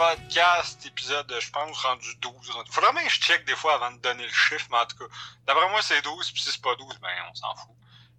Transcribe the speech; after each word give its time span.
podcast, 0.00 0.86
épisode, 0.86 1.30
je 1.38 1.50
pense, 1.50 1.76
rendu 1.84 2.16
12. 2.22 2.32
Faudrait 2.70 2.94
même 2.94 3.04
que 3.04 3.12
je 3.12 3.20
check 3.20 3.44
des 3.44 3.54
fois 3.54 3.74
avant 3.74 3.90
de 3.90 3.98
donner 3.98 4.22
le 4.22 4.32
chiffre, 4.32 4.66
mais 4.70 4.78
en 4.78 4.86
tout 4.86 4.96
cas, 4.96 5.04
d'après 5.46 5.68
moi, 5.68 5.82
c'est 5.82 6.00
12, 6.00 6.30
puis 6.32 6.40
si 6.40 6.50
c'est 6.50 6.62
pas 6.62 6.74
12, 6.74 6.98
ben, 7.02 7.10
on 7.30 7.34
s'en 7.34 7.54
fout. 7.54 7.76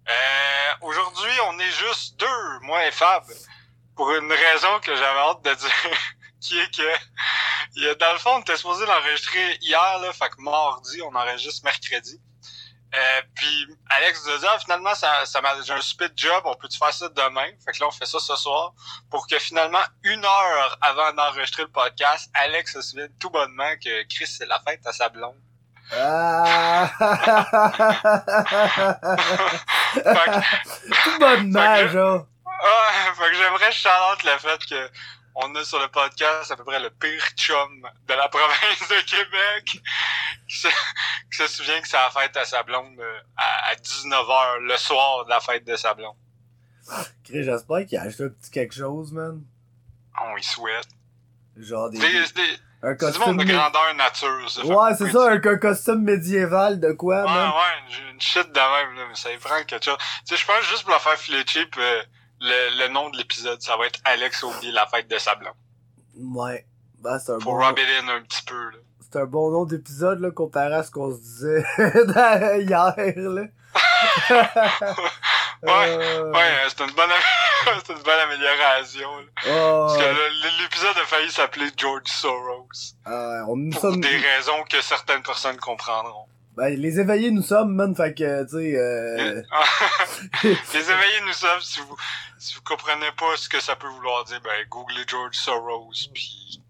Euh, 0.08 0.72
aujourd'hui, 0.82 1.32
on 1.48 1.58
est 1.58 1.72
juste 1.72 2.20
deux, 2.20 2.58
moi 2.60 2.86
et 2.86 2.92
Fab, 2.92 3.24
pour 3.96 4.14
une 4.14 4.30
raison 4.30 4.78
que 4.78 4.94
j'avais 4.94 5.18
hâte 5.18 5.42
de 5.42 5.54
dire, 5.54 5.98
qui 6.40 6.56
est 6.56 6.70
que, 6.70 7.94
dans 7.94 8.12
le 8.12 8.18
fond, 8.20 8.36
on 8.36 8.40
était 8.42 8.56
supposé 8.56 8.86
l'enregistrer 8.86 9.58
hier, 9.60 9.98
là, 9.98 10.12
fait 10.12 10.28
que 10.28 10.40
mardi, 10.40 11.02
on 11.02 11.12
enregistre 11.16 11.64
mercredi. 11.64 12.20
Euh, 12.94 13.22
puis 13.34 13.66
Alex 13.88 14.22
nous 14.26 14.32
a 14.32 14.38
dit 14.38 14.46
ah, 14.48 14.58
finalement 14.58 14.94
ça, 14.94 15.24
ça 15.24 15.40
m'a 15.40 15.58
j'ai 15.62 15.72
un 15.72 15.80
super 15.80 16.10
job, 16.14 16.42
on 16.44 16.54
peut-tu 16.54 16.76
faire 16.76 16.92
ça 16.92 17.08
demain? 17.08 17.46
Fait 17.64 17.72
que 17.72 17.80
là 17.80 17.88
on 17.88 17.90
fait 17.90 18.04
ça 18.04 18.20
ce 18.20 18.36
soir 18.36 18.74
pour 19.10 19.26
que 19.26 19.38
finalement 19.38 19.80
une 20.02 20.22
heure 20.22 20.78
avant 20.82 21.10
d'enregistrer 21.14 21.62
le 21.62 21.70
podcast, 21.70 22.30
Alex 22.34 22.74
se 22.74 22.82
souvienne 22.82 23.10
tout 23.18 23.30
bonnement 23.30 23.72
que 23.82 24.02
Chris 24.14 24.26
c'est 24.26 24.44
la 24.44 24.60
fête 24.60 24.86
à 24.86 24.92
sa 24.92 25.08
blonde. 25.08 25.40
Ah! 25.94 26.90
tout 31.04 31.18
bonnement, 31.18 31.88
genre. 31.88 32.26
Ouais, 32.46 33.14
fait 33.16 33.30
que 33.30 33.36
j'aimerais 33.36 33.72
chante 33.72 34.22
le 34.22 34.38
fait 34.38 34.64
que 34.66 34.90
on 35.34 35.54
a 35.54 35.64
sur 35.64 35.80
le 35.80 35.88
podcast 35.88 36.50
à 36.50 36.56
peu 36.56 36.64
près 36.64 36.80
le 36.80 36.90
pire 36.90 37.24
chum 37.36 37.88
de 38.06 38.14
la 38.14 38.28
province 38.30 38.88
de 38.88 39.00
Québec 39.08 39.82
qui 40.48 40.56
se, 41.30 41.46
souvient 41.46 41.80
que 41.80 41.88
c'est 41.88 41.96
la 41.96 42.10
fête 42.10 42.36
à 42.36 42.44
sa 42.44 42.62
blonde 42.62 42.98
euh, 42.98 43.18
à, 43.36 43.74
19h 43.74 44.58
le 44.60 44.76
soir 44.76 45.24
de 45.24 45.30
la 45.30 45.40
fête 45.40 45.64
de 45.64 45.76
sa 45.76 45.94
blonde. 45.94 46.16
Chris, 47.24 47.44
j'espère 47.44 47.86
qu'il 47.86 47.98
a 47.98 48.02
acheté 48.02 48.24
un 48.24 48.28
petit 48.28 48.50
quelque 48.50 48.74
chose, 48.74 49.12
man. 49.12 49.42
On 50.20 50.36
y 50.36 50.42
souhaite. 50.42 50.88
Genre 51.56 51.90
des... 51.90 51.98
un 52.82 52.94
costume 52.94 53.36
de 53.36 53.44
grandeur 53.44 53.94
nature, 53.94 54.50
ça. 54.50 54.64
Ouais, 54.64 54.94
c'est 54.96 55.10
ça, 55.10 55.30
un, 55.30 55.38
costume 55.38 56.02
médiéval 56.02 56.80
de 56.80 56.92
quoi, 56.92 57.22
ouais, 57.22 57.30
man? 57.30 57.50
Ouais, 57.50 57.56
ouais, 57.56 58.10
une 58.10 58.20
shit 58.20 58.48
de 58.48 58.58
même, 58.58 58.96
là, 58.96 59.06
mais 59.08 59.14
ça 59.14 59.28
prend 59.40 59.62
quelque 59.64 59.84
chose. 59.84 59.98
Tu 60.26 60.34
sais, 60.34 60.36
je 60.36 60.46
pense 60.46 60.64
juste 60.68 60.82
pour 60.82 60.92
la 60.92 60.98
faire 60.98 61.16
filer 61.16 61.44
cheap, 61.46 61.74
euh, 61.78 62.02
le, 62.42 62.78
le 62.82 62.88
nom 62.88 63.08
de 63.10 63.16
l'épisode, 63.16 63.62
ça 63.62 63.76
va 63.76 63.86
être 63.86 64.00
Alex 64.04 64.42
oublie 64.42 64.72
la 64.72 64.86
fête 64.86 65.08
de 65.08 65.16
Sablon. 65.18 65.52
Ouais. 66.16 66.66
Ben, 67.00 67.18
c'est 67.18 67.32
un 67.32 67.38
bon... 67.38 67.60
in 67.60 68.08
un 68.08 68.22
petit 68.22 68.42
peu, 68.44 68.70
là. 68.70 68.78
C'est 69.00 69.18
un 69.20 69.26
bon 69.26 69.50
nom 69.50 69.64
d'épisode, 69.64 70.20
là, 70.20 70.30
comparé 70.30 70.74
à 70.74 70.82
ce 70.82 70.90
qu'on 70.90 71.12
se 71.12 71.20
disait 71.20 71.64
hier, 72.62 72.94
là. 72.96 73.42
ouais, 75.62 75.96
euh... 75.98 76.32
ouais, 76.32 76.52
c'est 76.68 76.80
une 76.84 76.92
bonne, 76.92 77.10
c'est 77.84 77.92
une 77.92 78.02
bonne 78.02 78.20
amélioration, 78.24 79.08
là. 79.18 79.24
Parce 79.44 79.96
que 79.98 80.62
l'épisode 80.62 80.96
a 80.96 81.06
failli 81.06 81.30
s'appeler 81.30 81.70
George 81.76 82.06
Soros. 82.06 82.68
Euh, 83.06 83.44
on 83.48 83.70
pour 83.70 83.80
sommes... 83.80 84.00
des 84.00 84.16
raisons 84.16 84.64
que 84.68 84.80
certaines 84.80 85.22
personnes 85.22 85.58
comprendront. 85.58 86.26
Ben, 86.56 86.78
les 86.78 87.00
éveillés 87.00 87.30
nous 87.30 87.42
sommes, 87.42 87.74
man, 87.74 87.96
fait 87.96 88.12
que, 88.12 88.44
tu 88.44 88.50
sais, 88.50 88.76
euh... 88.76 89.42
les 90.44 90.90
éveillés 90.90 91.20
nous 91.26 91.32
sommes, 91.32 91.60
si 91.62 91.80
vous, 91.80 91.96
si 92.38 92.54
vous 92.54 92.60
comprenez 92.62 93.10
pas 93.16 93.36
ce 93.36 93.48
que 93.48 93.58
ça 93.58 93.74
peut 93.74 93.88
vouloir 93.88 94.24
dire, 94.24 94.40
ben, 94.44 94.50
googlez 94.68 95.04
George 95.06 95.34
Soros, 95.34 95.92
puis 96.12 96.60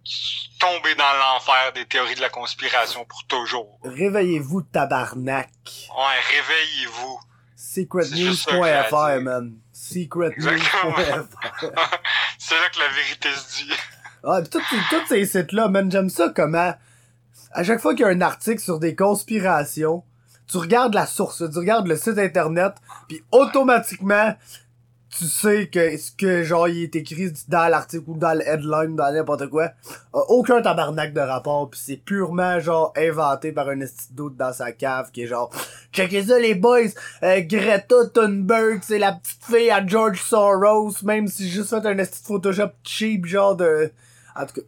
tombez 0.61 0.95
dans 0.95 1.13
l'enfer 1.19 1.73
des 1.75 1.85
théories 1.85 2.15
de 2.15 2.21
la 2.21 2.29
conspiration 2.29 3.05
pour 3.05 3.25
toujours. 3.27 3.81
Réveillez-vous, 3.83 4.63
tabarnak. 4.63 5.51
Ouais, 5.67 6.21
réveillez-vous. 6.31 7.21
Secretnews.fr, 7.57 9.21
man. 9.21 9.55
Secretnews.fr. 9.73 11.25
C'est 12.39 12.55
là 12.55 12.69
que 12.73 12.79
la 12.79 12.89
vérité 12.89 13.29
se 13.33 13.65
dit. 13.65 13.73
Ah, 14.23 14.41
pis 14.43 14.77
tous 14.91 15.07
ces 15.09 15.27
sites-là, 15.27 15.67
man, 15.67 15.91
j'aime 15.91 16.09
ça 16.09 16.33
comment 16.35 16.73
à 17.53 17.65
chaque 17.65 17.81
fois 17.81 17.95
qu'il 17.95 18.03
y 18.03 18.09
a 18.09 18.13
un 18.13 18.21
article 18.21 18.61
sur 18.61 18.79
des 18.79 18.95
conspirations, 18.95 20.03
tu 20.47 20.59
regardes 20.59 20.95
la 20.95 21.07
source, 21.07 21.43
tu 21.51 21.59
regardes 21.59 21.87
le 21.87 21.97
site 21.97 22.19
internet, 22.19 22.75
puis 23.09 23.23
automatiquement, 23.31 24.35
tu 25.17 25.25
sais 25.27 25.69
que 25.69 25.97
ce 25.97 26.11
que 26.13 26.43
genre 26.43 26.69
il 26.69 26.85
est 26.85 26.97
écrit 26.97 27.33
dans 27.49 27.71
l'article 27.71 28.05
ou 28.07 28.17
dans 28.17 28.37
le 28.37 28.47
headline, 28.47 28.97
dans 28.97 29.13
n'importe 29.13 29.49
quoi, 29.49 29.71
aucun 30.13 30.63
tabarnak 30.63 31.13
de 31.13 31.21
rapport, 31.21 31.69
puis 31.71 31.81
c'est 31.83 31.97
purement 31.97 32.61
genre 32.61 32.93
inventé 32.97 33.53
par 33.53 33.69
un 33.69 33.81
doute 34.11 34.37
dans 34.37 34.53
sa 34.53 34.73
cave 34.73 35.11
qui 35.13 35.23
est 35.23 35.27
genre 35.27 35.51
checkez 35.93 36.25
ça 36.25 36.39
les 36.39 36.55
boys, 36.55 36.93
euh, 37.23 37.41
Greta 37.43 38.07
Thunberg, 38.15 38.81
c'est 38.83 38.99
la 38.99 39.13
petite 39.13 39.45
fille 39.45 39.71
à 39.71 39.87
George 39.87 40.23
Soros, 40.23 41.03
même 41.03 41.29
si 41.29 41.49
juste 41.49 41.71
fait 41.71 41.87
un 41.87 41.99
esti 41.99 42.23
Photoshop 42.25 42.71
cheap 42.83 43.27
genre 43.27 43.57
de 43.57 43.91
en 44.35 44.47
tout 44.47 44.55
cas 44.55 44.67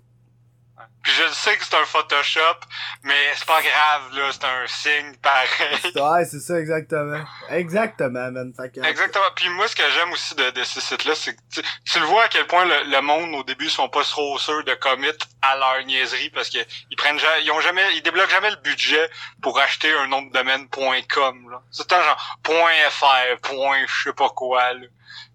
puis 1.04 1.12
je 1.12 1.34
sais 1.34 1.54
que 1.58 1.64
c'est 1.64 1.76
un 1.76 1.84
Photoshop, 1.84 2.60
mais 3.02 3.14
c'est 3.36 3.46
pas 3.46 3.60
grave, 3.60 4.16
là, 4.16 4.30
c'est 4.32 4.44
un 4.44 4.66
signe 4.66 5.14
pareil. 5.22 5.92
Ouais, 5.94 6.24
c'est 6.24 6.40
ça, 6.40 6.58
exactement. 6.58 7.22
Exactement, 7.50 8.30
man. 8.30 8.54
Exactement. 8.58 9.24
Puis 9.36 9.48
moi, 9.50 9.68
ce 9.68 9.76
que 9.76 9.82
j'aime 9.90 10.10
aussi 10.12 10.34
de, 10.34 10.50
de 10.50 10.64
ces 10.64 10.80
sites-là, 10.80 11.14
c'est 11.14 11.34
que 11.34 11.60
tu, 11.84 12.00
le 12.00 12.06
vois 12.06 12.24
à 12.24 12.28
quel 12.28 12.46
point 12.46 12.64
le, 12.64 13.00
monde, 13.02 13.34
au 13.34 13.44
début, 13.44 13.68
sont 13.68 13.88
pas 13.90 14.02
trop 14.02 14.38
sûrs 14.38 14.64
de 14.64 14.74
commit 14.74 15.08
à 15.42 15.56
leur 15.56 15.84
niaiserie 15.84 16.30
parce 16.30 16.48
que 16.48 16.58
ils 16.90 16.96
prennent 16.96 17.18
ils 17.42 17.50
ont 17.50 17.60
jamais, 17.60 17.84
ils 17.96 18.02
débloquent 18.02 18.30
jamais 18.30 18.50
le 18.50 18.56
budget 18.56 19.10
pour 19.42 19.58
acheter 19.58 19.92
un 19.92 20.06
nom 20.06 20.22
de 20.22 20.32
domaine 20.32 20.68
.com, 20.68 21.50
là. 21.50 21.62
C'est 21.70 21.90
genre 21.90 22.38
.fr, 22.44 23.40
point 23.42 23.86
je 23.86 24.04
sais 24.04 24.12
pas 24.14 24.30
quoi, 24.30 24.72
là 24.72 24.86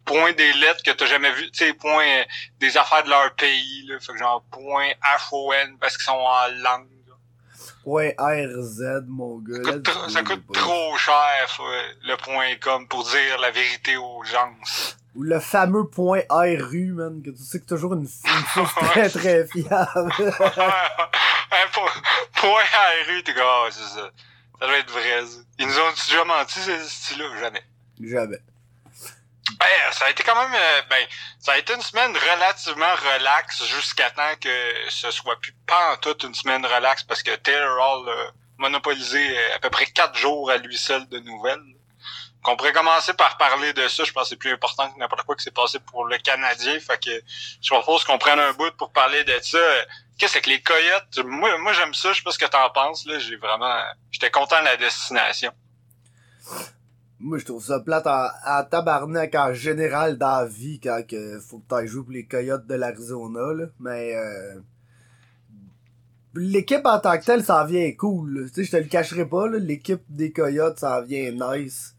point 0.10 0.34
des 0.34 0.54
lettres 0.54 0.82
que 0.84 0.90
t'as 0.90 1.06
jamais 1.06 1.32
vu, 1.34 1.52
tu 1.52 1.66
sais, 1.66 1.74
point 1.74 2.04
euh, 2.04 2.24
des 2.60 2.76
affaires 2.78 3.04
de 3.04 3.10
leur 3.10 3.32
pays, 3.36 3.86
là. 3.88 4.00
Fait 4.00 4.14
que 4.14 4.18
genre 4.18 4.44
point 4.50 4.88
H-O-N 5.04 5.78
parce 5.80 5.96
qu'ils 5.98 6.06
sont 6.06 6.14
en 6.14 6.48
langue. 6.64 6.88
Point 7.84 8.12
RZ, 8.18 9.06
mon 9.08 9.38
gars. 9.38 9.64
Ça 9.64 9.72
coûte, 9.72 10.10
ça 10.10 10.24
coûte 10.24 10.44
trop 10.52 10.98
cher, 10.98 11.62
le 12.04 12.16
point 12.18 12.56
com 12.62 12.88
pour 12.88 13.04
dire 13.04 13.38
la 13.40 13.52
vérité 13.52 13.98
aux 13.98 14.24
gens. 14.24 14.54
Ou 15.16 15.24
le 15.24 15.40
fameux 15.40 15.88
point 15.88 16.22
RU, 16.30 16.94
man, 16.94 17.22
que 17.24 17.30
tu 17.30 17.44
sais 17.44 17.60
que 17.60 17.66
toujours 17.66 17.94
une, 17.94 18.08
une 18.08 18.66
très 18.90 19.10
très 19.10 19.48
fiable. 19.48 20.12
point 22.34 22.64
RU, 23.08 23.24
t'es 23.24 23.34
comme, 23.34 23.44
ah, 23.46 23.68
c'est 23.72 23.96
ça. 23.96 24.12
Ça 24.60 24.68
doit 24.68 24.78
être 24.78 24.92
vrai, 24.92 25.26
ça. 25.26 25.40
Ils 25.60 25.68
nous 25.68 25.80
ont 25.80 25.92
déjà 25.92 26.26
menti, 26.26 26.60
ce 26.60 26.78
style-là? 26.80 27.26
Jamais. 27.40 27.64
Jamais. 28.02 28.40
Ben, 29.58 29.68
ça 29.92 30.06
a 30.06 30.10
été 30.10 30.24
quand 30.24 30.36
même, 30.36 30.54
euh, 30.54 30.82
ben, 30.90 31.08
ça 31.40 31.54
a 31.54 31.58
été 31.58 31.74
une 31.74 31.82
semaine 31.82 32.16
relativement 32.16 32.94
relaxe 33.16 33.64
jusqu'à 33.66 34.12
temps 34.12 34.36
que 34.40 34.74
ce 34.90 35.12
soit 35.12 35.40
plus 35.40 35.54
pas 35.66 35.94
en 35.94 35.98
toute 35.98 36.24
une 36.24 36.36
semaine 36.36 36.66
relaxe 36.66 37.04
parce 37.04 37.24
que 37.24 37.36
Taylor 37.36 37.78
Hall 37.78 38.10
a 38.10 38.32
monopolisé 38.58 39.38
euh, 39.38 39.56
à 39.56 39.60
peu 39.60 39.70
près 39.70 39.86
quatre 39.88 40.16
jours 40.16 40.52
à 40.52 40.58
lui 40.58 40.78
seul 40.78 41.08
de 41.10 41.20
nouvelles. 41.20 41.64
Qu'on 42.42 42.56
pourrait 42.56 42.72
commencer 42.72 43.14
par 43.14 43.38
parler 43.38 43.74
de 43.74 43.88
ça, 43.90 44.06
je 44.06 44.14
pense 44.14 44.24
que 44.24 44.30
c'est 44.30 44.36
plus 44.38 44.54
important 44.54 44.90
que 44.90 44.98
n'importe 44.98 45.24
quoi 45.24 45.36
qui 45.36 45.44
s'est 45.44 45.52
passé 45.52 45.78
pour 45.80 46.06
le 46.06 46.18
Canadien. 46.20 46.80
Fait 46.80 47.02
que 47.04 47.22
je 47.62 47.70
propose 47.70 48.06
qu'on 48.06 48.18
prenne 48.18 48.40
un 48.40 48.54
bout 48.54 48.72
pour 48.78 48.94
parler 48.94 49.26
de 49.26 49.38
ça. 49.42 49.60
Qu'est-ce 50.18 50.38
que 50.38 50.50
les 50.50 50.62
coyotes? 50.62 51.18
Moi, 51.26 51.58
moi 51.58 51.74
j'aime 51.74 51.94
ça, 51.94 52.14
je 52.14 52.18
sais 52.18 52.24
pas 52.24 52.32
ce 52.32 52.40
que 52.40 52.46
t'en 52.46 52.70
penses, 52.70 53.06
là. 53.06 53.20
J'ai 53.20 53.36
vraiment. 53.36 53.84
J'étais 54.12 54.32
content 54.32 54.60
de 54.60 54.66
la 54.66 54.78
destination. 54.78 55.52
Moi, 57.20 57.38
je 57.38 57.46
trouve 57.46 57.64
ça 57.64 57.80
plate 57.82 58.08
en, 58.08 58.28
en 58.46 58.64
tabarnak 58.64 59.36
en 59.36 59.54
général 59.54 60.18
dans 60.18 60.42
la 60.42 60.46
vie 60.46 60.80
quand 60.80 61.02
que 61.06 61.40
faut 61.40 61.60
que 61.60 61.68
t'ailles 61.68 61.88
jouer 61.88 62.04
pour 62.04 62.14
les 62.14 62.26
Coyotes 62.26 62.66
de 62.66 62.76
l'Arizona, 62.76 63.54
là. 63.54 63.66
Mais, 63.80 64.16
euh, 64.16 64.60
l'équipe 66.36 66.86
en 66.86 67.00
tant 67.00 67.18
que 67.18 67.26
telle, 67.26 67.44
ça 67.44 67.66
vient 67.66 67.92
cool, 67.94 68.50
Tu 68.54 68.54
sais, 68.54 68.64
je 68.64 68.72
te 68.72 68.78
le 68.78 68.90
cacherai 68.90 69.26
pas. 69.26 69.48
L'équipe 69.50 70.04
des 70.10 70.32
Coyotes, 70.32 70.80
ça 70.80 71.02
vient 71.02 71.32
nice. 71.32 71.96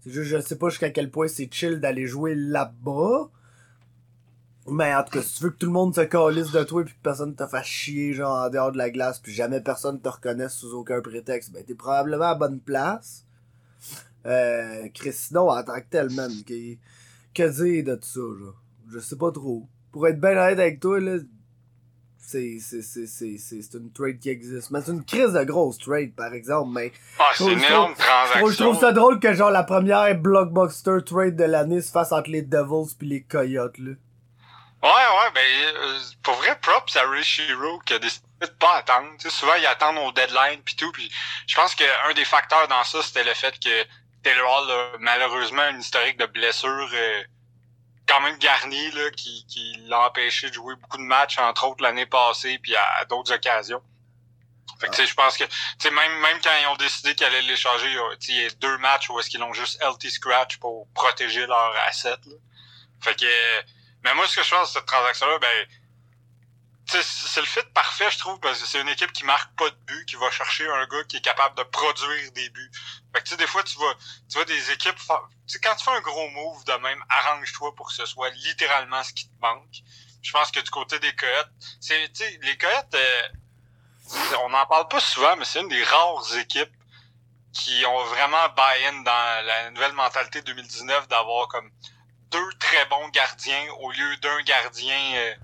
C'est 0.00 0.10
juste, 0.10 0.30
je 0.30 0.40
sais 0.40 0.56
pas 0.56 0.68
jusqu'à 0.68 0.90
quel 0.90 1.10
point 1.10 1.28
c'est 1.28 1.52
chill 1.52 1.80
d'aller 1.80 2.06
jouer 2.06 2.34
là-bas. 2.34 3.28
Mais 4.68 4.94
en 4.94 5.04
tout 5.04 5.10
cas, 5.10 5.22
si 5.22 5.36
tu 5.36 5.44
veux 5.44 5.50
que 5.50 5.58
tout 5.58 5.66
le 5.66 5.72
monde 5.72 5.94
se 5.94 6.00
calisse 6.00 6.50
de 6.50 6.64
toi 6.64 6.82
et 6.82 6.84
que 6.86 6.90
personne 7.02 7.36
te 7.36 7.46
fasse 7.46 7.66
chier 7.66 8.12
genre 8.14 8.46
en 8.46 8.50
dehors 8.50 8.72
de 8.72 8.78
la 8.78 8.90
glace 8.90 9.20
puis 9.20 9.32
jamais 9.32 9.60
personne 9.60 10.00
te 10.00 10.08
reconnaisse 10.08 10.54
sous 10.54 10.74
aucun 10.74 11.00
prétexte, 11.00 11.52
ben 11.52 11.64
t'es 11.64 11.74
probablement 11.74 12.24
à 12.24 12.34
bonne 12.34 12.58
place. 12.58 13.25
Euh, 14.26 14.88
Chris, 14.94 15.16
en 15.34 15.62
tant 15.62 15.80
que 15.80 15.86
tel, 15.90 16.10
man, 16.10 16.32
que, 16.46 16.74
que 17.34 17.48
dire 17.48 17.84
de 17.84 17.94
tout 17.94 18.06
ça, 18.06 18.44
là? 18.44 18.52
Je 18.92 18.98
sais 18.98 19.16
pas 19.16 19.30
trop. 19.32 19.68
Pour 19.92 20.06
être 20.08 20.20
bien 20.20 20.32
honnête 20.32 20.58
avec 20.58 20.80
toi, 20.80 21.00
là, 21.00 21.18
c'est, 22.18 22.58
c'est, 22.60 22.82
c'est, 22.82 23.06
c'est, 23.06 23.38
c'est 23.38 23.74
une 23.74 23.92
trade 23.92 24.18
qui 24.18 24.30
existe. 24.30 24.70
Mais 24.70 24.80
c'est 24.80 24.92
une 24.92 25.04
crise 25.04 25.32
de 25.32 25.44
grosse 25.44 25.78
trade, 25.78 26.14
par 26.14 26.32
exemple, 26.34 26.70
mais... 26.72 26.92
Ah, 27.18 27.30
c'est 27.34 27.52
une 27.52 27.62
énorme 27.62 27.94
transaction. 27.94 28.50
Je 28.50 28.56
trouve 28.56 28.78
ça 28.78 28.92
drôle 28.92 29.20
que, 29.20 29.32
genre, 29.32 29.50
la 29.50 29.62
première 29.62 30.14
blockbuster 30.16 30.98
trade 31.04 31.36
de 31.36 31.44
l'année 31.44 31.80
se 31.80 31.90
fasse 31.90 32.12
entre 32.12 32.30
les 32.30 32.42
Devils 32.42 32.94
puis 32.98 33.08
les 33.08 33.22
Coyotes, 33.22 33.78
là. 33.78 33.92
Ouais, 34.82 34.90
ouais, 34.90 35.30
ben, 35.34 35.40
euh, 35.40 35.98
pour 36.22 36.34
vrai, 36.34 36.56
props 36.60 36.94
à 36.96 37.08
Rishiro 37.08 37.78
qui 37.86 37.94
a 37.94 37.98
décidé 37.98 38.24
de 38.40 38.46
pas 38.46 38.76
attendre. 38.76 39.08
souvent, 39.18 39.54
ils 39.58 39.66
attendent 39.66 39.98
au 39.98 40.12
deadline 40.12 40.60
puis 40.64 40.76
tout. 40.76 40.92
Puis 40.92 41.10
je 41.46 41.56
pense 41.56 41.74
qu'un 41.74 42.14
des 42.14 42.24
facteurs 42.24 42.68
dans 42.68 42.84
ça, 42.84 43.02
c'était 43.02 43.24
le 43.24 43.34
fait 43.34 43.58
que 43.58 43.70
Taylor 44.26 44.68
a 44.68 44.98
malheureusement 44.98 45.68
une 45.68 45.78
historique 45.78 46.16
de 46.16 46.26
blessures 46.26 46.90
euh, 46.92 47.22
quand 48.08 48.20
même 48.20 48.36
garni 48.38 48.90
là, 48.90 49.08
qui, 49.12 49.46
qui 49.46 49.76
l'a 49.86 50.08
empêché 50.08 50.48
de 50.48 50.54
jouer 50.54 50.74
beaucoup 50.74 50.96
de 50.96 51.04
matchs, 51.04 51.38
entre 51.38 51.68
autres 51.68 51.80
l'année 51.80 52.06
passée, 52.06 52.58
puis 52.58 52.74
à, 52.74 53.04
d'autres 53.04 53.32
occasions. 53.32 53.80
Fait 54.80 54.88
que, 54.88 55.06
je 55.06 55.14
pense 55.14 55.38
que, 55.38 55.44
même, 55.88 56.18
même 56.18 56.40
quand 56.42 56.50
ils 56.60 56.66
ont 56.66 56.74
décidé 56.74 57.14
qu'ils 57.14 57.24
allaient 57.24 57.42
l'échanger, 57.42 57.86
il 58.28 58.34
y 58.34 58.44
a 58.44 58.50
deux 58.50 58.76
matchs 58.78 59.08
où 59.10 59.20
est-ce 59.20 59.30
qu'ils 59.30 59.38
l'ont 59.38 59.52
juste 59.52 59.80
LT 59.80 60.10
scratch 60.10 60.56
pour 60.58 60.88
protéger 60.92 61.46
leur 61.46 61.72
asset. 61.86 62.18
Fait 63.00 63.14
que, 63.14 63.26
mais 64.02 64.12
moi, 64.14 64.26
ce 64.26 64.34
que 64.34 64.42
je 64.42 64.50
pense 64.50 64.72
de 64.72 64.78
cette 64.78 64.86
transaction-là, 64.86 65.38
ben, 65.38 65.66
c'est 66.86 67.40
le 67.40 67.46
fit 67.46 67.60
parfait, 67.74 68.10
je 68.10 68.18
trouve, 68.18 68.38
parce 68.40 68.60
que 68.60 68.66
c'est 68.66 68.80
une 68.80 68.88
équipe 68.88 69.12
qui 69.12 69.24
marque 69.24 69.54
pas 69.56 69.68
de 69.68 69.76
but, 69.86 70.06
qui 70.06 70.16
va 70.16 70.30
chercher 70.30 70.68
un 70.68 70.86
gars 70.86 71.04
qui 71.08 71.16
est 71.16 71.20
capable 71.20 71.56
de 71.56 71.64
produire 71.64 72.32
des 72.32 72.48
buts. 72.50 72.70
Fait 73.12 73.20
que 73.20 73.24
tu 73.24 73.30
sais, 73.30 73.36
des 73.36 73.46
fois, 73.46 73.62
tu 73.64 73.76
vois, 73.76 73.94
tu 74.28 74.34
vois 74.38 74.44
des 74.44 74.70
équipes. 74.70 74.96
Tu 75.48 75.58
quand 75.60 75.74
tu 75.74 75.84
fais 75.84 75.90
un 75.90 76.00
gros 76.00 76.28
move 76.30 76.64
de 76.64 76.72
même, 76.74 77.04
arrange-toi 77.08 77.74
pour 77.74 77.88
que 77.88 77.94
ce 77.94 78.06
soit 78.06 78.30
littéralement 78.30 79.02
ce 79.02 79.12
qui 79.12 79.28
te 79.28 79.40
manque. 79.40 79.82
Je 80.22 80.32
pense 80.32 80.50
que 80.50 80.60
du 80.60 80.70
côté 80.70 80.98
des 80.98 81.14
Coyotes, 81.14 81.50
c'est, 81.80 82.12
tu 82.12 82.24
sais, 82.24 82.38
les 82.42 82.56
Coyotes, 82.56 82.94
euh, 82.94 83.28
on 84.44 84.50
n'en 84.50 84.66
parle 84.66 84.88
pas 84.88 85.00
souvent, 85.00 85.36
mais 85.36 85.44
c'est 85.44 85.60
une 85.60 85.68
des 85.68 85.82
rares 85.82 86.36
équipes 86.36 86.72
qui 87.52 87.84
ont 87.86 88.04
vraiment 88.04 88.48
buy-in 88.50 89.02
dans 89.02 89.46
la 89.46 89.70
nouvelle 89.70 89.92
mentalité 89.92 90.42
2019 90.42 91.08
d'avoir 91.08 91.48
comme 91.48 91.70
deux 92.30 92.52
très 92.58 92.84
bons 92.86 93.08
gardiens 93.08 93.72
au 93.80 93.90
lieu 93.92 94.16
d'un 94.18 94.42
gardien 94.42 95.14
euh, 95.14 95.34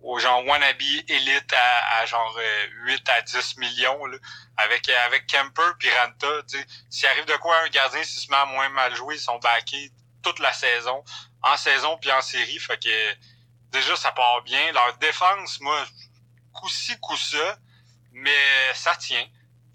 au 0.00 0.18
genre 0.18 0.44
wannabe 0.46 0.80
élite 1.08 1.52
à, 1.52 2.06
genre 2.06 2.38
8 2.84 3.08
euh, 3.08 3.12
à 3.12 3.22
10 3.22 3.56
millions 3.58 4.06
là, 4.06 4.18
avec 4.56 4.88
avec 4.88 5.26
Kemper 5.26 5.74
puis 5.78 5.88
Ranta, 5.90 6.42
s'il 6.88 7.06
arrive 7.08 7.24
de 7.24 7.36
quoi 7.36 7.56
un 7.62 7.68
gardien 7.68 8.02
s'il 8.02 8.20
se 8.20 8.30
met 8.30 8.36
à 8.36 8.46
moins 8.46 8.68
mal 8.68 8.94
jouer, 8.94 9.16
ils 9.16 9.20
sont 9.20 9.38
backés 9.38 9.90
toute 10.22 10.38
la 10.38 10.52
saison, 10.52 11.04
en 11.42 11.56
saison 11.56 11.96
puis 11.98 12.12
en 12.12 12.20
série, 12.20 12.58
fait 12.58 12.82
que 12.82 13.14
déjà 13.70 13.96
ça 13.96 14.12
part 14.12 14.42
bien. 14.42 14.72
Leur 14.72 14.96
défense, 14.98 15.60
moi, 15.60 15.84
coup-ci, 16.52 16.98
coup-ça, 17.00 17.58
mais 18.12 18.74
ça 18.74 18.94
tient. 18.96 19.26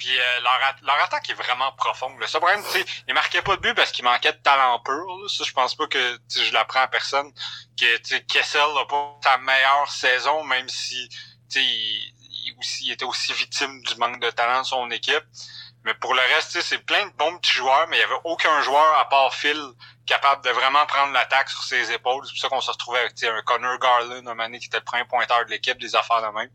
Puis 0.04 0.20
euh, 0.20 0.40
leur, 0.42 0.60
leur, 0.82 1.02
attaque 1.02 1.30
est 1.30 1.34
vraiment 1.34 1.72
profonde. 1.78 2.20
Le 2.20 2.28
problème, 2.38 2.62
tu 2.62 2.72
sais, 2.72 2.86
ils 3.08 3.14
marquaient 3.14 3.42
pas 3.42 3.56
de 3.56 3.62
but 3.62 3.74
parce 3.74 3.94
qu'il 3.94 4.04
manquait 4.04 4.34
de 4.34 4.38
talent 4.38 4.78
pur. 4.80 5.06
Ça, 5.30 5.46
je 5.46 5.54
pense 5.54 5.76
pas 5.76 5.88
que 5.88 6.20
je 6.30 6.52
l'apprends 6.52 6.82
à 6.82 6.88
personne. 6.88 7.32
Que 7.80 7.98
tu 8.00 8.20
Kessel 8.26 8.68
n'a 8.76 8.84
pas 8.84 9.18
sa 9.24 9.38
meilleure 9.38 9.90
saison, 9.90 10.44
même 10.44 10.68
si 10.68 11.08
tu 11.08 11.62
sais, 11.62 11.64
il, 11.64 12.54
aussi, 12.60 12.88
il 12.88 12.92
était 12.92 13.06
aussi 13.06 13.32
victime 13.32 13.82
du 13.82 13.96
manque 13.96 14.20
de 14.20 14.30
talent 14.32 14.64
de 14.64 14.68
son 14.68 14.92
équipe. 14.92 15.24
Mais 15.86 15.94
pour 15.94 16.14
le 16.14 16.22
reste, 16.36 16.60
c'est 16.60 16.80
plein 16.80 17.06
de 17.06 17.14
bons 17.14 17.38
petits 17.38 17.54
joueurs, 17.54 17.88
mais 17.88 17.96
il 17.96 18.02
y 18.02 18.04
avait 18.04 18.20
aucun 18.26 18.62
joueur 18.62 19.00
à 19.00 19.08
part 19.08 19.34
Phil 19.34 19.62
capable 20.06 20.44
de 20.44 20.50
vraiment 20.50 20.86
prendre 20.86 21.14
l'attaque 21.14 21.50
sur 21.50 21.64
ses 21.64 21.94
épaules. 21.94 22.26
C'est 22.26 22.34
pour 22.34 22.42
ça 22.42 22.50
qu'on 22.50 22.62
se 22.62 22.72
retrouvait 22.72 23.00
avec 23.00 23.24
un 23.24 23.42
Connor 23.44 23.80
Garland, 23.80 24.28
un 24.28 24.34
mané 24.34 24.60
qui 24.60 24.66
était 24.66 24.80
le 24.80 24.84
premier 24.84 25.06
pointeur 25.06 25.46
de 25.46 25.50
l'équipe, 25.50 25.80
des 25.80 25.96
affaires 25.96 26.22
de 26.22 26.38
même. 26.38 26.50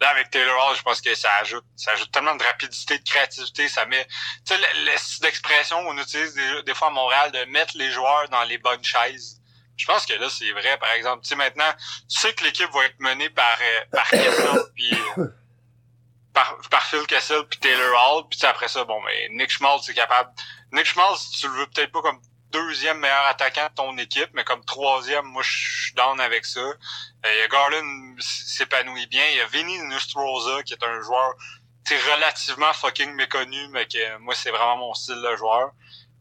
Là, 0.00 0.08
avec 0.10 0.30
Taylor 0.30 0.56
Hall, 0.56 0.76
je 0.76 0.82
pense 0.82 1.00
que 1.00 1.14
ça 1.14 1.30
ajoute, 1.40 1.64
ça 1.76 1.92
ajoute 1.92 2.10
tellement 2.10 2.34
de 2.34 2.42
rapidité, 2.42 2.98
de 2.98 3.04
créativité, 3.04 3.68
ça 3.68 3.84
met, 3.84 4.06
tu 4.46 4.54
sais, 4.54 4.60
l'expression 5.22 5.84
qu'on 5.84 5.98
utilise 5.98 6.34
des, 6.64 6.74
fois 6.74 6.88
à 6.88 6.90
Montréal 6.90 7.30
de 7.32 7.44
mettre 7.50 7.76
les 7.76 7.90
joueurs 7.90 8.28
dans 8.30 8.42
les 8.44 8.56
bonnes 8.56 8.82
chaises. 8.82 9.42
Je 9.76 9.84
pense 9.84 10.06
que 10.06 10.14
là, 10.14 10.28
c'est 10.30 10.50
vrai, 10.52 10.78
par 10.78 10.90
exemple. 10.92 11.22
Tu 11.22 11.28
sais, 11.28 11.36
maintenant, 11.36 11.70
tu 12.08 12.18
sais 12.18 12.32
que 12.32 12.44
l'équipe 12.44 12.70
va 12.70 12.84
être 12.86 12.98
menée 12.98 13.28
par, 13.30 13.58
euh, 13.60 13.84
par 13.92 14.08
Kessel, 14.10 14.62
puis 14.74 14.90
euh, 15.18 15.26
par, 16.32 16.56
par 16.70 16.86
Phil 16.86 17.06
Kessel, 17.06 17.44
puis 17.48 17.58
Taylor 17.58 17.92
Hall, 17.94 18.24
puis 18.30 18.38
après 18.44 18.68
ça, 18.68 18.84
bon, 18.84 19.00
mais 19.02 19.28
Nick 19.30 19.50
Schmaltz 19.50 19.84
c'est 19.84 19.94
capable. 19.94 20.30
Nick 20.72 20.86
Schmaltz, 20.86 21.30
tu 21.30 21.46
le 21.46 21.54
veux 21.54 21.66
peut-être 21.66 21.92
pas 21.92 22.00
comme 22.00 22.20
deuxième 22.50 22.98
meilleur 22.98 23.26
attaquant 23.26 23.68
de 23.68 23.74
ton 23.74 23.98
équipe, 23.98 24.30
mais 24.34 24.44
comme 24.44 24.64
troisième, 24.64 25.24
moi, 25.24 25.42
je 25.42 25.50
suis 25.50 25.94
down 25.94 26.20
avec 26.20 26.44
ça. 26.46 26.60
Euh, 26.60 27.48
Garland 27.50 28.16
s'épanouit 28.18 29.06
bien. 29.06 29.24
Il 29.32 29.36
y 29.36 29.40
a 29.40 29.46
Vinny 29.46 29.78
Nostroza, 29.80 30.62
qui 30.62 30.74
est 30.74 30.84
un 30.84 31.00
joueur 31.02 31.34
relativement 31.96 32.72
fucking 32.72 33.12
méconnu, 33.14 33.68
mais 33.68 33.86
que 33.86 34.18
moi, 34.18 34.34
c'est 34.34 34.50
vraiment 34.50 34.76
mon 34.76 34.94
style 34.94 35.20
de 35.20 35.36
joueur. 35.36 35.72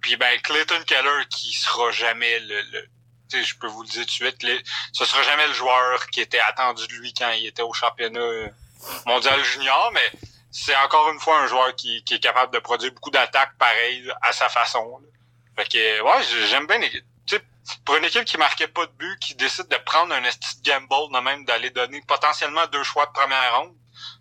Puis 0.01 0.15
ben 0.15 0.39
Clayton 0.41 0.81
Keller, 0.85 1.25
qui 1.29 1.51
sera 1.53 1.91
jamais 1.91 2.39
le, 2.39 2.61
le 2.61 2.89
je 3.31 3.55
peux 3.59 3.67
vous 3.67 3.83
le 3.83 3.87
dire 3.87 4.01
tout 4.01 4.23
de 4.23 4.31
suite, 4.31 4.65
ce 4.91 5.05
sera 5.05 5.21
jamais 5.21 5.45
le 5.45 5.53
joueur 5.53 6.07
qui 6.07 6.19
était 6.21 6.39
attendu 6.39 6.87
de 6.87 6.93
lui 6.93 7.13
quand 7.13 7.29
il 7.31 7.45
était 7.45 7.61
au 7.61 7.73
championnat 7.73 8.19
euh, 8.19 8.49
mondial 9.05 9.43
junior, 9.43 9.91
mais 9.93 10.11
c'est 10.49 10.75
encore 10.77 11.11
une 11.11 11.19
fois 11.19 11.39
un 11.41 11.45
joueur 11.45 11.75
qui, 11.75 12.03
qui 12.03 12.15
est 12.15 12.19
capable 12.19 12.51
de 12.51 12.57
produire 12.57 12.91
beaucoup 12.91 13.11
d'attaques 13.11 13.55
pareilles 13.59 14.11
à 14.23 14.31
sa 14.31 14.49
façon. 14.49 14.99
Fait 15.59 15.67
que, 15.67 16.01
ouais, 16.01 16.47
j'aime 16.47 16.67
bien 16.67 16.77
les... 16.77 17.03
Pour 17.85 17.97
une 17.97 18.05
équipe 18.05 18.23
qui 18.23 18.37
marquait 18.37 18.69
pas 18.69 18.85
de 18.87 18.91
but, 18.93 19.19
qui 19.19 19.35
décide 19.35 19.67
de 19.67 19.75
prendre 19.75 20.15
un 20.15 20.23
esti 20.23 20.61
gamble, 20.63 21.13
de 21.13 21.19
même 21.19 21.45
d'aller 21.45 21.69
donner 21.69 22.01
potentiellement 22.07 22.65
deux 22.67 22.83
choix 22.83 23.05
de 23.05 23.11
première 23.11 23.59
ronde, 23.59 23.75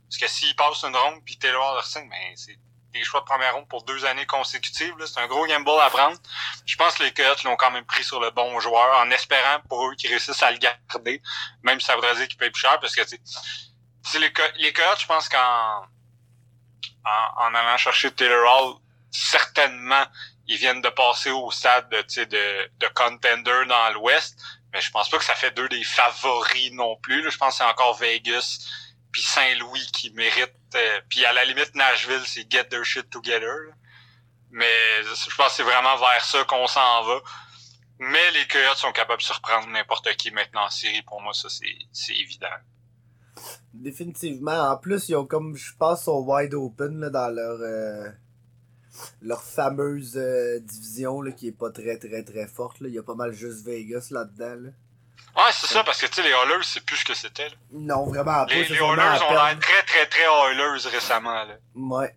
parce 0.04 0.18
que 0.20 0.26
s'il 0.28 0.54
passe 0.56 0.82
une 0.82 0.94
ronde 0.94 1.22
puis 1.24 1.38
Taylor 1.38 1.64
Anderson, 1.64 2.06
ben 2.10 2.36
c'est 2.36 2.58
des 2.92 3.04
choix 3.04 3.20
de 3.20 3.24
première 3.24 3.54
ronde 3.54 3.68
pour 3.68 3.84
deux 3.84 4.04
années 4.04 4.26
consécutives. 4.26 4.92
C'est 5.06 5.20
un 5.20 5.28
gros 5.28 5.46
gamble 5.46 5.70
à 5.80 5.88
prendre. 5.88 6.18
Je 6.66 6.76
pense 6.76 6.96
que 6.96 7.04
les 7.04 7.14
Coyotes 7.14 7.42
l'ont 7.44 7.56
quand 7.56 7.70
même 7.70 7.86
pris 7.86 8.04
sur 8.04 8.20
le 8.20 8.30
bon 8.30 8.58
joueur, 8.60 8.98
en 8.98 9.10
espérant 9.10 9.60
pour 9.68 9.88
eux 9.88 9.94
qu'ils 9.94 10.10
réussissent 10.10 10.42
à 10.42 10.50
le 10.50 10.58
garder, 10.58 11.22
même 11.62 11.80
si 11.80 11.86
ça 11.86 11.94
voudrait 11.94 12.16
dire 12.16 12.28
qu'il 12.28 12.36
paye 12.36 12.50
plus 12.50 12.60
cher, 12.60 12.78
parce 12.80 12.94
que 12.94 13.02
c'est 13.06 14.18
les, 14.18 14.32
les 14.56 14.72
Coyotes, 14.74 15.00
je 15.00 15.06
pense 15.06 15.28
qu'en 15.28 15.86
en, 17.06 17.46
en, 17.46 17.54
allant 17.54 17.76
chercher 17.78 18.10
Taylor 18.10 18.44
Hall, 18.44 18.74
certainement 19.10 20.04
ils 20.48 20.56
viennent 20.56 20.82
de 20.82 20.88
passer 20.88 21.30
au 21.30 21.50
stade 21.50 21.88
de, 21.90 22.24
de, 22.24 22.70
de 22.78 22.86
contender 22.94 23.66
dans 23.68 23.92
l'Ouest. 23.94 24.40
Mais 24.72 24.80
je 24.80 24.90
pense 24.90 25.08
pas 25.08 25.18
que 25.18 25.24
ça 25.24 25.34
fait 25.34 25.50
deux 25.52 25.68
des 25.68 25.84
favoris 25.84 26.72
non 26.72 26.96
plus. 26.96 27.30
Je 27.30 27.36
pense 27.38 27.58
que 27.58 27.64
c'est 27.64 27.70
encore 27.70 27.96
Vegas 27.98 28.66
puis 29.12 29.22
Saint-Louis 29.22 29.86
qui 29.92 30.10
méritent. 30.12 30.54
Euh, 30.74 31.00
puis 31.08 31.24
à 31.24 31.32
la 31.32 31.44
limite, 31.44 31.74
Nashville, 31.74 32.22
c'est 32.26 32.50
get 32.50 32.64
their 32.64 32.84
shit 32.84 33.08
together. 33.10 33.72
Mais 34.50 35.02
je 35.02 35.36
pense 35.36 35.48
que 35.48 35.54
c'est 35.54 35.62
vraiment 35.62 35.96
vers 35.96 36.24
ça 36.24 36.44
qu'on 36.44 36.66
s'en 36.66 37.02
va. 37.04 37.20
Mais 37.98 38.30
les 38.32 38.46
Coyotes 38.46 38.76
sont 38.76 38.92
capables 38.92 39.20
de 39.20 39.26
surprendre 39.26 39.66
n'importe 39.68 40.14
qui 40.16 40.30
maintenant 40.30 40.64
en 40.64 40.70
série. 40.70 41.02
Pour 41.02 41.20
moi, 41.20 41.34
ça, 41.34 41.48
c'est 41.48 42.14
évident. 42.14 42.46
Définitivement. 43.74 44.70
En 44.70 44.76
plus, 44.76 45.08
ils 45.08 45.16
ont 45.16 45.26
comme, 45.26 45.56
je 45.56 45.72
pense, 45.78 46.04
sont 46.04 46.20
wide 46.26 46.54
open 46.54 47.00
là, 47.00 47.10
dans 47.10 47.28
leur... 47.28 47.60
Euh, 47.60 48.10
leur 49.22 49.42
fameuse 49.42 50.14
euh, 50.16 50.58
division 50.60 51.20
là, 51.20 51.32
qui 51.32 51.48
est 51.48 51.52
pas 51.52 51.70
très 51.70 51.98
très 51.98 52.22
très 52.22 52.46
forte. 52.46 52.80
Là. 52.80 52.88
Il 52.88 52.94
y 52.94 52.98
a 52.98 53.02
pas 53.02 53.14
mal 53.14 53.32
juste 53.32 53.64
Vegas 53.64 54.08
là-dedans. 54.10 54.62
Là. 54.62 54.70
Ouais, 55.36 55.52
c'est 55.52 55.68
ça, 55.68 55.84
parce 55.84 56.00
que 56.00 56.06
tu 56.06 56.14
sais, 56.14 56.22
les 56.22 56.30
Oilers, 56.30 56.64
c'est 56.64 56.84
plus 56.84 56.96
ce 56.96 57.04
que 57.04 57.14
c'était. 57.14 57.48
Non, 57.72 58.06
vraiment 58.06 58.44
pas. 58.44 58.46
Les, 58.46 58.64
les 58.64 58.74
Oilers 58.74 58.82
ont 58.82 58.94
l'air 58.94 59.58
très 59.60 59.82
très 59.86 60.06
très 60.06 60.24
Oilers 60.24 60.88
récemment. 60.90 61.44
Là. 61.44 61.56
Ouais. 61.74 62.14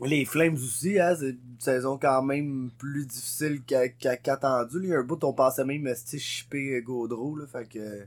Les 0.00 0.24
Flames 0.24 0.54
aussi, 0.54 0.98
hein, 0.98 1.14
c'est 1.18 1.30
une 1.30 1.60
saison 1.60 1.98
quand 1.98 2.22
même 2.22 2.70
plus 2.78 3.06
difficile 3.06 3.62
qu'attendu. 3.64 4.80
Il 4.82 4.88
y 4.88 4.94
a 4.94 4.98
un 4.98 5.02
bout, 5.02 5.22
on 5.22 5.32
pensait 5.32 5.64
même 5.64 5.88
chipper 6.18 6.82
Gaudreau, 6.82 7.36
là, 7.36 7.46
fait 7.46 7.68
que 7.68 8.06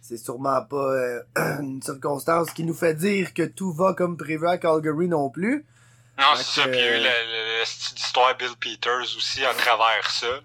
c'est 0.00 0.18
sûrement 0.18 0.62
pas 0.62 0.92
euh, 0.92 1.22
une 1.60 1.80
circonstance 1.82 2.50
qui 2.50 2.64
nous 2.64 2.74
fait 2.74 2.94
dire 2.94 3.32
que 3.32 3.42
tout 3.42 3.72
va 3.72 3.94
comme 3.94 4.16
prévu 4.16 4.46
à 4.46 4.58
Calgary 4.58 5.08
non 5.08 5.30
plus. 5.30 5.64
Non, 6.18 6.36
c'est 6.36 6.44
ça. 6.44 6.68
Puis 6.68 6.78
il 6.78 6.84
y 6.84 6.88
a 6.88 6.96
eu 6.96 7.60
l'histoire 7.60 8.36
Bill 8.36 8.56
Peters 8.56 9.16
aussi 9.16 9.44
à 9.44 9.54
travers 9.54 10.10
ça. 10.10 10.40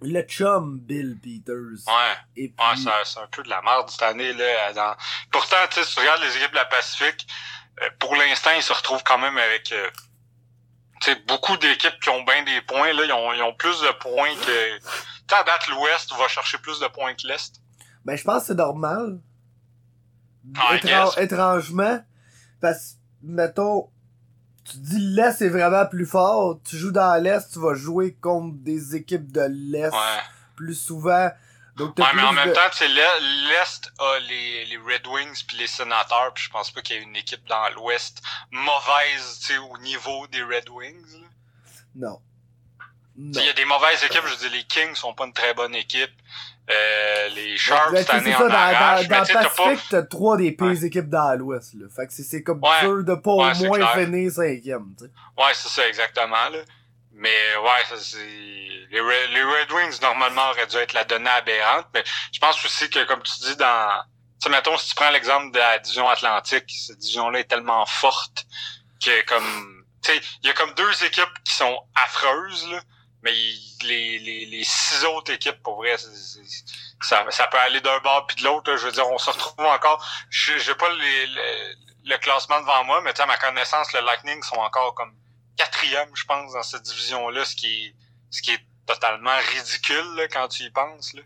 Le 0.00 0.22
chum 0.22 0.78
Bill 0.78 1.18
Peters. 1.20 1.86
Ouais. 1.86 2.16
Et 2.36 2.48
puis... 2.48 2.66
ouais 2.66 3.02
c'est 3.04 3.20
un 3.20 3.26
peu 3.26 3.42
de 3.42 3.48
la 3.48 3.62
merde 3.62 3.88
cette 3.90 4.02
année. 4.02 4.32
là. 4.32 4.72
Dans... 4.72 4.96
Pourtant, 5.30 5.56
tu 5.70 5.80
sais, 5.80 5.84
si 5.84 5.94
tu 5.94 6.00
regardes 6.00 6.22
les 6.22 6.36
équipes 6.36 6.50
de 6.50 6.56
la 6.56 6.64
Pacifique, 6.66 7.26
euh, 7.82 7.88
pour 7.98 8.14
l'instant, 8.14 8.50
ils 8.56 8.62
se 8.62 8.72
retrouvent 8.72 9.02
quand 9.02 9.18
même 9.18 9.36
avec 9.36 9.72
euh, 9.72 9.90
beaucoup 11.26 11.56
d'équipes 11.56 11.98
qui 12.00 12.08
ont 12.10 12.22
bien 12.22 12.44
des 12.44 12.60
points. 12.62 12.92
Là. 12.92 13.04
Ils, 13.04 13.12
ont, 13.12 13.32
ils 13.32 13.42
ont 13.42 13.54
plus 13.54 13.80
de 13.80 13.90
points 13.98 14.34
que... 14.36 14.78
Tu 15.26 15.34
à 15.34 15.42
date, 15.42 15.68
l'Ouest 15.68 16.12
va 16.16 16.28
chercher 16.28 16.58
plus 16.58 16.78
de 16.80 16.86
points 16.88 17.14
que 17.14 17.26
l'Est. 17.26 17.54
Ben, 18.04 18.16
je 18.16 18.24
pense 18.24 18.42
que 18.42 18.46
c'est 18.48 18.54
normal. 18.54 19.20
Ah, 20.58 20.76
étrangement. 21.16 22.04
Parce 22.60 22.96
mettons, 23.22 23.90
tu 24.64 24.78
dis 24.78 24.98
l'Est 24.98 25.42
est 25.42 25.48
vraiment 25.48 25.86
plus 25.86 26.06
fort. 26.06 26.58
Tu 26.64 26.76
joues 26.76 26.92
dans 26.92 27.22
l'Est, 27.22 27.52
tu 27.52 27.58
vas 27.60 27.74
jouer 27.74 28.14
contre 28.20 28.56
des 28.56 28.96
équipes 28.96 29.30
de 29.30 29.46
l'Est 29.48 29.94
plus 30.56 30.74
souvent. 30.74 31.30
Donc, 31.76 31.98
ouais, 31.98 32.04
mais 32.14 32.22
en 32.22 32.32
même 32.32 32.52
temps, 32.52 32.70
tu 32.72 32.84
l'Est 32.86 33.92
a 33.98 34.18
les, 34.20 34.64
les 34.66 34.76
Red 34.76 35.06
Wings 35.08 35.44
puis 35.46 35.56
les 35.56 35.66
Sénateurs, 35.66 36.32
puis 36.32 36.44
je 36.44 36.50
pense 36.50 36.70
pas 36.70 36.82
qu'il 36.82 36.96
y 36.96 36.98
ait 37.00 37.02
une 37.02 37.16
équipe 37.16 37.44
dans 37.48 37.68
l'Ouest 37.74 38.22
mauvaise, 38.52 39.40
tu 39.40 39.46
sais, 39.46 39.58
au 39.58 39.76
niveau 39.78 40.26
des 40.28 40.42
Red 40.42 40.68
Wings. 40.70 41.24
Non. 41.96 42.20
Il 43.16 43.44
y 43.44 43.48
a 43.48 43.52
des 43.52 43.64
mauvaises 43.64 44.02
équipes, 44.04 44.22
je 44.24 44.30
veux 44.30 44.48
dire, 44.48 44.50
les 44.52 44.64
Kings 44.64 44.94
sont 44.94 45.14
pas 45.14 45.26
une 45.26 45.32
très 45.32 45.54
bonne 45.54 45.74
équipe. 45.74 46.12
Euh, 46.70 47.28
les 47.28 47.58
Sharks 47.58 47.94
cette 47.94 48.10
année 48.10 48.34
en 48.34 48.48
arrache. 48.48 49.06
Dans, 49.06 49.18
dans, 49.18 49.24
dans 49.24 49.50
Pacifique, 49.50 49.86
t'as 49.90 50.02
trois 50.02 50.36
des 50.38 50.52
pires 50.52 50.82
équipes 50.82 51.10
dans 51.10 51.38
l'Ouest. 51.38 51.74
Là. 51.74 51.86
Fait 51.94 52.06
que 52.06 52.12
c'est 52.14 52.42
comme 52.42 52.62
dur 52.80 53.04
de 53.04 53.14
pas 53.14 53.30
au 53.30 53.54
moins 53.54 53.94
finir 53.94 54.32
cinquième. 54.32 54.94
Ouais, 55.36 55.52
c'est 55.52 55.68
ça, 55.68 55.86
exactement. 55.86 56.48
Là. 56.48 56.58
Mais 57.12 57.56
ouais, 57.62 57.84
ça, 57.88 57.96
c'est. 57.98 58.16
Les, 58.90 59.00
Red, 59.00 59.30
les 59.32 59.42
Red 59.42 59.72
Wings, 59.72 60.00
normalement, 60.00 60.50
auraient 60.50 60.66
dû 60.66 60.76
être 60.76 60.94
la 60.94 61.04
donnée 61.04 61.28
aberrante. 61.28 61.86
Mais 61.92 62.02
je 62.32 62.38
pense 62.40 62.64
aussi 62.64 62.88
que, 62.88 63.04
comme 63.04 63.22
tu 63.22 63.40
dis, 63.40 63.56
dans. 63.56 64.02
Tu 64.42 64.50
mettons, 64.50 64.76
si 64.78 64.88
tu 64.88 64.94
prends 64.94 65.10
l'exemple 65.10 65.52
de 65.52 65.58
la 65.58 65.78
division 65.78 66.08
Atlantique, 66.08 66.64
cette 66.68 66.98
division-là 66.98 67.40
est 67.40 67.44
tellement 67.44 67.84
forte 67.86 68.46
que, 69.04 69.24
comme. 69.26 69.84
Tu 70.02 70.12
sais, 70.12 70.20
il 70.42 70.46
y 70.48 70.50
a 70.50 70.54
comme 70.54 70.72
deux 70.74 71.04
équipes 71.04 71.42
qui 71.44 71.54
sont 71.54 71.78
affreuses, 71.94 72.70
là. 72.70 72.80
Mais 73.24 73.32
les, 73.32 74.18
les, 74.18 74.46
les 74.46 74.64
six 74.64 75.04
autres 75.06 75.32
équipes, 75.32 75.62
pour 75.62 75.76
vrai, 75.76 75.96
ça, 75.96 77.24
ça 77.30 77.46
peut 77.46 77.58
aller 77.58 77.80
d'un 77.80 77.98
bord 78.00 78.26
puis 78.26 78.36
de 78.36 78.44
l'autre. 78.44 78.76
Je 78.76 78.86
veux 78.86 78.92
dire, 78.92 79.08
on 79.08 79.18
se 79.18 79.30
retrouve 79.30 79.64
encore. 79.64 80.04
Je 80.28 80.58
J'ai 80.58 80.74
pas 80.74 80.90
les, 80.92 81.26
le 82.04 82.18
classement 82.18 82.60
devant 82.60 82.84
moi, 82.84 83.00
mais 83.02 83.18
à 83.18 83.26
ma 83.26 83.36
connaissance, 83.38 83.92
le 83.94 84.04
Lightning 84.04 84.42
sont 84.42 84.56
encore 84.56 84.94
comme 84.94 85.12
quatrième, 85.56 86.08
je 86.14 86.24
pense, 86.26 86.52
dans 86.52 86.62
cette 86.62 86.82
division-là, 86.82 87.44
ce 87.44 87.56
qui 87.56 87.66
est, 87.66 87.94
ce 88.30 88.42
qui 88.42 88.50
est 88.50 88.60
totalement 88.86 89.36
ridicule 89.54 90.16
là, 90.16 90.28
quand 90.28 90.48
tu 90.48 90.64
y 90.64 90.70
penses. 90.70 91.14
Là. 91.14 91.22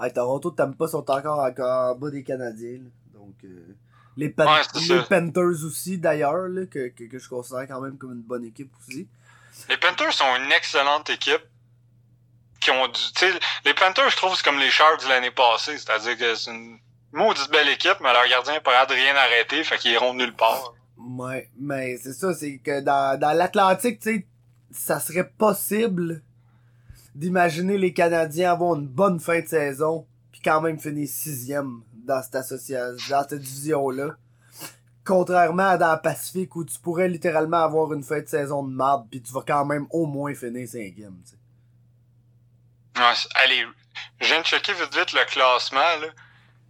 Hey, 0.00 0.12
Toronto, 0.12 0.50
t'aimes 0.50 0.74
pas, 0.74 0.88
sont 0.88 1.10
encore, 1.10 1.38
encore 1.38 1.92
en 1.92 1.94
bas 1.94 2.10
des 2.10 2.24
Canadiens. 2.24 2.78
Là. 2.78 2.90
Donc, 3.14 3.34
euh, 3.44 3.76
les, 4.16 4.28
Pan 4.28 4.60
les 4.88 5.02
Panthers 5.08 5.64
aussi, 5.64 5.98
d'ailleurs, 5.98 6.48
que, 6.70 6.88
que, 6.88 7.04
que, 7.04 7.18
je 7.18 7.28
considère 7.28 7.66
quand 7.68 7.80
même 7.80 7.96
comme 7.96 8.12
une 8.12 8.22
bonne 8.22 8.44
équipe 8.44 8.72
aussi. 8.80 9.08
Les 9.72 9.78
Panthers 9.78 10.12
sont 10.12 10.36
une 10.36 10.52
excellente 10.52 11.08
équipe. 11.08 11.40
Qui 12.60 12.70
ont 12.70 12.86
du, 12.88 13.00
les 13.64 13.72
Panthers, 13.72 14.10
je 14.10 14.16
trouve, 14.16 14.36
c'est 14.36 14.44
comme 14.44 14.58
les 14.58 14.70
Sharks 14.70 15.02
de 15.02 15.08
l'année 15.08 15.30
passée. 15.30 15.78
C'est-à-dire 15.78 16.18
que 16.18 16.34
c'est 16.34 16.50
une 16.50 16.78
maudite 17.10 17.50
belle 17.50 17.70
équipe, 17.70 17.96
mais 18.02 18.12
leur 18.12 18.28
gardien 18.28 18.60
pas 18.60 18.84
de 18.84 18.92
rien 18.92 19.16
arrêter, 19.16 19.64
fait 19.64 19.78
qu'ils 19.78 19.92
iront 19.92 20.12
nulle 20.12 20.36
part. 20.36 20.74
Ouais, 20.98 21.50
mais 21.58 21.96
c'est 21.96 22.12
ça, 22.12 22.34
c'est 22.34 22.58
que 22.58 22.80
dans, 22.82 23.18
dans 23.18 23.32
l'Atlantique, 23.32 23.98
tu 24.00 24.16
sais, 24.16 24.26
ça 24.70 25.00
serait 25.00 25.28
possible 25.38 26.22
d'imaginer 27.14 27.78
les 27.78 27.94
Canadiens 27.94 28.52
avoir 28.52 28.74
une 28.74 28.86
bonne 28.86 29.20
fin 29.20 29.40
de 29.40 29.48
saison, 29.48 30.06
puis 30.30 30.42
quand 30.44 30.60
même 30.60 30.78
finir 30.78 31.08
sixième 31.08 31.82
dans 31.94 32.22
cette 32.22 32.34
association, 32.34 33.16
dans 33.16 33.26
cette 33.26 33.40
division-là. 33.40 34.16
Contrairement 35.04 35.70
à 35.70 35.76
dans 35.76 35.92
le 35.92 36.00
Pacifique 36.00 36.54
où 36.54 36.64
tu 36.64 36.78
pourrais 36.78 37.08
littéralement 37.08 37.64
avoir 37.64 37.92
une 37.92 38.04
fin 38.04 38.20
de 38.20 38.28
saison 38.28 38.62
de 38.62 38.72
marde, 38.72 39.08
puis 39.10 39.20
tu 39.20 39.32
vas 39.32 39.42
quand 39.46 39.64
même 39.64 39.86
au 39.90 40.06
moins 40.06 40.34
finir 40.34 40.68
cinquième, 40.68 41.20
tu 41.24 41.32
sais. 41.32 41.36
Ouais, 43.00 43.14
allez, 43.42 43.66
je 44.20 44.26
viens 44.26 44.40
de 44.40 44.46
checker 44.46 44.72
vite 44.74 44.94
vite 44.94 45.12
le 45.12 45.24
classement, 45.24 45.80
là. 46.00 46.06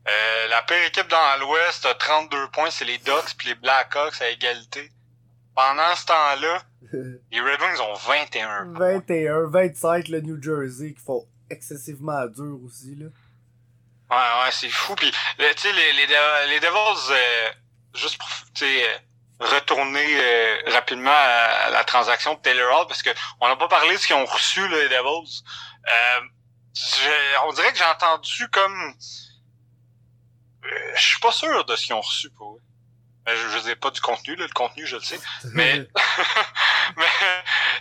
Euh, 0.08 0.48
la 0.48 0.62
pire 0.62 0.84
équipe 0.84 1.08
dans 1.08 1.40
l'Ouest 1.40 1.86
a 1.86 1.94
32 1.94 2.48
points, 2.48 2.70
c'est 2.70 2.84
les 2.84 2.98
Ducks 2.98 3.34
puis 3.38 3.48
les 3.48 3.54
Blackhawks 3.54 4.20
à 4.20 4.30
égalité. 4.30 4.90
Pendant 5.54 5.94
ce 5.94 6.06
temps-là, 6.06 6.62
les 7.30 7.40
Red 7.40 7.60
Wings 7.60 7.80
ont 7.80 7.94
21. 7.94 8.72
21, 8.72 9.46
25 9.50 10.08
le 10.08 10.20
New 10.22 10.42
Jersey 10.42 10.94
qui 10.94 11.04
font 11.04 11.24
excessivement 11.50 12.26
dur 12.26 12.58
aussi 12.64 12.96
là. 12.96 13.06
Ouais 14.10 14.44
ouais, 14.44 14.50
c'est 14.50 14.68
fou 14.68 14.94
puis 14.94 15.10
tu 15.10 15.44
sais 15.56 15.72
les, 15.72 15.92
les, 15.92 16.06
les 16.06 16.60
Devils 16.60 17.12
euh, 17.12 17.50
juste 17.94 18.18
pour 18.18 18.28
euh, 18.62 18.98
retourner 19.40 20.06
euh, 20.08 20.62
rapidement 20.68 21.12
à, 21.12 21.70
la 21.70 21.84
transaction 21.84 22.34
de 22.34 22.40
Taylor 22.40 22.80
Hall 22.80 22.86
parce 22.86 23.02
que 23.02 23.10
on 23.40 23.48
n'a 23.48 23.56
pas 23.56 23.68
parlé 23.68 23.92
de 23.94 23.98
ce 23.98 24.06
qu'ils 24.06 24.16
ont 24.16 24.24
reçu 24.24 24.66
les 24.68 24.88
Devils. 24.88 25.42
on 27.44 27.52
dirait 27.52 27.72
que 27.72 27.78
j'ai 27.78 27.84
entendu 27.84 28.48
comme 28.50 28.94
je 30.94 31.00
suis 31.00 31.20
pas 31.20 31.32
sûr 31.32 31.64
de 31.64 31.76
ce 31.76 31.86
qu'ils 31.86 31.94
ont 31.94 32.00
reçu 32.00 32.30
pour 32.30 32.56
eux. 32.56 32.62
Je, 33.26 33.48
je 33.50 33.58
sais 33.60 33.76
pas 33.76 33.90
du 33.90 34.00
contenu, 34.00 34.34
là, 34.36 34.46
le 34.46 34.52
contenu, 34.52 34.86
je 34.86 34.96
le 34.96 35.02
sais. 35.02 35.20
Mais, 35.52 35.78
mais 36.96 37.06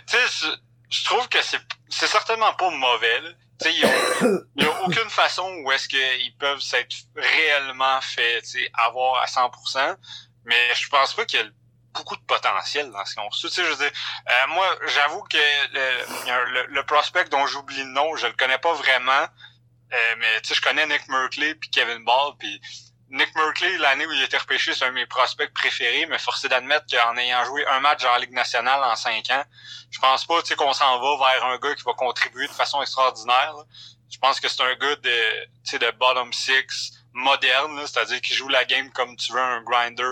tu 0.06 0.16
sais, 0.16 0.48
je 0.88 1.04
trouve 1.04 1.28
que 1.28 1.38
c'est, 1.42 1.58
certainement 1.88 2.52
pas 2.54 2.70
mauvais. 2.70 3.20
Sais, 3.20 3.36
il 3.70 4.44
n'y 4.56 4.64
a, 4.64 4.82
aucune 4.82 5.10
façon 5.10 5.48
où 5.62 5.72
est-ce 5.72 5.88
qu'ils 5.88 6.36
peuvent 6.38 6.60
s'être 6.60 6.94
réellement 7.16 8.00
fait, 8.00 8.42
avoir 8.74 9.22
à 9.22 9.26
100%. 9.26 9.96
Mais 10.44 10.74
je 10.74 10.88
pense 10.88 11.14
pas 11.14 11.24
qu'il 11.24 11.40
y 11.40 11.42
a 11.42 11.46
beaucoup 11.92 12.16
de 12.16 12.22
potentiel 12.22 12.90
dans 12.90 13.04
ce. 13.04 13.46
Tu 13.46 13.48
sais, 13.48 13.64
je 13.64 13.70
veux 13.70 13.76
dire, 13.76 13.92
euh, 14.28 14.46
moi, 14.48 14.66
j'avoue 14.86 15.22
que 15.24 15.36
le, 15.72 16.66
le, 16.74 16.82
prospect 16.84 17.24
dont 17.24 17.46
j'oublie 17.46 17.84
le 17.84 17.90
nom, 17.90 18.16
je 18.16 18.26
le 18.26 18.32
connais 18.32 18.58
pas 18.58 18.72
vraiment. 18.74 19.26
Euh, 19.92 20.14
mais 20.18 20.40
je 20.42 20.60
connais 20.60 20.86
Nick 20.86 21.06
Merkley 21.08 21.54
puis 21.54 21.68
Kevin 21.68 22.02
Ball 22.04 22.32
puis 22.38 22.60
Nick 23.12 23.34
Merkley, 23.34 23.76
l'année 23.76 24.06
où 24.06 24.12
il 24.12 24.22
était 24.22 24.38
repêché, 24.38 24.72
c'est 24.74 24.86
un 24.86 24.88
de 24.88 24.94
mes 24.94 25.04
prospects 25.04 25.52
préférés, 25.52 26.06
mais 26.06 26.18
forcé 26.18 26.48
d'admettre 26.48 26.86
qu'en 26.90 27.14
ayant 27.18 27.44
joué 27.44 27.66
un 27.66 27.80
match 27.80 28.02
en 28.04 28.16
Ligue 28.16 28.32
nationale 28.32 28.82
en 28.82 28.96
cinq 28.96 29.30
ans, 29.30 29.44
je 29.90 29.98
pense 29.98 30.24
pas 30.24 30.40
qu'on 30.56 30.72
s'en 30.72 30.98
va 30.98 31.30
vers 31.30 31.44
un 31.44 31.58
gars 31.58 31.74
qui 31.74 31.82
va 31.82 31.92
contribuer 31.92 32.46
de 32.46 32.52
façon 32.52 32.80
extraordinaire. 32.80 33.54
Je 34.10 34.18
pense 34.18 34.40
que 34.40 34.48
c'est 34.48 34.62
un 34.62 34.74
gars 34.76 34.96
de, 34.96 35.78
de 35.78 35.90
bottom 35.98 36.32
six 36.32 36.92
moderne, 37.12 37.78
c'est-à-dire 37.86 38.22
qui 38.22 38.32
joue 38.32 38.48
la 38.48 38.64
game 38.64 38.90
comme 38.92 39.14
tu 39.16 39.34
veux, 39.34 39.40
un 39.40 39.62
grinder, 39.62 40.02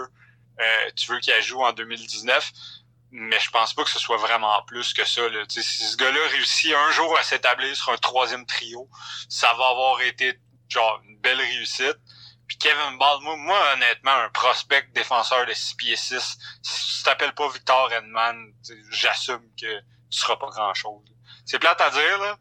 euh, 0.60 0.90
tu 0.94 1.10
veux 1.10 1.20
qu'il 1.20 1.42
joue 1.42 1.62
en 1.62 1.72
2019 1.72 2.52
mais 3.12 3.40
je 3.40 3.50
pense 3.50 3.74
pas 3.74 3.82
que 3.82 3.90
ce 3.90 3.98
soit 3.98 4.18
vraiment 4.18 4.62
plus 4.68 4.92
que 4.92 5.04
ça. 5.04 5.28
Là. 5.28 5.42
si 5.48 5.62
ce 5.62 5.96
gars-là 5.96 6.28
réussit 6.28 6.72
un 6.72 6.90
jour 6.92 7.16
à 7.18 7.24
s'établir 7.24 7.74
sur 7.74 7.90
un 7.90 7.96
troisième 7.96 8.46
trio, 8.46 8.88
ça 9.28 9.52
va 9.54 9.68
avoir 9.68 10.00
été 10.02 10.38
genre 10.68 11.00
une 11.04 11.18
belle 11.18 11.40
réussite. 11.40 11.98
Puis 12.50 12.58
Kevin 12.58 12.98
Ball, 12.98 13.20
moi, 13.22 13.74
honnêtement, 13.74 14.10
un 14.10 14.28
prospect 14.30 14.82
défenseur 14.92 15.46
de 15.46 15.52
6 15.52 15.74
pieds 15.76 15.94
6, 15.94 16.36
si 16.62 16.96
tu 16.98 17.02
t'appelles 17.04 17.32
pas 17.32 17.48
Victor 17.48 17.92
Edman, 17.92 18.52
j'assume 18.90 19.48
que 19.56 19.78
tu 20.10 20.18
seras 20.18 20.34
pas 20.34 20.48
grand-chose. 20.48 21.04
C'est 21.46 21.60
plate 21.60 21.80
à 21.80 21.90
dire, 21.90 22.18
là. 22.18 22.36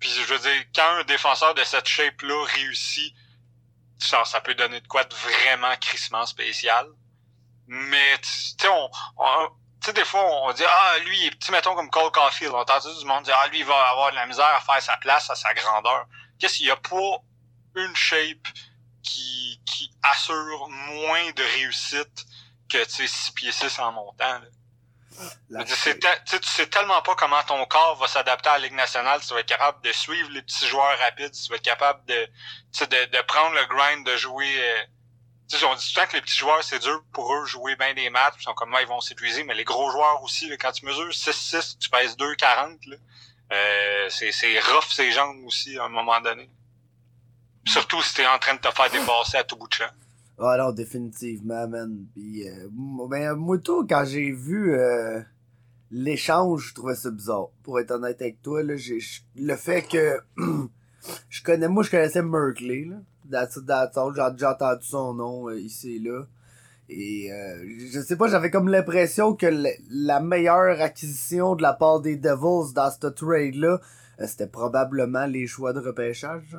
Puis 0.00 0.08
je 0.08 0.34
veux 0.34 0.40
dire, 0.40 0.64
quand 0.74 0.96
un 0.96 1.04
défenseur 1.04 1.54
de 1.54 1.62
cette 1.62 1.86
shape-là 1.86 2.44
réussit, 2.56 3.14
ça, 4.00 4.24
ça 4.24 4.40
peut 4.40 4.56
donner 4.56 4.80
de 4.80 4.88
quoi 4.88 5.04
de 5.04 5.14
vraiment 5.14 5.76
crissement 5.76 6.26
spécial. 6.26 6.88
Mais, 7.68 8.18
tu 8.18 8.28
sais, 8.28 8.68
on, 8.68 8.90
on 9.16 9.48
tu 9.80 9.86
sais, 9.86 9.92
des 9.92 10.04
fois, 10.04 10.24
on 10.24 10.52
dit, 10.52 10.64
ah, 10.66 10.98
lui, 11.04 11.30
petit, 11.30 11.52
mettons, 11.52 11.76
comme 11.76 11.88
Cole 11.88 12.10
Caulfield. 12.10 12.52
On 12.52 12.58
entend 12.58 12.80
du 12.80 13.04
monde 13.04 13.22
dire, 13.22 13.38
ah, 13.40 13.46
lui, 13.46 13.60
il 13.60 13.64
va 13.64 13.90
avoir 13.90 14.10
de 14.10 14.16
la 14.16 14.26
misère 14.26 14.44
à 14.44 14.60
faire 14.60 14.82
sa 14.82 14.96
place, 14.96 15.30
à 15.30 15.36
sa 15.36 15.54
grandeur. 15.54 16.06
Qu'est-ce 16.40 16.56
qu'il 16.56 16.66
y 16.66 16.70
a 16.72 16.76
pas 16.76 17.18
une 17.76 17.94
shape 17.94 18.48
assure 20.02 20.68
moins 20.68 21.30
de 21.32 21.42
réussite 21.42 22.26
que, 22.68 22.84
tu 22.84 22.90
sais, 22.90 23.06
6 23.06 23.30
pieds 23.32 23.52
6 23.52 23.78
en 23.78 23.92
montant, 23.92 24.38
là. 24.38 24.46
Tu 25.64 26.38
sais 26.42 26.66
tellement 26.68 27.02
pas 27.02 27.14
comment 27.14 27.42
ton 27.42 27.64
corps 27.66 27.96
va 27.96 28.08
s'adapter 28.08 28.48
à 28.48 28.58
la 28.58 28.64
Ligue 28.66 28.74
nationale 28.74 29.20
si 29.20 29.28
tu 29.28 29.34
vas 29.34 29.40
être 29.40 29.46
capable 29.46 29.82
de 29.82 29.92
suivre 29.92 30.30
les 30.30 30.42
petits 30.42 30.66
joueurs 30.66 30.98
rapides, 30.98 31.34
si 31.34 31.44
tu 31.44 31.50
vas 31.50 31.56
être 31.56 31.62
capable 31.62 32.04
de, 32.06 32.14
de, 32.14 33.04
de 33.04 33.22
prendre 33.22 33.54
le 33.54 33.66
grind, 33.66 34.06
de 34.06 34.16
jouer... 34.16 34.54
Euh, 34.58 34.84
on 35.64 35.74
dit 35.74 35.84
tout 35.84 36.00
le 36.00 36.00
temps 36.00 36.10
que 36.10 36.16
les 36.16 36.22
petits 36.22 36.38
joueurs, 36.38 36.64
c'est 36.64 36.78
dur 36.78 37.02
pour 37.12 37.34
eux 37.34 37.44
jouer 37.44 37.76
bien 37.76 37.92
des 37.92 38.08
matchs, 38.08 38.36
ils 38.38 38.42
sont 38.42 38.54
comme 38.54 38.70
moi, 38.70 38.80
ils 38.80 38.88
vont 38.88 39.00
s'épuiser, 39.00 39.44
mais 39.44 39.54
les 39.54 39.64
gros 39.64 39.90
joueurs 39.90 40.22
aussi, 40.22 40.50
quand 40.58 40.72
tu 40.72 40.86
mesures 40.86 41.10
6-6, 41.10 41.76
tu 41.78 41.90
pèses 41.90 42.16
2-40, 42.16 42.78
euh, 43.52 44.08
c'est, 44.08 44.32
c'est 44.32 44.58
rough 44.60 44.90
ces 44.90 45.12
jambes 45.12 45.44
aussi 45.44 45.78
à 45.78 45.84
un 45.84 45.88
moment 45.90 46.18
donné. 46.22 46.48
Surtout 47.64 48.02
si 48.02 48.14
t'es 48.14 48.26
en 48.26 48.38
train 48.38 48.54
de 48.54 48.60
te 48.60 48.68
faire 48.74 48.90
dépasser 48.90 49.38
à 49.38 49.44
tout 49.44 49.56
bout 49.56 49.68
de 49.68 49.74
champ. 49.74 49.90
Ah 50.38 50.56
non, 50.58 50.72
définitivement, 50.72 51.68
man. 51.68 52.06
Puis, 52.14 52.48
euh, 52.48 52.68
ben, 53.08 53.36
quand 53.88 54.04
j'ai 54.04 54.32
vu 54.32 54.74
euh, 54.74 55.20
l'échange, 55.90 56.68
je 56.68 56.74
trouvais 56.74 56.96
ça 56.96 57.10
bizarre. 57.10 57.48
Pour 57.62 57.78
être 57.78 57.92
honnête 57.92 58.20
avec 58.20 58.42
toi, 58.42 58.62
là, 58.62 58.76
j'ai, 58.76 58.98
le 59.36 59.54
fait 59.54 59.82
que 59.82 60.20
je 61.28 61.42
connais, 61.42 61.68
moi, 61.68 61.82
je 61.82 61.90
connaissais 61.90 62.22
Merkley, 62.22 62.86
là. 62.86 62.96
J'ai 63.30 64.32
déjà 64.32 64.52
entendu 64.52 64.84
son 64.84 65.14
nom 65.14 65.48
euh, 65.48 65.58
ici 65.58 65.96
et 65.96 65.98
là. 65.98 66.24
Et 66.88 67.32
euh, 67.32 67.64
je 67.90 68.00
sais 68.00 68.16
pas, 68.16 68.28
j'avais 68.28 68.50
comme 68.50 68.68
l'impression 68.68 69.34
que 69.34 69.46
la 69.88 70.20
meilleure 70.20 70.80
acquisition 70.80 71.54
de 71.54 71.62
la 71.62 71.72
part 71.72 72.00
des 72.00 72.16
Devils 72.16 72.74
dans 72.74 72.90
ce 72.90 73.06
trade-là, 73.06 73.80
euh, 74.20 74.26
c'était 74.26 74.46
probablement 74.46 75.26
les 75.26 75.46
choix 75.46 75.72
de 75.72 75.80
repêchage. 75.80 76.56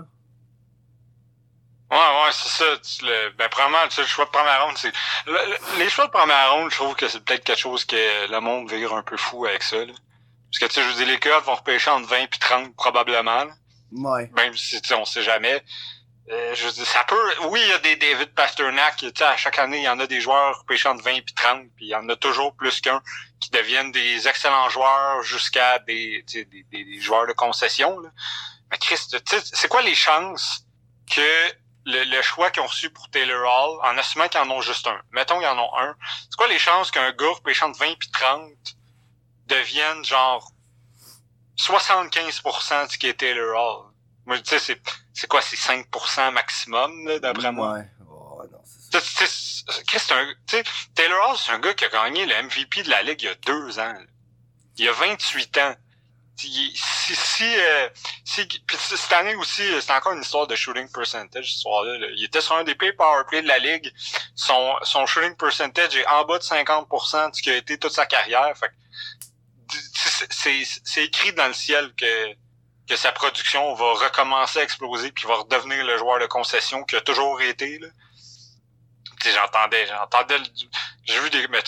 Ouais, 1.93 1.99
ouais, 1.99 2.31
c'est 2.31 2.49
ça. 2.49 2.65
Le, 3.05 3.29
ben, 3.37 3.47
probablement, 3.49 3.87
tu 3.87 3.95
sais, 3.95 4.01
le 4.01 4.07
choix 4.07 4.25
de 4.25 4.31
première 4.31 4.65
ronde, 4.65 4.77
c'est. 4.77 4.91
les 5.77 5.89
choix 5.89 6.07
de 6.07 6.11
première 6.11 6.53
ronde, 6.53 6.71
je 6.71 6.75
trouve 6.75 6.95
que 6.95 7.07
c'est 7.07 7.23
peut-être 7.23 7.43
quelque 7.43 7.59
chose 7.59 7.85
que 7.85 8.31
le 8.31 8.39
monde 8.39 8.71
vire 8.71 8.95
un 8.95 9.03
peu 9.03 9.15
fou 9.15 9.45
avec 9.45 9.61
ça. 9.61 9.77
Là. 9.77 9.93
Parce 9.93 10.59
que, 10.59 10.65
tu 10.65 10.73
sais, 10.73 10.81
je 10.81 10.87
veux 10.87 10.95
dire, 10.95 11.07
les 11.07 11.19
Coyotes 11.19 11.43
vont 11.43 11.53
repêcher 11.53 11.91
entre 11.91 12.07
20 12.07 12.17
et 12.17 12.27
30 12.27 12.75
probablement. 12.75 13.45
Ouais. 13.91 14.27
Même 14.35 14.57
si, 14.57 14.81
tu 14.81 14.87
sais, 14.87 14.95
on 14.95 15.05
sait 15.05 15.21
jamais. 15.21 15.63
Euh, 16.31 16.55
je 16.55 16.67
dis, 16.69 16.85
ça 16.85 17.03
peut. 17.03 17.15
Oui, 17.49 17.59
il 17.63 17.69
y 17.69 17.73
a 17.73 17.77
des 17.77 17.95
David 17.95 18.33
Pasternak. 18.33 18.95
Tu 18.95 19.11
sais, 19.15 19.23
à 19.23 19.37
chaque 19.37 19.59
année, 19.59 19.77
il 19.77 19.83
y 19.83 19.89
en 19.89 19.99
a 19.99 20.07
des 20.07 20.19
joueurs 20.19 20.65
pêchant 20.65 20.95
de 20.95 21.01
20 21.03 21.21
puis 21.23 21.35
30, 21.35 21.67
puis 21.75 21.85
il 21.85 21.89
y 21.89 21.95
en 21.95 22.09
a 22.09 22.15
toujours 22.15 22.55
plus 22.55 22.81
qu'un 22.81 23.03
qui 23.39 23.51
deviennent 23.51 23.91
des 23.91 24.27
excellents 24.27 24.69
joueurs 24.69 25.21
jusqu'à 25.21 25.77
des, 25.79 26.25
des, 26.33 26.45
des, 26.71 27.01
joueurs 27.01 27.27
de 27.27 27.33
concession. 27.33 27.99
Là. 27.99 28.09
Mais 28.71 28.79
Chris, 28.79 28.97
c'est 29.27 29.67
quoi 29.67 29.83
les 29.83 29.93
chances 29.93 30.65
que 31.13 31.62
le, 31.85 32.21
choix 32.21 32.51
qu'ils 32.51 32.63
ont 32.63 32.67
reçu 32.67 32.89
pour 32.89 33.09
Taylor 33.09 33.41
Hall, 33.41 33.79
en 33.83 33.97
assumant 33.97 34.27
qu'ils 34.27 34.41
en 34.41 34.49
ont 34.49 34.61
juste 34.61 34.87
un, 34.87 34.99
mettons 35.11 35.39
qu'ils 35.39 35.47
en 35.47 35.57
ont 35.57 35.77
un, 35.77 35.95
c'est 36.29 36.35
quoi 36.37 36.47
les 36.47 36.59
chances 36.59 36.91
qu'un 36.91 37.11
gars 37.11 37.33
pêchant 37.43 37.69
de 37.69 37.77
20 37.77 37.97
puis 37.99 38.09
30 38.11 38.51
devienne 39.47 40.03
genre 40.05 40.51
75% 41.57 42.87
de 42.87 42.91
ce 42.91 42.97
qui 42.97 43.07
est 43.07 43.13
Taylor 43.13 43.55
Hall? 43.55 43.93
Moi, 44.25 44.39
tu 44.39 44.45
sais, 44.45 44.59
c'est, 44.59 44.81
c'est 45.13 45.27
quoi, 45.27 45.41
c'est 45.41 45.57
5% 45.57 46.31
maximum, 46.31 47.19
d'après 47.19 47.51
moi? 47.51 47.73
Ouais. 47.73 47.89
Oh, 48.09 48.41
non, 48.49 48.59
c'est 48.65 49.27
c'est 49.27 50.13
un, 50.13 50.33
Taylor 50.95 51.29
Hall, 51.29 51.37
c'est 51.37 51.51
un 51.51 51.59
gars 51.59 51.73
qui 51.73 51.85
a 51.85 51.89
gagné 51.89 52.25
le 52.25 52.43
MVP 52.43 52.83
de 52.83 52.89
la 52.89 53.03
Ligue 53.03 53.21
il 53.21 53.25
y 53.25 53.29
a 53.29 53.35
deux 53.35 53.79
ans. 53.79 53.93
là. 53.93 54.05
Il 54.77 54.87
a 54.87 54.91
28 54.91 55.57
ans. 55.59 55.75
Si, 56.35 56.73
si, 56.75 57.15
si, 57.15 57.55
euh, 57.57 57.89
puis 58.67 58.77
cette 58.77 59.11
année 59.13 59.35
aussi, 59.35 59.61
euh, 59.61 59.79
c'est 59.81 59.93
encore 59.93 60.13
une 60.13 60.21
histoire 60.21 60.47
de 60.47 60.55
shooting 60.55 60.89
percentage, 60.91 61.53
ce 61.53 61.59
soir-là. 61.59 61.97
là. 61.99 62.07
Il 62.15 62.23
était 62.25 62.41
sur 62.41 62.55
un 62.55 62.63
des 62.63 62.75
pires 62.75 62.95
power 62.97 63.23
play 63.27 63.41
de 63.41 63.47
la 63.47 63.59
Ligue. 63.59 63.91
Son, 64.35 64.75
son 64.81 65.05
shooting 65.05 65.35
percentage 65.35 65.95
est 65.95 66.05
en 66.07 66.25
bas 66.25 66.39
de 66.39 66.43
50% 66.43 67.29
de 67.29 67.35
ce 67.35 67.41
qui 67.41 67.51
a 67.51 67.55
été 67.57 67.77
toute 67.77 67.91
sa 67.93 68.05
carrière. 68.05 68.53
C'est- 70.31 71.03
écrit 71.03 71.33
dans 71.33 71.47
le 71.47 71.53
ciel 71.53 71.93
que 71.95 72.33
que 72.87 72.97
sa 72.97 73.13
production 73.13 73.73
va 73.75 73.93
recommencer 73.93 74.59
à 74.59 74.63
exploser 74.63 75.11
puis 75.13 75.25
va 75.25 75.35
redevenir 75.35 75.85
le 75.85 75.97
joueur 75.97 76.19
de 76.19 76.25
concession 76.25 76.83
qu'il 76.83 76.97
a 76.97 77.01
toujours 77.01 77.41
été 77.41 77.79
là. 77.79 77.87
J'entendais, 79.23 79.87
j'entendais, 79.87 80.37
j'ai 81.05 81.19
vu 81.21 81.29
des, 81.29 81.47
mais 81.47 81.63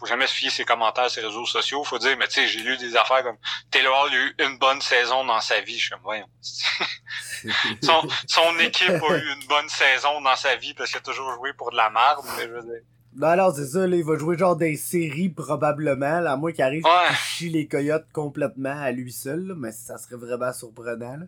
faut 0.00 0.06
jamais 0.06 0.26
se 0.26 0.32
fier 0.34 0.50
ses 0.50 0.64
commentaires 0.64 1.08
sur 1.10 1.20
les 1.22 1.28
réseaux 1.28 1.46
sociaux. 1.46 1.84
Faut 1.84 1.98
dire, 1.98 2.16
mais 2.18 2.26
tu 2.26 2.40
sais, 2.40 2.46
j'ai 2.48 2.60
lu 2.60 2.76
des 2.78 2.96
affaires 2.96 3.22
comme 3.22 3.36
Taylor 3.70 3.94
Hall 4.04 4.10
a 4.12 4.16
eu 4.16 4.34
une 4.50 4.58
bonne 4.58 4.80
saison 4.80 5.24
dans 5.24 5.40
sa 5.40 5.60
vie. 5.60 5.74
Je 5.78 5.82
suis 5.82 5.90
comme, 5.90 6.00
voyons. 6.02 6.26
son, 7.82 8.02
son 8.26 8.58
équipe 8.58 8.88
a 8.90 9.16
eu 9.16 9.32
une 9.40 9.46
bonne 9.48 9.68
saison 9.68 10.20
dans 10.20 10.36
sa 10.36 10.56
vie 10.56 10.74
parce 10.74 10.90
qu'il 10.90 10.98
a 10.98 11.02
toujours 11.02 11.32
joué 11.34 11.52
pour 11.52 11.70
de 11.70 11.76
la 11.76 11.90
merde, 11.90 12.24
mais 12.36 12.44
je 12.44 12.48
veux 12.48 12.62
dire. 12.62 12.82
Non, 13.16 13.34
non, 13.36 13.52
c'est 13.52 13.66
ça, 13.66 13.86
là, 13.86 13.96
il 13.96 14.04
va 14.04 14.16
jouer 14.16 14.38
genre 14.38 14.54
des 14.56 14.76
séries 14.76 15.30
probablement, 15.30 16.20
là, 16.20 16.32
à 16.32 16.36
moins 16.36 16.52
qu'il 16.52 16.62
arrive 16.62 16.84
Ouais. 16.84 17.08
qu'il 17.08 17.16
chie 17.16 17.48
les 17.48 17.66
coyotes 17.66 18.06
complètement 18.12 18.80
à 18.80 18.92
lui 18.92 19.10
seul, 19.12 19.48
là, 19.48 19.54
mais 19.56 19.72
ça 19.72 19.98
serait 19.98 20.14
vraiment 20.16 20.52
surprenant, 20.52 21.16
là. 21.16 21.26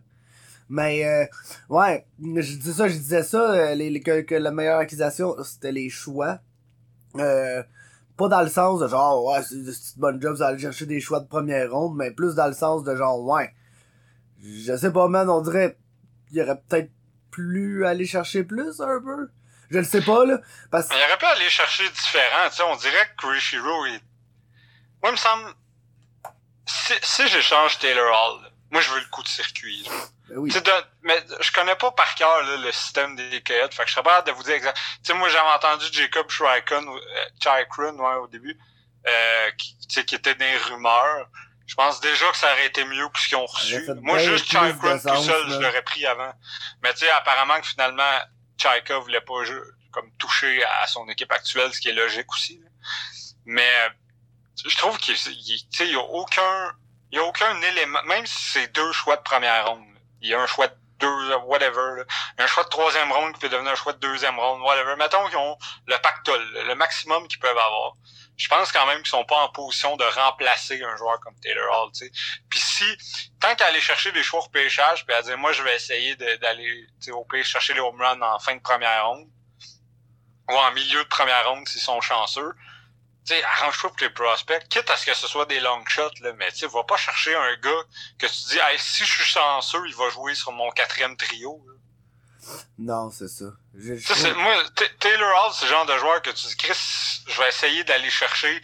Mais, 0.69 1.05
euh, 1.05 1.25
ouais, 1.67 2.05
je 2.21 2.55
dis 2.55 2.73
ça, 2.73 2.87
je 2.87 2.93
disais 2.93 3.21
ça, 3.23 3.51
euh, 3.51 3.75
les, 3.75 3.89
les- 3.89 3.99
que, 3.99 4.21
que 4.21 4.33
la 4.33 4.51
meilleure 4.51 4.79
accusation, 4.79 5.35
c'était 5.43 5.73
les 5.73 5.89
choix. 5.89 6.39
Euh, 7.17 7.61
pas 8.17 8.27
dans 8.27 8.41
le 8.41 8.49
sens 8.49 8.79
de 8.79 8.87
genre, 8.87 9.25
ouais, 9.25 9.41
c'est 9.43 9.55
une 9.55 9.73
bonne 9.97 10.21
job, 10.21 10.35
vous 10.35 10.43
allez 10.43 10.59
chercher 10.59 10.85
des 10.85 11.01
choix 11.01 11.19
de 11.19 11.27
première 11.27 11.71
ronde, 11.71 11.95
mais 11.95 12.11
plus 12.11 12.35
dans 12.35 12.47
le 12.47 12.53
sens 12.53 12.83
de 12.83 12.95
genre, 12.95 13.21
ouais, 13.23 13.53
je 14.41 14.75
sais 14.75 14.91
pas, 14.91 15.07
man, 15.07 15.29
on 15.29 15.41
dirait, 15.41 15.77
il 16.31 16.41
aurait 16.41 16.61
peut-être 16.67 16.91
plus 17.31 17.85
aller 17.85 18.05
chercher 18.05 18.43
plus, 18.43 18.79
un 18.81 19.01
peu. 19.01 19.29
Je 19.71 19.79
le 19.79 19.83
sais 19.83 20.01
pas, 20.01 20.25
là, 20.25 20.39
parce 20.69 20.89
Mais 20.89 20.95
il 20.97 21.03
aurait 21.09 21.17
pu 21.17 21.25
aller 21.25 21.49
chercher 21.49 21.89
différent, 21.89 22.49
tu 22.49 22.57
sais, 22.57 22.63
on 22.63 22.75
dirait 22.75 23.09
que 23.15 23.21
Kurishiro 23.21 23.85
est... 23.85 24.01
Moi, 25.01 25.09
il 25.09 25.11
me 25.11 25.17
semble... 25.17 25.45
Si, 26.65 26.93
si 27.01 27.27
j'échange 27.27 27.79
Taylor 27.79 28.05
Hall, 28.05 28.51
moi, 28.71 28.81
je 28.81 28.89
veux 28.91 28.99
le 28.99 29.09
coup 29.11 29.23
de 29.23 29.27
circuit. 29.27 29.89
Ben 30.29 30.37
oui. 30.37 30.49
De- 30.51 30.85
mais 31.01 31.21
je 31.41 31.51
connais 31.51 31.75
pas 31.75 31.91
par 31.91 32.15
cœur 32.15 32.43
là, 32.43 32.57
le 32.57 32.71
système 32.71 33.15
des 33.15 33.43
coyotes, 33.43 33.73
fait 33.73 33.83
que 33.83 33.89
je 33.89 33.93
serais 33.93 34.03
pas 34.03 34.17
hâte 34.19 34.27
de 34.27 34.31
vous 34.31 34.43
dire 34.43 34.53
exact. 34.55 34.77
Tu 34.77 34.99
sais, 35.03 35.13
moi, 35.13 35.27
j'avais 35.29 35.49
entendu 35.49 35.85
Jacob 35.91 36.27
euh, 36.41 37.25
Chikron, 37.41 37.97
ouais, 37.99 38.15
au 38.15 38.27
début, 38.27 38.57
euh, 39.07 39.51
qui, 39.57 39.77
tu 39.87 39.93
sais, 39.95 40.05
qui 40.05 40.15
était 40.15 40.33
les 40.35 40.57
rumeurs. 40.57 41.27
Je 41.65 41.75
pense 41.75 41.99
déjà 42.01 42.29
que 42.31 42.37
ça 42.37 42.51
aurait 42.51 42.67
été 42.67 42.83
mieux 42.85 43.07
que 43.09 43.19
ce 43.19 43.27
qu'ils 43.27 43.37
ont 43.37 43.45
reçu. 43.45 43.85
Moi, 44.01 44.17
juste 44.19 44.45
Chikron 44.45 44.91
tout 44.99 45.23
seul, 45.23 45.47
là. 45.47 45.55
je 45.55 45.59
l'aurais 45.61 45.81
pris 45.81 46.05
avant. 46.05 46.33
Mais 46.81 46.93
tu 46.93 46.99
sais, 46.99 47.09
apparemment 47.09 47.59
que 47.59 47.67
finalement, 47.67 48.19
Chaika 48.61 48.97
voulait 48.99 49.21
pas 49.21 49.33
comme 49.91 50.09
toucher 50.17 50.63
à 50.63 50.87
son 50.87 51.07
équipe 51.09 51.31
actuelle, 51.31 51.73
ce 51.73 51.79
qui 51.79 51.89
est 51.89 51.93
logique 51.93 52.31
aussi. 52.31 52.59
là. 52.63 52.69
Mais 53.45 53.67
euh, 53.85 53.89
je 54.67 54.77
trouve 54.77 54.97
qu'il 54.97 55.15
il- 55.15 55.69
tu 55.69 55.77
sais, 55.77 55.87
il 55.87 55.93
y 55.93 55.95
a 55.95 55.99
aucun 56.01 56.71
il 57.11 57.17
y 57.17 57.19
a 57.19 57.23
aucun 57.23 57.61
élément, 57.61 58.01
même 58.03 58.25
si 58.25 58.51
c'est 58.51 58.67
deux 58.73 58.91
choix 58.91 59.15
de 59.17 59.21
première 59.21 59.67
ronde. 59.67 59.85
Il 60.23 60.29
y 60.29 60.33
a 60.33 60.41
un 60.41 60.47
choix 60.47 60.67
de 60.67 60.75
deux, 60.99 61.35
whatever, 61.45 61.97
là. 61.97 62.03
un 62.37 62.47
choix 62.47 62.63
de 62.63 62.69
troisième 62.69 63.11
ronde 63.11 63.33
qui 63.33 63.41
peut 63.41 63.49
devenir 63.49 63.73
un 63.73 63.75
choix 63.75 63.93
de 63.93 63.99
deuxième 63.99 64.39
ronde, 64.39 64.61
whatever. 64.61 64.95
Mettons 64.95 65.27
qu'ils 65.27 65.37
ont 65.37 65.57
le 65.85 65.97
pactole, 65.97 66.41
le 66.65 66.75
maximum 66.75 67.27
qu'ils 67.27 67.39
peuvent 67.39 67.57
avoir. 67.57 67.93
Je 68.37 68.47
pense 68.47 68.71
quand 68.71 68.85
même 68.87 68.99
qu'ils 68.99 69.07
sont 69.07 69.25
pas 69.25 69.43
en 69.43 69.49
position 69.49 69.95
de 69.97 70.05
remplacer 70.05 70.81
un 70.81 70.95
joueur 70.95 71.19
comme 71.19 71.35
Taylor 71.41 71.69
Hall, 71.71 71.91
tu 71.91 72.05
sais. 72.05 72.11
Puis 72.49 72.59
si, 72.59 72.85
tant 73.39 73.53
qu'à 73.55 73.67
aller 73.67 73.81
chercher 73.81 74.11
des 74.11 74.23
choix 74.23 74.43
au 74.43 74.49
pêchage, 74.49 75.05
puis 75.05 75.13
à 75.13 75.21
dire, 75.21 75.37
moi, 75.37 75.51
je 75.51 75.61
vais 75.61 75.75
essayer 75.75 76.15
d'aller, 76.15 76.87
au 77.11 77.25
pire, 77.25 77.45
chercher 77.45 77.73
les 77.73 77.79
home 77.79 78.01
runs 78.01 78.21
en 78.21 78.39
fin 78.39 78.55
de 78.55 78.61
première 78.61 79.07
ronde, 79.07 79.27
ou 80.49 80.53
en 80.53 80.71
milieu 80.71 81.03
de 81.03 81.09
première 81.09 81.47
ronde 81.49 81.67
s'ils 81.67 81.81
sont 81.81 82.01
chanceux, 82.01 82.53
sais, 83.25 83.43
arrange-toi 83.43 83.89
pour 83.89 83.99
les 84.01 84.09
prospects, 84.09 84.67
quitte 84.69 84.89
à 84.89 84.97
ce 84.97 85.05
que 85.05 85.13
ce 85.13 85.27
soit 85.27 85.45
des 85.45 85.59
long 85.59 85.83
shots, 85.87 86.09
là, 86.21 86.33
mais 86.33 86.51
tu 86.51 86.59
sais, 86.59 86.67
va 86.67 86.83
pas 86.83 86.97
chercher 86.97 87.35
un 87.35 87.55
gars 87.57 87.83
que 88.19 88.27
tu 88.27 88.33
dis, 88.49 88.57
hey, 88.59 88.77
si 88.79 89.05
je 89.05 89.11
suis 89.11 89.23
chanceux, 89.23 89.83
il 89.87 89.95
va 89.95 90.09
jouer 90.09 90.35
sur 90.35 90.51
mon 90.51 90.69
quatrième 90.71 91.15
trio, 91.17 91.63
là. 91.67 91.73
Non, 92.77 93.09
c'est 93.09 93.29
ça. 93.29 93.45
Je- 93.73 93.95
je 93.95 94.33
moi, 94.33 94.53
Taylor 94.99 95.45
Hall, 95.45 95.53
c'est 95.53 95.65
le 95.65 95.71
genre 95.71 95.85
de 95.85 95.97
joueur 95.97 96.21
que 96.21 96.29
tu 96.31 96.45
dis, 96.47 96.57
Chris, 96.57 97.21
je 97.27 97.41
vais 97.41 97.47
essayer 97.47 97.83
d'aller 97.85 98.09
chercher. 98.09 98.61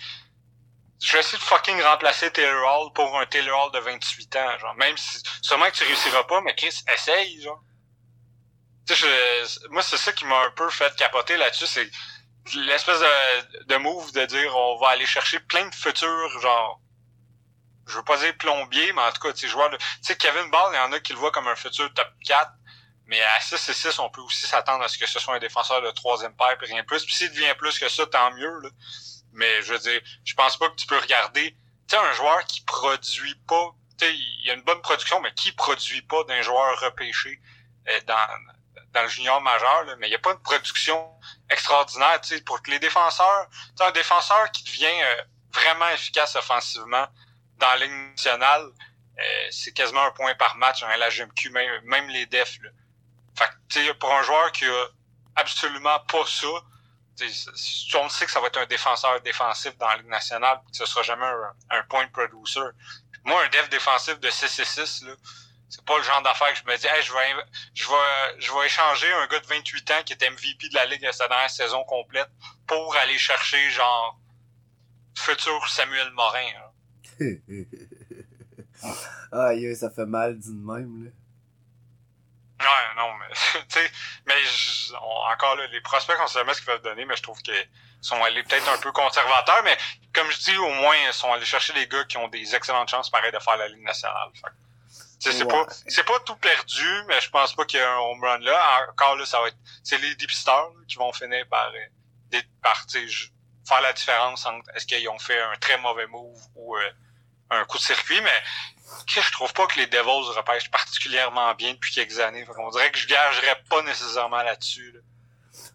Je 1.02 1.14
vais 1.14 1.20
essayer 1.20 1.38
de 1.38 1.44
fucking 1.44 1.82
remplacer 1.82 2.30
Taylor 2.30 2.62
Hall 2.68 2.92
pour 2.92 3.18
un 3.18 3.26
Taylor 3.26 3.68
Hall 3.68 3.72
de 3.72 3.80
28 3.80 4.36
ans, 4.36 4.58
genre. 4.60 4.76
Même 4.76 4.98
si, 4.98 5.24
sûrement 5.42 5.68
que 5.72 5.76
tu 5.78 5.86
réussiras 5.86 6.26
pas, 6.26 6.42
mais 6.42 6.54
Chris, 6.56 6.84
essaye, 6.94 7.42
genre. 7.42 7.64
Je- 8.90 9.70
moi, 9.70 9.82
c'est 9.84 9.98
ça 9.98 10.12
qui 10.12 10.26
m'a 10.26 10.40
un 10.46 10.52
peu 10.52 10.70
fait 10.70 10.94
capoter 10.96 11.38
là-dessus, 11.38 11.68
c'est 11.68 11.90
l'espèce 12.56 13.00
de, 13.00 13.66
de 13.66 13.76
move 13.78 14.12
de 14.14 14.26
dire, 14.26 14.56
on 14.56 14.78
va 14.78 14.90
aller 14.90 15.06
chercher 15.06 15.40
plein 15.40 15.68
de 15.68 15.76
futurs, 15.76 16.40
genre, 16.42 16.82
je 17.88 17.96
veux 17.96 18.04
pas 18.04 18.18
dire 18.18 18.38
plombier, 18.38 18.94
mais 18.94 19.02
en 19.02 19.12
tout 19.12 19.22
cas, 19.22 19.34
tu 19.34 19.42
sais, 19.42 19.48
joueur 19.48 19.70
de, 19.70 19.78
tu 19.78 19.84
sais, 20.02 20.16
Kevin 20.16 20.50
Ball, 20.50 20.72
il 20.74 20.76
y 20.76 20.80
en 20.80 20.92
a 20.92 21.00
qui 21.00 21.14
le 21.14 21.20
voient 21.20 21.32
comme 21.32 21.48
un 21.48 21.56
futur 21.56 21.92
top 21.94 22.10
4, 22.26 22.52
mais 23.10 23.22
à 23.22 23.40
6 23.40 23.70
et 23.70 23.74
6, 23.74 24.00
on 24.00 24.10
peut 24.10 24.22
aussi 24.22 24.46
s'attendre 24.46 24.84
à 24.84 24.88
ce 24.88 24.98
que 24.98 25.08
ce 25.08 25.20
soit 25.20 25.36
un 25.36 25.40
défenseur 25.40 25.82
de 25.82 25.90
troisième 25.92 26.36
paire 26.36 26.56
et 26.62 26.66
rien 26.66 26.84
plus. 26.84 27.04
Puis 27.06 27.16
s'il 27.16 27.32
devient 27.32 27.56
plus 27.58 27.80
que 27.80 27.90
ça, 27.90 28.06
tant 28.06 28.32
mieux. 28.36 28.60
Là. 28.62 28.70
Mais 29.34 29.64
je 29.64 29.74
veux 29.74 29.80
dire, 29.80 30.00
je 30.24 30.34
pense 30.36 30.58
pas 30.58 30.70
que 30.70 30.76
tu 30.76 30.86
peux 30.86 31.00
regarder. 31.00 31.58
Tu 31.88 31.96
sais, 31.96 31.98
un 31.98 32.14
joueur 32.14 32.46
qui 32.46 32.62
produit 32.62 33.36
pas. 33.48 33.72
Tu 33.98 34.06
sais, 34.06 34.14
il 34.16 34.46
y 34.46 34.52
a 34.52 34.54
une 34.54 34.62
bonne 34.62 34.82
production, 34.82 35.20
mais 35.22 35.34
qui 35.34 35.52
produit 35.54 36.04
pas 36.04 36.24
d'un 36.26 36.44
joueur 36.44 36.80
repêché 36.80 37.42
euh, 37.88 38.00
dans, 38.06 38.28
dans 38.94 39.02
le 39.04 39.08
junior 39.08 39.42
majeur, 39.42 39.84
là, 39.84 39.96
mais 39.98 40.08
il 40.08 40.12
n'y 40.12 40.16
a 40.16 40.20
pas 40.20 40.34
de 40.34 40.40
production 40.40 41.10
extraordinaire. 41.50 42.20
Pour 42.46 42.62
que 42.62 42.72
les 42.72 42.80
défenseurs. 42.80 43.48
Un 43.80 43.92
défenseur 43.92 44.52
qui 44.52 44.64
devient 44.64 45.02
euh, 45.02 45.24
vraiment 45.54 45.90
efficace 45.90 46.36
offensivement 46.36 47.08
dans 47.58 47.68
la 47.68 47.78
Ligue 47.78 47.92
nationale, 48.12 48.64
euh, 49.20 49.48
c'est 49.52 49.74
quasiment 49.74 50.04
un 50.04 50.12
point 50.12 50.34
par 50.36 50.56
match 50.58 50.84
en 50.84 50.88
LHMQ, 50.88 51.50
même, 51.52 51.82
même 51.84 52.08
les 52.10 52.26
defs. 52.26 52.60
Là. 52.62 52.70
Fait 53.36 53.50
que, 53.70 53.92
pour 53.94 54.14
un 54.14 54.24
joueur 54.24 54.52
qui 54.52 54.66
a 54.66 54.86
absolument 55.36 56.00
pas 56.00 56.26
ça, 56.26 56.48
on 57.96 58.10
sait 58.10 58.26
que 58.26 58.32
ça 58.32 58.40
va 58.40 58.48
être 58.48 58.60
un 58.60 58.66
défenseur 58.66 59.20
défensif 59.22 59.78
dans 59.78 59.88
la 59.88 59.98
Ligue 59.98 60.08
nationale, 60.08 60.62
que 60.70 60.78
ce 60.78 60.86
sera 60.86 61.04
jamais 61.04 61.26
un, 61.26 61.78
un 61.78 61.84
point 61.84 62.08
producer. 62.08 62.62
Moi, 63.26 63.44
un 63.44 63.50
def 63.50 63.70
défensif 63.70 64.20
de 64.20 64.30
6 64.30 64.60
et 64.60 64.66
6, 64.66 65.04
là, 65.04 65.14
c'est 65.70 65.86
pas 65.86 65.98
le 65.98 66.04
genre 66.04 66.22
d'affaire 66.24 66.52
que 66.54 66.60
je 66.60 66.64
me 66.66 66.78
dis, 66.78 66.88
hey, 66.88 67.02
je 67.04 67.14
vais, 67.14 67.44
je 67.74 67.88
vais, 67.88 68.40
je 68.42 68.52
vais 68.52 68.66
échanger 68.66 69.12
un 69.14 69.28
gars 69.28 69.40
de 69.40 69.46
28 69.46 69.92
ans 69.92 70.04
qui 70.06 70.14
était 70.14 70.30
MVP 70.30 70.70
de 70.70 70.76
la 70.76 70.86
Ligue 70.86 71.06
de 71.06 71.12
sa 71.12 71.28
dernière 71.28 71.50
saison 71.50 71.84
complète 71.84 72.30
pour 72.68 72.96
aller 72.98 73.18
chercher, 73.18 73.70
genre, 73.70 74.20
futur 75.16 75.68
Samuel 75.70 76.12
Morin. 76.12 76.52
là. 78.82 78.90
Aïe, 79.32 79.76
ça 79.76 79.90
fait 79.90 80.06
mal 80.06 80.38
dit 80.38 80.50
de 80.54 80.66
même, 80.66 81.06
là. 81.06 81.12
Ouais, 82.62 82.96
non, 82.98 83.14
mais, 83.20 83.28
tu 83.70 83.80
sais, 83.80 83.92
mais 84.26 84.34
on- 85.02 85.32
encore 85.32 85.56
là, 85.56 85.68
les 85.68 85.82
prospects, 85.82 86.18
on 86.22 86.28
sait 86.28 86.40
jamais 86.40 86.54
ce 86.54 86.60
qu'ils 86.60 86.66
peuvent 86.66 86.82
donner, 86.82 87.06
mais 87.06 87.16
je 87.16 87.24
trouve 87.24 87.40
qu'ils 87.42 87.70
sont 88.02 88.22
allés 88.24 88.44
peut-être 88.44 88.68
un 88.68 88.78
peu 88.80 88.92
conservateurs, 88.92 89.62
mais 89.64 89.78
comme 90.14 90.30
je 90.32 90.40
dis, 90.40 90.58
au 90.58 90.70
moins, 90.74 90.96
ils 91.08 91.14
sont 91.14 91.32
allés 91.32 91.46
chercher 91.46 91.72
des 91.74 91.88
gars 91.88 92.04
qui 92.04 92.18
ont 92.18 92.28
des 92.28 92.56
excellentes 92.56 92.90
chances, 92.90 93.10
pareil, 93.10 93.32
de 93.32 93.40
faire 93.40 93.56
la 93.56 93.68
Ligue 93.70 93.84
nationale. 93.84 94.30
Fait 94.34 94.52
c'est 95.20 95.44
Ouais. 95.44 95.48
pas, 95.48 95.66
c'est 95.88 96.06
pas 96.06 96.20
tout 96.26 96.36
perdu, 96.38 97.04
mais 97.08 97.20
je 97.22 97.30
pense 97.30 97.54
pas 97.54 97.66
qu'il 97.66 97.80
y 97.80 97.82
ait 97.84 97.86
un 97.86 97.98
home 97.98 98.24
run 98.24 98.40
là. 98.40 98.88
Encore 98.90 99.16
là, 99.18 99.26
ça 99.26 99.42
va 99.42 99.50
être, 99.50 99.58
c'est 99.84 99.98
les 100.00 100.16
dipsters 100.16 100.54
là, 100.54 100.84
qui 100.88 100.96
vont 100.96 101.12
finir 101.14 101.46
par, 101.50 101.72
euh, 101.74 102.40
par, 102.62 102.86
faire 102.90 103.82
la 103.82 103.94
différence 103.94 104.46
entre 104.46 104.70
est-ce 104.76 104.86
qu'ils 104.86 105.08
ont 105.10 105.20
fait 105.20 105.40
un 105.40 105.56
très 105.60 105.78
mauvais 105.80 106.08
move 106.08 106.42
ou 106.56 106.76
euh, 106.76 106.82
un 107.52 107.66
coup 107.66 107.78
de 107.78 107.84
circuit, 107.84 108.20
mais 108.22 109.06
que 109.14 109.22
je 109.22 109.32
trouve 109.32 109.52
pas 109.54 109.68
que 109.68 109.78
les 109.80 109.88
Devils 109.88 110.32
repêchent 110.36 110.72
particulièrement 110.72 111.54
bien 111.56 111.74
depuis 111.74 111.94
quelques 111.94 112.20
années. 112.20 112.46
Qu'on 112.46 112.70
dirait 112.72 112.92
que 112.92 112.98
je 112.98 113.08
gagerais 113.08 113.62
pas 113.70 113.82
nécessairement 113.84 114.42
là-dessus. 114.44 114.92
là. 114.94 115.00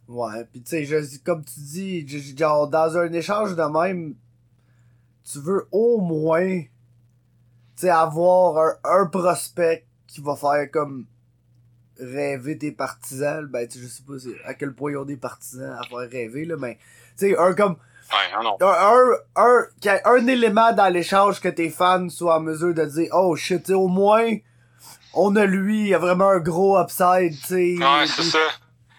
Ouais, 0.09 0.45
pis 0.53 0.63
tu 0.63 0.71
sais, 0.71 0.85
je- 0.85 1.19
comme 1.25 1.45
tu 1.45 1.53
dis, 1.61 2.37
genre, 2.37 2.69
dans 2.69 2.97
un 2.97 3.13
échange 3.13 3.55
de 3.55 3.63
même, 3.63 4.15
tu 5.31 5.41
veux 5.41 5.69
au 5.73 6.01
moins, 6.01 6.63
sais, 7.83 7.91
avoir 7.91 8.59
un, 8.59 9.01
un 9.03 9.07
prospect 9.07 9.87
qui 10.07 10.21
va 10.21 10.37
faire 10.37 10.71
comme 10.73 11.07
rêver 11.99 12.59
tes 12.59 12.73
partisans. 12.73 13.47
Ben, 13.47 13.67
tu 13.69 13.79
sais, 13.79 13.85
je 13.85 13.89
sais 13.89 14.03
pas 14.03 14.49
à 14.49 14.55
quel 14.55 14.75
point 14.75 14.93
ils 14.93 14.97
ont 14.97 15.05
des 15.05 15.17
partisans 15.17 15.77
à 15.81 15.85
faire 15.85 16.11
rêver, 16.11 16.45
là, 16.45 16.57
mais, 16.59 16.77
tu 17.19 17.29
sais, 17.31 17.39
un 17.39 17.55
comme, 17.55 17.77
Ouais, 18.13 18.43
non. 18.43 18.57
un, 18.61 19.11
un, 19.37 19.67
y 19.83 19.89
ait 19.89 20.03
un 20.07 20.27
élément 20.27 20.73
dans 20.73 20.93
l'échange 20.93 21.41
que 21.41 21.49
tes 21.49 21.71
fans 21.71 22.09
soient 22.11 22.37
en 22.37 22.41
mesure 22.41 22.75
de 22.75 22.85
dire, 22.85 23.09
oh 23.13 23.35
shit, 23.35 23.71
au 23.71 23.89
moins, 23.89 24.29
on 25.15 25.35
a 25.37 25.47
lui, 25.47 25.89
il 25.89 25.95
a 25.95 25.99
vraiment 25.99 26.29
un 26.29 26.39
gros 26.41 26.79
upside, 26.79 27.33
tu 27.41 27.47
sais. 27.47 27.77
Ouais, 27.79 28.07
c'est 28.07 28.23
ça. 28.25 28.39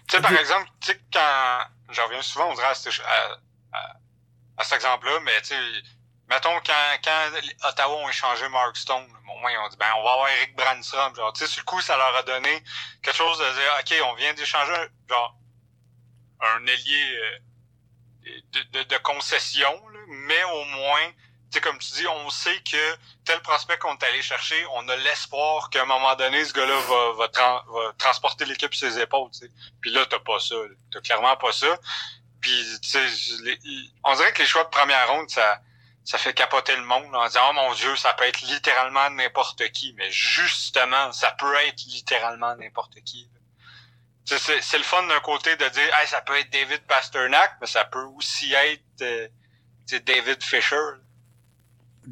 Tu 0.08 0.16
sais, 0.16 0.22
par 0.22 0.32
exemple, 0.32 0.66
tu 0.80 0.92
sais, 0.92 1.00
quand, 1.12 1.58
j'en 1.90 2.04
reviens 2.06 2.22
souvent, 2.22 2.50
on 2.50 2.54
dirait 2.54 2.66
à, 2.66 2.70
à, 2.70 3.78
à- 3.78 3.96
à 4.58 4.64
cet 4.64 4.74
exemple-là, 4.76 5.18
mais 5.24 5.40
tu 5.42 5.48
sais, 5.48 5.54
mettons, 6.28 6.58
quand, 6.64 6.98
quand 7.04 7.68
Ottawa 7.68 7.96
ont 7.96 8.08
échangé 8.08 8.48
Mark 8.48 8.76
Stone, 8.76 9.06
au 9.32 9.38
moins, 9.38 9.50
ils 9.50 9.58
ont 9.58 9.68
dit, 9.68 9.76
ben, 9.76 9.92
on 9.98 10.04
va 10.04 10.12
avoir 10.12 10.28
Eric 10.28 10.56
Brandstrom, 10.56 11.14
genre, 11.14 11.32
tu 11.32 11.40
sais, 11.40 11.46
sur 11.46 11.60
le 11.60 11.64
coup, 11.64 11.80
ça 11.80 11.96
leur 11.96 12.14
a 12.16 12.22
donné 12.22 12.62
quelque 13.02 13.16
chose 13.16 13.38
de 13.38 13.44
dire, 13.44 13.76
OK, 13.80 14.10
on 14.10 14.14
vient 14.14 14.34
d'échanger, 14.34 14.88
genre, 15.08 15.36
un 16.40 16.66
ailier 16.66 17.16
euh, 17.16 17.38
de, 18.52 18.62
de, 18.78 18.82
de 18.84 18.96
concession, 18.98 19.88
là, 19.88 20.00
mais 20.08 20.44
au 20.44 20.64
moins, 20.64 21.12
tu 21.50 21.52
sais, 21.52 21.60
comme 21.60 21.78
tu 21.78 21.92
dis, 21.92 22.06
on 22.08 22.28
sait 22.30 22.60
que 22.62 22.96
tel 23.24 23.40
prospect 23.40 23.78
qu'on 23.78 23.96
est 23.96 24.04
allé 24.04 24.20
chercher, 24.20 24.66
on 24.72 24.88
a 24.88 24.96
l'espoir 24.96 25.70
qu'à 25.70 25.82
un 25.82 25.86
moment 25.86 26.14
donné, 26.16 26.44
ce 26.44 26.52
gars-là 26.52 26.80
va, 26.80 27.12
va, 27.12 27.64
va 27.68 27.92
transporter 27.98 28.44
l'équipe 28.46 28.74
sur 28.74 28.90
ses 28.90 29.00
épaules, 29.00 29.30
tu 29.30 29.40
sais. 29.40 29.50
Puis 29.80 29.90
là, 29.92 30.04
t'as 30.06 30.18
pas 30.18 30.40
ça. 30.40 30.56
T'as 30.92 31.00
clairement 31.00 31.36
pas 31.36 31.52
ça. 31.52 31.78
Puis, 32.40 32.64
tu 32.82 32.88
sais, 32.88 33.06
on 34.04 34.14
dirait 34.16 34.32
que 34.32 34.40
les 34.40 34.48
choix 34.48 34.64
de 34.64 34.70
première 34.70 35.08
ronde, 35.08 35.30
ça, 35.30 35.60
ça 36.06 36.18
fait 36.18 36.32
capoter 36.32 36.74
le 36.76 36.84
monde 36.84 37.12
en 37.14 37.26
disant, 37.26 37.40
oh 37.50 37.52
mon 37.52 37.74
Dieu, 37.74 37.96
ça 37.96 38.14
peut 38.14 38.24
être 38.24 38.40
littéralement 38.42 39.10
n'importe 39.10 39.68
qui. 39.72 39.92
Mais 39.94 40.08
justement, 40.12 41.10
ça 41.12 41.32
peut 41.32 41.54
être 41.66 41.82
littéralement 41.86 42.54
n'importe 42.56 43.00
qui. 43.04 43.28
C'est 44.24 44.38
c'est 44.62 44.78
le 44.78 44.84
fun 44.84 45.02
d'un 45.08 45.20
côté 45.20 45.56
de 45.56 45.68
dire, 45.68 45.94
hey, 46.00 46.06
ça 46.06 46.20
peut 46.20 46.36
être 46.38 46.50
David 46.50 46.80
Pasternak, 46.82 47.56
mais 47.60 47.66
ça 47.66 47.84
peut 47.84 48.04
aussi 48.16 48.52
être 48.54 49.02
euh, 49.02 49.28
David 50.04 50.42
Fisher. 50.42 50.76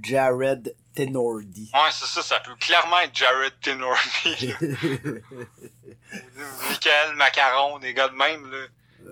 Jared 0.03 0.75
Tenordi. 0.97 1.71
Ouais, 1.73 1.91
c'est 1.93 2.07
ça, 2.07 2.23
ça 2.23 2.41
peut 2.41 2.55
clairement 2.57 2.99
être 3.01 3.15
Jared 3.15 3.61
Tenordi. 3.61 4.55
Michael 6.69 7.15
Macaron, 7.15 7.79
des 7.79 7.95
gars 7.95 8.09
de 8.09 8.15
même, 8.15 8.51
là. 8.51 8.67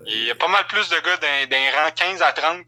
Il 0.06 0.24
y 0.24 0.30
a 0.30 0.34
pas 0.34 0.48
mal 0.48 0.66
plus 0.66 0.88
de 0.88 0.98
gars 1.00 1.16
d'un, 1.18 1.46
d'un 1.46 1.70
rang 1.70 1.90
15 1.94 2.22
à 2.22 2.32
30. 2.32 2.66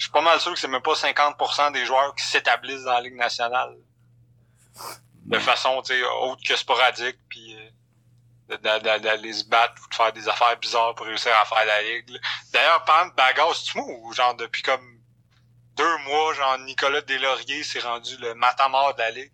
Je 0.00 0.06
suis 0.06 0.12
pas 0.12 0.22
mal 0.22 0.40
sûr 0.40 0.54
que 0.54 0.58
c'est 0.58 0.66
même 0.66 0.80
pas 0.80 0.94
50% 0.94 1.72
des 1.72 1.84
joueurs 1.84 2.14
qui 2.14 2.24
s'établissent 2.24 2.84
dans 2.84 2.94
la 2.94 3.02
Ligue 3.02 3.16
nationale. 3.16 3.76
De 5.26 5.38
façon, 5.38 5.82
tu 5.82 5.92
sais, 5.92 6.02
autre 6.22 6.40
que 6.42 6.56
sporadique, 6.56 7.18
puis 7.28 7.54
euh, 8.50 8.78
d'aller 8.78 9.32
se 9.34 9.44
battre 9.44 9.74
ou 9.84 9.90
de 9.90 9.94
faire 9.94 10.10
des 10.14 10.26
affaires 10.26 10.56
bizarres 10.58 10.94
pour 10.94 11.04
réussir 11.04 11.32
à 11.36 11.44
faire 11.44 11.66
la 11.66 11.82
Ligue. 11.82 12.18
D'ailleurs, 12.50 12.82
parlant 12.86 13.10
de 13.10 13.14
bagarre, 13.14 13.54
c'est 13.54 13.74
mou, 13.74 14.10
genre 14.14 14.34
depuis 14.36 14.62
comme 14.62 15.02
deux 15.76 15.98
mois, 15.98 16.32
genre 16.32 16.58
Nicolas 16.60 17.02
Deslauriers 17.02 17.62
s'est 17.62 17.80
rendu 17.80 18.16
le 18.16 18.34
matamor 18.34 18.94
de 18.94 19.00
la 19.00 19.10
Ligue? 19.10 19.32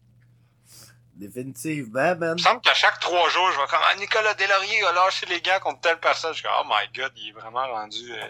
Définitivement, 1.14 2.16
man. 2.16 2.30
Il 2.30 2.32
me 2.32 2.38
semble 2.38 2.60
qu'à 2.60 2.74
chaque 2.74 2.98
trois 2.98 3.28
jours, 3.28 3.52
je 3.52 3.56
vois 3.56 3.68
comme 3.68 3.78
ah, 3.88 3.94
Nicolas 3.94 4.34
Deslauriers 4.34 4.84
a 4.84 4.92
lâché 4.94 5.26
les 5.26 5.40
gars 5.40 5.60
contre 5.60 5.80
telle 5.82 6.00
personne. 6.00 6.32
Je 6.32 6.40
suis 6.40 6.42
comme, 6.42 6.66
oh 6.68 6.68
my 6.68 6.88
god, 6.92 7.12
il 7.14 7.28
est 7.28 7.32
vraiment 7.32 7.68
rendu. 7.68 8.12
Euh... 8.12 8.28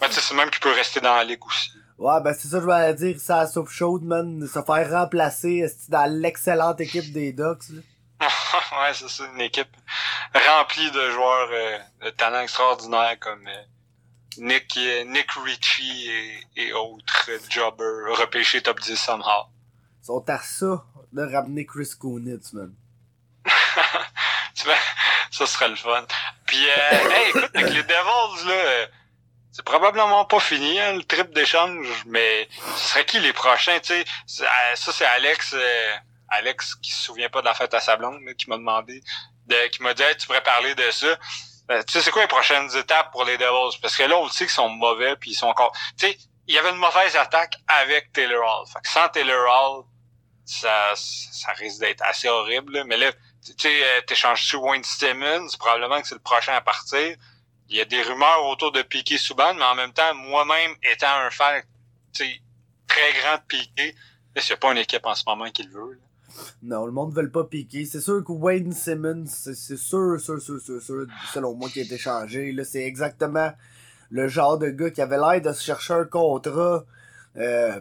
Ouais, 0.00 0.08
tu 0.08 0.14
sais, 0.14 0.20
c'est 0.20 0.34
même 0.34 0.50
qu'il 0.50 0.60
peut 0.60 0.72
rester 0.72 1.00
dans 1.00 1.14
la 1.16 1.24
ligue 1.24 1.44
aussi. 1.44 1.72
Ouais, 1.98 2.20
ben 2.22 2.32
c'est 2.32 2.48
ça 2.48 2.56
que 2.58 2.60
je 2.60 2.66
voulais 2.66 2.94
dire, 2.94 3.20
ça 3.20 3.46
soupe 3.48 3.68
chaude, 3.70 4.04
man, 4.04 4.46
se 4.46 4.62
faire 4.62 4.90
remplacer 4.90 5.66
dans 5.88 6.08
l'excellente 6.10 6.80
équipe 6.80 7.12
des 7.12 7.32
Ducks, 7.32 7.68
là? 7.70 7.80
ouais, 8.80 8.94
c'est 8.94 9.08
ça, 9.08 9.24
une 9.34 9.40
équipe 9.40 9.76
remplie 10.34 10.90
de 10.90 11.10
joueurs 11.10 11.48
euh, 11.52 11.78
de 12.04 12.10
talent 12.10 12.40
extraordinaire 12.40 13.16
comme 13.20 13.46
euh, 13.46 13.62
Nick, 14.38 14.76
euh, 14.76 15.04
Nick 15.04 15.30
Ritchie 15.32 16.10
et, 16.10 16.46
et 16.56 16.72
autres 16.72 17.30
euh, 17.30 17.38
jobbers 17.48 18.16
repêchés 18.18 18.60
top 18.62 18.80
10 18.80 18.96
somehow. 18.96 19.46
Ils 20.02 20.06
sont 20.06 20.24
à 20.28 20.38
ça 20.38 20.84
de 21.12 21.22
ramener 21.22 21.66
Chris 21.66 21.90
Kunitz, 22.00 22.52
man. 22.52 22.72
Tu 24.54 24.64
vois, 24.64 24.74
ça 25.30 25.46
serait 25.46 25.68
le 25.68 25.76
fun. 25.76 26.04
Puis, 26.46 26.64
euh, 26.68 27.10
hey, 27.10 27.28
écoute, 27.28 27.50
avec 27.54 27.72
les 27.72 27.82
Devils, 27.84 28.46
là, 28.48 28.54
euh, 28.54 28.86
c'est 29.58 29.64
probablement 29.64 30.24
pas 30.24 30.38
fini, 30.38 30.78
hein, 30.78 30.92
le 30.92 31.02
trip 31.02 31.34
d'échange, 31.34 32.04
mais 32.06 32.48
ce 32.76 32.90
serait 32.90 33.04
qui 33.04 33.18
les 33.18 33.32
prochains, 33.32 33.80
tu 33.80 33.88
sais? 33.88 34.04
Euh, 34.44 34.76
Ça, 34.76 34.92
c'est 34.92 35.04
Alex, 35.04 35.52
euh, 35.52 35.96
Alex 36.28 36.76
qui 36.76 36.92
se 36.92 37.02
souvient 37.02 37.28
pas 37.28 37.40
de 37.40 37.46
la 37.46 37.54
fête 37.54 37.74
à 37.74 37.80
sa 37.80 37.96
blonde, 37.96 38.20
là, 38.24 38.34
qui 38.34 38.48
m'a 38.48 38.56
demandé, 38.56 39.02
de, 39.46 39.66
qui 39.66 39.82
m'a 39.82 39.94
dit, 39.94 40.02
Hey, 40.04 40.16
tu 40.16 40.28
pourrais 40.28 40.44
parler 40.44 40.76
de 40.76 40.88
ça. 40.92 41.08
Euh, 41.72 41.82
tu 41.82 41.92
sais, 41.92 42.02
c'est 42.02 42.12
quoi 42.12 42.22
les 42.22 42.28
prochaines 42.28 42.70
étapes 42.76 43.10
pour 43.10 43.24
les 43.24 43.36
Devils? 43.36 43.76
Parce 43.82 43.96
que 43.96 44.04
là, 44.04 44.16
on 44.16 44.26
le 44.26 44.30
sait 44.30 44.44
qu'ils 44.44 44.54
sont 44.54 44.68
mauvais, 44.68 45.16
puis 45.16 45.32
ils 45.32 45.34
sont 45.34 45.48
encore... 45.48 45.72
Tu 45.98 46.06
sais, 46.06 46.18
il 46.46 46.54
y 46.54 46.58
avait 46.58 46.70
une 46.70 46.76
mauvaise 46.76 47.16
attaque 47.16 47.54
avec 47.66 48.12
Taylor 48.12 48.40
Hall. 48.40 48.66
Fait 48.72 48.80
que 48.80 48.88
sans 48.88 49.08
Taylor 49.08 49.44
Hall, 49.44 49.84
ça, 50.46 50.92
ça 50.94 51.50
risque 51.54 51.80
d'être 51.80 52.02
assez 52.02 52.28
horrible, 52.28 52.74
là. 52.74 52.84
mais 52.84 52.96
là, 52.96 53.10
tu 53.44 53.54
sais, 53.58 53.82
euh, 53.82 54.02
t'échanges-tu 54.02 54.54
Wayne 54.54 54.84
Simmons, 54.84 55.48
probablement 55.58 56.00
que 56.00 56.06
c'est 56.06 56.14
le 56.14 56.20
prochain 56.20 56.54
à 56.54 56.60
partir. 56.60 57.16
Il 57.70 57.76
y 57.76 57.80
a 57.80 57.84
des 57.84 58.00
rumeurs 58.02 58.46
autour 58.46 58.72
de 58.72 58.82
Piqué 58.82 59.18
Souban, 59.18 59.54
mais 59.54 59.64
en 59.64 59.74
même 59.74 59.92
temps, 59.92 60.14
moi-même 60.14 60.72
étant 60.92 61.06
un 61.26 61.30
fan, 61.30 61.62
très 62.14 63.12
grand 63.20 63.36
de 63.36 63.42
Piqué, 63.46 63.94
a 64.36 64.56
pas 64.56 64.72
une 64.72 64.78
équipe 64.78 65.04
en 65.04 65.14
ce 65.14 65.24
moment 65.26 65.50
qui 65.50 65.64
le 65.64 65.70
veut. 65.72 65.92
là. 65.92 65.98
Non, 66.62 66.86
le 66.86 66.92
monde 66.92 67.16
ne 67.16 67.22
veut 67.22 67.30
pas 67.30 67.44
piquer. 67.44 67.84
C'est 67.84 68.00
sûr 68.00 68.22
que 68.24 68.30
Wayne 68.32 68.72
Simmons, 68.72 69.24
c'est 69.26 69.54
c'est 69.54 69.76
sûr, 69.76 70.20
sûr, 70.20 70.40
sûr, 70.40 70.60
sûr, 70.60 70.80
sûr, 70.80 71.06
selon 71.32 71.54
moi, 71.54 71.68
qui 71.68 71.80
a 71.80 71.82
été 71.82 71.98
changé. 71.98 72.52
Là, 72.52 72.64
c'est 72.64 72.84
exactement 72.84 73.52
le 74.10 74.28
genre 74.28 74.58
de 74.58 74.68
gars 74.68 74.90
qui 74.90 75.00
avait 75.02 75.16
l'air 75.18 75.40
de 75.40 75.52
se 75.52 75.62
chercher 75.64 75.94
un 75.94 76.04
contrat, 76.04 76.84
euh, 77.36 77.80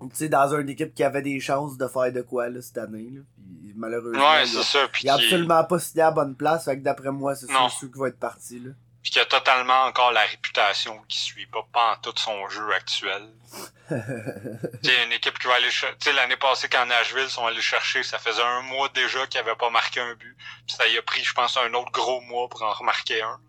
tu 0.00 0.08
sais, 0.14 0.28
dans 0.28 0.54
une 0.58 0.68
équipe 0.68 0.94
qui 0.94 1.04
avait 1.04 1.22
des 1.22 1.38
chances 1.38 1.76
de 1.76 1.86
faire 1.86 2.12
de 2.12 2.22
quoi, 2.22 2.48
là, 2.48 2.60
cette 2.60 2.78
année, 2.78 3.10
là. 3.14 3.20
Puis, 3.36 3.72
malheureusement, 3.76 4.18
Ouais, 4.18 4.46
il, 4.48 4.58
a, 4.58 4.62
c'est 4.62 4.78
ça. 4.78 4.88
Puis 4.88 5.04
il 5.04 5.10
a 5.10 5.16
qui- 5.18 5.24
absolument 5.24 5.64
pas 5.64 5.78
signé 5.78 6.02
à 6.02 6.06
la 6.06 6.10
bonne 6.12 6.34
place. 6.34 6.64
Fait 6.64 6.76
que 6.78 6.82
d'après 6.82 7.12
moi, 7.12 7.34
c'est 7.36 7.46
sûr, 7.46 7.70
sûr 7.70 7.90
qu'il 7.90 8.00
va 8.00 8.08
être 8.08 8.18
parti, 8.18 8.58
là. 8.58 8.70
Puis 9.02 9.12
qui 9.12 9.18
a 9.18 9.24
totalement 9.24 9.84
encore 9.84 10.12
la 10.12 10.22
réputation 10.22 11.02
qui 11.08 11.18
suit 11.18 11.46
pas, 11.46 11.66
pas 11.72 11.92
en 11.92 11.96
tout 11.96 12.14
son 12.16 12.48
jeu 12.48 12.72
actuel. 12.74 13.28
tu 13.88 14.90
sais, 14.90 15.04
une 15.04 15.12
équipe 15.12 15.38
qui 15.38 15.46
va 15.46 15.54
aller 15.54 15.70
chercher. 15.70 15.96
Tu 15.98 16.04
sais, 16.04 16.12
l'année 16.12 16.36
passée, 16.36 16.68
quand 16.68 16.84
Nashville 16.86 17.28
sont 17.28 17.46
allés 17.46 17.62
chercher, 17.62 18.02
ça 18.02 18.18
faisait 18.18 18.42
un 18.42 18.60
mois 18.62 18.88
déjà 18.90 19.26
qu'il 19.26 19.40
avait 19.40 19.56
pas 19.56 19.70
marqué 19.70 20.00
un 20.00 20.14
but. 20.14 20.36
Puis 20.66 20.76
ça 20.76 20.86
y 20.86 20.98
a 20.98 21.02
pris, 21.02 21.24
je 21.24 21.32
pense, 21.32 21.56
un 21.56 21.72
autre 21.74 21.90
gros 21.92 22.20
mois 22.22 22.48
pour 22.48 22.62
en 22.62 22.72
remarquer 22.72 23.22
un. 23.22 23.40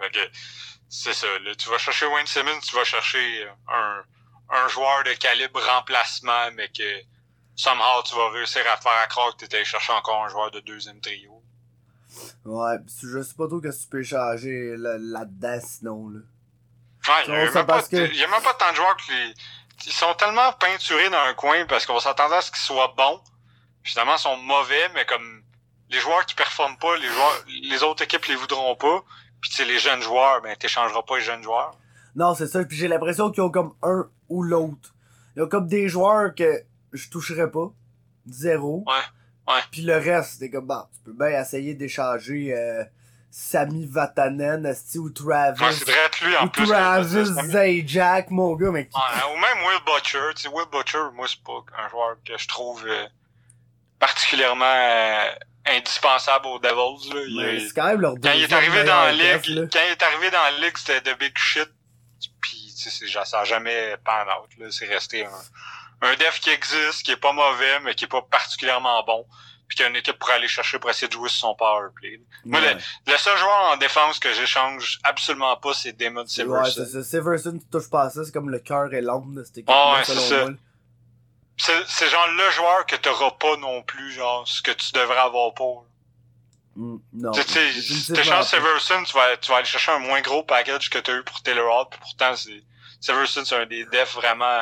Fait 0.00 0.10
que, 0.10 0.30
c'est 0.88 1.12
ça. 1.12 1.26
Là, 1.40 1.54
tu 1.56 1.68
vas 1.68 1.78
chercher 1.78 2.06
Wayne 2.06 2.26
Simmons, 2.26 2.60
tu 2.60 2.74
vas 2.76 2.84
chercher 2.84 3.48
un, 3.68 4.04
un 4.50 4.68
joueur 4.68 5.04
de 5.04 5.12
calibre 5.14 5.60
remplacement, 5.60 6.50
mais 6.52 6.68
que 6.68 7.02
somehow 7.56 8.02
tu 8.04 8.14
vas 8.14 8.30
réussir 8.30 8.62
à 8.70 8.76
te 8.76 8.82
faire 8.82 8.92
à 8.92 9.06
croire 9.06 9.36
que 9.36 9.44
tu 9.44 9.56
allé 9.56 9.64
chercher 9.64 9.92
encore 9.92 10.24
un 10.24 10.28
joueur 10.28 10.50
de 10.50 10.60
deuxième 10.60 11.00
trio. 11.00 11.43
Ouais, 12.44 12.78
pis 12.86 12.94
je 13.02 13.22
sais 13.22 13.34
pas 13.34 13.46
trop 13.48 13.60
que 13.60 13.68
tu 13.68 13.86
peux 13.88 14.02
changer 14.02 14.76
là- 14.76 14.98
là-dedans, 14.98 15.58
sinon, 15.62 16.08
là. 16.08 16.20
Ouais, 17.06 17.14
il 17.26 17.32
même 17.32 17.66
pas, 17.66 17.82
que- 17.82 18.14
y 18.16 18.24
a 18.24 18.28
même 18.28 18.42
pas 18.42 18.54
tant 18.54 18.70
de 18.70 18.76
joueurs 18.76 18.96
qui 18.96 19.10
les- 19.12 19.34
ils 19.86 19.92
sont 19.92 20.14
tellement 20.14 20.52
peinturés 20.54 21.10
dans 21.10 21.18
un 21.28 21.34
coin 21.34 21.66
parce 21.66 21.84
qu'on 21.84 21.98
s'attendait 22.00 22.36
à 22.36 22.40
ce 22.40 22.50
qu'ils 22.50 22.60
soient 22.62 22.94
bons. 22.96 23.20
Finalement, 23.82 24.14
ils 24.16 24.20
sont 24.20 24.36
mauvais, 24.38 24.88
mais 24.94 25.04
comme 25.04 25.42
les 25.90 25.98
joueurs 25.98 26.24
qui 26.24 26.34
performent 26.34 26.78
pas, 26.78 26.96
les 26.96 27.08
joueurs, 27.08 27.44
les 27.70 27.82
autres 27.82 28.02
équipes 28.04 28.24
les 28.26 28.36
voudront 28.36 28.74
pas. 28.76 29.04
Puis 29.42 29.50
tu 29.50 29.56
sais, 29.56 29.64
les 29.66 29.78
jeunes 29.78 30.00
joueurs, 30.00 30.40
ben 30.40 30.56
t'échangeras 30.56 31.02
pas 31.02 31.18
les 31.18 31.24
jeunes 31.24 31.42
joueurs. 31.42 31.76
Non, 32.16 32.34
c'est 32.34 32.46
ça. 32.46 32.64
Puis 32.64 32.76
j'ai 32.78 32.88
l'impression 32.88 33.30
qu'ils 33.30 33.42
ont 33.42 33.50
comme 33.50 33.74
un 33.82 34.08
ou 34.30 34.42
l'autre. 34.42 34.94
Ils 35.36 35.42
ont 35.42 35.48
comme 35.48 35.66
des 35.68 35.88
joueurs 35.90 36.34
que 36.34 36.62
je 36.92 37.10
toucherais 37.10 37.50
pas. 37.50 37.70
Zéro. 38.26 38.84
Ouais, 38.86 38.92
ouais. 39.48 39.60
Puis 39.70 39.82
le 39.82 39.96
reste, 39.96 40.36
c'est 40.38 40.50
comme, 40.50 40.66
bah, 40.66 40.88
tu 40.94 41.00
peux 41.10 41.12
bien 41.12 41.40
essayer 41.40 41.74
d'échanger 41.74 42.54
euh, 42.56 42.84
Sami 43.30 43.86
Vatanen, 43.86 44.64
esti, 44.66 44.98
ou 44.98 45.10
Travis. 45.10 45.62
Ouais, 45.62 45.72
c'est 45.72 45.84
vrai 45.90 46.10
lui 46.22 46.36
en 46.36 46.46
ou 46.46 46.48
plus. 46.50 46.66
Travis 46.66 47.16
Ouais, 47.16 47.24
Zajac, 47.84 48.30
mon 48.30 48.54
gars, 48.54 48.70
mais 48.70 48.86
qui... 48.88 48.96
ou 48.96 49.36
même 49.38 49.58
Will 49.66 49.80
Butcher. 49.86 50.18
Tu 50.36 50.42
sais, 50.42 50.48
Will 50.48 50.66
Butcher, 50.72 50.98
moi, 51.14 51.26
c'est 51.28 51.42
pas 51.42 51.64
un 51.84 51.88
joueur 51.88 52.16
que 52.24 52.38
je 52.38 52.46
trouve 52.48 52.84
euh, 52.86 53.06
particulièrement 53.98 54.64
euh, 54.64 55.30
indispensable 55.66 56.46
aux 56.46 56.58
Devils. 56.58 57.12
Là. 57.12 57.20
Il 57.26 57.36
mais 57.36 57.56
est- 57.56 57.68
c'est 57.68 57.74
quand 57.74 57.86
même 57.86 58.00
leur 58.00 58.14
Quand 58.22 58.32
il 58.32 58.42
est 58.44 58.52
arrivé 58.52 58.84
dans 58.84 59.02
la 59.02 59.12
ligue, 59.12 59.46
là. 59.46 59.62
quand 59.72 59.80
il 59.86 59.92
est 59.92 60.02
arrivé 60.02 60.30
dans 60.30 60.42
la 60.42 60.50
ligue, 60.66 60.76
c'était 60.76 61.00
de 61.00 61.14
big 61.18 61.36
shit. 61.36 61.68
Puis, 62.40 62.74
tu 62.80 62.90
sais, 62.90 63.06
ça 63.24 63.40
a 63.40 63.44
jamais 63.44 63.96
pan 64.04 64.22
out, 64.22 64.50
là. 64.58 64.66
C'est 64.70 64.86
resté 64.86 65.24
un, 65.24 65.30
un 66.04 66.14
def 66.16 66.40
qui 66.40 66.50
existe, 66.50 67.02
qui 67.04 67.10
est 67.12 67.16
pas 67.16 67.32
mauvais, 67.32 67.80
mais 67.80 67.94
qui 67.94 68.04
est 68.04 68.08
pas 68.08 68.22
particulièrement 68.22 69.02
bon. 69.04 69.26
Puis 69.66 69.76
qu'il 69.76 69.84
y 69.84 69.86
a 69.86 69.90
une 69.90 69.96
équipe 69.96 70.18
pour 70.18 70.28
aller 70.30 70.46
chercher 70.46 70.78
pour 70.78 70.90
essayer 70.90 71.08
de 71.08 71.12
jouer 71.14 71.30
sur 71.30 71.38
son 71.40 71.54
power 71.54 71.88
play. 71.94 72.20
Moi, 72.44 72.60
Ouais. 72.60 72.74
le, 72.74 73.12
le 73.12 73.16
seul 73.18 73.38
joueur 73.38 73.72
en 73.72 73.76
défense 73.78 74.18
que 74.18 74.30
j'échange 74.34 74.98
absolument 75.04 75.56
pas, 75.56 75.72
c'est 75.72 75.92
Damon 75.94 76.20
Ouais, 76.20 76.26
c'est 76.28 76.42
Severson. 76.42 76.86
ça. 76.92 77.02
Severson, 77.02 77.58
tu 77.58 77.66
touches 77.70 77.88
pas 77.88 78.02
à 78.02 78.10
ça, 78.10 78.24
c'est 78.24 78.32
comme 78.32 78.50
le 78.50 78.58
cœur 78.58 78.92
et 78.92 79.00
l'âme 79.00 79.34
de 79.34 79.42
cette 79.42 79.56
équipe 79.58 79.70
Ah 79.72 79.94
ouais, 79.96 80.04
selon 80.04 80.56
c'est 81.56 82.08
genre 82.08 82.26
le 82.36 82.50
joueur 82.50 82.84
que 82.84 82.96
t'auras 82.96 83.30
pas 83.32 83.56
non 83.56 83.82
plus, 83.82 84.12
genre, 84.12 84.46
ce 84.46 84.60
que 84.60 84.72
tu 84.72 84.92
devrais 84.92 85.18
avoir 85.20 85.52
là. 85.56 85.82
Mm, 86.76 86.96
non. 87.12 87.30
Tu 87.30 87.42
sais. 87.42 87.72
Severson, 87.72 89.04
tu 89.04 89.12
vas, 89.14 89.36
tu 89.36 89.50
vas 89.50 89.56
aller 89.58 89.64
chercher 89.64 89.92
un 89.92 90.00
moins 90.00 90.20
gros 90.20 90.42
package 90.42 90.90
que 90.90 90.98
t'as 90.98 91.14
eu 91.16 91.22
pour 91.22 91.40
Taylor 91.42 91.72
Hall, 91.72 91.86
puis 91.90 92.00
pourtant, 92.00 92.34
c'est, 92.36 92.62
Severson, 93.04 93.44
c'est 93.44 93.56
un 93.56 93.66
des 93.66 93.84
defs 93.86 94.14
vraiment 94.14 94.60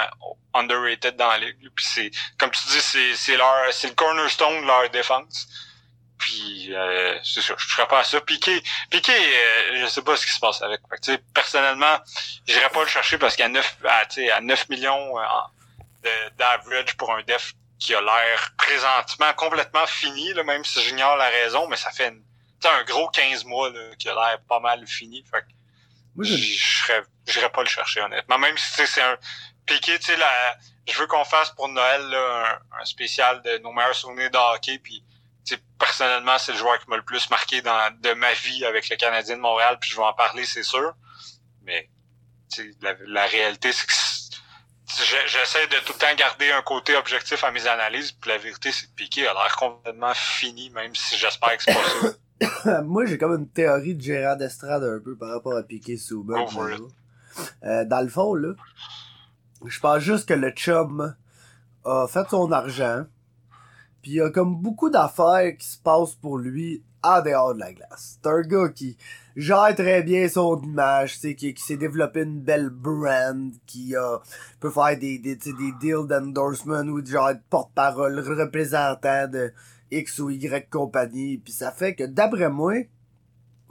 underrated 0.54 1.16
dans 1.16 1.28
la 1.28 1.38
ligue. 1.38 1.70
Puis 1.74 1.84
c'est, 1.84 2.10
comme 2.38 2.50
tu 2.50 2.66
dis, 2.68 2.80
c'est, 2.80 3.14
c'est 3.14 3.36
leur, 3.36 3.72
c'est 3.72 3.88
le 3.88 3.94
cornerstone 3.94 4.62
de 4.62 4.66
leur 4.66 4.90
défense. 4.90 5.46
Puis, 6.18 6.72
euh, 6.74 7.18
c'est 7.24 7.40
ça, 7.40 7.54
je 7.56 7.64
toucherais 7.64 7.86
pas 7.88 8.00
à 8.00 8.04
ça. 8.04 8.20
Piqué, 8.20 8.62
Piqué, 8.90 9.12
euh, 9.12 9.80
je 9.82 9.86
sais 9.86 10.02
pas 10.02 10.16
ce 10.16 10.24
qui 10.26 10.32
se 10.32 10.40
passe 10.40 10.62
avec. 10.62 10.80
Fait 10.88 11.16
que, 11.18 11.22
personnellement, 11.34 11.98
j'irais 12.46 12.68
pas 12.70 12.82
le 12.82 12.88
chercher 12.88 13.18
parce 13.18 13.34
qu'à 13.36 13.48
9, 13.48 13.76
à, 13.84 14.04
à 14.36 14.40
9 14.40 14.68
millions 14.68 15.18
euh, 15.18 16.30
d'average 16.36 16.96
pour 16.96 17.12
un 17.12 17.22
def 17.22 17.52
qui 17.78 17.94
a 17.94 18.00
l'air 18.00 18.52
présentement 18.56 19.32
complètement 19.34 19.86
fini, 19.86 20.32
là, 20.34 20.44
même 20.44 20.64
si 20.64 20.80
j'ignore 20.82 21.16
la 21.16 21.28
raison, 21.28 21.66
mais 21.68 21.76
ça 21.76 21.90
fait 21.90 22.08
une- 22.08 22.22
un 22.64 22.84
gros 22.84 23.08
15 23.08 23.44
mois 23.44 23.70
là, 23.70 23.90
qui 23.98 24.08
a 24.08 24.14
l'air 24.14 24.38
pas 24.48 24.60
mal 24.60 24.86
fini. 24.86 25.24
Fait 25.28 25.40
que 25.40 25.46
Moi, 26.14 26.24
je 26.26 26.36
serais, 26.36 27.02
j'irais 27.26 27.50
pas 27.50 27.62
le 27.62 27.68
chercher 27.68 28.00
honnêtement. 28.00 28.38
Même 28.38 28.56
si 28.58 28.86
c'est 28.86 29.02
un 29.02 29.16
piqué, 29.66 29.98
tu 29.98 30.06
sais, 30.06 30.16
la, 30.16 30.58
je 30.88 30.98
veux 30.98 31.06
qu'on 31.06 31.24
fasse 31.24 31.50
pour 31.50 31.68
Noël 31.68 32.02
là, 32.08 32.60
un, 32.74 32.80
un 32.80 32.84
spécial 32.84 33.42
de 33.42 33.58
nos 33.58 33.72
meilleurs 33.72 33.94
souvenirs 33.94 34.30
de 34.30 34.36
hockey. 34.36 34.78
Puis, 34.78 35.04
tu 35.44 35.54
sais, 35.54 35.62
personnellement, 35.78 36.38
c'est 36.38 36.52
le 36.52 36.58
joueur 36.58 36.78
qui 36.78 36.88
m'a 36.90 36.96
le 36.96 37.04
plus 37.04 37.30
marqué 37.30 37.62
dans 37.62 37.96
de 38.00 38.12
ma 38.12 38.32
vie 38.32 38.64
avec 38.64 38.88
le 38.88 38.96
Canadien 38.96 39.36
de 39.36 39.40
Montréal. 39.40 39.78
Puis 39.80 39.90
je 39.90 39.96
vais 39.96 40.02
en 40.02 40.12
parler, 40.12 40.44
c'est 40.44 40.62
sûr. 40.62 40.94
Mais 41.62 41.88
tu 42.52 42.62
sais, 42.62 42.76
la, 42.82 42.94
la 43.06 43.26
réalité, 43.26 43.72
c'est 43.72 43.86
que 43.86 43.92
j'essaie 45.26 45.66
de 45.68 45.76
tout 45.80 45.92
le 45.94 45.98
temps 45.98 46.14
garder 46.14 46.52
un 46.52 46.62
côté 46.62 46.96
objectif 46.96 47.42
à 47.44 47.50
mes 47.50 47.66
analyses. 47.66 48.12
Puis 48.12 48.30
la 48.30 48.38
vérité, 48.38 48.72
c'est 48.72 48.86
que 48.86 48.94
Piqué 48.94 49.26
a 49.26 49.32
l'air 49.32 49.56
complètement 49.56 50.14
fini, 50.14 50.70
même 50.70 50.94
si 50.94 51.16
j'espère 51.16 51.56
que 51.56 51.62
c'est 51.62 51.74
pas 51.74 51.84
ça. 51.84 52.08
Moi, 52.84 53.06
j'ai 53.06 53.18
comme 53.18 53.34
une 53.34 53.48
théorie 53.48 53.94
de 53.94 54.00
Gérard 54.00 54.36
d'Estrade 54.36 54.84
un 54.84 54.98
peu 54.98 55.16
par 55.16 55.30
rapport 55.30 55.56
à 55.56 55.62
Piqué 55.62 55.94
it. 55.94 56.82
Euh, 57.64 57.84
dans 57.84 58.02
le 58.02 58.08
fond, 58.08 58.34
là, 58.34 58.54
je 59.64 59.80
pense 59.80 60.00
juste 60.00 60.28
que 60.28 60.34
le 60.34 60.50
chum 60.50 61.14
a 61.84 62.06
fait 62.08 62.28
son 62.28 62.50
argent, 62.52 63.04
puis 64.02 64.12
il 64.12 64.14
y 64.16 64.20
a 64.20 64.30
comme 64.30 64.60
beaucoup 64.60 64.90
d'affaires 64.90 65.56
qui 65.56 65.66
se 65.66 65.78
passent 65.78 66.14
pour 66.14 66.38
lui 66.38 66.82
en 67.02 67.20
dehors 67.22 67.54
de 67.54 67.60
la 67.60 67.72
glace. 67.72 68.18
C'est 68.22 68.28
un 68.28 68.42
gars 68.42 68.68
qui 68.68 68.96
gère 69.36 69.74
très 69.74 70.02
bien 70.02 70.28
son 70.28 70.60
image, 70.62 71.18
qui, 71.18 71.34
qui 71.36 71.62
s'est 71.62 71.76
développé 71.76 72.22
une 72.22 72.40
belle 72.40 72.70
brand, 72.70 73.52
qui 73.66 73.96
a, 73.96 74.20
peut 74.60 74.70
faire 74.70 74.98
des, 74.98 75.18
des 75.18 75.36
deals 75.36 76.06
d'endorsement 76.06 76.82
ou 76.82 77.04
genre 77.04 77.34
de 77.34 77.40
porte-parole, 77.50 78.20
représentant 78.20 79.26
de 79.28 79.52
X 79.92 80.18
ou 80.18 80.30
Y 80.30 80.68
compagnie, 80.70 81.38
puis 81.38 81.52
ça 81.52 81.70
fait 81.70 81.94
que 81.94 82.04
d'après 82.04 82.50
moi, 82.50 82.74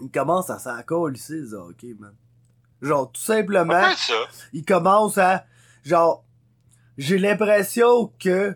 il 0.02 0.12
commence 0.12 0.50
à 0.50 0.60
s'en 0.60 0.82
colisser, 0.84 1.48
ça, 1.48 1.58
ok, 1.58 1.84
man. 2.00 2.14
Genre, 2.82 3.12
tout 3.12 3.22
simplement, 3.22 3.90
il 4.54 4.66
commence 4.66 5.18
à 5.18 5.46
genre 5.84 6.24
j'ai 6.98 7.18
l'impression 7.18 8.12
que 8.20 8.56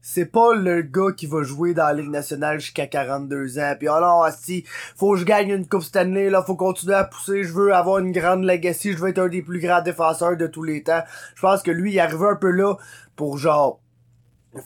c'est 0.00 0.26
pas 0.26 0.54
le 0.54 0.82
gars 0.82 1.12
qui 1.16 1.26
va 1.26 1.42
jouer 1.42 1.74
dans 1.74 1.84
la 1.84 1.94
Ligue 1.94 2.10
nationale 2.10 2.60
jusqu'à 2.60 2.86
42 2.86 3.58
ans 3.58 3.74
puis 3.78 3.88
alors 3.88 4.28
si 4.30 4.64
faut 4.96 5.12
que 5.12 5.18
je 5.18 5.24
gagne 5.24 5.50
une 5.50 5.68
coupe 5.68 5.82
Stanley 5.82 6.30
là 6.30 6.42
faut 6.42 6.56
continuer 6.56 6.94
à 6.94 7.04
pousser 7.04 7.42
je 7.42 7.52
veux 7.52 7.74
avoir 7.74 7.98
une 7.98 8.12
grande 8.12 8.44
legacy 8.44 8.92
je 8.92 8.98
veux 8.98 9.08
être 9.08 9.18
un 9.18 9.28
des 9.28 9.42
plus 9.42 9.58
grands 9.58 9.82
défenseurs 9.82 10.36
de 10.36 10.46
tous 10.46 10.62
les 10.62 10.82
temps 10.82 11.02
je 11.34 11.40
pense 11.40 11.62
que 11.62 11.70
lui 11.70 11.92
il 11.92 11.96
est 11.96 12.00
arrivé 12.00 12.26
un 12.26 12.36
peu 12.36 12.50
là 12.50 12.76
pour 13.16 13.38
genre 13.38 13.80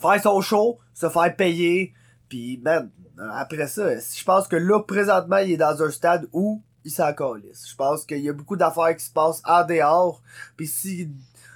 faire 0.01 0.23
son 0.23 0.41
show 0.41 0.79
se 0.93 1.09
faire 1.09 1.35
payer 1.35 1.95
puis 2.33 2.59
man 2.65 2.91
après 3.35 3.67
ça 3.67 3.91
je 3.99 4.25
pense 4.25 4.49
que 4.49 4.57
là 4.57 4.81
présentement 4.81 5.37
il 5.37 5.53
est 5.53 5.57
dans 5.59 5.83
un 5.83 5.91
stade 5.91 6.27
où 6.33 6.63
il 6.85 6.91
s'en 6.91 7.13
calisse. 7.13 7.69
Je 7.69 7.77
pense 7.77 8.05
qu'il 8.05 8.19
y 8.19 8.29
a 8.29 8.33
beaucoup 8.33 8.57
d'affaires 8.57 8.97
qui 8.97 9.05
se 9.05 9.13
passent 9.13 9.43
en 9.45 9.65
dehors. 9.65 10.21
Puis 10.57 10.67
si... 10.67 11.09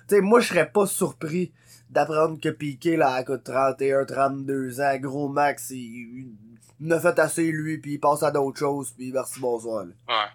Tu 0.09 0.15
sais, 0.15 0.21
moi, 0.21 0.41
je 0.41 0.49
serais 0.49 0.71
pas 0.71 0.87
surpris 0.87 1.53
d'apprendre 1.91 2.41
que 2.41 2.49
Piqué, 2.49 2.97
là, 2.97 3.13
à 3.15 3.25
coûte 3.25 3.45
31, 3.45 4.05
32 4.05 4.81
ans, 4.81 4.97
gros 4.99 5.29
max, 5.29 5.71
il, 5.71 6.29
a 6.91 7.01
fait 7.01 7.19
assez, 7.19 7.51
lui, 7.51 7.79
puis 7.79 7.95
il 7.95 7.99
passe 7.99 8.23
à 8.23 8.31
d'autres 8.31 8.59
choses, 8.59 8.93
puis 8.97 9.11
merci, 9.13 9.41
bonsoir. 9.41 9.85
là. 9.85 9.93
Ouais. 10.09 10.31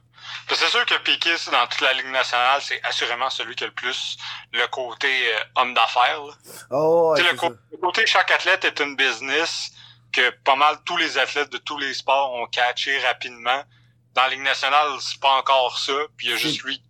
C'est 0.49 0.67
sûr 0.67 0.85
que 0.85 1.01
Piqué, 1.03 1.31
dans 1.51 1.67
toute 1.67 1.81
la 1.81 1.93
Ligue 1.93 2.11
nationale, 2.11 2.61
c'est 2.61 2.81
assurément 2.83 3.29
celui 3.29 3.55
qui 3.55 3.63
a 3.63 3.67
le 3.67 3.73
plus 3.73 4.17
le 4.51 4.67
côté 4.67 5.07
euh, 5.07 5.61
homme 5.61 5.73
d'affaires. 5.73 6.19
Oh, 6.69 7.13
ouais, 7.15 7.23
le, 7.23 7.37
ça. 7.37 7.49
le 7.71 7.77
côté 7.77 8.05
chaque 8.05 8.29
athlète 8.29 8.65
est 8.65 8.79
une 8.81 8.95
business 8.97 9.71
que 10.11 10.29
pas 10.43 10.55
mal 10.55 10.77
tous 10.85 10.97
les 10.97 11.17
athlètes 11.17 11.51
de 11.51 11.57
tous 11.57 11.77
les 11.77 11.93
sports 11.93 12.33
ont 12.33 12.47
catché 12.47 12.97
rapidement. 12.99 13.63
Dans 14.13 14.23
la 14.23 14.29
Ligue 14.29 14.41
nationale, 14.41 14.89
c'est 14.99 15.19
pas 15.21 15.35
encore 15.35 15.79
ça, 15.79 15.93
puis 16.17 16.27
il 16.27 16.31
y 16.31 16.33
a 16.33 16.37
juste 16.37 16.63
lui 16.63 16.81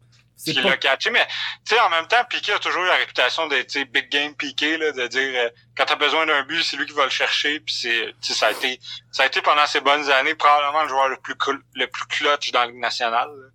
qui 0.43 0.55
pas... 0.55 0.69
l'a 0.69 0.77
catché. 0.77 1.11
Mais 1.11 1.27
tu 1.27 1.75
sais, 1.75 1.79
en 1.81 1.89
même 1.89 2.07
temps, 2.07 2.23
Piqué 2.27 2.51
a 2.53 2.57
toujours 2.59 2.83
eu 2.83 2.87
la 2.87 2.95
réputation 2.95 3.47
d'être 3.47 3.77
big 3.91 4.09
game 4.09 4.33
Piqué, 4.35 4.77
là, 4.77 4.91
de 4.91 5.05
dire 5.05 5.31
euh, 5.39 5.49
quand 5.77 5.85
t'as 5.85 5.95
besoin 5.95 6.25
d'un 6.25 6.41
but, 6.43 6.63
c'est 6.63 6.77
lui 6.77 6.87
qui 6.87 6.93
va 6.93 7.03
le 7.03 7.11
chercher. 7.11 7.59
Puis 7.59 7.75
c'est, 7.75 8.15
ça 8.33 8.47
a 8.47 8.51
été, 8.51 8.79
ça 9.11 9.21
a 9.21 9.25
été 9.27 9.39
pendant 9.43 9.67
ces 9.67 9.81
bonnes 9.81 10.09
années 10.09 10.33
probablement 10.33 10.81
le 10.81 10.89
joueur 10.89 11.09
le 11.09 11.17
plus 11.17 11.35
le 11.75 11.85
plus 11.87 12.05
clutch 12.07 12.51
dans 12.51 12.61
la 12.61 12.65
Ligue 12.67 12.79
nationale. 12.79 13.29
là. 13.29 13.47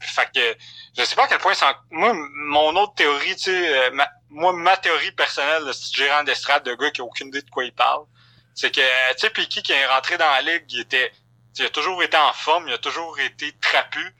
Fait 0.00 0.28
que 0.34 0.56
je 0.98 1.04
sais 1.04 1.14
pas 1.14 1.24
à 1.24 1.28
quel 1.28 1.38
point 1.38 1.54
c'est 1.54 1.64
en- 1.66 1.76
moi 1.90 2.12
mon 2.14 2.74
autre 2.76 2.94
théorie, 2.94 3.36
tu 3.36 3.42
sais, 3.52 3.78
euh, 3.86 3.90
ma- 3.92 4.10
moi 4.30 4.52
ma 4.54 4.76
théorie 4.78 5.12
personnelle, 5.12 5.62
c'est 5.74 5.94
gérant 5.94 6.24
d'estrade 6.24 6.64
de 6.64 6.74
gars 6.74 6.90
qui 6.90 7.02
a 7.02 7.04
aucune 7.04 7.28
idée 7.28 7.42
de 7.42 7.50
quoi 7.50 7.62
il 7.64 7.72
parle, 7.72 8.04
c'est 8.54 8.74
que 8.74 8.80
tu 9.14 9.18
sais 9.18 9.30
Piqué 9.30 9.62
qui 9.62 9.72
est 9.72 9.86
rentré 9.86 10.18
dans 10.18 10.30
la 10.30 10.42
ligue, 10.42 10.64
il 10.72 10.80
était 10.80 11.12
il 11.58 11.66
a 11.66 11.70
toujours 11.70 12.02
été 12.02 12.16
en 12.16 12.32
forme, 12.32 12.68
il 12.68 12.74
a 12.74 12.78
toujours 12.78 13.18
été 13.20 13.52
trapu. 13.60 14.14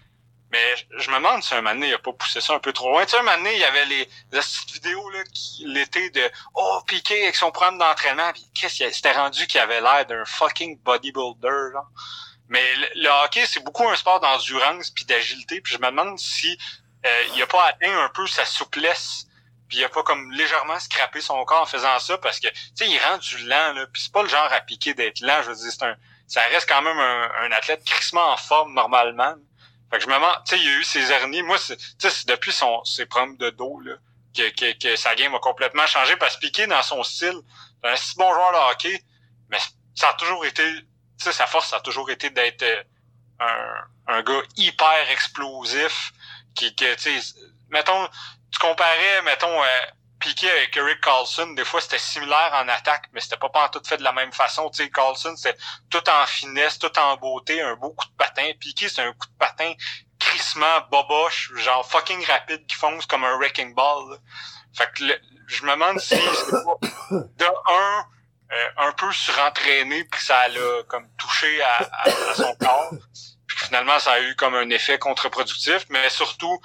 Mais 0.50 0.76
je- 0.98 1.10
me 1.10 1.16
demande 1.16 1.42
si 1.42 1.54
un 1.54 1.62
moment 1.62 1.82
il 1.82 1.94
a 1.94 1.98
pas 1.98 2.12
poussé 2.12 2.42
ça 2.42 2.52
un 2.52 2.58
peu 2.58 2.74
trop 2.74 2.90
loin. 2.90 3.04
Tu 3.06 3.12
sais, 3.12 3.16
un 3.18 3.22
moment 3.22 3.48
il 3.50 3.58
y 3.58 3.64
avait 3.64 3.86
les, 3.86 4.08
les 4.32 4.40
petites 4.40 4.70
vidéos 4.72 5.08
là, 5.10 5.24
qui, 5.32 5.64
l'été 5.66 6.10
de 6.10 6.30
Oh, 6.54 6.82
Piqué 6.86 7.22
avec 7.22 7.36
son 7.36 7.50
programme 7.50 7.78
d'entraînement. 7.78 8.30
Puis 8.34 8.44
qu'est-ce 8.54 8.74
qu'il 8.76 8.92
c'était 8.94 9.12
rendu 9.12 9.46
qu'il 9.46 9.60
avait 9.60 9.80
l'air 9.80 10.04
d'un 10.04 10.24
fucking 10.26 10.78
bodybuilder, 10.80 11.72
genre. 11.72 11.86
Mais 12.48 12.74
le, 12.76 12.88
le 12.96 13.08
hockey, 13.24 13.46
c'est 13.46 13.64
beaucoup 13.64 13.88
un 13.88 13.96
sport 13.96 14.20
d'endurance 14.20 14.90
puis 14.90 15.06
d'agilité. 15.06 15.62
Puis 15.62 15.74
je 15.74 15.78
me 15.80 15.86
demande 15.86 16.18
si 16.18 16.58
euh, 17.06 17.22
il 17.34 17.40
a 17.42 17.46
pas 17.46 17.64
atteint 17.68 17.98
un 18.04 18.10
peu 18.10 18.26
sa 18.26 18.44
souplesse. 18.44 19.26
Puis 19.72 19.80
il 19.80 19.84
a 19.84 19.88
pas 19.88 20.02
comme 20.02 20.30
légèrement 20.32 20.78
scrappé 20.78 21.22
son 21.22 21.42
corps 21.46 21.62
en 21.62 21.66
faisant 21.66 21.98
ça 21.98 22.18
parce 22.18 22.40
que 22.40 22.48
tu 22.48 22.54
sais, 22.74 22.86
il 22.86 22.98
rend 22.98 23.16
du 23.16 23.38
lent, 23.38 23.72
là. 23.72 23.86
Puis 23.90 24.02
c'est 24.02 24.12
pas 24.12 24.22
le 24.22 24.28
genre 24.28 24.52
à 24.52 24.60
piquer 24.60 24.92
d'être 24.92 25.20
lent. 25.20 25.40
Je 25.44 25.48
veux 25.48 25.56
dire, 25.56 25.72
c'est 25.72 25.82
un. 25.84 25.96
Ça 26.26 26.42
reste 26.42 26.68
quand 26.68 26.82
même 26.82 26.98
un, 26.98 27.30
un 27.40 27.52
athlète 27.52 27.82
crissement 27.82 28.32
en 28.32 28.36
forme 28.36 28.74
normalement. 28.74 29.34
Fait 29.90 29.96
que 29.96 30.04
je 30.04 30.08
me 30.10 30.14
demande, 30.14 30.36
tu 30.44 30.56
sais, 30.56 30.62
il 30.62 30.68
y 30.68 30.68
a 30.68 30.78
eu 30.78 30.84
ses 30.84 31.10
hernies. 31.10 31.40
Moi, 31.40 31.56
c'est, 31.56 31.78
tu 31.78 32.10
sais, 32.10 32.26
depuis 32.26 32.52
son, 32.52 32.84
ses 32.84 33.06
problèmes 33.06 33.38
de 33.38 33.48
dos, 33.48 33.80
là, 33.80 33.94
que, 34.36 34.50
que, 34.50 34.78
que 34.78 34.94
sa 34.94 35.14
game 35.14 35.34
a 35.34 35.38
complètement 35.38 35.86
changé 35.86 36.16
parce 36.16 36.36
que 36.36 36.40
Piqué, 36.40 36.66
dans 36.66 36.82
son 36.82 37.02
style, 37.02 37.40
c'est 37.82 37.90
un 37.90 37.96
si 37.96 38.14
bon 38.16 38.30
joueur 38.30 38.52
de 38.52 38.72
hockey, 38.72 39.02
mais 39.48 39.58
ça 39.94 40.10
a 40.10 40.14
toujours 40.14 40.44
été, 40.44 40.70
tu 40.74 40.84
sais, 41.16 41.32
sa 41.32 41.46
force, 41.46 41.70
ça 41.70 41.76
a 41.76 41.80
toujours 41.80 42.10
été 42.10 42.28
d'être 42.28 42.62
euh, 42.62 42.82
un, 43.40 43.84
un 44.08 44.22
gars 44.22 44.42
hyper 44.56 45.10
explosif, 45.10 46.12
qui, 46.54 46.76
que, 46.76 46.94
tu 46.96 47.18
sais, 47.18 47.34
mettons, 47.70 48.06
tu 48.52 48.58
comparais, 48.58 49.22
mettons, 49.22 49.62
euh, 49.62 49.66
Piqué 50.20 50.48
avec 50.48 50.76
Eric 50.76 51.00
Carlson, 51.00 51.48
des 51.54 51.64
fois 51.64 51.80
c'était 51.80 51.98
similaire 51.98 52.52
en 52.54 52.68
attaque, 52.68 53.06
mais 53.12 53.20
c'était 53.20 53.36
pas 53.38 53.48
pas 53.48 53.68
tout 53.70 53.82
fait 53.84 53.96
de 53.96 54.04
la 54.04 54.12
même 54.12 54.32
façon. 54.32 54.70
Tu 54.70 54.84
sais, 54.84 54.88
Carlson, 54.90 55.34
c'était 55.36 55.58
tout 55.90 56.08
en 56.08 56.24
finesse, 56.26 56.78
tout 56.78 56.96
en 56.96 57.16
beauté, 57.16 57.60
un 57.60 57.74
beau 57.74 57.90
coup 57.90 58.06
de 58.06 58.14
patin. 58.16 58.48
Piqué, 58.60 58.88
c'est 58.88 59.02
un 59.02 59.12
coup 59.14 59.26
de 59.26 59.36
patin 59.36 59.72
crissement, 60.20 60.80
boboche, 60.92 61.50
genre 61.56 61.84
fucking 61.84 62.24
rapide 62.26 62.64
qui 62.68 62.76
fonce 62.76 63.04
comme 63.06 63.24
un 63.24 63.36
wrecking 63.36 63.74
ball. 63.74 64.10
là. 64.12 64.16
Fait 64.76 64.88
que 64.94 65.02
le- 65.02 65.20
je 65.48 65.64
me 65.64 65.72
demande 65.72 65.98
si 65.98 66.14
c'est 66.14 66.20
pas 66.20 66.76
de 67.10 67.44
un 67.72 68.04
euh, 68.52 68.68
un 68.76 68.92
peu 68.92 69.10
surentraîné 69.12 70.04
puis 70.04 70.22
ça 70.24 70.46
l'a 70.46 70.82
comme 70.88 71.08
touché 71.18 71.60
à, 71.62 71.78
à- 71.78 72.08
à 72.30 72.34
son 72.36 72.54
corps. 72.60 72.90
Puis 73.48 73.58
finalement 73.58 73.98
ça 73.98 74.12
a 74.12 74.20
eu 74.20 74.36
comme 74.36 74.54
un 74.54 74.70
effet 74.70 75.00
contre-productif, 75.00 75.84
mais 75.88 76.08
surtout 76.10 76.60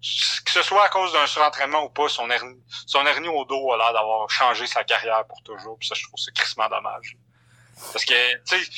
que 0.00 0.50
ce 0.50 0.62
soit 0.62 0.84
à 0.84 0.88
cause 0.88 1.12
d'un 1.12 1.26
surentraînement 1.26 1.84
ou 1.84 1.88
pas, 1.88 2.08
son 2.08 2.30
hernie, 2.30 2.62
son 2.86 3.04
hernie 3.04 3.28
au 3.28 3.44
dos 3.44 3.72
a 3.72 3.76
l'air 3.76 3.92
d'avoir 3.92 4.30
changé 4.30 4.66
sa 4.66 4.84
carrière 4.84 5.26
pour 5.26 5.42
toujours. 5.42 5.76
Puis 5.78 5.88
ça, 5.88 5.94
je 5.94 6.04
trouve 6.04 6.18
c'est 6.18 6.34
crissement 6.34 6.68
dommage. 6.68 7.16
Parce 7.92 8.04
que, 8.04 8.34
tu 8.44 8.64
sais, 8.64 8.70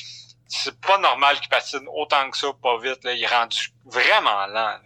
c'est 0.49 0.81
pas 0.81 0.99
normal 0.99 1.39
qu'il 1.41 1.49
patine 1.49 1.87
autant 1.95 2.31
que 2.31 2.37
ça, 2.37 2.49
pas 2.63 2.79
vite. 2.79 3.05
Là. 3.05 3.13
Il 3.13 3.23
est 3.23 3.27
rendu 3.27 3.73
vraiment 3.85 4.47
lent. 4.47 4.79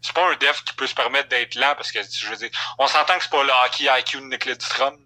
C'est 0.00 0.14
pas 0.14 0.30
un 0.30 0.36
def 0.36 0.64
qui 0.64 0.74
peut 0.74 0.86
se 0.86 0.94
permettre 0.94 1.28
d'être 1.28 1.56
lent 1.56 1.74
parce 1.76 1.92
que, 1.92 2.00
je 2.02 2.26
veux 2.28 2.36
dire, 2.36 2.50
on 2.78 2.86
s'entend 2.86 3.16
que 3.18 3.24
c'est 3.24 3.30
pas 3.30 3.42
le 3.42 3.50
hockey 3.64 3.86
IQ 3.88 4.20
de 4.20 4.26
Nick 4.26 4.44
Lidstrom. 4.46 4.96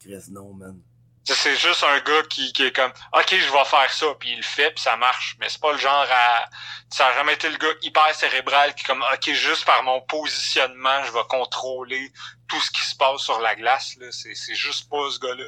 Chris, 0.00 0.24
non, 0.30 0.52
man. 0.52 0.80
C'est 1.26 1.56
juste 1.56 1.82
un 1.84 1.98
gars 2.00 2.22
qui, 2.28 2.52
qui 2.52 2.64
est 2.66 2.72
comme 2.76 2.90
OK, 3.14 3.28
je 3.30 3.50
vais 3.52 3.64
faire 3.64 3.90
ça, 3.90 4.06
puis 4.20 4.30
il 4.32 4.36
le 4.36 4.42
fait, 4.42 4.70
puis 4.72 4.82
ça 4.82 4.96
marche. 4.96 5.36
Mais 5.40 5.48
c'est 5.48 5.60
pas 5.60 5.72
le 5.72 5.78
genre 5.78 6.06
à. 6.10 6.44
Ça 6.90 7.06
a 7.06 7.14
jamais 7.14 7.32
été 7.34 7.48
le 7.48 7.56
gars 7.56 7.72
hyper 7.82 8.14
cérébral 8.14 8.74
qui 8.74 8.82
est 8.82 8.86
comme 8.86 9.02
OK, 9.02 9.32
juste 9.32 9.64
par 9.64 9.82
mon 9.84 10.00
positionnement, 10.02 11.02
je 11.06 11.12
vais 11.12 11.24
contrôler 11.28 12.12
tout 12.46 12.60
ce 12.60 12.70
qui 12.70 12.82
se 12.82 12.94
passe 12.96 13.20
sur 13.22 13.40
la 13.40 13.54
glace. 13.54 13.96
là. 14.00 14.06
C'est 14.10 14.34
c'est 14.34 14.54
juste 14.54 14.90
pas 14.90 15.08
ce 15.10 15.18
gars-là. 15.18 15.46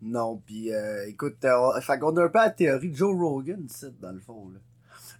Non, 0.00 0.36
pis 0.46 0.72
euh, 0.72 1.06
écoute, 1.08 1.44
euh, 1.44 1.80
fait 1.80 1.98
qu'on 1.98 2.16
a 2.16 2.24
un 2.24 2.28
peu 2.28 2.38
la 2.38 2.50
théorie 2.50 2.90
de 2.90 2.96
Joe 2.96 3.16
Rogan, 3.16 3.66
c'est 3.68 3.98
dans 4.00 4.10
le 4.10 4.20
fond, 4.20 4.50
là. 4.52 4.58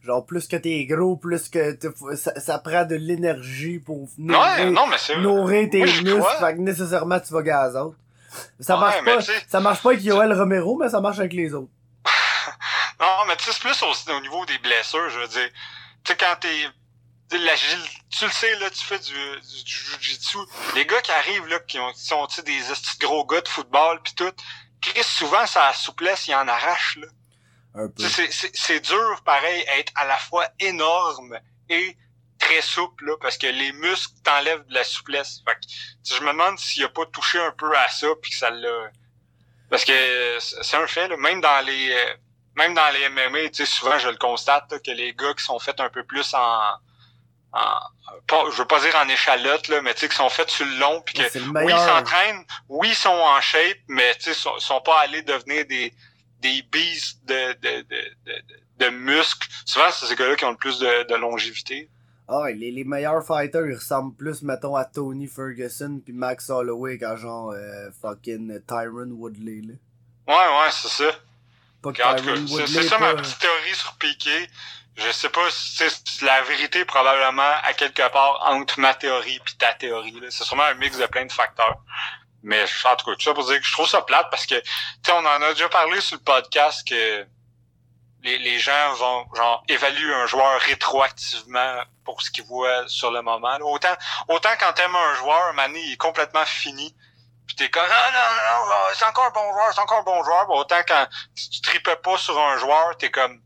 Genre, 0.05 0.27
plus 0.27 0.49
que 0.49 0.57
t'es 0.57 0.85
gros, 0.85 1.17
plus 1.17 1.49
que 1.49 1.79
ça, 2.17 2.39
ça 2.41 2.59
prend 2.59 2.85
de 2.85 2.97
l'énergie 2.97 3.79
pour 3.79 4.03
Ouais, 4.03 4.09
nourrir, 4.19 4.73
non, 4.73 4.87
mais 4.89 4.99
c'est. 4.99 5.17
nourrir 5.19 5.69
tes 5.71 5.83
muscles, 5.85 6.23
fait 6.41 6.55
que 6.55 6.59
nécessairement 6.61 7.21
tu 7.21 7.33
vas 7.33 7.43
gazote. 7.43 7.95
Ça 8.61 8.77
marche 8.77 8.97
pas, 9.05 9.17
ça 9.49 9.61
marche 9.61 9.83
pas 9.83 9.91
avec 9.91 10.03
Yoel 10.05 10.33
Romero, 10.33 10.77
mais 10.77 10.89
ça 10.89 11.01
marche 11.01 11.19
avec 11.19 11.33
les 11.33 11.53
autres. 11.55 11.71
Non, 13.01 13.25
mais 13.27 13.37
tu 13.37 13.45
sais, 13.45 13.53
c'est 13.53 13.61
plus 13.61 13.83
au, 13.83 14.13
au 14.17 14.21
niveau 14.21 14.45
des 14.47 14.59
blessures, 14.59 15.11
je 15.11 15.19
veux 15.21 15.29
dire. 15.29 15.49
Tu 16.05 16.13
sais, 16.13 16.17
quand 16.17 16.37
t'es. 16.41 16.67
tu 17.29 17.37
sais, 17.37 17.43
l'agile- 17.45 17.89
Tu 18.11 18.25
le 18.27 18.31
sais, 18.31 18.55
là, 18.59 18.71
tu 18.71 18.85
fais 18.85 18.99
du, 18.99 19.13
du, 19.13 19.65
du 19.65 19.73
jujitsu. 20.01 20.39
Les 20.77 20.87
gars 20.87 21.01
qui 21.01 21.11
arrivent, 21.11 21.47
là, 21.49 21.59
qui, 21.61 21.79
ont, 21.81 21.93
qui 21.93 22.05
sont, 22.05 22.27
des 22.45 22.61
gros 23.01 23.25
gars 23.27 23.41
de 23.41 23.49
football, 23.49 24.01
pis 24.03 24.15
tout. 24.15 24.31
Chris, 24.81 25.03
souvent, 25.05 25.47
ça 25.47 25.73
souplesse, 25.73 26.29
il 26.29 26.35
en 26.35 26.47
arrache, 26.47 26.99
là. 27.01 27.07
C'est 28.55 28.81
dur, 28.81 29.23
pareil, 29.25 29.65
être 29.79 29.93
à 29.97 30.05
la 30.05 30.17
fois 30.19 30.47
énorme 30.61 31.39
et 31.71 31.97
très 32.53 32.63
souple, 32.63 33.07
là, 33.07 33.17
parce 33.21 33.39
que 33.39 33.47
les 33.47 33.73
muscles 33.73 34.15
t'enlèvent 34.25 34.67
de 34.67 34.75
la 34.75 34.85
souplesse. 34.85 35.43
Fait 35.47 35.55
que, 35.55 36.15
je 36.17 36.21
me 36.23 36.29
demande 36.33 36.59
s'il 36.59 36.85
a 36.85 36.89
pas 36.89 37.07
touché 37.07 37.39
un 37.39 37.53
peu 37.53 37.77
à 37.77 37.89
ça, 37.89 38.09
puis 38.21 38.31
que 38.31 38.37
ça 38.37 38.51
l'a... 38.51 38.91
Parce 39.71 39.85
que 39.85 40.39
c'est 40.41 40.77
un 40.77 40.87
fait, 40.87 41.09
là, 41.09 41.17
même 41.17 41.41
dans 41.41 41.65
les... 41.65 41.93
euh, 41.93 42.15
Même 42.57 42.75
dans 42.75 42.91
les 42.91 43.09
MMA, 43.09 43.49
tu 43.49 43.55
sais, 43.55 43.67
souvent, 43.67 43.99
je 43.99 44.09
le 44.09 44.17
constate, 44.17 44.71
là, 44.71 44.79
que 44.79 44.91
les 44.91 45.15
gars 45.15 45.33
qui 45.35 45.45
sont 45.45 45.59
faits 45.59 45.81
un 45.81 45.89
peu 45.89 46.05
plus 46.05 46.35
en... 46.35 46.61
en 47.53 47.81
pas, 48.27 48.45
je 48.51 48.57
veux 48.59 48.67
pas 48.67 48.81
dire 48.81 48.95
en 48.97 49.09
échalote, 49.09 49.69
là, 49.69 49.81
mais 49.81 49.95
tu 49.95 50.01
sais, 50.01 50.09
qui 50.11 50.17
sont 50.17 50.29
faits 50.29 50.51
sur 50.51 50.67
le 50.67 50.77
long, 50.77 51.01
puis 51.01 51.15
que 51.15 51.23
oui, 51.65 51.73
ils 51.73 51.79
s'entraînent, 51.87 52.45
oui, 52.69 52.89
ils 52.91 52.95
sont 52.95 53.09
en 53.09 53.41
shape, 53.41 53.79
mais 53.89 54.15
tu 54.17 54.25
sais, 54.25 54.35
sont, 54.35 54.59
sont 54.59 54.81
pas 54.83 55.01
allés 55.01 55.23
devenir 55.23 55.65
des 55.67 55.95
des 56.41 56.61
beasts 56.73 57.25
de 57.25 57.53
de, 57.55 57.81
de, 57.83 58.17
de, 58.27 58.33
de- 58.49 58.63
de 58.79 58.89
muscles. 58.89 59.49
Souvent, 59.65 59.91
c'est 59.93 60.07
ces 60.07 60.17
gars-là 60.17 60.35
qui 60.37 60.45
ont 60.45 60.51
le 60.51 60.57
plus 60.57 60.79
de, 60.81 61.05
de 61.05 61.15
longévité. 61.15 61.89
Ah 62.29 62.51
les, 62.51 62.71
les 62.71 62.85
meilleurs 62.85 63.25
fighters, 63.27 63.67
ils 63.67 63.75
ressemblent 63.75 64.15
plus, 64.15 64.43
mettons, 64.43 64.77
à 64.77 64.85
Tony 64.85 65.27
Ferguson 65.27 66.01
puis 66.05 66.13
Max 66.13 66.49
Holloway 66.51 66.99
qu'à 66.99 67.17
genre 67.17 67.51
euh, 67.51 67.91
fucking 68.01 68.61
Tyron 68.67 69.11
Woodley, 69.11 69.61
là. 69.63 69.75
Ouais, 70.29 70.35
ouais, 70.35 70.71
c'est 70.71 70.89
ça. 70.89 71.11
Pas 71.83 71.93
que 71.93 72.03
en 72.03 72.15
tout 72.15 72.25
cas, 72.25 72.67
c'est 72.67 72.83
ça 72.85 72.99
ma 72.99 73.15
petite 73.15 73.39
théorie 73.39 73.75
sur 73.75 73.95
Piqué. 73.95 74.49
Je 74.95 75.11
sais 75.11 75.31
pas 75.31 75.51
si 75.51 75.77
c'est 75.77 76.25
la 76.25 76.43
vérité 76.43 76.85
probablement 76.85 77.51
à 77.65 77.73
quelque 77.73 78.09
part 78.13 78.45
entre 78.47 78.79
ma 78.79 78.95
théorie 78.95 79.41
puis 79.45 79.55
ta 79.57 79.73
théorie. 79.73 80.21
là. 80.21 80.27
C'est 80.31 80.45
sûrement 80.45 80.65
un 80.65 80.75
mix 80.75 80.99
de 80.99 81.07
plein 81.07 81.25
de 81.25 81.33
facteurs. 81.33 81.79
Mais 82.43 82.63
en 82.63 82.97
tout 82.97 83.07
cas, 83.07 83.15
tout 83.17 83.23
ça 83.23 83.35
pour 83.35 83.47
dire 83.47 83.59
que 83.59 83.67
je 83.67 83.73
trouve 83.73 83.89
ça 83.89 84.03
plate 84.03 84.29
parce 84.31 84.47
que 84.47 84.55
tu 84.55 84.71
sais, 85.07 85.13
on 85.13 85.19
en 85.19 85.43
a 85.43 85.53
déjà 85.53 85.69
parlé 85.69 86.01
sur 86.01 86.17
le 86.19 86.23
podcast 86.23 86.87
que 86.87 87.27
les, 88.23 88.39
les 88.39 88.59
gens 88.59 88.95
vont 88.95 89.27
genre 89.35 89.65
évaluer 89.69 90.15
un 90.15 90.27
joueur 90.27 90.61
rétroactivement 90.61 91.83
pour 92.05 92.23
ce 92.23 92.31
qu'ils 92.31 92.45
voient 92.45 92.87
sur 92.89 93.11
le 93.11 93.23
moment. 93.23 93.57
Autant 93.63 93.95
autant 94.29 94.51
quand 94.59 94.73
t'aimes 94.75 94.95
un 94.95 95.15
joueur, 95.15 95.53
Mané 95.55 95.81
il 95.81 95.93
est 95.93 95.97
complètement 95.97 96.45
fini. 96.45 96.95
Puis 97.47 97.57
t'es 97.57 97.71
comme 97.71 97.83
ah 97.89 98.11
non, 98.13 98.65
non, 98.65 98.71
non, 98.71 98.83
c'est 98.95 99.05
encore 99.05 99.27
un 99.27 99.31
bon 99.31 99.53
joueur, 99.53 99.73
c'est 99.75 99.81
encore 99.81 99.99
un 99.99 100.03
bon 100.03 100.25
joueur. 100.25 100.47
Bon, 100.47 100.59
autant 100.59 100.81
quand 100.87 101.07
tu, 101.35 101.61
tripais 101.61 101.97
pas 101.97 102.17
sur 102.17 102.39
un 102.39 102.57
joueur, 102.59 102.97
t'es 102.97 103.11
comme 103.11 103.41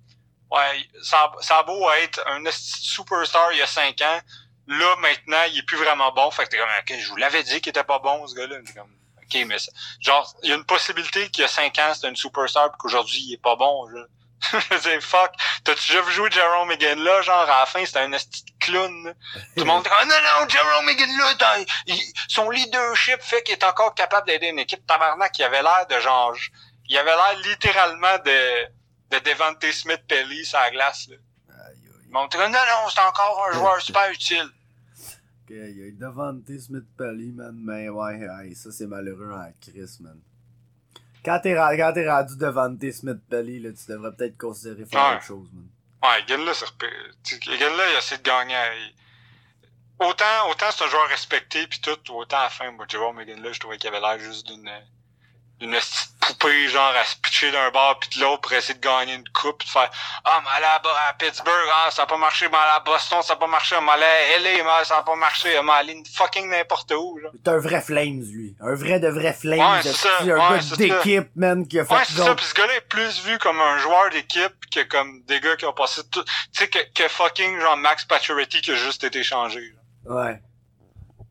Ouais, 0.50 0.88
ça, 1.02 1.32
ça 1.40 1.58
a 1.58 1.62
beau 1.64 1.90
être 1.92 2.22
un 2.28 2.40
superstar 2.52 3.52
il 3.52 3.58
y 3.58 3.62
a 3.62 3.66
cinq 3.66 4.00
ans. 4.02 4.20
Là, 4.68 4.96
maintenant, 4.96 5.42
il 5.48 5.58
est 5.58 5.62
plus 5.62 5.76
vraiment 5.76 6.12
bon. 6.12 6.30
Fait 6.30 6.44
que 6.44 6.50
t'es 6.50 6.58
comme, 6.58 6.68
OK, 6.80 6.94
je 6.98 7.08
vous 7.08 7.16
l'avais 7.16 7.42
dit 7.42 7.60
qu'il 7.60 7.70
était 7.70 7.82
pas 7.82 7.98
bon, 7.98 8.26
ce 8.26 8.34
gars-là. 8.34 8.56
OK, 8.58 9.44
mais 9.46 9.56
genre, 10.00 10.32
il 10.44 10.50
y 10.50 10.52
a 10.52 10.56
une 10.56 10.64
possibilité 10.64 11.30
qu'il 11.30 11.42
y 11.42 11.44
a 11.44 11.48
cinq 11.48 11.78
ans, 11.80 11.92
c'était 11.94 12.08
une 12.08 12.16
superstar, 12.16 12.70
puis 12.70 12.78
qu'aujourd'hui, 12.78 13.18
il 13.26 13.34
est 13.34 13.42
pas 13.42 13.56
bon. 13.56 13.88
Je, 13.90 13.98
dire, 14.82 15.00
fuck. 15.02 15.32
T'as-tu 15.64 15.88
déjà 15.88 16.02
vu 16.02 16.12
jouer 16.12 16.30
Jerome 16.30 16.68
McGinn 16.68 16.98
là? 17.02 17.22
Genre, 17.22 17.38
à 17.40 17.60
la 17.60 17.66
fin, 17.66 17.84
c'était 17.84 18.00
un 18.00 18.12
esti 18.12 18.44
de 18.44 18.50
clown. 18.64 19.14
Tout 19.56 19.60
le 19.60 19.64
monde 19.64 19.80
était 19.80 19.90
comme, 19.90 20.08
non, 20.08 20.14
non, 20.14 20.48
Jerome 20.48 20.84
McGinn 20.86 21.16
là, 21.18 21.56
il- 21.86 22.12
son 22.28 22.50
leadership 22.50 23.20
fait 23.22 23.42
qu'il 23.42 23.54
est 23.54 23.64
encore 23.64 23.94
capable 23.94 24.26
d'aider 24.26 24.48
une 24.48 24.58
équipe 24.58 24.86
tabarnak. 24.86 25.38
Il 25.38 25.44
avait 25.44 25.62
l'air 25.62 25.86
de 25.88 25.98
genre, 26.00 26.34
il 26.88 26.98
avait 26.98 27.10
l'air 27.10 27.38
littéralement 27.44 28.18
de, 28.24 28.64
de 29.16 29.18
Devante 29.24 29.64
Smith 29.72 30.02
Pelly 30.06 30.44
sur 30.44 30.58
la 30.58 30.70
glace, 30.70 31.08
là. 31.08 31.16
Aïe, 31.48 31.74
aïe. 31.74 32.02
Ils 32.06 32.10
m'ont 32.12 32.26
dit, 32.26 32.36
non, 32.36 32.48
non, 32.50 32.88
c'est 32.94 33.00
encore 33.00 33.46
un 33.50 33.52
joueur 33.54 33.80
super 33.80 34.10
utile. 34.10 34.48
Ok, 35.48 35.50
il 35.50 35.78
y 35.78 35.88
a 35.88 35.90
Devante 35.92 36.46
Smith 36.60 36.84
Pelly, 36.98 37.32
man. 37.32 37.54
Mais 37.56 37.88
ouais, 37.88 38.28
aïe, 38.40 38.54
ça 38.54 38.70
c'est 38.70 38.86
malheureux 38.86 39.32
à 39.32 39.48
Chris, 39.60 39.96
man. 40.00 40.20
Quand 41.26 41.40
t'es 41.40 41.58
ra- 41.58 41.76
quand 41.76 41.92
t'es 41.92 42.08
rendu 42.08 42.36
Devante 42.38 42.90
Smith 42.92 43.18
Pelly, 43.28 43.58
là, 43.60 43.70
tu 43.72 43.90
devrais 43.90 44.12
peut-être 44.14 44.38
considérer 44.38 44.86
faire 44.86 45.08
Ouais. 45.10 45.14
autre 45.16 45.24
chose, 45.24 45.48
man. 45.52 45.66
Ouais, 46.04 46.24
Gun 46.28 46.44
là, 46.44 46.54
c'est 46.54 46.66
repé- 46.66 46.88
tu 47.24 47.34
sais, 47.34 47.58
Gun 47.58 47.76
là, 47.76 47.90
il 47.90 47.96
a 47.96 47.98
essayé 47.98 48.18
de 48.18 48.22
gagner. 48.22 48.54
Autant, 49.98 50.50
autant 50.50 50.66
c'est 50.70 50.84
un 50.84 50.88
joueur 50.88 51.08
respecté 51.08 51.66
puis 51.66 51.80
tout, 51.80 51.98
autant 52.14 52.38
à 52.38 52.42
la 52.44 52.48
fin, 52.50 52.70
moi, 52.70 52.84
Jerome 52.88 53.16
McGinn 53.16 53.42
là, 53.42 53.50
je 53.52 53.58
trouvais 53.60 53.76
qu'il 53.78 53.88
avait 53.88 54.00
l'air 54.00 54.18
juste 54.18 54.46
d'une, 54.46 54.70
petite 55.58 56.10
poupée, 56.20 56.68
genre, 56.68 56.92
à 56.94 57.04
se 57.04 57.16
pitcher 57.16 57.50
d'un 57.50 57.70
bord 57.70 57.98
puis 58.00 58.10
de 58.18 58.24
l'autre 58.24 58.42
pour 58.42 58.52
essayer 58.52 58.74
de 58.74 58.80
gagner 58.80 59.14
une 59.14 59.28
coupe, 59.30 59.64
de 59.64 59.68
faire, 59.68 59.90
ah, 60.24 60.40
mais 60.44 60.50
aller 60.56 60.66
à, 60.66 61.08
à 61.08 61.12
Pittsburgh, 61.14 61.68
ah, 61.72 61.88
ça 61.90 62.02
a 62.02 62.06
pas 62.06 62.16
marché, 62.18 62.46
mais 62.50 62.56
à 62.58 62.80
Boston, 62.80 63.22
ça 63.22 63.34
a 63.34 63.36
pas 63.36 63.46
marché, 63.46 63.74
mais 63.82 63.92
à 63.92 64.38
LA, 64.38 64.62
mais 64.64 64.84
ça 64.84 64.98
a 64.98 65.02
pas 65.02 65.14
marché, 65.16 65.58
mais 65.64 65.72
aller 65.72 66.02
fucking 66.14 66.50
n'importe 66.50 66.92
où. 66.92 67.18
C'est 67.44 67.50
un 67.50 67.58
vrai 67.58 67.80
Flames, 67.80 68.22
lui. 68.32 68.54
Un 68.60 68.74
vrai 68.74 69.00
de 69.00 69.08
vrai 69.08 69.32
Flames. 69.32 69.58
Ouais, 69.58 69.78
de- 69.78 69.82
c'est 69.84 69.94
ça. 69.94 70.10
un 70.20 70.24
Ouais, 70.26 70.58
gars 70.60 70.76
d'équipe, 70.76 71.28
man, 71.36 71.66
qui 71.66 71.78
a 71.78 71.84
fait 71.86 71.94
Ouais, 71.94 72.02
c'est 72.06 72.22
ça. 72.22 72.34
Puis 72.34 72.44
ce 72.46 72.54
gars-là 72.54 72.74
est 72.76 72.88
plus 72.88 73.22
vu 73.24 73.38
comme 73.38 73.60
un 73.60 73.78
joueur 73.78 74.10
d'équipe 74.10 74.52
que 74.74 74.82
comme 74.84 75.22
des 75.22 75.40
gars 75.40 75.56
qui 75.56 75.64
ont 75.64 75.72
passé 75.72 76.02
tout. 76.10 76.22
Tu 76.24 76.32
sais, 76.52 76.68
que, 76.68 76.78
que 76.94 77.08
fucking 77.08 77.60
genre 77.60 77.76
Max 77.78 78.04
Pacioretty 78.04 78.60
qui 78.60 78.72
a 78.72 78.74
juste 78.74 79.04
été 79.04 79.22
changé. 79.22 79.72
là. 80.06 80.14
Ouais. 80.14 80.40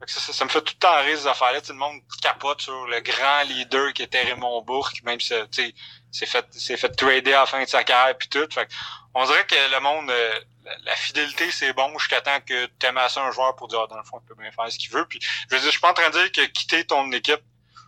Ça, 0.07 0.19
ça, 0.19 0.33
ça 0.33 0.45
me 0.45 0.49
fait 0.49 0.61
tout 0.61 0.73
le 0.75 0.79
temps 0.79 1.03
rire 1.03 1.17
ces 1.17 1.27
affaires-là. 1.27 1.61
Tout 1.61 1.71
le 1.71 1.77
monde 1.77 1.99
capote 2.21 2.61
sur 2.61 2.85
le 2.85 2.99
grand 2.99 3.43
leader 3.47 3.93
qui 3.93 4.03
était 4.03 4.21
Raymond 4.21 4.61
Bourque, 4.61 5.01
même 5.03 5.19
si 5.19 5.33
tu 5.51 5.73
s'est 6.11 6.25
fait 6.25 6.45
s'est 6.53 6.77
fait 6.77 6.89
trader 6.89 7.33
à 7.33 7.41
la 7.41 7.45
fin 7.45 7.61
de 7.61 7.67
sa 7.67 7.83
carrière 7.83 8.17
puis 8.17 8.29
tout. 8.29 8.47
Fait 8.51 8.67
on 9.13 9.25
dirait 9.25 9.45
que 9.45 9.55
le 9.55 9.79
monde 9.79 10.09
euh, 10.09 10.39
la, 10.83 10.95
fidélité 10.95 11.51
c'est 11.51 11.73
bon 11.73 11.97
jusqu'à 11.97 12.21
temps 12.21 12.39
que 12.45 12.65
t'aimes 12.79 12.97
assez 12.97 13.19
un 13.19 13.31
joueur 13.31 13.55
pour 13.55 13.67
dire 13.67 13.81
ah, 13.81 13.87
dans 13.87 13.97
le 13.97 14.03
fond 14.03 14.19
il 14.23 14.27
peut 14.27 14.35
bien 14.35 14.51
faire 14.51 14.71
ce 14.71 14.77
qu'il 14.77 14.91
veut. 14.91 15.05
Puis 15.05 15.19
je 15.21 15.55
veux 15.55 15.61
dire, 15.61 15.67
je 15.67 15.71
suis 15.71 15.81
pas 15.81 15.91
en 15.91 15.93
train 15.93 16.09
de 16.09 16.13
dire 16.13 16.31
que 16.31 16.45
quitter 16.45 16.85
ton 16.85 17.11
équipe 17.11 17.41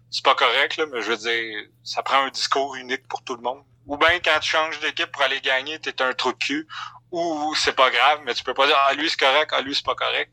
c'est 0.09 0.23
pas 0.23 0.35
correct 0.35 0.77
là, 0.77 0.85
mais 0.91 1.01
je 1.01 1.11
veux 1.11 1.17
dire 1.17 1.65
ça 1.83 2.03
prend 2.03 2.23
un 2.23 2.29
discours 2.29 2.75
unique 2.75 3.07
pour 3.07 3.23
tout 3.23 3.35
le 3.35 3.41
monde. 3.41 3.63
Ou 3.85 3.97
bien 3.97 4.19
quand 4.19 4.39
tu 4.41 4.49
changes 4.49 4.79
d'équipe 4.81 5.11
pour 5.11 5.21
aller 5.21 5.39
gagner, 5.39 5.79
t'es 5.79 6.01
un 6.01 6.13
trou 6.13 6.33
de 6.33 6.37
cul. 6.37 6.67
Ou 7.11 7.55
c'est 7.55 7.75
pas 7.75 7.89
grave, 7.89 8.19
mais 8.25 8.33
tu 8.33 8.43
peux 8.43 8.53
pas 8.53 8.67
dire 8.67 8.75
ah 8.77 8.93
lui 8.93 9.09
c'est 9.09 9.19
correct, 9.19 9.51
ah 9.53 9.61
lui 9.61 9.73
c'est 9.73 9.85
pas 9.85 9.95
correct. 9.95 10.31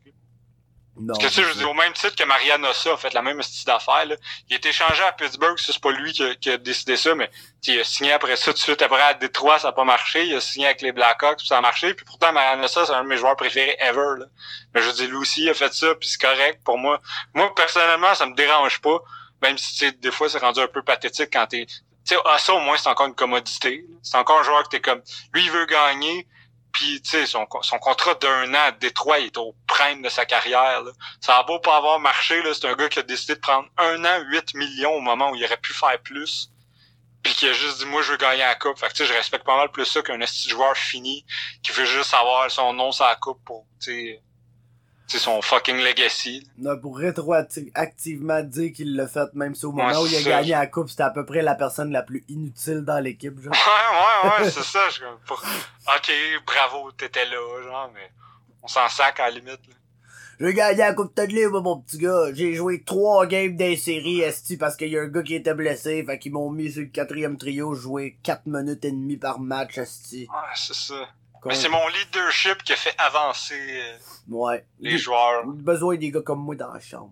Parce 1.07 1.19
que 1.19 1.27
tu 1.27 1.33
sais, 1.33 1.43
je 1.43 1.47
veux 1.47 1.55
dire, 1.55 1.69
au 1.69 1.73
même 1.73 1.91
titre 1.91 2.15
que 2.15 2.23
Marianne 2.23 2.65
Ossa 2.65 2.93
a 2.93 2.97
fait 2.97 3.13
la 3.13 3.21
même 3.21 3.41
style 3.41 3.65
d'affaires, 3.65 4.05
là, 4.05 4.15
il 4.47 4.53
a 4.53 4.57
été 4.57 4.71
changé 4.71 5.03
à 5.03 5.11
Pittsburgh, 5.11 5.57
ça 5.59 5.73
c'est 5.73 5.81
pas 5.81 5.91
lui 5.91 6.13
qui 6.13 6.23
a, 6.23 6.35
qui 6.35 6.49
a 6.49 6.57
décidé 6.57 6.95
ça, 6.95 7.13
mais 7.15 7.29
il 7.63 7.79
a 7.79 7.83
signé 7.83 8.13
après 8.13 8.37
ça 8.37 8.45
tout 8.45 8.53
de 8.53 8.57
suite 8.59 8.81
après 8.81 9.01
à 9.01 9.13
Détroit, 9.13 9.59
ça 9.59 9.69
a 9.69 9.71
pas 9.73 9.83
marché, 9.83 10.25
il 10.25 10.35
a 10.35 10.39
signé 10.39 10.67
avec 10.67 10.81
les 10.81 10.93
Blackhawks, 10.93 11.39
puis 11.39 11.47
ça 11.47 11.57
a 11.57 11.61
marché, 11.61 11.93
puis 11.93 12.05
pourtant 12.05 12.31
Marianne 12.31 12.63
Ossa, 12.63 12.85
c'est 12.85 12.93
un 12.93 13.03
de 13.03 13.09
mes 13.09 13.17
joueurs 13.17 13.35
préférés 13.35 13.75
ever. 13.79 14.19
Là. 14.19 14.25
Mais 14.73 14.81
je 14.81 14.87
veux 14.87 14.93
dire, 14.93 15.09
lui 15.09 15.17
aussi 15.17 15.43
il 15.43 15.49
a 15.49 15.53
fait 15.53 15.73
ça, 15.73 15.95
puis 15.95 16.07
c'est 16.07 16.21
correct 16.21 16.61
pour 16.63 16.77
moi. 16.77 17.01
Moi, 17.33 17.53
personnellement, 17.53 18.15
ça 18.15 18.25
me 18.25 18.35
dérange 18.35 18.79
pas, 18.79 18.99
même 19.41 19.57
si 19.57 19.91
des 19.91 20.11
fois 20.11 20.29
c'est 20.29 20.39
rendu 20.39 20.61
un 20.61 20.67
peu 20.67 20.81
pathétique 20.81 21.29
quand 21.33 21.47
t'es. 21.47 21.65
Tu 21.65 21.83
sais, 22.05 22.17
Ossa, 22.23 22.53
au 22.53 22.59
moins, 22.59 22.77
c'est 22.77 22.87
encore 22.87 23.07
une 23.07 23.15
commodité. 23.15 23.83
C'est 24.03 24.17
encore 24.17 24.39
un 24.39 24.43
joueur 24.43 24.63
que 24.63 24.69
t'es 24.69 24.79
comme. 24.79 25.01
Lui, 25.33 25.43
il 25.43 25.51
veut 25.51 25.65
gagner. 25.65 26.27
Puis, 26.71 27.01
tu 27.01 27.11
sais, 27.11 27.25
son, 27.25 27.47
son 27.61 27.79
contrat 27.79 28.13
d'un 28.15 28.53
an 28.53 28.67
à 28.67 28.71
Détroit, 28.71 29.19
il 29.19 29.27
est 29.27 29.37
au 29.37 29.55
prime 29.75 30.01
de 30.01 30.09
sa 30.09 30.25
carrière. 30.25 30.81
Là. 30.83 30.91
Ça 31.21 31.37
a 31.37 31.43
beau 31.43 31.59
pas 31.59 31.75
avoir 31.77 31.99
marché, 31.99 32.41
là, 32.43 32.51
c'est 32.53 32.65
un 32.67 32.75
gars 32.75 32.89
qui 32.89 32.99
a 32.99 33.03
décidé 33.03 33.35
de 33.35 33.39
prendre 33.39 33.67
un 33.77 34.03
an, 34.05 34.19
8 34.29 34.53
millions 34.55 34.93
au 34.93 35.01
moment 35.01 35.31
où 35.31 35.35
il 35.35 35.43
aurait 35.43 35.57
pu 35.57 35.73
faire 35.73 35.99
plus. 36.01 36.51
Puis 37.23 37.33
qui 37.33 37.47
a 37.49 37.53
juste 37.53 37.79
dit, 37.79 37.85
moi, 37.85 38.01
je 38.03 38.11
veux 38.11 38.17
gagner 38.17 38.39
la 38.43 38.55
coupe. 38.55 38.77
Fait 38.77 38.87
que, 38.87 38.93
tu 38.93 38.97
sais, 38.99 39.05
je 39.05 39.13
respecte 39.13 39.45
pas 39.45 39.57
mal 39.57 39.69
plus 39.71 39.85
ça 39.85 40.01
qu'un 40.03 40.19
joueur 40.47 40.77
fini 40.77 41.25
qui 41.63 41.71
veut 41.71 41.85
juste 41.85 42.13
avoir 42.13 42.49
son 42.51 42.71
nom 42.73 42.91
sur 42.91 43.05
la 43.05 43.15
coupe 43.15 43.43
pour, 43.43 43.65
tu 43.81 44.19
sais, 45.07 45.19
son 45.19 45.41
fucking 45.41 45.77
legacy. 45.77 46.47
Non, 46.57 46.77
pour 46.79 46.97
rétroactivement 46.99 48.41
dire 48.43 48.71
qu'il 48.73 48.95
l'a 48.95 49.07
fait, 49.07 49.33
même 49.33 49.55
si 49.55 49.65
au 49.65 49.69
Ouais, 49.71 49.83
moment 49.83 50.01
où 50.01 50.05
il 50.07 50.15
a 50.15 50.17
c'est 50.19 50.23
ça. 50.25 50.29
gagné 50.29 50.51
la 50.51 50.67
coupe, 50.67 50.89
c'était 50.89 51.03
à 51.03 51.09
peu 51.09 51.25
près 51.25 51.41
la 51.41 51.55
personne 51.55 51.91
la 51.91 52.03
plus 52.03 52.23
inutile 52.29 52.81
dans 52.85 52.99
l'équipe, 52.99 53.39
genre. 53.41 53.53
Ouais, 53.53 54.29
ouais, 54.29 54.43
ouais, 54.43 54.51
c'est 54.51 54.63
ça. 54.63 54.87
Je 54.89 55.01
pour- 55.25 55.43
Ok, 55.95 56.11
bravo, 56.45 56.91
t'étais 56.91 57.25
là, 57.25 57.37
genre, 57.63 57.89
mais 57.93 58.11
on 58.65 58.67
s'en 58.67 58.89
sac 58.89 59.19
à 59.19 59.29
la 59.29 59.35
limite. 59.35 59.59
Là. 59.67 59.75
J'ai 60.39 60.53
gagné 60.53 60.79
la 60.79 60.93
coupe 60.93 61.15
de 61.15 61.21
livre, 61.23 61.61
mon 61.61 61.79
petit 61.79 61.99
gars. 61.99 62.33
J'ai 62.33 62.53
joué 62.55 62.83
trois 62.83 63.25
games 63.27 63.55
des 63.55 63.77
séries, 63.77 64.21
esti, 64.21 64.57
parce 64.57 64.75
qu'il 64.75 64.89
y 64.89 64.97
a 64.97 65.01
un 65.03 65.07
gars 65.07 65.21
qui 65.23 65.35
était 65.35 65.53
blessé, 65.53 66.03
fait 66.03 66.17
qu'ils 66.19 66.33
m'ont 66.33 66.49
mis 66.49 66.71
sur 66.71 66.81
le 66.81 66.87
quatrième 66.87 67.37
trio, 67.37 67.73
jouer 67.75 68.17
4 68.23 68.41
minutes 68.47 68.83
et 68.83 68.91
demie 68.91 69.17
par 69.17 69.39
match, 69.39 69.77
esti. 69.77 70.27
Ouais, 70.29 70.39
c'est 70.55 70.75
ça. 70.75 71.07
Mais 71.45 71.53
c'est 71.53 71.69
mon 71.69 71.87
leadership 71.89 72.63
qui 72.63 72.73
a 72.73 72.75
fait 72.75 72.95
avancer 72.97 73.53
euh, 73.55 73.97
Ouais. 74.29 74.65
les 74.79 74.97
joueurs. 74.97 75.45
besoin 75.45 75.95
des 75.95 76.09
gars 76.09 76.21
comme 76.21 76.39
moi 76.43 76.55
dans 76.55 76.73
la 76.73 76.79
chambre. 76.79 77.11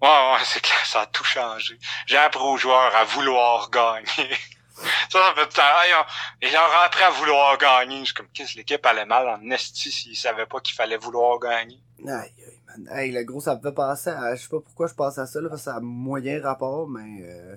Ouais, 0.00 0.08
ouais, 0.08 0.38
c'est 0.44 0.62
clair, 0.62 0.86
ça 0.86 1.00
a 1.00 1.06
tout 1.06 1.24
changé. 1.24 1.76
J'ai 2.06 2.16
appris 2.18 2.40
aux 2.44 2.56
joueurs 2.56 2.94
à 2.94 3.04
vouloir 3.04 3.70
gagner. 3.70 4.30
ça, 4.74 4.88
ça 5.10 5.34
fait 5.36 5.48
tout 5.48 5.60
Et 6.42 6.48
ils 6.48 6.56
ont 6.56 6.84
appris 6.84 7.02
à 7.02 7.10
vouloir 7.10 7.56
gagner. 7.58 8.00
Je 8.00 8.06
suis 8.06 8.14
comme, 8.14 8.28
qu'est-ce 8.32 8.56
l'équipe 8.56 8.84
allait 8.84 9.06
mal 9.06 9.28
en 9.28 9.50
esti 9.50 9.90
s'ils 9.90 10.16
savaient 10.16 10.46
pas 10.46 10.60
qu'il 10.60 10.74
fallait 10.74 10.96
vouloir 10.96 11.38
gagner. 11.38 11.80
Aïe, 12.06 12.10
aïe, 12.12 12.60
man. 12.66 12.88
Hey, 12.90 13.12
le 13.12 13.22
gros, 13.24 13.40
ça 13.40 13.56
me 13.56 13.60
fait 13.60 13.72
penser 13.72 14.10
à, 14.10 14.34
je 14.34 14.42
sais 14.42 14.48
pas 14.48 14.60
pourquoi 14.60 14.86
je 14.88 14.94
pense 14.94 15.18
à 15.18 15.26
ça, 15.26 15.40
là, 15.40 15.48
parce 15.48 15.62
que 15.62 15.70
ça 15.70 15.76
a 15.76 15.80
moyen 15.80 16.42
rapport, 16.42 16.88
mais, 16.88 17.22
euh, 17.22 17.56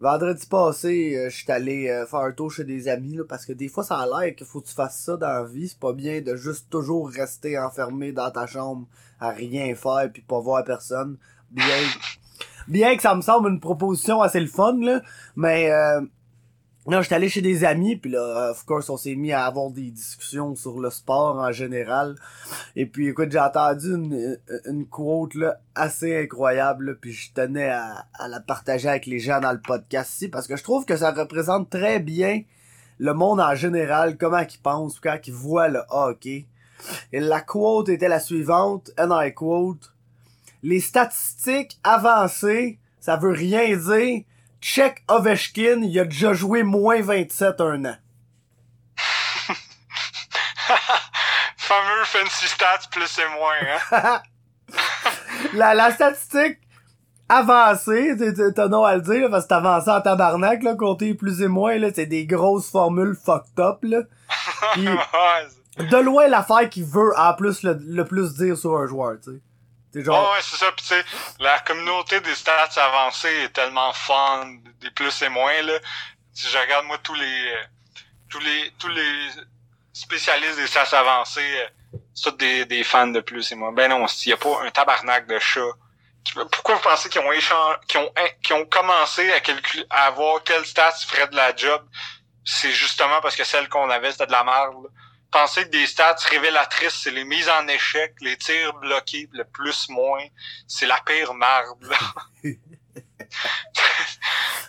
vendredi 0.00 0.46
passé, 0.46 1.16
euh, 1.16 1.30
je 1.30 1.36
suis 1.36 1.50
allé 1.52 1.88
euh, 1.88 2.06
faire 2.06 2.20
un 2.20 2.32
tour 2.32 2.50
chez 2.50 2.64
des 2.64 2.88
amis, 2.88 3.16
là, 3.16 3.24
parce 3.28 3.46
que 3.46 3.52
des 3.52 3.68
fois, 3.68 3.84
ça 3.84 3.98
a 3.98 4.06
l'air 4.06 4.34
qu'il 4.34 4.46
faut 4.46 4.60
que 4.60 4.68
tu 4.68 4.74
fasses 4.74 5.00
ça 5.00 5.16
dans 5.16 5.28
la 5.28 5.44
vie. 5.44 5.68
C'est 5.68 5.78
pas 5.78 5.92
bien 5.92 6.20
de 6.20 6.36
juste 6.36 6.70
toujours 6.70 7.10
rester 7.10 7.58
enfermé 7.58 8.12
dans 8.12 8.30
ta 8.30 8.46
chambre 8.46 8.86
à 9.20 9.30
rien 9.30 9.74
faire 9.74 10.10
puis 10.12 10.22
pas 10.22 10.40
voir 10.40 10.64
personne. 10.64 11.18
Bien, 11.50 11.64
bien 12.68 12.96
que 12.96 13.02
ça 13.02 13.14
me 13.14 13.22
semble 13.22 13.50
une 13.50 13.60
proposition 13.60 14.22
assez 14.22 14.40
le 14.40 14.46
fun, 14.46 14.76
là, 14.80 15.02
mais 15.36 15.70
euh, 15.70 16.00
non, 16.90 17.02
j'étais 17.02 17.14
allé 17.14 17.28
chez 17.28 17.40
des 17.40 17.64
amis, 17.64 17.96
puis 17.96 18.10
là, 18.10 18.50
of 18.50 18.64
course, 18.66 18.90
on 18.90 18.96
s'est 18.96 19.14
mis 19.14 19.32
à 19.32 19.46
avoir 19.46 19.70
des 19.70 19.90
discussions 19.90 20.54
sur 20.56 20.80
le 20.80 20.90
sport 20.90 21.36
en 21.36 21.52
général. 21.52 22.16
Et 22.76 22.84
puis, 22.84 23.08
écoute, 23.08 23.30
j'ai 23.30 23.38
entendu 23.38 23.94
une, 23.94 24.38
une 24.66 24.86
quote 24.86 25.34
là, 25.34 25.60
assez 25.74 26.16
incroyable, 26.16 26.98
puis 27.00 27.12
je 27.12 27.32
tenais 27.32 27.70
à, 27.70 28.06
à 28.14 28.28
la 28.28 28.40
partager 28.40 28.88
avec 28.88 29.06
les 29.06 29.20
gens 29.20 29.40
dans 29.40 29.52
le 29.52 29.60
podcast 29.60 30.12
ici, 30.14 30.28
parce 30.28 30.46
que 30.46 30.56
je 30.56 30.62
trouve 30.62 30.84
que 30.84 30.96
ça 30.96 31.12
représente 31.12 31.70
très 31.70 32.00
bien 32.00 32.42
le 32.98 33.14
monde 33.14 33.40
en 33.40 33.54
général, 33.54 34.18
comment 34.18 34.40
ils 34.40 34.60
pensent, 34.60 35.00
quand 35.00 35.18
ils 35.26 35.32
voient 35.32 35.68
le 35.68 35.80
hockey. 35.88 36.46
Et 37.12 37.20
la 37.20 37.40
quote 37.40 37.88
était 37.88 38.08
la 38.08 38.20
suivante, 38.20 38.90
and 38.98 39.30
quote, 39.34 39.94
les 40.62 40.80
statistiques 40.80 41.78
avancées, 41.82 42.78
ça 43.00 43.16
veut 43.16 43.32
rien 43.32 43.76
dire. 43.76 44.24
Check 44.60 45.02
Ovechkin, 45.08 45.80
il 45.82 45.98
a 45.98 46.04
déjà 46.04 46.32
joué 46.32 46.62
moins 46.62 47.00
27 47.00 47.60
un 47.60 47.84
an. 47.86 47.96
Fameux 51.56 52.04
fancy 52.04 52.46
stats 52.46 52.88
plus 52.90 53.18
et 53.18 53.28
moins, 53.38 53.54
hein? 53.92 54.22
la, 55.54 55.74
la 55.74 55.90
statistique 55.92 56.58
avancée, 57.28 58.14
t'as 58.54 58.68
non 58.68 58.84
à 58.84 58.96
le 58.96 59.02
dire, 59.02 59.30
parce 59.30 59.44
que 59.44 59.48
t'as 59.48 59.56
avancé 59.58 59.88
en 59.90 60.00
tabarnak, 60.00 60.62
là, 60.62 60.74
compter 60.74 61.14
plus 61.14 61.40
et 61.42 61.48
moins, 61.48 61.78
là, 61.78 61.88
c'est 61.94 62.06
des 62.06 62.26
grosses 62.26 62.70
formules 62.70 63.14
fucked 63.14 63.58
up, 63.58 63.78
là. 63.82 64.02
de 65.78 65.96
loin 66.02 66.26
l'affaire 66.28 66.68
qui 66.68 66.82
veut 66.82 67.12
en 67.16 67.32
plus 67.34 67.62
le, 67.62 67.78
le 67.80 68.04
plus 68.04 68.34
dire 68.34 68.58
sur 68.58 68.76
un 68.76 68.86
joueur, 68.86 69.16
tu 69.22 69.30
sais. 69.30 69.40
Genre... 69.94 70.32
ouais, 70.32 70.38
c'est 70.42 70.56
ça. 70.56 70.70
Puis 70.72 70.86
tu 70.86 70.94
sais, 70.94 71.04
la 71.38 71.58
communauté 71.60 72.20
des 72.20 72.34
stats 72.34 72.70
avancées 72.76 73.44
est 73.44 73.52
tellement 73.52 73.92
fun, 73.92 74.46
des 74.80 74.90
plus 74.90 75.22
et 75.22 75.28
moins 75.28 75.62
là. 75.62 75.78
Si 76.32 76.48
je 76.48 76.56
regarde 76.56 76.86
moi 76.86 76.98
tous 76.98 77.14
les 77.14 77.52
euh, 77.52 77.62
tous 78.28 78.40
les 78.40 78.72
tous 78.78 78.88
les 78.88 79.30
spécialistes 79.92 80.56
des 80.56 80.66
stats 80.68 80.96
avancées, 80.98 81.40
euh, 81.40 81.98
c'est 82.14 82.30
tous 82.30 82.36
des, 82.36 82.64
des 82.66 82.84
fans 82.84 83.08
de 83.08 83.20
plus 83.20 83.50
et 83.50 83.56
moins. 83.56 83.72
Ben 83.72 83.90
non, 83.90 84.06
s'il 84.06 84.30
y 84.30 84.32
a 84.32 84.36
pas 84.36 84.62
un 84.62 84.70
tabarnak 84.70 85.26
de 85.26 85.38
chat. 85.38 85.60
Pourquoi 86.52 86.76
vous 86.76 86.82
pensez 86.82 87.08
qu'ils 87.08 87.22
ont 87.22 87.32
échangé, 87.32 87.78
qu'ils 87.88 88.00
ont 88.00 88.12
qu'ils 88.42 88.54
ont 88.54 88.66
commencé 88.66 89.32
à 89.32 89.40
calculer 89.40 89.84
à 89.90 90.10
voir 90.10 90.42
quelles 90.44 90.66
stats 90.66 90.92
feraient 90.92 91.28
de 91.28 91.36
la 91.36 91.56
job? 91.56 91.82
C'est 92.44 92.70
justement 92.72 93.20
parce 93.20 93.36
que 93.36 93.44
celle 93.44 93.68
qu'on 93.68 93.90
avait, 93.90 94.12
c'était 94.12 94.26
de 94.26 94.32
la 94.32 94.44
merde 94.44 94.86
penser 95.30 95.64
que 95.64 95.68
des 95.70 95.86
stats 95.86 96.16
révélatrices, 96.28 97.00
c'est 97.02 97.10
les 97.10 97.24
mises 97.24 97.48
en 97.48 97.66
échec, 97.68 98.14
les 98.20 98.36
tirs 98.36 98.74
bloqués, 98.74 99.28
le 99.32 99.44
plus 99.44 99.88
moins, 99.88 100.24
c'est 100.66 100.86
la 100.86 101.00
pire 101.06 101.34
marde. 101.34 101.78
tu 102.42 102.56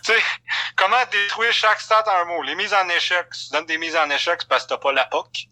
sais, 0.02 0.22
comment 0.76 1.04
détruire 1.10 1.52
chaque 1.52 1.80
stat 1.80 2.04
en 2.06 2.22
un 2.22 2.24
mot? 2.24 2.42
Les 2.42 2.54
mises 2.54 2.74
en 2.74 2.88
échec, 2.88 3.26
si 3.32 3.48
tu 3.48 3.52
donnes 3.52 3.66
des 3.66 3.78
mises 3.78 3.96
en 3.96 4.08
échec, 4.10 4.38
c'est 4.40 4.48
parce 4.48 4.64
que 4.64 4.70
t'as 4.70 4.78
pas 4.78 4.92
la 4.92 5.04
POC. 5.06 5.48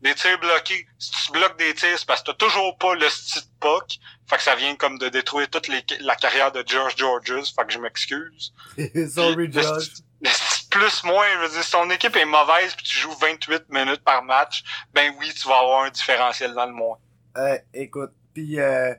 Des 0.00 0.14
tirs 0.14 0.38
bloqués, 0.38 0.86
si 0.98 1.10
tu 1.10 1.32
bloques 1.32 1.58
des 1.58 1.74
tirs, 1.74 1.98
c'est 1.98 2.06
parce 2.06 2.20
que 2.20 2.26
t'as 2.26 2.34
toujours 2.34 2.76
pas 2.78 2.94
le 2.94 3.08
style 3.08 3.42
POC. 3.60 3.98
Fait 4.28 4.36
que 4.36 4.42
ça 4.42 4.54
vient 4.54 4.76
comme 4.76 4.98
de 4.98 5.08
détruire 5.08 5.48
toute 5.48 5.68
les, 5.68 5.84
la 6.00 6.14
carrière 6.16 6.52
de 6.52 6.62
George 6.66 6.94
Georges. 6.96 7.54
Fait 7.54 7.66
que 7.66 7.72
je 7.72 7.78
m'excuse. 7.78 8.52
Sorry, 9.14 9.50
George 9.50 9.90
plus 10.74 11.04
moins, 11.04 11.26
je 11.34 11.38
veux 11.38 11.48
dire, 11.50 11.62
si 11.62 11.70
ton 11.70 11.88
équipe 11.90 12.16
est 12.16 12.24
mauvaise 12.24 12.74
puis 12.74 12.84
tu 12.84 12.98
joues 12.98 13.14
28 13.20 13.70
minutes 13.70 14.02
par 14.04 14.22
match, 14.24 14.64
ben 14.92 15.12
oui, 15.20 15.32
tu 15.32 15.48
vas 15.48 15.58
avoir 15.58 15.84
un 15.84 15.90
différentiel 15.90 16.52
dans 16.52 16.66
le 16.66 16.72
moins. 16.72 16.98
Euh, 17.36 17.56
écoute, 17.72 18.10
puis 18.34 18.60
euh, 18.60 18.92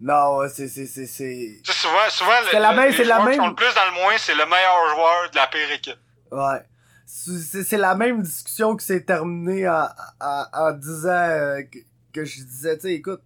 non, 0.00 0.48
c'est 0.48 0.68
c'est 0.68 0.86
c'est 0.86 1.06
c'est. 1.06 1.60
Souvent, 1.64 2.08
souvent 2.08 2.30
le, 2.52 2.58
la 2.58 2.72
même, 2.72 2.92
c'est 2.92 3.04
la 3.04 3.22
même. 3.22 3.44
le 3.44 3.54
plus 3.54 3.74
dans 3.74 3.84
le 3.86 4.02
moins, 4.02 4.16
c'est 4.16 4.34
le 4.34 4.46
meilleur 4.46 4.94
joueur 4.94 5.30
de 5.30 5.36
la 5.36 5.46
pire 5.48 5.70
équipe. 5.70 5.98
Ouais. 6.32 6.62
C'est 7.06 7.78
la 7.78 7.94
même 7.94 8.22
discussion 8.22 8.76
qui 8.76 8.84
s'est 8.84 9.04
terminée 9.04 9.66
en, 9.68 9.88
en, 10.20 10.44
en 10.52 10.72
disant 10.72 11.08
euh, 11.08 11.62
que, 11.62 11.78
que, 12.12 12.24
je 12.24 12.42
disais, 12.42 12.76
tu 12.76 12.82
sais, 12.82 12.94
écoute, 12.94 13.22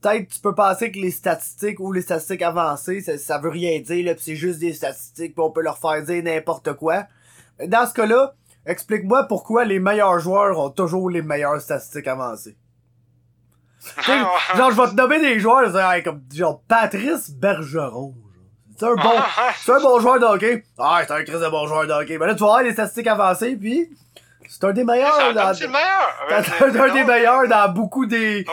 peut-être 0.00 0.28
tu 0.28 0.40
peux 0.40 0.54
penser 0.54 0.90
que 0.90 0.98
les 0.98 1.10
statistiques 1.10 1.78
ou 1.78 1.92
les 1.92 2.00
statistiques 2.00 2.40
avancées, 2.40 3.02
ça, 3.02 3.18
ça 3.18 3.38
veut 3.38 3.50
rien 3.50 3.80
dire, 3.80 4.04
là, 4.06 4.14
pis 4.14 4.22
c'est 4.22 4.36
juste 4.36 4.60
des 4.60 4.72
statistiques, 4.72 5.34
pis 5.34 5.40
on 5.40 5.50
peut 5.50 5.60
leur 5.60 5.78
faire 5.78 6.02
dire 6.02 6.22
n'importe 6.22 6.72
quoi. 6.74 7.06
Dans 7.66 7.86
ce 7.86 7.94
cas-là, 7.94 8.34
explique-moi 8.66 9.24
pourquoi 9.24 9.64
les 9.64 9.78
meilleurs 9.78 10.18
joueurs 10.18 10.58
ont 10.58 10.70
toujours 10.70 11.10
les 11.10 11.22
meilleures 11.22 11.60
statistiques 11.60 12.08
avancées. 12.08 12.56
genre, 14.06 14.70
je 14.70 14.80
vais 14.80 14.88
te 14.88 14.94
nommer 14.94 15.20
des 15.20 15.40
joueurs, 15.40 15.72
comme 16.04 16.22
genre 16.32 16.62
Patrice 16.68 17.30
Bergeron. 17.30 18.14
C'est 18.78 18.86
un 18.86 18.94
bon, 18.94 19.14
c'est 19.56 19.72
un 19.72 19.80
bon 19.80 20.00
joueur 20.00 20.18
de 20.18 20.24
hockey. 20.24 20.64
Ah, 20.78 21.02
c'est 21.06 21.12
un 21.12 21.24
très 21.24 21.50
bon 21.50 21.66
joueur 21.66 21.86
de 21.86 21.92
hockey. 21.92 22.18
Ben 22.18 22.26
là, 22.26 22.34
tu 22.34 22.40
vas 22.40 22.46
avoir 22.46 22.62
les 22.62 22.72
statistiques 22.72 23.06
avancées, 23.06 23.56
puis 23.56 23.90
c'est 24.48 24.64
un 24.64 24.72
des 24.72 24.84
meilleurs. 24.84 25.34
dans, 25.34 25.54
c'est 25.54 25.66
le 25.66 25.70
meilleur? 25.70 26.44
C'est 26.72 26.80
un 26.80 26.92
des 26.92 27.04
meilleurs 27.04 27.48
dans 27.48 27.72
beaucoup 27.72 28.06
des, 28.06 28.44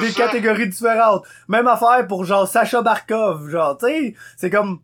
des, 0.00 0.12
catégories 0.12 0.68
différentes. 0.68 1.24
Même 1.48 1.66
affaire 1.66 2.06
pour 2.06 2.24
genre 2.24 2.46
Sacha 2.46 2.80
Barkov, 2.80 3.48
genre, 3.48 3.76
tu 3.76 3.86
sais, 3.86 4.14
c'est 4.36 4.50
comme 4.50 4.80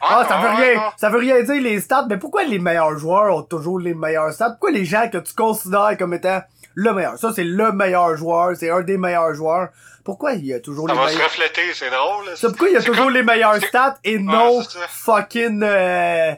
ah, 0.00 0.26
ça 0.28 0.38
veut 0.38 0.62
rien, 0.62 0.92
ça 0.96 1.08
veut 1.08 1.18
rien 1.18 1.42
dire 1.42 1.62
les 1.62 1.80
stats, 1.80 2.06
mais 2.08 2.18
pourquoi 2.18 2.44
les 2.44 2.58
meilleurs 2.58 2.98
joueurs 2.98 3.34
ont 3.34 3.42
toujours 3.42 3.78
les 3.78 3.94
meilleurs 3.94 4.32
stats? 4.32 4.50
Pourquoi 4.50 4.70
les 4.70 4.84
gens 4.84 5.08
que 5.10 5.18
tu 5.18 5.34
considères 5.34 5.96
comme 5.98 6.14
étant 6.14 6.42
le 6.74 6.92
meilleur? 6.92 7.18
Ça, 7.18 7.32
c'est 7.34 7.44
le 7.44 7.72
meilleur 7.72 8.16
joueur, 8.16 8.56
c'est 8.56 8.70
un 8.70 8.82
des 8.82 8.98
meilleurs 8.98 9.34
joueurs. 9.34 9.68
Pourquoi 10.04 10.34
il 10.34 10.46
y 10.46 10.54
a 10.54 10.60
toujours 10.60 10.86
les 10.86 10.94
meilleurs... 10.94 11.10
Ça 11.10 11.16
va 11.16 11.20
se 11.20 11.24
refléter, 11.24 11.74
c'est 11.74 11.90
drôle. 11.90 12.24
C'est 12.36 12.48
pourquoi 12.48 12.68
il 12.68 12.74
y 12.74 12.76
a 12.76 12.82
toujours 12.82 13.10
les 13.10 13.22
meilleurs 13.22 13.56
stats 13.56 13.98
et 14.04 14.18
non 14.18 14.62
fucking, 14.88 15.62
euh, 15.62 16.34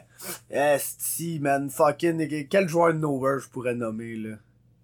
esti, 0.49 1.39
man, 1.39 1.69
fucking, 1.69 2.47
quel 2.47 2.67
joueur 2.67 2.93
de 2.93 2.99
Nowhere 2.99 3.39
je 3.39 3.49
pourrais 3.49 3.75
nommer, 3.75 4.15
là? 4.15 4.35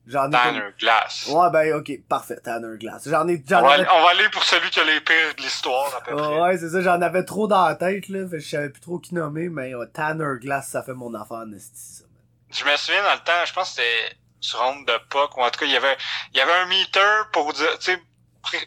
J'en 0.07 0.27
ai 0.27 0.31
Tanner 0.31 0.69
Glass. 0.79 1.27
Ouais, 1.27 1.49
ben, 1.51 1.73
ok, 1.73 1.91
parfait, 2.07 2.37
Tanner 2.43 2.77
Glass. 2.77 3.07
J'en 3.09 3.27
ai, 3.27 3.43
j'en 3.47 3.63
on, 3.63 3.67
va, 3.67 3.77
on 3.93 4.03
va 4.03 4.09
aller 4.11 4.29
pour 4.29 4.43
celui 4.43 4.69
qui 4.69 4.79
a 4.79 4.83
les 4.83 5.01
pires 5.01 5.33
de 5.35 5.41
l'histoire, 5.41 5.95
à 5.95 6.01
peu 6.01 6.15
près. 6.15 6.39
Ouais, 6.39 6.57
c'est 6.57 6.69
ça, 6.69 6.81
j'en 6.81 7.01
avais 7.01 7.23
trop 7.23 7.47
dans 7.47 7.65
la 7.65 7.75
tête, 7.75 8.07
là. 8.09 8.27
Fait 8.29 8.39
je 8.39 8.47
savais 8.47 8.69
plus 8.69 8.81
trop 8.81 8.99
qui 8.99 9.15
nommer, 9.15 9.49
mais 9.49 9.71
Tanner 9.93 10.39
Glass, 10.39 10.69
ça 10.69 10.83
fait 10.83 10.93
mon 10.93 11.13
affaire, 11.15 11.45
Nesty, 11.47 11.71
ça, 11.73 12.03
Je 12.51 12.65
me 12.65 12.77
souviens 12.77 13.03
dans 13.03 13.13
le 13.13 13.19
temps, 13.19 13.45
je 13.45 13.53
pense 13.53 13.69
que 13.69 13.81
c'était 13.81 14.15
sur 14.39 14.59
Ronde 14.59 14.85
de 14.85 14.97
Puck, 15.09 15.37
ou 15.37 15.41
en 15.41 15.49
tout 15.49 15.59
cas, 15.59 15.65
il 15.65 15.71
y 15.71 15.77
avait, 15.77 15.97
il 16.33 16.37
y 16.37 16.41
avait 16.41 16.53
un 16.53 16.65
meter 16.67 17.29
pour 17.31 17.51
dire, 17.53 17.79
tu 17.79 17.93
sais, 17.93 17.99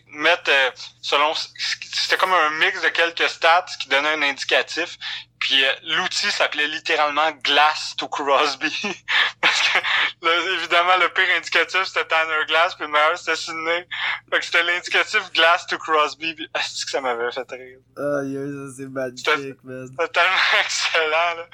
mettre 0.08 0.50
euh, 0.50 0.70
selon 1.00 1.32
c'était 1.34 2.16
comme 2.16 2.32
un 2.32 2.50
mix 2.58 2.82
de 2.82 2.88
quelques 2.88 3.28
stats 3.28 3.66
qui 3.80 3.88
donnait 3.88 4.14
un 4.14 4.22
indicatif 4.22 4.98
puis 5.38 5.64
euh, 5.64 5.72
l'outil 5.82 6.30
s'appelait 6.30 6.66
littéralement 6.66 7.30
Glass 7.42 7.94
to 7.96 8.08
Crosby. 8.08 8.72
Parce 9.40 9.62
que 9.62 9.78
là, 10.22 10.30
évidemment, 10.54 10.96
le 10.96 11.08
pire 11.10 11.28
indicatif, 11.36 11.84
c'était 11.84 12.06
Tanner 12.06 12.44
Glass, 12.46 12.74
puis 12.74 12.84
le 12.84 12.92
meilleur, 12.92 13.16
c'était 13.16 13.36
Sydney. 13.36 13.86
Fait 14.30 14.38
que 14.38 14.44
c'était 14.44 14.62
l'indicatif 14.62 15.32
Glass 15.32 15.66
to 15.66 15.78
Crosby. 15.78 16.34
Puis, 16.34 16.48
est-ce 16.54 16.84
que 16.84 16.90
ça 16.90 17.00
m'avait 17.00 17.30
fait 17.30 17.50
rire? 17.50 17.78
Aïe, 17.96 18.34
ça 18.34 18.74
c'est 18.76 18.88
magique, 18.88 19.64
man. 19.64 19.86
C'était 19.86 20.08
tellement 20.08 20.36
excellent, 20.60 21.34
là. 21.36 21.46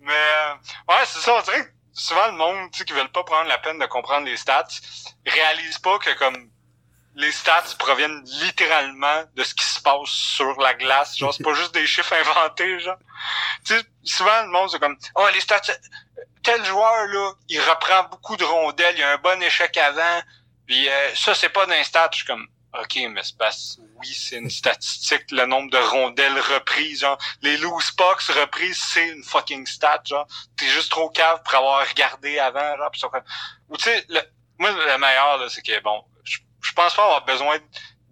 Mais, 0.00 0.12
euh, 0.12 0.54
ouais, 0.88 1.04
c'est 1.06 1.20
ça, 1.20 1.34
on 1.34 1.42
dirait 1.42 1.64
que 1.64 1.70
souvent 1.94 2.26
le 2.26 2.32
monde, 2.32 2.70
tu 2.72 2.78
sais, 2.78 2.84
qui 2.84 2.92
veulent 2.92 3.12
pas 3.12 3.24
prendre 3.24 3.48
la 3.48 3.58
peine 3.58 3.78
de 3.78 3.86
comprendre 3.86 4.26
les 4.26 4.36
stats, 4.36 4.66
réalise 5.24 5.78
pas 5.78 5.98
que 5.98 6.14
comme 6.18 6.50
les 7.16 7.30
stats 7.32 7.74
proviennent 7.78 8.22
littéralement 8.24 9.24
de 9.34 9.44
ce 9.44 9.54
qui 9.54 9.64
se 9.64 9.80
passe 9.80 10.08
sur 10.08 10.60
la 10.60 10.74
glace. 10.74 11.16
Genre, 11.16 11.32
c'est 11.32 11.44
pas 11.44 11.54
juste 11.54 11.74
des 11.74 11.86
chiffres 11.86 12.12
inventés, 12.12 12.80
genre. 12.80 12.98
Tu 13.64 13.76
sais, 13.76 13.84
souvent, 14.02 14.42
le 14.42 14.48
monde, 14.48 14.70
c'est 14.70 14.80
comme, 14.80 14.96
oh, 15.14 15.26
les 15.32 15.40
stats, 15.40 15.60
tel 16.42 16.64
joueur, 16.64 17.06
là, 17.06 17.32
il 17.48 17.60
reprend 17.60 18.04
beaucoup 18.04 18.36
de 18.36 18.44
rondelles, 18.44 18.96
il 18.96 19.02
a 19.02 19.12
un 19.12 19.18
bon 19.18 19.40
échec 19.42 19.76
avant, 19.76 20.22
puis 20.66 20.88
euh, 20.88 21.14
ça, 21.14 21.34
c'est 21.34 21.50
pas 21.50 21.66
d'un 21.66 21.82
stat. 21.84 22.08
Je 22.12 22.18
suis 22.18 22.26
comme, 22.26 22.46
OK, 22.78 22.98
mais 23.10 23.22
c'est 23.22 23.38
pas... 23.38 23.50
Oui, 24.00 24.12
c'est 24.12 24.36
une 24.36 24.50
statistique, 24.50 25.30
le 25.30 25.46
nombre 25.46 25.70
de 25.70 25.78
rondelles 25.78 26.40
reprises, 26.40 27.00
genre. 27.00 27.18
Les 27.42 27.56
loose 27.58 27.92
pucks 27.92 28.22
reprises, 28.40 28.82
c'est 28.92 29.08
une 29.08 29.22
fucking 29.22 29.66
stat, 29.66 30.02
genre. 30.04 30.26
T'es 30.56 30.66
juste 30.66 30.90
trop 30.90 31.08
cave 31.10 31.42
pour 31.44 31.54
avoir 31.54 31.86
regardé 31.86 32.40
avant, 32.40 32.76
genre. 32.76 32.90
Ou 33.68 33.76
tu 33.76 33.84
sais, 33.84 34.04
le... 34.08 34.20
moi, 34.58 34.72
le 34.72 34.98
meilleur, 34.98 35.38
là, 35.38 35.48
c'est 35.48 35.62
que, 35.62 35.80
bon, 35.80 36.04
je 36.64 36.72
pense 36.72 36.94
pas 36.94 37.04
avoir 37.04 37.24
besoin 37.24 37.56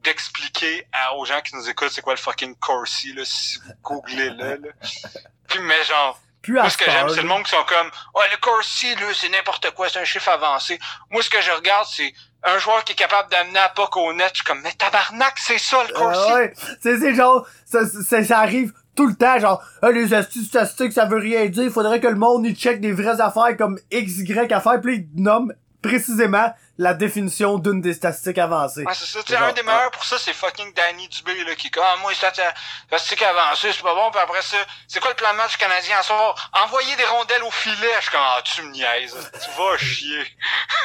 d'expliquer 0.02 0.86
aux 1.16 1.24
gens 1.24 1.40
qui 1.40 1.54
nous 1.56 1.68
écoutent 1.68 1.90
c'est 1.90 2.02
quoi 2.02 2.14
le 2.14 2.18
fucking 2.18 2.54
Corsi, 2.56 3.12
là, 3.12 3.22
si 3.24 3.58
vous 3.58 3.72
googlez 3.82 4.30
là, 4.30 4.56
là. 4.56 4.68
Puis, 5.48 5.60
mais 5.60 5.82
genre, 5.84 6.20
Plus 6.42 6.54
moi, 6.54 6.68
ce 6.70 6.76
que 6.76 6.90
j'aime, 6.90 7.08
c'est 7.08 7.22
le 7.22 7.28
monde 7.28 7.44
qui 7.44 7.50
sont 7.50 7.64
comme, 7.66 7.86
ouais, 8.14 8.24
le 8.30 8.36
Corsi, 8.40 8.94
là, 8.94 9.06
c'est 9.14 9.28
n'importe 9.28 9.70
quoi, 9.74 9.88
c'est 9.88 10.00
un 10.00 10.04
chiffre 10.04 10.28
avancé. 10.28 10.78
Moi, 11.10 11.22
ce 11.22 11.30
que 11.30 11.40
je 11.40 11.50
regarde, 11.50 11.86
c'est 11.90 12.12
un 12.42 12.58
joueur 12.58 12.84
qui 12.84 12.92
est 12.92 12.96
capable 12.96 13.30
d'amener 13.30 13.58
à 13.58 13.68
puck 13.68 13.96
au 13.96 14.12
net. 14.12 14.30
Je 14.32 14.36
suis 14.36 14.44
comme, 14.44 14.60
mais 14.62 14.72
tabarnak, 14.72 15.34
c'est 15.36 15.58
ça, 15.58 15.84
le 15.88 15.94
Corsi. 15.94 16.20
Ah 16.28 16.34
ouais, 16.34 16.54
c'est 16.80 16.98
c'est 16.98 17.14
genre, 17.14 17.46
ça, 17.64 17.80
ça, 17.86 18.24
ça 18.24 18.38
arrive 18.40 18.72
tout 18.96 19.06
le 19.06 19.14
temps, 19.14 19.38
genre, 19.38 19.62
ah, 19.80 19.90
les 19.90 20.12
astuces 20.12 20.48
statistiques, 20.48 20.92
ça 20.92 21.06
veut 21.06 21.18
rien 21.18 21.46
dire, 21.46 21.70
faudrait 21.72 22.00
que 22.00 22.08
le 22.08 22.16
monde, 22.16 22.44
il 22.44 22.56
check 22.56 22.80
des 22.80 22.92
vraies 22.92 23.20
affaires 23.20 23.56
comme 23.56 23.78
X, 23.90 24.18
Y 24.18 24.52
affaires, 24.52 24.80
puis 24.82 25.08
il 25.14 25.22
nomme 25.22 25.54
précisément 25.82 26.52
la 26.82 26.94
définition 26.94 27.58
d'une 27.58 27.80
des 27.80 27.94
statistiques 27.94 28.38
avancées. 28.38 28.84
Ouais, 28.84 28.94
c'est 28.94 29.06
ça. 29.06 29.22
Tu 29.22 29.32
sais, 29.32 29.38
Genre, 29.38 29.48
un 29.48 29.52
des 29.52 29.62
meilleurs 29.62 29.92
pour 29.92 30.04
ça, 30.04 30.18
c'est 30.18 30.32
fucking 30.32 30.74
Danny 30.74 31.08
Dubé, 31.08 31.44
là, 31.44 31.54
qui 31.54 31.70
comme, 31.70 31.84
ah, 31.86 31.96
moi, 32.00 32.10
c'est 32.12 32.26
statistique 32.26 33.22
avancée, 33.22 33.72
c'est 33.72 33.82
pas 33.82 33.94
bon, 33.94 34.10
puis 34.10 34.20
après 34.20 34.42
ça, 34.42 34.56
c'est 34.88 35.00
quoi 35.00 35.10
le 35.10 35.16
plan 35.16 35.32
de 35.32 35.36
match 35.36 35.56
canadien 35.56 35.98
à 35.98 36.02
soir? 36.02 36.50
Envoyer 36.64 36.96
des 36.96 37.04
rondelles 37.04 37.44
au 37.44 37.50
filet. 37.50 37.76
Je 37.98 38.02
suis 38.02 38.10
comme, 38.10 38.20
ah, 38.22 38.42
tu 38.42 38.62
me 38.62 38.72
niaises. 38.72 39.30
Tu 39.44 39.50
vas 39.56 39.78
chier. 39.78 40.26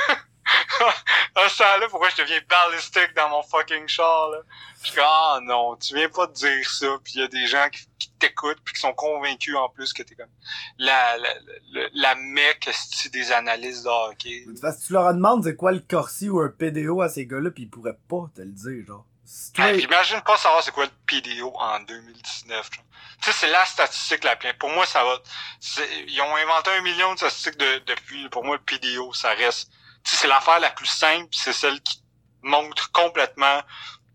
à 1.36 1.50
ce 1.50 1.58
temps-là, 1.58 1.88
pourquoi 1.90 2.10
je 2.10 2.18
deviens 2.22 2.40
ballistique 2.50 3.14
dans 3.16 3.30
mon 3.30 3.44
fucking 3.44 3.88
char, 3.88 4.30
là? 4.30 4.40
Je 4.82 4.88
suis 4.88 4.96
comme, 4.96 5.06
ah, 5.08 5.40
non, 5.44 5.76
tu 5.78 5.96
viens 5.96 6.10
pas 6.10 6.28
de 6.28 6.34
dire 6.34 6.70
ça, 6.70 6.88
puis 7.04 7.14
il 7.16 7.22
y 7.22 7.24
a 7.24 7.28
des 7.28 7.48
gens 7.48 7.68
qui, 7.70 7.88
qui 8.00 8.10
t'écoutent, 8.20 8.60
puis 8.64 8.74
qui 8.76 8.80
sont 8.82 8.94
convaincus, 8.94 9.56
en 9.56 9.70
plus, 9.70 9.92
que 9.94 10.04
t'es 10.04 10.16
comme, 10.16 10.30
la, 10.78 11.18
la, 11.18 11.30
la, 11.72 11.88
la 11.94 12.16
mec, 12.16 12.70
des 13.12 13.32
analyses 13.32 13.84
de 13.84 13.90
hockey. 13.90 14.46
Parce 14.62 14.78
que 14.78 14.88
tu 14.88 14.94
leur 14.94 15.14
demandes 15.14 15.44
c'est 15.44 15.56
quoi 15.56 15.72
le 15.72 15.80
Corsi 15.80 16.30
ou 16.30 16.40
un 16.40 16.50
PDO 16.50 17.02
à 17.02 17.10
ces 17.10 17.26
gars-là, 17.26 17.50
pis 17.52 17.64
ils 17.64 17.70
pourraient 17.70 17.98
pas 18.10 18.30
te 18.36 18.42
le 18.42 18.52
dire, 18.52 18.86
genre. 18.86 19.06
J'imagine 19.56 20.22
pas 20.22 20.38
savoir 20.38 20.64
c'est 20.64 20.72
quoi 20.72 20.86
le 20.86 20.92
PDO 21.06 21.52
en 21.56 21.80
2019. 21.82 22.56
genre. 22.74 22.84
Tu 23.22 23.32
sais, 23.32 23.38
c'est 23.40 23.50
la 23.50 23.66
statistique 23.66 24.24
la 24.24 24.36
plus... 24.38 24.54
Pour 24.54 24.70
moi, 24.70 24.86
ça 24.86 25.04
va... 25.04 25.18
Ils 26.08 26.22
ont 26.22 26.36
inventé 26.38 26.70
un 26.72 26.82
million 26.82 27.14
de 27.14 27.18
statistiques 27.18 27.58
de- 27.58 27.80
depuis. 27.88 28.30
Pour 28.30 28.46
moi, 28.46 28.56
le 28.58 28.62
PDO, 28.62 29.12
ça 29.14 29.30
reste... 29.34 29.70
C'est 30.16 30.28
l'affaire 30.28 30.60
la 30.60 30.72
plus 30.72 30.88
simple, 30.88 31.28
c'est 31.32 31.54
celle 31.54 31.82
qui 31.82 32.02
montre 32.42 32.92
complètement 32.92 33.62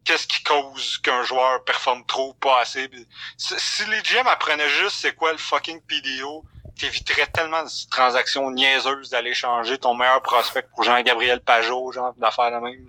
qu'est-ce 0.05 0.26
qui 0.26 0.43
cause 0.43 0.99
qu'un 0.99 1.22
joueur 1.22 1.62
performe 1.64 2.05
trop 2.07 2.32
pas 2.34 2.61
assez. 2.61 2.90
Si 3.36 3.84
les 3.86 4.03
GM 4.03 4.26
apprenaient 4.26 4.68
juste 4.68 4.97
c'est 4.97 5.14
quoi 5.14 5.32
le 5.32 5.38
fucking 5.38 5.80
PDO, 5.82 6.45
t'éviterais 6.78 7.26
tellement 7.26 7.62
de 7.62 7.90
transactions 7.90 8.51
niaiseuses 8.51 9.11
d'aller 9.11 9.34
changer 9.34 9.78
ton 9.78 9.95
meilleur 9.95 10.22
prospect 10.22 10.62
pour 10.62 10.82
Jean-Gabriel 10.82 11.40
Pajot, 11.40 11.93
genre, 11.93 12.14
d'affaires 12.14 12.51
de 12.51 12.64
même. 12.64 12.88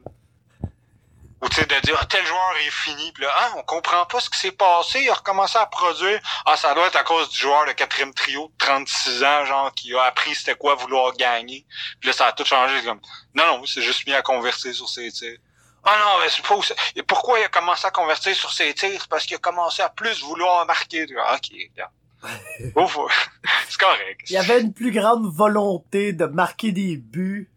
Ou 1.43 1.49
tu 1.49 1.55
sais, 1.55 1.65
de 1.65 1.75
dire, 1.81 1.97
ah, 1.99 2.05
tel 2.05 2.25
joueur 2.25 2.53
est 2.65 2.71
fini, 2.71 3.11
puis 3.11 3.23
là, 3.23 3.29
ah, 3.37 3.51
on 3.57 3.63
comprend 3.63 4.05
pas 4.05 4.19
ce 4.21 4.29
qui 4.29 4.39
s'est 4.39 4.51
passé, 4.53 5.01
il 5.01 5.09
a 5.09 5.13
recommencé 5.13 5.57
à 5.57 5.65
produire. 5.65 6.19
Ah, 6.45 6.55
ça 6.55 6.73
doit 6.73 6.87
être 6.87 6.95
à 6.95 7.03
cause 7.03 7.29
du 7.29 7.37
joueur 7.37 7.65
de 7.67 7.73
quatrième 7.73 8.13
trio 8.13 8.47
de 8.47 8.53
36 8.65 9.23
ans, 9.23 9.45
genre, 9.45 9.73
qui 9.73 9.93
a 9.93 10.03
appris 10.03 10.33
c'était 10.35 10.55
quoi 10.55 10.75
vouloir 10.75 11.13
gagner. 11.13 11.65
Puis 11.99 12.07
là, 12.09 12.13
ça 12.13 12.27
a 12.27 12.31
tout 12.31 12.45
changé. 12.45 12.81
Comme, 12.85 13.01
non, 13.35 13.45
non, 13.45 13.65
c'est 13.65 13.81
juste 13.81 14.07
mis 14.07 14.13
à 14.13 14.21
converser 14.21 14.71
sur 14.73 14.87
ses 14.87 15.11
tirs. 15.11 15.37
Ah 15.83 15.97
non, 15.99 16.21
mais 16.23 16.29
c'est 16.29 16.45
pas 16.45 16.55
où 16.55 16.63
ça- 16.63 16.75
et 16.95 17.03
Pourquoi 17.03 17.39
il 17.39 17.43
a 17.43 17.49
commencé 17.49 17.85
à 17.85 17.91
convertir 17.91 18.33
sur 18.33 18.53
ses 18.53 18.73
tirs? 18.73 19.01
C'est 19.01 19.09
parce 19.09 19.25
qu'il 19.25 19.35
a 19.35 19.39
commencé 19.39 19.81
à 19.81 19.89
plus 19.89 20.21
vouloir 20.23 20.65
marquer. 20.65 21.05
Tu 21.05 21.13
vois, 21.13 21.33
Ok, 21.35 21.49
regarde. 21.73 21.91
C'est 23.67 23.77
correct. 23.77 24.21
Il 24.29 24.33
y 24.33 24.37
avait 24.37 24.61
une 24.61 24.73
plus 24.73 24.91
grande 24.93 25.25
volonté 25.25 26.13
de 26.13 26.25
marquer 26.25 26.71
des 26.71 26.95
buts. 26.95 27.49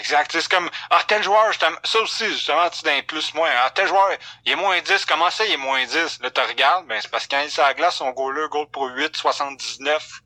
Exact. 0.00 0.32
C'est 0.32 0.48
comme, 0.48 0.70
ah, 0.88 1.02
tel 1.06 1.22
joueur, 1.22 1.48
justement, 1.48 1.76
ça 1.84 2.00
aussi, 2.00 2.26
justement, 2.26 2.68
tu 2.70 2.82
d'un 2.82 3.02
plus 3.02 3.34
moins. 3.34 3.50
Ah, 3.64 3.70
tel 3.70 3.86
joueur, 3.86 4.08
il 4.46 4.52
est 4.52 4.56
moins 4.56 4.80
10. 4.80 5.04
Comment 5.04 5.30
ça, 5.30 5.44
il 5.44 5.52
est 5.52 5.56
moins 5.58 5.84
10? 5.84 6.20
Là, 6.22 6.30
tu 6.30 6.40
regardes, 6.40 6.86
ben, 6.86 6.98
c'est 7.00 7.10
parce 7.10 7.26
que 7.26 7.36
quand 7.36 7.42
il 7.42 7.46
est 7.46 7.50
sur 7.50 7.62
la 7.62 7.74
glace, 7.74 7.96
son 7.96 8.10
goaler, 8.10 8.48
goal 8.50 8.66
pour 8.70 8.86
8, 8.86 9.14
79. 9.14 10.20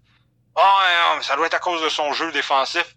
Ah, 0.54 1.10
non, 1.10 1.16
mais 1.16 1.22
ça 1.24 1.34
doit 1.34 1.46
être 1.46 1.54
à 1.54 1.58
cause 1.58 1.82
de 1.82 1.88
son 1.88 2.12
jeu 2.12 2.30
défensif. 2.30 2.94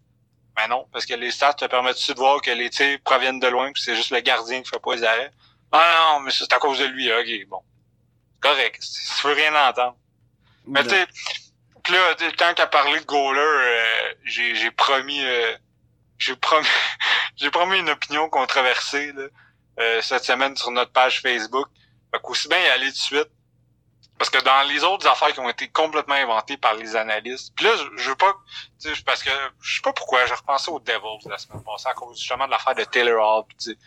Ben 0.56 0.68
non, 0.68 0.88
parce 0.92 1.06
que 1.06 1.14
les 1.16 1.32
stats 1.32 1.54
te 1.54 1.66
permettent 1.66 2.08
de 2.08 2.14
voir 2.16 2.42
que 2.42 2.52
les 2.52 2.70
tirs 2.70 3.00
proviennent 3.04 3.40
de 3.40 3.48
loin, 3.48 3.72
puis 3.72 3.82
c'est 3.84 3.96
juste 3.96 4.12
le 4.12 4.20
gardien 4.22 4.62
qui 4.62 4.70
fait 4.70 4.80
pas 4.80 4.96
les 4.96 5.04
arrêts? 5.04 5.32
Ah 5.72 6.14
non, 6.14 6.20
mais 6.22 6.32
c'est 6.32 6.52
à 6.52 6.58
cause 6.58 6.80
de 6.80 6.86
lui, 6.86 7.12
ok, 7.12 7.48
bon. 7.48 7.62
Correct. 8.40 8.82
Tu 8.82 9.28
veux 9.28 9.34
rien 9.34 9.54
entendre. 9.70 9.98
Mais 10.66 10.84
tu 10.84 10.90
sais, 10.90 11.08
là, 11.92 12.16
tant 12.38 12.54
qu'à 12.54 12.68
parler 12.68 13.00
de 13.00 13.06
goaler, 13.06 13.40
euh, 13.40 14.14
j'ai 14.26 14.56
j'ai 14.56 14.72
promis 14.72 15.24
euh, 15.26 15.58
j'ai 16.18 16.36
promis 16.36 16.68
j'ai 17.36 17.52
promis 17.52 17.80
une 17.80 17.90
opinion 17.90 18.30
controversée 18.30 19.12
là, 19.14 19.28
euh, 19.80 20.02
cette 20.02 20.24
semaine 20.24 20.56
sur 20.56 20.72
notre 20.72 20.92
page 20.92 21.22
Facebook. 21.22 21.68
Fait 22.12 22.20
qu'aussi 22.22 22.48
bien 22.48 22.60
y 22.60 22.68
aller 22.68 22.92
de 22.92 22.96
suite. 22.96 23.30
Parce 24.18 24.32
que 24.32 24.40
dans 24.44 24.68
les 24.68 24.84
autres 24.84 25.08
affaires 25.08 25.32
qui 25.32 25.40
ont 25.40 25.50
été 25.50 25.68
complètement 25.68 26.16
inventées 26.16 26.58
par 26.58 26.74
les 26.74 26.96
analystes, 26.96 27.54
puis 27.56 27.66
là, 27.66 27.76
je, 27.76 28.02
je 28.02 28.10
veux 28.10 28.16
pas, 28.16 28.36
tu 28.82 28.94
sais, 28.96 29.04
parce 29.04 29.22
que 29.22 29.30
je 29.62 29.76
sais 29.76 29.82
pas 29.82 29.94
pourquoi, 29.94 30.26
j'ai 30.26 30.34
repensé 30.34 30.72
aux 30.72 30.80
Devils 30.80 31.30
la 31.30 31.38
semaine 31.38 31.64
passée 31.64 31.88
à 31.88 31.94
cause 31.94 32.20
justement 32.20 32.48
de 32.48 32.52
l'affaire 32.52 32.74
de 32.74 32.84
Taylor 32.84 33.24
Hall, 33.24 33.44
puis 33.46 33.78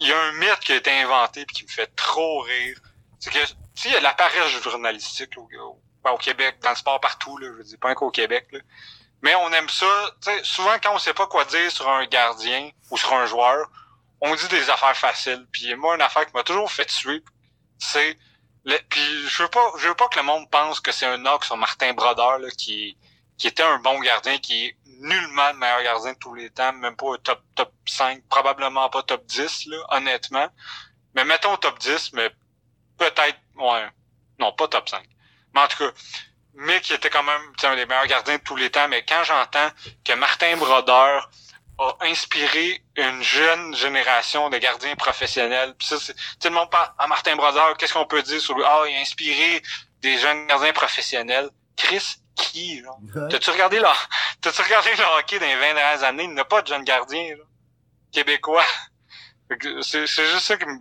il 0.00 0.08
y 0.08 0.12
a 0.12 0.22
un 0.24 0.32
mythe 0.32 0.60
qui 0.60 0.72
a 0.72 0.76
été 0.76 0.90
inventé 0.90 1.46
puis 1.46 1.56
qui 1.56 1.64
me 1.64 1.68
fait 1.68 1.94
trop 1.96 2.40
rire. 2.40 2.78
C'est 3.18 3.30
que, 3.30 3.38
tu 3.38 3.46
sais, 3.74 3.88
il 3.88 3.92
y 3.92 3.96
a 3.96 3.98
de 3.98 4.04
la 4.04 4.12
paresse 4.12 4.62
journalistique 4.62 5.32
au, 5.38 5.48
au 6.04 6.18
Québec, 6.18 6.58
dans 6.62 6.70
le 6.70 6.76
sport 6.76 7.00
partout, 7.00 7.38
là, 7.38 7.46
je 7.46 7.52
veux 7.52 7.64
dire, 7.64 7.78
pas 7.78 7.94
qu'au 7.94 8.10
Québec, 8.10 8.46
là. 8.52 8.60
Mais 9.22 9.34
on 9.34 9.50
aime 9.52 9.68
ça, 9.68 9.86
tu 10.22 10.30
sais, 10.30 10.44
souvent 10.44 10.76
quand 10.82 10.94
on 10.94 10.98
sait 10.98 11.14
pas 11.14 11.26
quoi 11.26 11.44
dire 11.46 11.70
sur 11.70 11.88
un 11.88 12.06
gardien 12.06 12.70
ou 12.90 12.96
sur 12.96 13.12
un 13.14 13.26
joueur, 13.26 13.68
on 14.20 14.34
dit 14.34 14.48
des 14.48 14.70
affaires 14.70 14.96
faciles. 14.96 15.46
Puis 15.52 15.74
moi, 15.74 15.94
une 15.94 16.02
affaire 16.02 16.26
qui 16.26 16.32
m'a 16.34 16.42
toujours 16.42 16.70
fait 16.70 16.86
tuer, 16.86 17.22
c'est... 17.78 18.18
Puis 18.88 19.28
je 19.28 19.42
veux 19.42 19.48
pas 19.48 19.72
je 19.78 19.88
veux 19.88 19.94
pas 19.94 20.08
que 20.08 20.18
le 20.18 20.24
monde 20.24 20.50
pense 20.50 20.80
que 20.80 20.90
c'est 20.90 21.06
un 21.06 21.18
knock 21.18 21.44
sur 21.44 21.56
Martin 21.56 21.92
Brodeur, 21.92 22.40
là, 22.40 22.48
qui, 22.50 22.98
qui 23.38 23.46
était 23.46 23.62
un 23.62 23.78
bon 23.78 24.00
gardien, 24.00 24.38
qui 24.38 24.66
est 24.66 24.76
nullement 25.00 25.52
le 25.52 25.58
meilleur 25.58 25.82
gardien 25.82 26.12
de 26.12 26.18
tous 26.18 26.34
les 26.34 26.50
temps, 26.50 26.72
même 26.72 26.96
pas 26.96 27.16
top, 27.22 27.42
top 27.54 27.72
5, 27.86 28.22
probablement 28.28 28.88
pas 28.88 29.02
top 29.02 29.24
10, 29.26 29.66
là, 29.66 29.76
honnêtement. 29.90 30.48
Mais 31.14 31.24
mettons 31.24 31.56
top 31.56 31.78
10, 31.78 32.12
mais 32.14 32.30
peut-être, 32.98 33.38
ouais, 33.56 33.88
non, 34.38 34.52
pas 34.52 34.68
top 34.68 34.88
5. 34.88 35.06
Mais 35.54 35.60
en 35.60 35.68
tout 35.68 35.78
cas, 35.78 35.90
mais 36.56 36.80
qui 36.80 36.94
était 36.94 37.10
quand 37.10 37.22
même 37.22 37.40
tu 37.56 37.62
sais, 37.62 37.66
un 37.66 37.76
des 37.76 37.86
meilleurs 37.86 38.06
gardiens 38.06 38.36
de 38.36 38.42
tous 38.42 38.56
les 38.56 38.70
temps. 38.70 38.88
Mais 38.88 39.04
quand 39.04 39.22
j'entends 39.24 39.70
que 40.04 40.12
Martin 40.14 40.56
Brodeur 40.56 41.30
a 41.78 41.96
inspiré 42.02 42.82
une 42.96 43.22
jeune 43.22 43.76
génération 43.76 44.48
de 44.48 44.56
gardiens 44.56 44.96
professionnels, 44.96 45.74
puis 45.78 45.86
ça, 45.86 45.98
sais, 45.98 46.14
le 46.44 46.50
monde 46.50 46.70
parle 46.70 46.90
à 46.98 47.06
Martin 47.06 47.36
Brodeur, 47.36 47.76
qu'est-ce 47.76 47.92
qu'on 47.92 48.06
peut 48.06 48.22
dire 48.22 48.40
sur 48.40 48.56
lui? 48.56 48.64
Ah, 48.66 48.84
il 48.88 48.96
a 48.96 49.00
inspiré 49.00 49.62
des 50.00 50.18
jeunes 50.18 50.46
gardiens 50.46 50.72
professionnels. 50.72 51.50
Chris, 51.76 52.16
qui, 52.34 52.82
genre? 52.82 52.98
Ouais. 53.14 53.28
T'as-tu 53.28 53.50
regardé 53.50 53.78
le, 53.78 53.86
t'as-tu 54.40 54.62
regardé 54.62 54.90
le 54.94 55.18
hockey 55.18 55.38
dans 55.38 55.46
les 55.46 55.56
20 55.56 55.74
dernières 55.74 56.04
années? 56.04 56.24
Il 56.24 56.32
n'y 56.32 56.40
a 56.40 56.44
pas 56.46 56.62
de 56.62 56.68
jeunes 56.68 56.84
gardiens, 56.84 57.36
là, 57.36 57.44
québécois. 58.12 58.64
Fait 59.48 59.58
que 59.58 59.82
C'est 59.82 60.06
juste 60.06 60.40
ça 60.40 60.56
qui 60.56 60.64
me... 60.64 60.78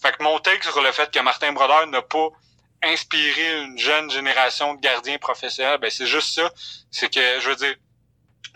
Fait 0.00 0.12
que 0.16 0.22
mon 0.22 0.38
take 0.38 0.62
sur 0.62 0.82
le 0.82 0.92
fait 0.92 1.10
que 1.10 1.18
Martin 1.20 1.52
Brodeur 1.52 1.86
n'a 1.86 2.02
pas 2.02 2.28
inspiré 2.84 3.62
une 3.62 3.78
jeune 3.78 4.10
génération 4.10 4.74
de 4.74 4.80
gardiens 4.80 5.18
professionnels, 5.18 5.78
ben 5.78 5.90
c'est 5.90 6.06
juste 6.06 6.34
ça. 6.34 6.50
C'est 6.90 7.12
que, 7.12 7.40
je 7.40 7.50
veux 7.50 7.56
dire, 7.56 7.74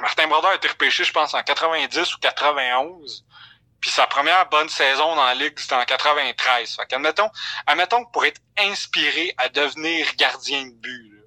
Martin 0.01 0.29
Brodeur 0.29 0.51
a 0.51 0.55
été 0.55 0.69
repêché, 0.69 1.05
je 1.05 1.13
pense, 1.13 1.35
en 1.35 1.43
90 1.43 2.15
ou 2.15 2.19
91. 2.19 3.25
Puis 3.81 3.91
sa 3.91 4.07
première 4.07 4.49
bonne 4.49 4.69
saison 4.69 5.15
dans 5.15 5.25
la 5.25 5.35
Ligue, 5.35 5.59
c'était 5.59 5.75
en 5.75 5.85
93. 5.85 6.77
Fait 6.77 6.87
qu'admettons, 6.87 7.31
admettons 7.67 8.05
que 8.05 8.11
pour 8.11 8.25
être 8.25 8.41
inspiré 8.59 9.35
à 9.39 9.49
devenir 9.49 10.15
gardien 10.17 10.67
de 10.67 10.73
but, 10.73 11.18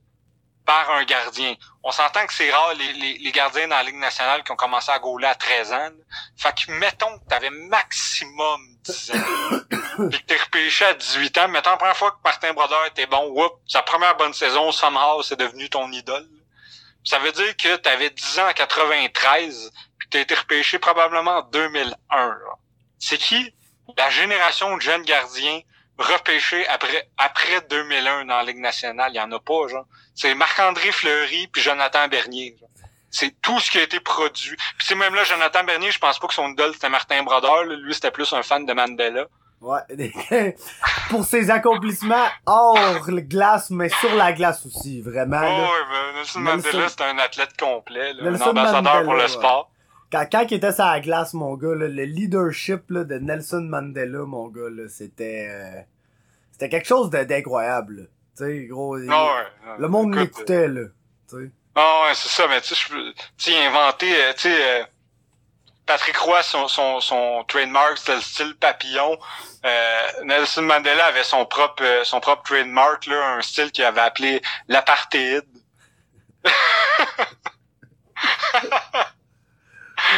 par 0.72 0.89
un 0.91 1.03
gardien, 1.03 1.53
on 1.84 1.91
s'entend 1.91 2.26
que 2.26 2.34
c'est 2.34 2.49
rare 2.49 2.74
les, 2.76 2.93
les, 2.93 3.17
les 3.17 3.32
gardiens 3.34 3.67
dans 3.67 3.76
la 3.76 3.84
Ligue 3.84 3.97
nationale 3.97 4.41
qui 4.41 4.53
ont 4.53 4.55
commencé 4.55 4.89
à 4.89 4.99
gauler 4.99 5.28
à 5.28 5.36
13 5.36 5.74
ans. 5.74 5.89
Fait 6.38 6.53
que 6.55 6.72
mettons 6.72 7.19
que 7.19 7.26
t'avais 7.28 7.49
maximum 7.49 8.61
10 8.86 9.11
ans. 9.11 9.15
puis 10.09 10.19
que 10.22 10.26
t'es 10.26 10.38
repêché 10.38 10.86
à 10.86 10.93
18 10.93 11.38
ans. 11.39 11.47
Mettons 11.49 11.72
la 11.72 11.76
première 11.76 11.97
fois 11.97 12.11
que 12.11 12.17
Martin 12.24 12.53
Brodeur 12.53 12.86
était 12.86 13.05
bon, 13.05 13.32
whoop, 13.32 13.59
sa 13.67 13.82
première 13.82 14.15
bonne 14.15 14.34
saison, 14.34 14.72
somehow, 14.72 15.22
c'est 15.24 15.38
devenu 15.38 15.69
ton 15.69 15.91
idole. 15.91 16.30
Ça 17.03 17.19
veut 17.19 17.34
dire 17.34 17.57
que 17.57 17.76
t'avais 17.76 18.09
10 18.09 18.39
ans 18.39 18.47
en 18.47 18.53
93, 18.53 19.74
puis 19.99 20.07
que 20.07 20.11
t'as 20.11 20.22
été 20.22 20.36
repêché 20.36 20.80
probablement 20.80 21.39
en 21.39 21.41
2001. 21.41 21.95
là. 22.15 22.36
C'est 22.97 23.17
qui? 23.17 23.53
La 23.97 24.09
génération 24.09 24.78
de 24.78 24.82
jeunes 24.82 25.03
gardiens 25.03 25.59
repêchés 26.02 26.68
après 26.68 27.08
après 27.18 27.62
2001 27.70 28.26
dans 28.26 28.38
la 28.38 28.43
Ligue 28.43 28.60
nationale? 28.60 29.12
Il 29.14 29.18
y 29.18 29.22
en 29.22 29.32
a 29.32 29.39
pas, 29.39 29.68
genre. 29.70 29.86
C'est 30.16 30.34
Marc-André 30.36 30.91
Fleury 30.91 31.47
puis 31.47 31.62
Jonathan 31.62 32.08
Bernier. 32.08 32.56
genre. 32.60 32.70
C'est 33.10 33.36
tout 33.41 33.60
ce 33.60 33.70
qui 33.72 33.78
a 33.78 33.84
été 33.84 33.99
produit. 33.99 34.56
Puis 34.78 34.88
c'est 34.88 34.95
même 34.95 35.14
là, 35.16 35.24
Jonathan 35.26 35.64
Bernier, 35.64 35.91
je 35.91 35.99
pense 35.99 36.18
pas 36.20 36.28
que 36.28 36.34
son 36.34 36.49
idole 36.49 36.74
c'était 36.74 36.89
Martin 36.89 37.24
Brodeur. 37.24 37.66
là. 37.66 37.76
Lui, 37.76 37.93
c'était 37.93 38.12
plus 38.12 38.32
un 38.34 38.41
fan 38.43 38.66
de 38.66 38.74
Mandela. 38.74 39.26
Ouais. 39.60 39.82
Pour 41.10 41.24
ses 41.24 41.52
accomplissements 41.52 42.26
hors 42.45 43.06
glace, 43.12 43.70
mais 43.70 43.89
sur 43.89 44.16
la 44.16 44.34
glace 44.34 44.66
aussi, 44.66 45.02
vraiment. 45.02 45.41
Oh, 45.43 45.62
ouais, 45.62 45.68
mais 45.91 46.20
Nelson 46.20 46.39
Nelson- 46.39 46.68
Mandela, 46.68 46.89
c'était 46.89 47.04
un 47.04 47.18
athlète 47.20 47.60
complet, 47.60 48.14
là, 48.14 48.24
un 48.28 48.32
Nelson 48.32 48.49
ambassadeur 48.49 48.82
Mandela, 48.84 49.04
pour 49.04 49.14
le 49.14 49.22
ouais. 49.22 49.28
sport. 49.28 49.72
Quand, 50.12 50.26
quand 50.32 50.45
il 50.49 50.54
était 50.56 50.72
sur 50.72 50.84
la 50.86 50.99
glace, 50.99 51.34
mon 51.34 51.54
gars, 51.56 51.76
là, 51.76 51.88
le 51.88 52.04
leadership 52.06 52.89
là, 52.89 53.04
de 53.04 53.16
Nelson 53.20 53.62
Mandela, 53.70 54.26
mon 54.26 54.47
gars, 54.47 54.70
là, 54.72 54.88
c'était... 54.89 55.47
euh, 55.52 55.82
c'était 56.62 56.78
quelque 56.78 56.88
chose 56.88 57.09
d'incroyable. 57.09 58.07
Tu 58.38 58.43
sais, 58.45 58.66
gros... 58.68 58.95
il- 58.99 59.09
Ah 59.12 59.26
ouais, 59.36 59.47
le 59.80 59.88
monde 59.88 60.14
écoute, 60.14 60.20
l'écoutait, 60.38 60.68
là. 60.68 60.82
Tu 61.28 61.36
sais. 61.45 61.51
Ah 61.74 62.03
ouais, 62.05 62.14
c'est 62.14 62.30
ça, 62.30 62.47
mais 62.47 62.62
tu 62.62 62.76
sais, 62.76 63.66
inventé, 63.66 64.14
euh, 64.14 64.34
tu 64.34 64.41
sais, 64.41 64.82
euh, 64.82 64.84
Patrick 65.88 66.16
Roy, 66.18 66.43
son, 66.43 66.68
son, 66.68 66.99
son 67.01 67.43
trademark, 67.47 67.97
c'était 67.97 68.14
le 68.16 68.22
style 68.22 68.55
papillon. 68.57 69.18
Euh, 69.66 70.07
Nelson 70.26 70.62
Mandela 70.62 71.07
avait 71.07 71.24
son 71.24 71.45
propre, 71.47 71.82
euh, 71.84 72.03
son 72.03 72.20
propre 72.20 72.43
trademark, 72.43 73.07
là, 73.07 73.38
un 73.38 73.41
style 73.41 73.72
qu'il 73.72 73.84
avait 73.84 74.01
appelé 74.01 74.39
l'apartheid. 74.68 75.43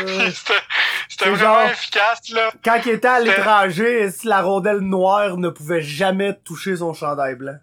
Euh, 0.07 0.31
C'était 1.09 1.29
vraiment 1.29 1.61
genre- 1.61 1.69
efficace, 1.71 2.29
là. 2.29 2.51
quand 2.63 2.79
il 2.85 2.91
était 2.93 3.07
à 3.07 3.19
l'étranger, 3.19 4.09
la 4.23 4.41
rondelle 4.41 4.79
noire 4.79 5.37
ne 5.37 5.49
pouvait 5.49 5.81
jamais 5.81 6.33
toucher 6.45 6.77
son 6.77 6.93
chandail 6.93 7.35
blanc. 7.35 7.55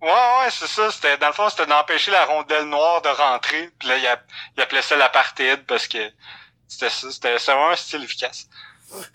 Ouais, 0.00 0.08
ouais, 0.10 0.50
c'est 0.50 0.66
ça. 0.66 0.90
C'était, 0.90 1.16
dans 1.18 1.28
le 1.28 1.32
fond, 1.32 1.48
c'était 1.48 1.66
d'empêcher 1.66 2.10
la 2.10 2.24
rondelle 2.24 2.64
noire 2.64 3.02
de 3.02 3.08
rentrer. 3.08 3.70
Puis 3.78 3.88
là, 3.88 3.96
il, 3.98 4.06
app- 4.06 4.24
il 4.56 4.62
appelait 4.62 4.82
ça 4.82 4.96
l'apartheid 4.96 5.64
parce 5.66 5.86
que 5.86 5.98
c'était 6.66 6.90
ça. 6.90 7.10
C'était, 7.10 7.38
c'était 7.38 7.52
vraiment 7.52 7.70
un 7.70 7.76
style 7.76 8.02
efficace. 8.02 8.46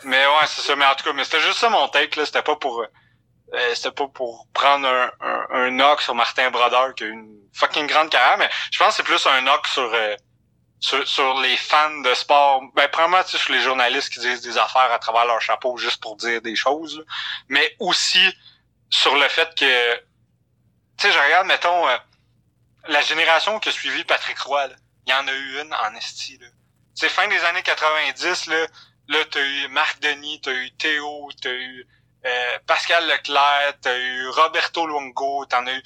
Mais 0.06 0.26
ouais, 0.26 0.46
c'est 0.48 0.62
ça. 0.62 0.76
Mais 0.76 0.86
en 0.86 0.96
tout 0.96 1.04
cas, 1.04 1.14
mais 1.14 1.24
c'était 1.26 1.42
juste 1.42 1.58
ça 1.60 1.70
mon 1.70 1.88
take, 1.90 2.18
là. 2.18 2.26
C'était 2.26 2.42
pas 2.42 2.56
pour, 2.56 2.82
euh, 2.82 3.74
c'était 3.76 3.92
pas 3.92 4.08
pour 4.08 4.48
prendre 4.54 4.88
un, 4.88 5.12
un, 5.22 5.46
un 5.52 5.72
knock 5.72 6.02
sur 6.02 6.16
Martin 6.16 6.50
Brodeur 6.52 6.96
qui 6.96 7.04
a 7.04 7.08
eu 7.08 7.12
une 7.12 7.36
fucking 7.54 7.86
grande 7.88 8.10
carrière. 8.10 8.38
Mais 8.38 8.50
je 8.72 8.80
pense 8.80 8.90
que 8.90 8.94
c'est 8.98 9.04
plus 9.04 9.26
un 9.28 9.42
knock 9.42 9.68
sur, 9.68 9.92
euh, 9.94 10.16
sur, 10.80 11.08
sur 11.08 11.40
les 11.40 11.58
fans 11.58 12.02
de 12.02 12.14
sport. 12.14 12.62
Ben, 12.76 12.88
premièrement, 12.92 13.24
tu 13.24 13.32
sais, 13.32 13.38
sur 13.38 13.54
les 13.54 13.62
journalistes 13.62 14.14
qui 14.14 14.20
disent 14.20 14.42
des 14.42 14.58
affaires 14.58 14.92
à 14.92 15.00
travers 15.00 15.26
leur 15.26 15.42
chapeau 15.42 15.78
juste 15.78 16.02
pour 16.02 16.16
dire 16.16 16.42
des 16.42 16.56
choses. 16.56 16.98
là. 16.98 17.04
Mais 17.50 17.76
aussi 17.80 18.24
sur 18.90 19.16
le 19.16 19.28
fait 19.28 19.54
que 19.56 19.96
tu 20.98 21.08
sais, 21.08 21.14
je 21.14 21.20
regarde, 21.20 21.46
mettons, 21.48 21.88
euh, 21.88 21.98
la 22.88 23.02
génération 23.02 23.60
qui 23.60 23.70
a 23.70 23.72
suivi 23.72 24.04
Patrick 24.04 24.40
Roy, 24.40 24.68
il 25.06 25.12
y 25.12 25.14
en 25.14 25.28
a 25.28 25.32
eu 25.32 25.62
une 25.62 25.74
en 25.74 25.94
esti, 25.96 26.40
sais, 26.96 27.10
fin 27.10 27.28
des 27.28 27.40
années 27.44 27.62
90, 27.62 28.48
là, 28.48 28.68
là, 29.08 29.26
t'as 29.30 29.46
eu 29.46 29.68
Marc 29.70 30.00
Denis, 30.00 30.42
t'as 30.42 30.54
eu 30.54 30.72
Théo, 30.72 31.30
t'as 31.42 31.54
eu 31.54 31.88
euh, 32.26 32.60
Pascal 32.66 33.08
Leclerc, 33.08 33.76
t'as 33.82 33.98
eu 33.98 34.28
Roberto 34.30 34.88
Luongo, 34.88 35.46
t'en 35.46 35.66
as 35.68 35.74
eu 35.74 35.84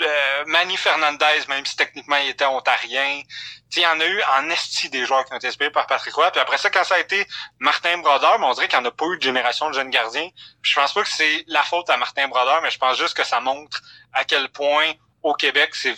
euh, 0.00 0.44
Manny 0.46 0.76
Fernandez, 0.76 1.46
même 1.48 1.64
si 1.66 1.76
techniquement 1.76 2.16
il 2.16 2.30
était 2.30 2.44
ontarien. 2.44 3.22
Tu 3.70 3.74
sais, 3.74 3.80
il 3.80 3.82
y 3.82 3.86
en 3.86 4.00
a 4.00 4.06
eu 4.06 4.22
en 4.38 4.50
esti 4.50 4.88
des 4.88 5.04
joueurs 5.04 5.24
qui 5.24 5.32
ont 5.32 5.36
été 5.36 5.48
inspirés 5.48 5.70
par 5.70 5.86
Patrick 5.86 6.14
Roy. 6.14 6.30
Puis 6.30 6.40
après 6.40 6.58
ça, 6.58 6.70
quand 6.70 6.84
ça 6.84 6.94
a 6.94 6.98
été 6.98 7.26
Martin 7.58 7.98
Brodeur, 7.98 8.38
on 8.40 8.52
dirait 8.52 8.68
qu'il 8.68 8.78
n'y 8.78 8.86
en 8.86 8.88
a 8.88 8.92
pas 8.92 9.06
eu 9.06 9.18
de 9.18 9.22
génération 9.22 9.68
de 9.68 9.74
jeunes 9.74 9.90
gardiens. 9.90 10.28
Puis 10.62 10.72
je 10.72 10.80
pense 10.80 10.92
pas 10.92 11.02
que 11.02 11.08
c'est 11.08 11.44
la 11.48 11.62
faute 11.62 11.90
à 11.90 11.96
Martin 11.96 12.28
Brodeur, 12.28 12.62
mais 12.62 12.70
je 12.70 12.78
pense 12.78 12.96
juste 12.96 13.16
que 13.16 13.24
ça 13.24 13.40
montre 13.40 13.80
à 14.12 14.24
quel 14.24 14.48
point 14.48 14.92
au 15.22 15.34
Québec, 15.34 15.74
c'est, 15.74 15.94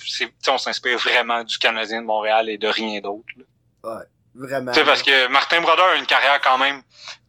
on 0.49 0.59
s'inspire 0.59 0.99
vraiment 0.99 1.45
du 1.45 1.59
Canadien 1.59 2.01
de 2.01 2.07
Montréal 2.07 2.49
et 2.49 2.59
de 2.59 2.69
rien 2.69 3.01
d'autre. 3.01 3.29
là. 3.37 4.03
Vraiment. 4.35 4.73
Tu 4.73 4.79
sais, 4.79 4.85
parce 4.85 5.03
que 5.03 5.27
Martin 5.27 5.61
Brodeur 5.61 5.87
a 5.87 5.97
une 5.97 6.07
carrière 6.07 6.41
quand 6.41 6.57
même 6.57 6.83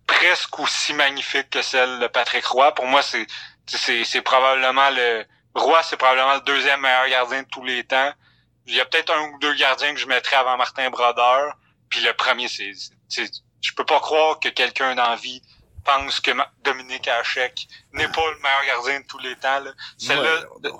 presque 0.05 0.59
aussi 0.59 0.93
magnifique 0.93 1.49
que 1.49 1.61
celle 1.61 1.99
de 1.99 2.07
Patrick 2.07 2.45
Roy. 2.45 2.73
Pour 2.73 2.85
moi, 2.85 3.01
c'est, 3.01 3.25
c'est 3.65 4.21
probablement 4.21 4.89
le 4.91 5.25
Roy, 5.55 5.81
c'est 5.83 5.97
probablement 5.97 6.35
le 6.35 6.41
deuxième 6.41 6.81
meilleur 6.81 7.09
gardien 7.09 7.43
de 7.43 7.47
tous 7.47 7.63
les 7.63 7.83
temps. 7.83 8.13
Il 8.67 8.75
y 8.75 8.79
a 8.79 8.85
peut-être 8.85 9.11
un 9.11 9.29
ou 9.29 9.39
deux 9.39 9.53
gardiens 9.55 9.93
que 9.93 9.99
je 9.99 10.07
mettrais 10.07 10.37
avant 10.37 10.57
Martin 10.57 10.89
Brodeur. 10.89 11.55
Puis 11.89 12.01
le 12.01 12.13
premier, 12.13 12.47
c'est, 12.47 12.71
je 13.09 13.73
peux 13.73 13.85
pas 13.85 13.99
croire 13.99 14.39
que 14.39 14.49
quelqu'un 14.49 14.95
d'envie 14.95 15.41
pense 15.83 16.19
que 16.19 16.31
Dominique 16.63 17.07
Hachek 17.07 17.67
n'est 17.93 18.07
pas 18.07 18.31
le 18.31 18.39
meilleur 18.39 18.65
gardien 18.65 18.99
de 19.01 19.05
tous 19.07 19.17
les 19.19 19.35
temps. 19.35 19.59
Là. 19.59 19.71
Ouais, 20.09 20.71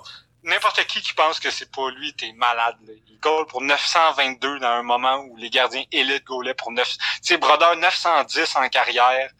n'importe 0.44 0.84
qui 0.86 1.02
qui 1.02 1.12
pense 1.12 1.40
que 1.40 1.50
c'est 1.50 1.70
pas 1.70 1.90
lui, 1.90 2.14
t'es 2.14 2.32
malade. 2.32 2.76
Là. 2.86 2.92
Il 3.08 3.18
goal 3.18 3.46
pour 3.46 3.60
922 3.60 4.58
dans 4.58 4.68
un 4.68 4.82
moment 4.82 5.16
où 5.18 5.36
les 5.36 5.50
gardiens 5.50 5.84
élites 5.92 6.24
goalaient 6.24 6.54
pour 6.54 6.72
9... 6.72 6.88
Tu 6.88 6.98
sais, 7.22 7.36
Brodeur 7.36 7.76
910 7.76 8.56
en 8.56 8.68
carrière, 8.68 9.30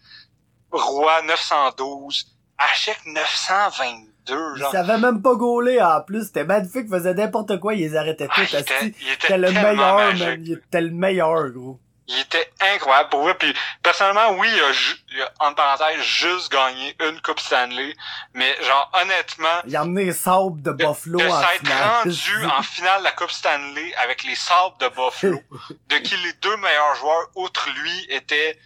Roy 0.71 1.23
912, 1.23 2.27
Hachek 2.59 3.05
922, 3.07 4.12
Il 4.29 4.59
genre. 4.61 4.71
savait 4.73 4.99
même 4.99 5.21
pas 5.23 5.35
gauler 5.35 5.81
en 5.83 6.01
plus. 6.03 6.27
C'était 6.27 6.45
magnifique, 6.45 6.85
il 6.87 6.91
faisait 6.91 7.15
n'importe 7.15 7.59
quoi, 7.59 7.75
il 7.75 7.81
les 7.81 7.97
arrêtait 7.97 8.29
Ah, 8.31 8.35
tous. 8.35 8.53
il, 8.53 8.59
était, 8.59 8.75
asti. 8.75 8.95
il 9.01 9.09
était 9.13 9.21
C'était 9.23 9.39
le 9.39 9.51
meilleur, 9.53 9.97
magique. 9.97 10.27
man. 10.27 10.45
Il 10.47 10.53
était 10.53 10.81
le 10.81 10.91
meilleur, 10.91 11.49
gros. 11.51 11.81
Il 12.09 12.19
était 12.21 12.51
incroyable 12.75 13.09
pour 13.11 13.23
vrai. 13.23 13.35
Puis 13.35 13.55
personnellement, 13.83 14.33
oui, 14.39 14.49
il 14.53 14.61
a, 14.61 14.71
il 15.13 15.23
a, 15.23 15.33
entre 15.47 15.55
parenthèses, 15.57 16.03
juste 16.03 16.51
gagné 16.53 16.95
une 17.01 17.21
Coupe 17.23 17.41
Stanley. 17.41 17.95
Mais 18.35 18.55
genre, 18.63 18.91
honnêtement, 19.01 19.63
Il 19.67 19.75
a 19.77 19.83
emmené 19.83 20.05
les 20.07 20.13
sables 20.13 20.61
de 20.63 20.73
de, 20.73 20.85
Buffalo 20.85 21.19
de 21.19 21.27
en 21.27 21.41
s'être 21.41 21.59
finale. 21.67 21.89
rendu 22.05 22.47
en 22.59 22.63
finale 22.63 22.99
de 23.01 23.05
la 23.05 23.13
Coupe 23.13 23.31
Stanley 23.31 23.95
avec 24.03 24.25
les 24.25 24.35
Sabres 24.35 24.77
de 24.79 24.89
Buffalo, 24.89 25.41
de 25.89 25.97
qui 25.99 26.17
les 26.17 26.33
deux 26.35 26.57
meilleurs 26.57 26.95
joueurs, 26.97 27.29
outre 27.37 27.69
lui, 27.71 28.07
étaient 28.11 28.59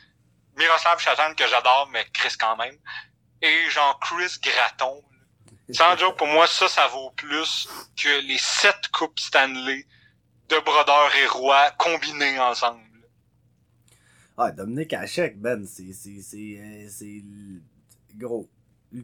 Miroslav 0.59 0.99
Chatan, 0.99 1.35
que 1.35 1.47
j'adore, 1.47 1.89
mais 1.93 2.05
Chris 2.15 2.35
quand 2.41 2.57
même, 2.57 2.75
et 3.43 3.71
genre 3.71 4.01
Chris 4.01 4.39
Gratton. 4.43 5.03
Sans 5.71 5.97
joke, 5.97 6.17
pour 6.17 6.29
moi, 6.29 6.47
ça, 6.47 6.69
ça 6.69 6.87
vaut 6.89 7.11
plus 7.11 7.69
que 7.97 8.27
les 8.27 8.39
sept 8.39 8.89
Coupes 8.93 9.19
Stanley 9.19 9.87
de 10.49 10.59
Brodeur 10.61 11.11
et 11.17 11.27
Roy 11.27 11.71
combinés 11.79 12.39
ensemble. 12.39 12.81
Ah, 14.39 14.53
Dominique 14.53 14.93
Hachek, 14.93 15.41
Ben, 15.41 15.67
c'est, 15.67 15.93
c'est, 15.93 16.21
c'est, 16.21 16.59
euh, 16.61 16.87
c'est, 16.91 17.23
gros. 18.15 18.49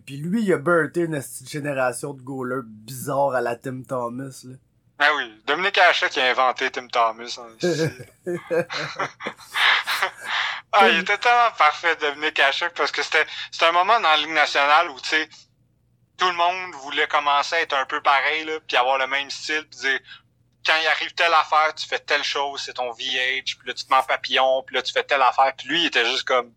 Puis 0.07 0.19
lui, 0.19 0.43
il 0.43 0.53
a 0.53 0.59
burté 0.59 1.01
une 1.03 1.21
génération 1.49 2.13
de 2.15 2.23
goalers 2.23 2.63
bizarres 2.65 3.35
à 3.35 3.41
la 3.41 3.57
Tim 3.57 3.83
Thomas, 3.83 4.43
là. 4.45 4.57
Ah 4.99 5.11
oui, 5.17 5.43
Dominique 5.47 5.79
Hachek 5.79 6.17
a 6.19 6.31
inventé 6.31 6.71
Tim 6.71 6.87
Thomas. 6.87 7.39
hein, 7.41 7.57
ah, 10.73 10.89
il 10.91 10.99
était 10.99 11.19
tellement 11.19 11.51
parfait, 11.59 11.97
Dominique 11.97 12.39
Hachek, 12.39 12.73
parce 12.75 12.93
que 12.93 13.03
c'était 13.03 13.27
c'était 13.51 13.65
un 13.65 13.73
moment 13.73 13.99
dans 13.99 14.09
la 14.11 14.17
Ligue 14.19 14.31
nationale 14.31 14.91
où, 14.91 15.01
tu 15.01 15.09
sais, 15.09 15.29
tout 16.23 16.31
le 16.31 16.37
monde 16.37 16.75
voulait 16.85 17.09
commencer 17.09 17.57
à 17.57 17.61
être 17.63 17.75
un 17.75 17.85
peu 17.85 18.01
pareil, 18.01 18.45
là, 18.45 18.53
puis 18.67 18.77
avoir 18.77 18.97
le 18.99 19.09
même 19.09 19.29
style, 19.29 19.67
puis 19.69 19.81
dire, 19.81 19.99
quand 20.65 20.75
il 20.81 20.87
arrive 20.87 21.13
telle 21.15 21.35
affaire, 21.35 21.75
tu 21.75 21.87
fais 21.89 21.99
telle 21.99 22.23
chose, 22.23 22.63
c'est 22.65 22.75
ton 22.75 22.93
VH, 22.93 23.57
puis 23.59 23.67
là, 23.67 23.75
tu 23.75 23.85
te 23.85 23.91
mets 23.93 23.99
en 23.99 24.05
papillon, 24.05 24.63
puis 24.65 24.77
là, 24.77 24.83
tu 24.83 24.93
fais 24.93 25.03
telle 25.03 25.23
affaire, 25.23 25.53
puis 25.57 25.67
lui, 25.69 25.81
il 25.83 25.87
était 25.87 26.05
juste 26.05 26.23
comme... 26.23 26.53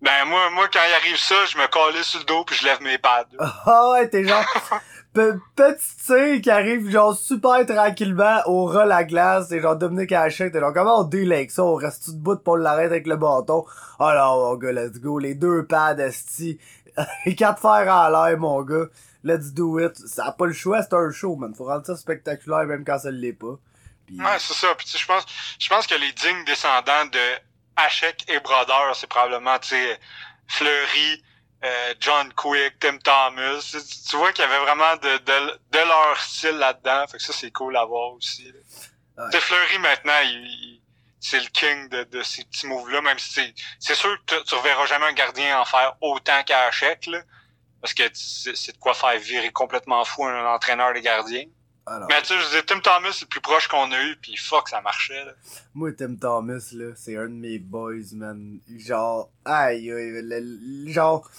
Ben, 0.00 0.24
moi, 0.26 0.50
moi, 0.50 0.68
quand 0.72 0.78
il 0.88 0.94
arrive 0.94 1.16
ça, 1.16 1.34
je 1.46 1.58
me 1.58 1.66
collais 1.66 2.02
sur 2.04 2.20
le 2.20 2.26
dos, 2.26 2.44
puis 2.44 2.54
je 2.54 2.64
lève 2.64 2.80
mes 2.80 2.98
pads. 2.98 3.26
Ah 3.40 3.90
ouais, 3.90 4.08
t'es 4.08 4.22
genre... 4.22 4.44
pe- 5.16 5.40
petit 5.56 5.96
tir 6.04 6.40
qui 6.42 6.50
arrive 6.50 6.90
genre 6.90 7.16
super 7.16 7.64
tranquillement 7.66 8.42
au 8.44 8.66
ras 8.66 8.84
la 8.84 9.02
glace, 9.02 9.46
c'est 9.48 9.60
genre 9.60 9.74
Dominique 9.74 10.12
Hachek, 10.12 10.52
t'es 10.52 10.60
genre 10.60 10.74
comment 10.74 11.00
on 11.00 11.04
deal 11.04 11.32
avec 11.32 11.50
ça, 11.50 11.64
on 11.64 11.74
reste 11.74 12.10
debout 12.10 12.36
pour 12.36 12.58
l'arrêter 12.58 12.86
avec 12.86 13.06
le 13.06 13.16
bâton? 13.16 13.64
Ah 13.98 14.14
là, 14.14 14.28
mon 14.28 14.54
gars, 14.56 14.72
let's 14.72 15.00
go, 15.00 15.18
les 15.18 15.34
deux 15.34 15.66
pads 15.66 15.98
esti, 15.98 16.60
quatre 17.36 17.60
fers 17.60 17.92
en 17.92 18.08
l'air, 18.08 18.38
mon 18.38 18.62
gars, 18.62 18.86
let's 19.24 19.52
do 19.52 19.78
it. 19.80 19.96
Ça 19.96 20.26
a 20.26 20.32
pas 20.32 20.46
le 20.46 20.52
choix, 20.52 20.82
c'est 20.82 20.94
un 20.94 21.10
show, 21.10 21.36
man, 21.36 21.54
faut 21.54 21.64
rendre 21.66 21.84
ça 21.86 21.96
spectaculaire 21.96 22.64
même 22.64 22.84
quand 22.84 22.98
ça 22.98 23.10
l'est 23.10 23.32
pas. 23.32 23.58
Puis, 24.06 24.20
Ouais, 24.20 24.38
c'est 24.38 24.54
ça. 24.54 24.74
Puis 24.76 24.86
je 24.96 25.06
pense, 25.06 25.24
je 25.58 25.68
pense 25.68 25.86
que 25.86 25.94
les 25.96 26.12
dignes 26.12 26.44
descendants 26.44 27.06
de 27.06 27.18
Hachek 27.76 28.24
et 28.30 28.38
Brodeur, 28.40 28.94
c'est 28.94 29.08
probablement, 29.08 29.58
tu 29.58 29.68
sais, 29.70 29.98
Fleury, 30.46 31.22
euh, 31.64 31.94
John 32.00 32.32
Quick, 32.34 32.78
Tim 32.78 32.98
Thomas. 32.98 33.60
Tu, 34.08 34.16
vois 34.16 34.32
qu'il 34.32 34.44
y 34.44 34.48
avait 34.48 34.64
vraiment 34.64 34.94
de, 34.96 35.18
de, 35.18 35.58
de 35.72 35.78
leur 35.78 36.20
style 36.20 36.56
là-dedans. 36.58 37.06
Fait 37.08 37.16
que 37.18 37.22
ça, 37.22 37.32
c'est 37.32 37.50
cool 37.50 37.76
à 37.76 37.84
voir 37.84 38.12
aussi. 38.12 38.44
là. 38.44 39.24
Ouais. 39.26 39.40
Fleury, 39.40 39.78
maintenant, 39.80 40.20
il, 40.24 40.46
il- 40.46 40.82
c'est 41.20 41.40
le 41.40 41.48
king 41.48 41.88
de, 41.88 42.04
de 42.04 42.22
ces 42.22 42.44
petits 42.44 42.66
moves-là, 42.66 43.00
même 43.02 43.18
si 43.18 43.32
c'est, 43.32 43.54
c'est 43.78 43.94
sûr 43.94 44.16
que 44.26 44.42
tu, 44.44 44.54
reverras 44.54 44.86
jamais 44.86 45.06
un 45.06 45.12
gardien 45.12 45.60
en 45.60 45.64
faire 45.64 45.96
autant 46.00 46.42
qu'à 46.44 46.66
Hachek, 46.66 47.06
là. 47.06 47.20
Parce 47.80 47.94
que 47.94 48.02
c'est, 48.14 48.72
de 48.72 48.78
quoi 48.78 48.94
faire 48.94 49.18
virer 49.18 49.52
complètement 49.52 50.04
fou 50.04 50.24
un 50.24 50.46
entraîneur 50.54 50.92
des 50.92 51.02
gardiens. 51.02 51.44
alors, 51.86 52.08
Mais 52.08 52.20
tu 52.22 52.28
sais, 52.28 52.40
je 52.40 52.44
disais, 52.46 52.62
Tim 52.62 52.80
Thomas, 52.80 53.12
c'est 53.12 53.22
le 53.22 53.28
plus 53.28 53.40
proche 53.40 53.68
qu'on 53.68 53.92
a 53.92 54.02
eu, 54.02 54.16
puis 54.16 54.36
fuck, 54.36 54.68
ça 54.68 54.80
marchait, 54.80 55.24
là. 55.24 55.32
moi, 55.74 55.92
Tim 55.92 56.16
Thomas, 56.16 56.68
là, 56.72 56.92
c'est 56.96 57.16
un 57.16 57.24
de 57.26 57.34
mes 57.34 57.58
boys, 57.58 58.12
man. 58.14 58.58
Genre, 58.76 59.30
aïe, 59.44 59.92
aïe, 59.92 60.10
le- 60.22 60.40
le- 60.40 60.92
genre, 60.92 61.30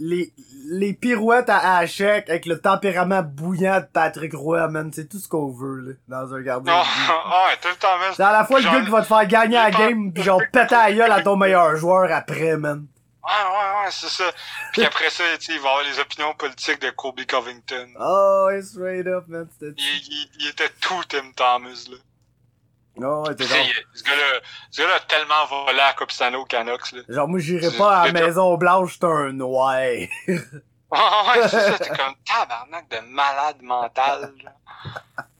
les, 0.00 0.32
les 0.70 0.92
pirouettes 0.92 1.48
à 1.48 1.76
Hachek 1.78 2.28
avec 2.28 2.46
le 2.46 2.60
tempérament 2.60 3.22
bouillant 3.22 3.80
de 3.80 3.86
Patrick 3.86 4.34
Roy, 4.34 4.66
man, 4.68 4.90
c'est 4.92 5.08
tout 5.08 5.18
ce 5.18 5.28
qu'on 5.28 5.50
veut, 5.50 5.80
là, 5.80 5.92
dans 6.08 6.34
un 6.34 6.40
gardien. 6.40 6.72
Ah 6.74 7.48
Thomas. 7.78 8.12
C'est 8.14 8.22
à 8.22 8.32
la 8.32 8.44
fois 8.44 8.60
le 8.60 8.64
gars 8.64 8.80
qui 8.80 8.90
va 8.90 9.02
te 9.02 9.06
faire 9.06 9.26
gagner 9.26 9.56
la 9.56 9.70
game, 9.70 10.12
pis 10.12 10.22
genre 10.22 10.40
péter 10.52 10.74
la 10.74 10.92
gueule 10.92 11.12
à 11.12 11.22
ton 11.22 11.36
meilleur 11.36 11.76
joueur 11.76 12.10
après, 12.12 12.56
man. 12.56 12.86
Ouais, 13.22 13.30
ouais, 13.30 13.84
ouais, 13.84 13.90
c'est 13.90 14.08
ça. 14.08 14.24
Puis 14.72 14.82
après 14.82 15.10
ça, 15.10 15.24
tu 15.38 15.52
il 15.52 15.60
va 15.60 15.68
y 15.68 15.70
avoir 15.70 15.84
les 15.84 16.00
opinions 16.00 16.34
politiques 16.34 16.80
de 16.80 16.90
Colby 16.90 17.26
Covington. 17.26 17.88
Oh, 18.00 18.48
straight 18.62 19.06
up, 19.06 19.24
man. 19.28 19.46
C'était 19.52 19.74
Il, 19.76 19.84
il, 19.84 20.30
il 20.40 20.48
était 20.48 20.70
tout 20.80 21.02
Tim 21.08 21.30
Thomas, 21.36 21.86
là. 21.90 21.96
Non, 23.00 23.22
ouais, 23.22 23.34
t'es 23.34 23.44
genre... 23.44 23.56
ce 23.94 24.02
gars-là, 24.82 24.94
a 24.94 25.00
tellement 25.00 25.46
volé 25.46 25.80
à 25.80 25.94
Canucks, 26.48 26.92
là. 26.92 27.02
Genre, 27.08 27.28
moi, 27.28 27.38
j'irais 27.40 27.76
pas 27.76 28.00
à 28.00 28.06
la 28.06 28.12
Maison 28.12 28.56
Blanche, 28.56 28.96
c'est 29.00 29.06
un 29.06 29.32
noir. 29.32 29.74
Ah 30.92 31.22
ouais, 31.28 31.48
c'est 31.48 31.60
ça, 31.60 31.78
t'es 31.78 31.88
comme 31.96 32.14
tabarnak 32.26 32.88
de 32.90 32.98
malade 33.06 33.62
mental. 33.62 34.34
Tu 34.36 34.42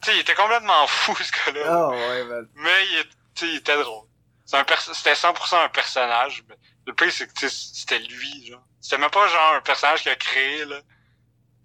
sais, 0.03 0.17
il 0.17 0.21
était 0.21 0.35
complètement 0.35 0.87
fou, 0.87 1.15
ce 1.17 1.33
gars-là. 1.53 1.65
Ah 1.69 1.89
ouais, 1.91 2.25
man. 2.25 2.49
Mais 2.55 2.85
il, 2.93 3.05
il 3.49 3.57
était 3.57 3.77
drôle. 3.77 4.07
C'est 4.45 4.57
un 4.57 4.65
perso- 4.65 4.95
C'était 4.95 5.13
100% 5.15 5.65
un 5.65 5.69
personnage. 5.69 6.45
Mais 6.49 6.57
le 6.87 6.95
pire, 6.95 7.13
c'est 7.13 7.27
que 7.33 7.49
c'était 7.49 7.99
lui, 7.99 8.47
genre. 8.47 8.63
C'était 8.81 8.99
même 8.99 9.11
pas 9.11 9.27
genre 9.29 9.55
un 9.57 9.61
personnage 9.61 10.03
qu'il 10.03 10.13
a 10.13 10.17
créé, 10.17 10.65
là. 10.65 10.77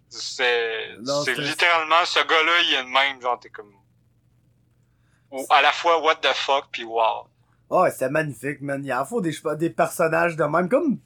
C'est 0.10 0.96
littéralement 1.38 2.06
ce 2.06 2.20
gars-là, 2.20 2.62
il 2.64 2.74
est 2.74 2.82
le 2.84 2.88
même, 2.90 3.22
genre, 3.22 3.40
t'es 3.40 3.50
comme... 3.50 3.72
Ou 5.32 5.46
à 5.50 5.62
la 5.62 5.72
fois 5.72 6.02
what 6.02 6.16
the 6.16 6.34
fuck, 6.34 6.66
puis 6.72 6.84
wow. 6.84 7.28
Ouais, 7.70 7.92
c'était 7.92 8.10
magnifique, 8.10 8.62
man. 8.62 8.84
Il 8.86 8.94
en 8.94 9.06
faut 9.06 9.22
des, 9.22 9.36
des 9.58 9.70
personnages 9.70 10.36
de 10.36 10.44
même, 10.44 10.70
comme 10.70 11.00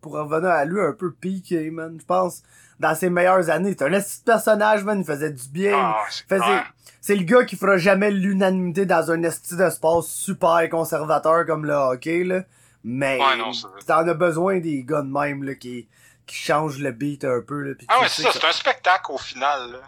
pour 0.00 0.12
revenir 0.12 0.50
à 0.50 0.64
lui 0.64 0.80
un 0.80 0.92
peu 0.92 1.12
piqué, 1.12 1.70
man. 1.70 1.96
Je 2.00 2.04
pense, 2.04 2.42
dans 2.80 2.94
ses 2.94 3.08
meilleures 3.08 3.48
années, 3.50 3.74
c'est 3.78 3.84
un 3.84 3.90
de 3.90 4.24
personnage, 4.24 4.84
man. 4.84 4.98
Il 5.00 5.04
faisait 5.06 5.30
du 5.32 5.48
bien. 5.48 5.72
Ah, 5.76 6.04
c'est 6.10 6.28
Faisait- 6.28 6.44
clair. 6.44 6.72
C'est 7.00 7.16
le 7.16 7.24
gars 7.24 7.44
qui 7.44 7.56
fera 7.56 7.78
jamais 7.78 8.10
l'unanimité 8.12 8.86
dans 8.86 9.10
un 9.10 9.22
esti 9.24 9.56
de 9.56 9.68
sport 9.70 10.04
super 10.04 10.68
conservateur 10.70 11.46
comme 11.46 11.64
le 11.64 11.72
hockey, 11.74 12.22
là. 12.24 12.42
Mais 12.84 13.18
Ouais, 13.18 13.52
t'en 13.86 14.06
as 14.08 14.14
besoin 14.14 14.60
des 14.60 14.84
gars 14.84 15.02
de 15.02 15.08
même, 15.10 15.42
là, 15.44 15.54
qui, 15.54 15.88
qui 16.26 16.36
changent 16.36 16.78
le 16.78 16.92
beat 16.92 17.24
un 17.24 17.40
peu, 17.40 17.60
là. 17.62 17.74
pis 17.74 17.86
Ah 17.88 18.00
ouais, 18.00 18.08
c'est 18.08 18.22
ça, 18.22 18.30
c'est 18.32 18.44
un 18.44 18.52
spectacle 18.52 19.10
au 19.12 19.18
final, 19.18 19.72
là. 19.72 19.78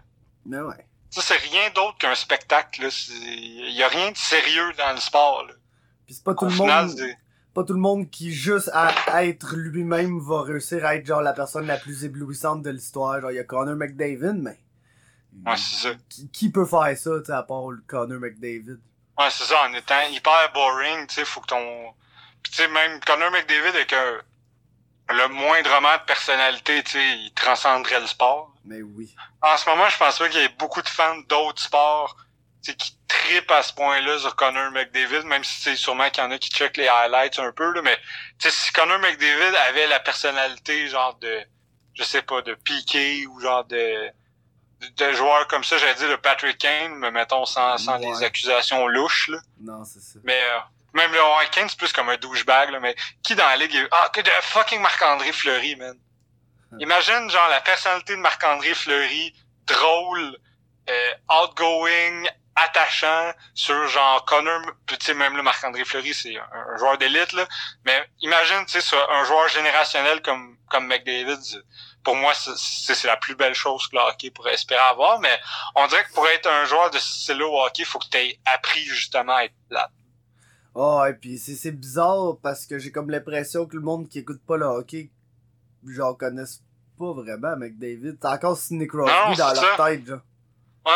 Mais 0.47 0.61
ouais. 0.61 0.87
Ça, 1.15 1.23
c'est 1.23 1.37
rien 1.37 1.71
d'autre 1.71 1.97
qu'un 1.99 2.17
spectacle, 2.17 2.89
Il 3.09 3.71
y 3.71 3.85
a 3.85 3.89
rien 3.89 4.11
de 4.11 4.17
sérieux 4.17 4.73
dans 4.77 4.93
le 4.93 4.99
sport, 4.99 5.45
là. 5.47 5.55
Pis 6.07 6.15
c'est 6.15 6.25
pas 6.25 6.35
tout 6.35 6.47
Au 6.47 6.49
le 6.49 6.55
final, 6.55 6.87
monde, 6.89 7.01
pas 7.55 7.63
tout 7.63 7.73
le 7.73 7.79
monde 7.79 8.11
qui 8.11 8.33
juste 8.33 8.69
à, 8.73 8.89
à 9.13 9.25
être 9.25 9.55
lui-même 9.55 10.19
va 10.19 10.43
réussir 10.43 10.85
à 10.85 10.97
être 10.97 11.07
genre 11.07 11.23
la 11.23 11.33
personne 11.33 11.69
la 11.69 11.77
plus 11.77 12.05
éblouissante 12.05 12.63
de 12.63 12.71
l'histoire. 12.71 13.21
Genre, 13.21 13.31
il 13.31 13.37
y 13.37 13.39
a 13.39 13.45
Connor 13.45 13.77
McDavid, 13.77 14.35
mais. 14.35 14.59
Ouais, 15.47 15.57
c'est 15.57 15.89
ça. 15.89 15.95
Qui, 16.09 16.29
qui 16.31 16.51
peut 16.51 16.67
faire 16.67 16.99
ça, 16.99 17.11
tu 17.21 17.27
sais, 17.27 17.33
à 17.33 17.45
part 17.45 17.71
le 17.71 17.81
Connor 17.87 18.19
McDavid? 18.19 18.81
Ouais, 19.17 19.31
c'est 19.31 19.45
ça, 19.45 19.69
en 19.69 19.73
étant 19.73 20.03
hyper 20.11 20.53
boring, 20.53 21.07
tu 21.07 21.15
sais, 21.15 21.25
faut 21.25 21.41
que 21.43 21.47
ton... 21.47 21.95
Puis 22.43 22.51
tu 22.51 22.57
sais, 22.57 22.67
même 22.67 22.99
Connor 23.07 23.31
McDavid 23.31 23.69
avec 23.69 23.93
un... 23.93 25.15
le 25.15 25.29
moindrement 25.29 25.97
de 25.97 26.05
personnalité, 26.07 26.83
tu 26.83 26.91
sais, 26.91 27.19
il 27.19 27.33
transcenderait 27.35 28.01
le 28.01 28.09
sport. 28.09 28.54
Mais 28.65 28.83
oui. 28.83 29.15
En 29.43 29.57
ce 29.57 29.69
moment, 29.69 29.89
je 29.89 29.99
pense 29.99 30.19
pas 30.19 30.29
qu'il 30.29 30.41
y 30.41 30.45
ait 30.45 30.57
beaucoup 30.59 30.83
de 30.83 30.89
fans 30.89 31.19
d'autres 31.29 31.63
sports, 31.63 32.17
qui 32.73 32.97
trippent 33.09 33.51
à 33.51 33.63
ce 33.63 33.73
point-là 33.75 34.19
sur 34.19 34.35
Connor 34.37 34.71
McDavid, 34.71 35.27
même 35.27 35.45
si 35.45 35.61
c'est 35.61 35.77
sûrement 35.77 36.09
qu'il 36.11 36.23
y 36.23 36.27
en 36.27 36.31
a 36.31 36.39
qui 36.39 36.51
checkent 36.51 36.79
les 36.79 36.89
highlights 36.89 37.39
un 37.39 37.53
peu, 37.53 37.73
là, 37.73 37.83
mais 37.83 37.97
tu 38.39 38.49
sais, 38.49 38.51
si 38.51 38.73
Connor 38.73 38.99
McDavid 38.99 39.55
avait 39.69 39.87
la 39.87 40.01
personnalité, 40.01 40.89
genre 40.89 41.15
de, 41.17 41.41
je 41.95 42.03
sais 42.03 42.23
pas, 42.23 42.41
de 42.43 42.55
Piqué 42.55 43.27
ou 43.27 43.41
genre 43.41 43.65
de, 43.65 44.11
de, 44.97 45.13
joueurs 45.13 45.47
comme 45.49 45.65
ça, 45.65 45.77
j'allais 45.79 45.95
dire 45.95 46.09
de 46.09 46.17
Patrick 46.17 46.59
Kane, 46.59 46.95
mais 46.97 47.11
mettons 47.11 47.45
sans, 47.45 47.77
sans 47.77 47.99
Ouais. 47.99 48.07
les 48.07 48.23
accusations 48.23 48.87
louches, 48.89 49.29
là. 49.29 49.39
Non, 49.61 49.85
c'est 49.85 50.01
ça. 50.01 50.19
Mais 50.25 50.41
euh, 50.43 50.59
même 50.95 51.13
le 51.13 51.51
Kane, 51.51 51.69
c'est 51.69 51.79
plus 51.79 51.93
comme 51.93 52.09
un 52.09 52.17
douchebag, 52.17 52.71
là, 52.71 52.81
mais 52.81 52.97
qui 53.23 53.35
dans 53.35 53.47
la 53.47 53.57
ligue 53.57 53.75
est... 53.75 53.89
Ah, 53.91 54.11
que 54.13 54.21
de 54.21 54.31
fucking 54.41 54.81
Marc-André 54.81 55.33
Fleury, 55.33 55.77
man. 55.77 55.99
Imagine, 56.81 57.31
genre, 57.31 57.49
la 57.49 57.61
personnalité 57.61 58.15
de 58.17 58.21
Marc-André 58.21 58.75
Fleury, 58.75 59.35
drôle, 59.67 60.37
euh, 60.91 61.13
outgoing, 61.43 62.25
attachant, 62.57 63.33
sur 63.55 63.87
genre 63.89 64.25
Connor, 64.27 64.61
tu 64.87 64.97
sais, 65.01 65.15
même 65.15 65.37
là, 65.37 65.43
Marc-André 65.43 65.85
Fleury, 65.85 66.15
c'est 66.15 66.37
un, 66.37 66.47
un 66.75 66.77
joueur 66.79 66.99
d'élite, 66.99 67.33
là. 67.33 67.47
Mais 67.85 68.09
imagine, 68.21 68.65
tu 68.67 68.73
sais, 68.73 68.81
sur 68.81 68.99
un 69.11 69.25
joueur 69.25 69.49
générationnel 69.49 70.23
comme, 70.23 70.57
comme 70.71 70.87
McDavid, 70.87 71.39
pour 72.05 72.15
moi, 72.17 72.33
c'est- 72.35 73.05
la 73.07 73.17
plus 73.17 73.35
belle 73.35 73.55
chose 73.55 73.87
que 73.89 73.97
le 73.97 74.03
hockey 74.03 74.31
pourrait 74.31 74.55
espérer 74.55 74.81
avoir, 74.81 75.19
mais 75.21 75.37
on 75.75 75.87
dirait 75.87 76.05
que 76.05 76.13
pour 76.13 76.27
être 76.29 76.47
un 76.49 76.65
joueur 76.65 76.91
de 76.91 76.99
ce 76.99 77.21
style 77.23 77.43
au 77.43 77.59
hockey, 77.61 77.83
il 77.83 77.87
faut 77.87 77.99
que 77.99 78.09
tu 78.11 78.19
aies 78.19 78.39
appris 78.45 78.85
justement 78.85 79.35
à 79.37 79.45
être 79.45 79.55
plate. 79.69 79.91
Ah, 80.77 81.07
et 81.09 81.15
puis 81.15 81.39
c'est 81.39 81.55
c'est 81.55 81.71
bizarre 81.73 82.35
parce 82.43 82.67
que 82.67 82.79
j'ai 82.79 82.91
comme 82.93 83.11
l'impression 83.11 83.65
que 83.67 83.77
le 83.77 83.83
monde 83.83 84.09
qui 84.09 84.19
écoute 84.19 84.41
pas 84.47 84.57
le 84.57 84.67
hockey, 84.67 85.11
genre, 85.93 86.17
connaissent 86.17 86.63
pas 86.99 87.13
vraiment 87.13 87.57
McDavid. 87.57 88.17
C'est 88.21 88.29
encore 88.29 88.57
Sidney 88.57 88.87
Crosby 88.87 89.11
Non, 89.11 89.35
dans 89.35 89.53
leur 89.53 89.77
ça. 89.77 89.89
tête, 89.89 90.07
genre. 90.07 90.21
Ouais. 90.87 90.93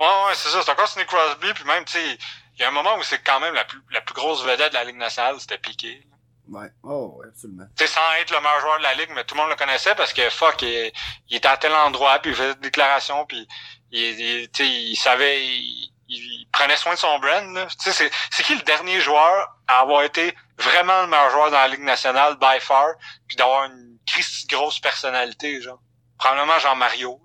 Ouais, 0.00 0.06
ouais, 0.26 0.34
c'est 0.34 0.48
ça. 0.50 0.62
C'est 0.62 0.70
encore 0.70 0.88
Sidney 0.88 1.06
Crosby, 1.06 1.52
puis 1.54 1.64
même, 1.64 1.84
tu 1.84 1.92
sais, 1.92 2.18
il 2.54 2.60
y 2.60 2.64
a 2.64 2.68
un 2.68 2.72
moment 2.72 2.96
où 2.96 3.02
c'est 3.02 3.22
quand 3.24 3.40
même 3.40 3.54
la 3.54 3.64
plus, 3.64 3.80
la 3.90 4.00
plus 4.00 4.14
grosse 4.14 4.44
vedette 4.44 4.70
de 4.70 4.74
la 4.74 4.84
Ligue 4.84 4.96
nationale, 4.96 5.36
c'était 5.40 5.58
Piqué. 5.58 6.06
Ouais. 6.48 6.70
Oh, 6.82 7.16
ouais, 7.18 7.28
absolument. 7.28 7.66
Tu 7.76 7.86
sais, 7.86 7.92
sans 7.92 8.00
être 8.20 8.30
le 8.32 8.40
meilleur 8.40 8.60
joueur 8.60 8.78
de 8.78 8.82
la 8.82 8.94
Ligue, 8.94 9.10
mais 9.14 9.24
tout 9.24 9.34
le 9.34 9.40
monde 9.42 9.50
le 9.50 9.56
connaissait 9.56 9.94
parce 9.94 10.12
que, 10.12 10.28
fuck, 10.30 10.62
il, 10.62 10.90
il 11.28 11.36
était 11.36 11.48
à 11.48 11.56
tel 11.56 11.72
endroit, 11.72 12.18
puis 12.20 12.30
il 12.30 12.36
faisait 12.36 12.54
des 12.54 12.60
déclarations, 12.62 13.26
puis 13.26 13.46
il, 13.92 14.20
il, 14.20 14.50
tu 14.50 14.64
sais, 14.64 14.68
il 14.70 14.96
savait, 14.96 15.44
il, 15.46 15.92
il 16.08 16.48
prenait 16.52 16.76
soin 16.76 16.94
de 16.94 16.98
son 16.98 17.18
brand. 17.18 17.68
Tu 17.68 17.76
sais, 17.78 17.92
c'est, 17.92 18.10
c'est 18.30 18.42
qui 18.42 18.54
le 18.54 18.62
dernier 18.62 19.00
joueur 19.00 19.56
à 19.66 19.80
avoir 19.80 20.02
été 20.04 20.34
vraiment 20.58 21.02
le 21.02 21.08
meilleur 21.08 21.30
joueur 21.30 21.50
dans 21.50 21.58
la 21.58 21.68
Ligue 21.68 21.82
nationale, 21.82 22.36
by 22.36 22.60
far, 22.60 22.94
puis 23.26 23.36
d'avoir 23.36 23.64
une 23.64 23.98
grosse 24.48 24.80
personnalité, 24.80 25.60
genre? 25.60 25.80
Probablement 26.18 26.58
genre 26.58 26.76
Mario. 26.76 27.20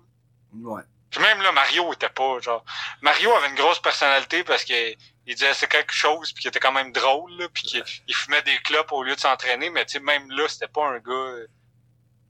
Ouais. 0.54 0.82
Puis 1.10 1.20
même 1.20 1.40
là, 1.42 1.52
Mario 1.52 1.92
était 1.92 2.08
pas, 2.08 2.40
genre... 2.40 2.64
Mario 3.02 3.32
avait 3.34 3.48
une 3.48 3.54
grosse 3.54 3.80
personnalité 3.80 4.44
parce 4.44 4.64
que 4.64 4.92
il 5.26 5.34
disait 5.34 5.54
c'est 5.54 5.68
quelque 5.68 5.92
chose, 5.92 6.32
puis 6.32 6.42
qu'il 6.42 6.48
était 6.48 6.60
quand 6.60 6.72
même 6.72 6.92
drôle, 6.92 7.32
là, 7.38 7.48
puis 7.52 7.62
qu'il 7.62 7.84
il 8.06 8.14
fumait 8.14 8.42
des 8.42 8.56
clopes 8.58 8.92
au 8.92 9.02
lieu 9.02 9.14
de 9.14 9.20
s'entraîner, 9.20 9.70
mais 9.70 9.84
tu 9.86 9.92
sais, 9.92 10.00
même 10.00 10.30
là, 10.30 10.46
c'était 10.48 10.68
pas 10.68 10.86
un 10.86 10.98
gars... 10.98 11.46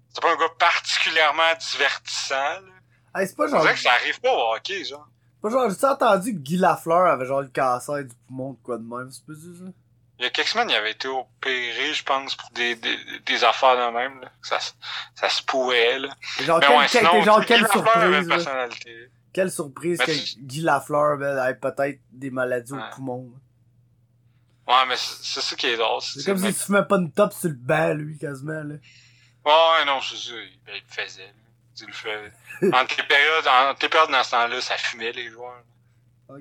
C'était 0.08 0.28
pas 0.28 0.32
un 0.32 0.36
gars 0.36 0.52
particulièrement 0.58 1.54
divertissant, 1.72 2.34
là. 2.34 2.74
Hey, 3.16 3.28
c'est 3.28 3.36
pas 3.36 3.46
genre. 3.46 3.64
que 3.64 3.78
ça 3.78 3.92
arrive 3.92 4.20
pas 4.20 4.32
au 4.32 4.54
hockey, 4.54 4.84
genre. 4.84 5.08
Pas 5.40 5.50
genre, 5.50 5.70
j'ai 5.70 5.86
entendu 5.86 6.34
que 6.34 6.38
Guy 6.38 6.56
Lafleur 6.56 7.06
avait 7.06 7.26
genre 7.26 7.42
le 7.42 7.48
cancer 7.48 8.04
du 8.04 8.14
poumon 8.26 8.52
de 8.52 8.58
quoi 8.62 8.78
de 8.78 8.82
même, 8.82 9.10
c'est 9.10 9.24
pas 9.24 9.34
ça? 9.34 9.70
Il 10.24 10.28
y 10.28 10.28
a 10.28 10.30
quelques 10.30 10.48
semaines, 10.48 10.70
il 10.70 10.74
avait 10.74 10.92
été 10.92 11.06
opéré, 11.06 11.92
je 11.92 12.02
pense, 12.02 12.34
pour 12.34 12.48
des, 12.52 12.76
des, 12.76 12.98
des 13.26 13.44
affaires 13.44 13.76
de 13.76 13.94
même, 13.94 14.22
là. 14.22 14.32
Ça, 14.40 14.58
se- 14.58 14.72
ça 15.14 15.28
se 15.28 15.42
pourrait, 15.42 15.98
là. 15.98 16.08
Genre, 16.40 16.58
Mais 16.60 16.68
ouais, 16.68 16.86
quelle- 16.90 17.06
sinon, 17.06 17.22
genre, 17.22 17.44
quelle 17.44 17.66
surprise, 17.68 18.26
personnalité. 18.28 19.10
Quelle 19.34 19.50
surprise 19.50 19.98
Mais 19.98 20.06
que 20.06 20.38
Guy 20.40 20.60
Lafleur 20.62 21.18
ben, 21.18 21.46
ait 21.46 21.54
peut-être 21.56 22.00
des 22.10 22.30
maladies 22.30 22.72
Ouais. 22.72 22.80
au 22.90 22.94
poumon. 22.94 23.32
Ouais, 24.66 24.86
mais 24.88 24.94
c'est 24.96 25.40
ça 25.42 25.56
qui 25.56 25.66
est 25.66 25.76
drôle. 25.76 26.00
C'est 26.00 26.24
comme 26.24 26.38
si 26.38 26.46
tu 26.54 26.60
fumais 26.64 26.84
pas 26.84 26.96
une 26.96 27.12
top 27.12 27.34
sur 27.34 27.50
le 27.50 27.54
banc, 27.56 27.92
lui, 27.92 28.16
quasiment, 28.16 28.62
là. 28.62 28.76
Ouais, 29.44 29.84
non, 29.84 30.00
c'est 30.00 30.16
ça. 30.16 30.32
Il, 30.32 30.58
ben, 30.64 30.72
il 30.74 30.82
le 30.88 31.04
faisait. 31.04 31.34
Tu 31.76 31.84
le 31.86 31.92
fais. 31.92 32.32
Entre 32.72 32.96
tes 32.96 33.02
périodes, 33.02 33.46
entre 33.46 33.88
périodes 33.88 34.10
dans 34.10 34.22
ce 34.24 34.30
temps-là, 34.30 34.60
ça 34.62 34.78
fumait 34.78 35.12
les 35.12 35.28
joueurs. 35.28 35.62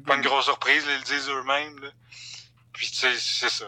Pas 0.08 0.16
une 0.16 0.22
grosse 0.22 0.46
surprise, 0.46 0.86
là, 0.88 0.94
ils 0.94 1.00
le 1.00 1.04
disent 1.04 1.30
eux-mêmes. 1.30 1.92
Puis 2.74 2.88
tu 2.90 2.96
sais, 2.98 3.14
c'est 3.18 3.50
ça. 3.50 3.66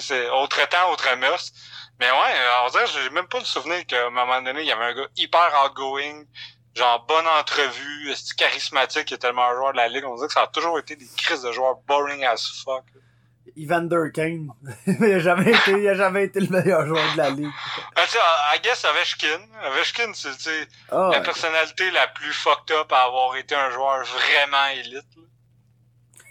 C'est- 0.00 0.30
autre 0.30 0.68
temps, 0.68 0.90
autre 0.92 1.14
mœurs. 1.16 1.52
Mais 2.00 2.10
ouais, 2.10 2.34
on 2.64 2.70
dirait 2.70 2.84
que 2.84 2.90
j'ai 2.90 3.10
même 3.10 3.26
pas 3.26 3.40
le 3.40 3.44
souvenir 3.44 3.84
qu'à 3.86 4.06
un 4.06 4.10
moment 4.10 4.40
donné, 4.40 4.60
il 4.60 4.66
y 4.66 4.72
avait 4.72 4.84
un 4.84 4.94
gars 4.94 5.08
hyper 5.16 5.50
outgoing, 5.64 6.22
genre 6.76 7.04
bonne 7.06 7.26
entrevue, 7.26 8.14
charismatique, 8.36 9.06
qui 9.06 9.14
était 9.14 9.26
le 9.28 9.34
meilleur 9.34 9.56
joueur 9.56 9.72
de 9.72 9.78
la 9.78 9.88
ligue. 9.88 10.04
On 10.04 10.14
dirait 10.14 10.28
que 10.28 10.32
ça 10.34 10.42
a 10.42 10.46
toujours 10.46 10.78
été 10.78 10.94
des 10.94 11.08
crises 11.16 11.42
de 11.42 11.50
joueurs 11.50 11.76
boring 11.88 12.24
as 12.24 12.62
fuck. 12.64 12.84
Evander 13.56 14.12
Kane. 14.14 14.50
il 14.86 15.12
a 15.14 15.18
jamais 15.18 15.50
été, 15.50 15.72
il 15.72 15.88
a 15.88 15.94
jamais 15.94 16.24
été 16.24 16.38
le 16.38 16.46
meilleur 16.48 16.86
joueur 16.86 17.12
de 17.14 17.16
la 17.16 17.30
ligue. 17.30 17.50
Ah, 17.96 18.02
tu 18.04 18.12
sais, 18.12 18.18
I 18.54 18.60
guess 18.62 18.84
Ovechkin. 18.84 19.40
Ovechkin, 19.66 20.12
c'est, 20.14 20.68
Ah, 20.92 21.08
la 21.12 21.20
personnalité 21.22 21.90
la 21.90 22.06
plus 22.06 22.32
fucked 22.32 22.70
up 22.76 22.92
à 22.92 23.02
avoir 23.04 23.34
été 23.36 23.56
un 23.56 23.70
joueur 23.70 24.04
vraiment 24.04 24.66
élite. 24.74 24.94
là. 25.16 25.22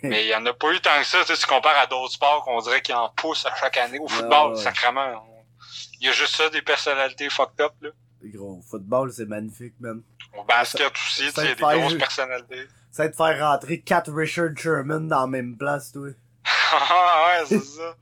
Mais 0.03 0.23
il 0.25 0.29
y 0.29 0.35
en 0.35 0.45
a 0.45 0.53
pas 0.53 0.71
eu 0.73 0.79
tant 0.79 0.97
que 0.99 1.05
ça. 1.05 1.19
Tu 1.25 1.35
sais, 1.35 1.37
tu 1.41 1.47
compares 1.47 1.77
à 1.77 1.85
d'autres 1.87 2.13
sports 2.13 2.43
qu'on 2.43 2.59
dirait 2.61 2.81
qu'ils 2.81 2.95
en 2.95 3.09
poussent 3.09 3.45
à 3.45 3.55
chaque 3.55 3.77
année. 3.77 3.99
Au 3.99 4.07
football, 4.07 4.53
ouais. 4.53 4.61
sacrément. 4.61 5.23
Il 5.99 6.05
y 6.07 6.09
a 6.09 6.11
juste 6.11 6.35
ça, 6.35 6.49
des 6.49 6.61
personnalités 6.61 7.29
fucked 7.29 7.59
up. 7.61 7.73
Là. 7.81 7.89
Gros, 8.23 8.61
football, 8.69 9.11
c'est 9.11 9.25
magnifique, 9.25 9.73
man. 9.79 10.01
Au 10.37 10.43
basket 10.43 10.91
aussi, 10.93 11.25
tu 11.25 11.31
sais, 11.31 11.41
il 11.41 11.47
y 11.47 11.51
a 11.51 11.55
des 11.55 11.79
grosses 11.79 11.97
personnalités. 11.97 12.67
Ça 12.91 13.03
va 13.03 13.09
te 13.09 13.15
faire 13.15 13.39
rentrer 13.51 13.81
quatre 13.81 14.11
Richard 14.13 14.49
Sherman 14.57 15.07
dans 15.07 15.21
la 15.21 15.27
même 15.27 15.57
place, 15.57 15.91
toi. 15.91 16.09
ah 16.71 17.25
ouais, 17.39 17.45
c'est 17.47 17.63
ça. 17.63 17.95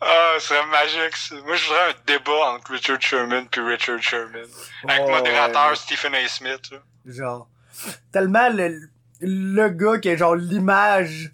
Ah, 0.00 0.34
ce 0.38 0.48
serait 0.48 0.66
magique. 0.66 1.16
ça. 1.16 1.34
Moi, 1.46 1.56
je 1.56 1.66
voudrais 1.66 1.90
un 1.90 1.94
débat 2.06 2.50
entre 2.52 2.70
Richard 2.72 3.00
Sherman 3.00 3.48
puis 3.48 3.60
Richard 3.62 4.00
Sherman. 4.02 4.44
Avec 4.88 5.02
Oh, 5.06 5.10
modérateur 5.10 5.70
ouais. 5.70 5.76
Stephen 5.76 6.14
A. 6.14 6.28
Smith. 6.28 6.70
là. 6.70 6.78
Genre, 7.06 7.48
tellement 8.12 8.48
le, 8.50 8.78
le 9.20 9.68
gars 9.68 9.98
qui 9.98 10.08
est 10.08 10.16
genre 10.16 10.34
l'image 10.36 11.32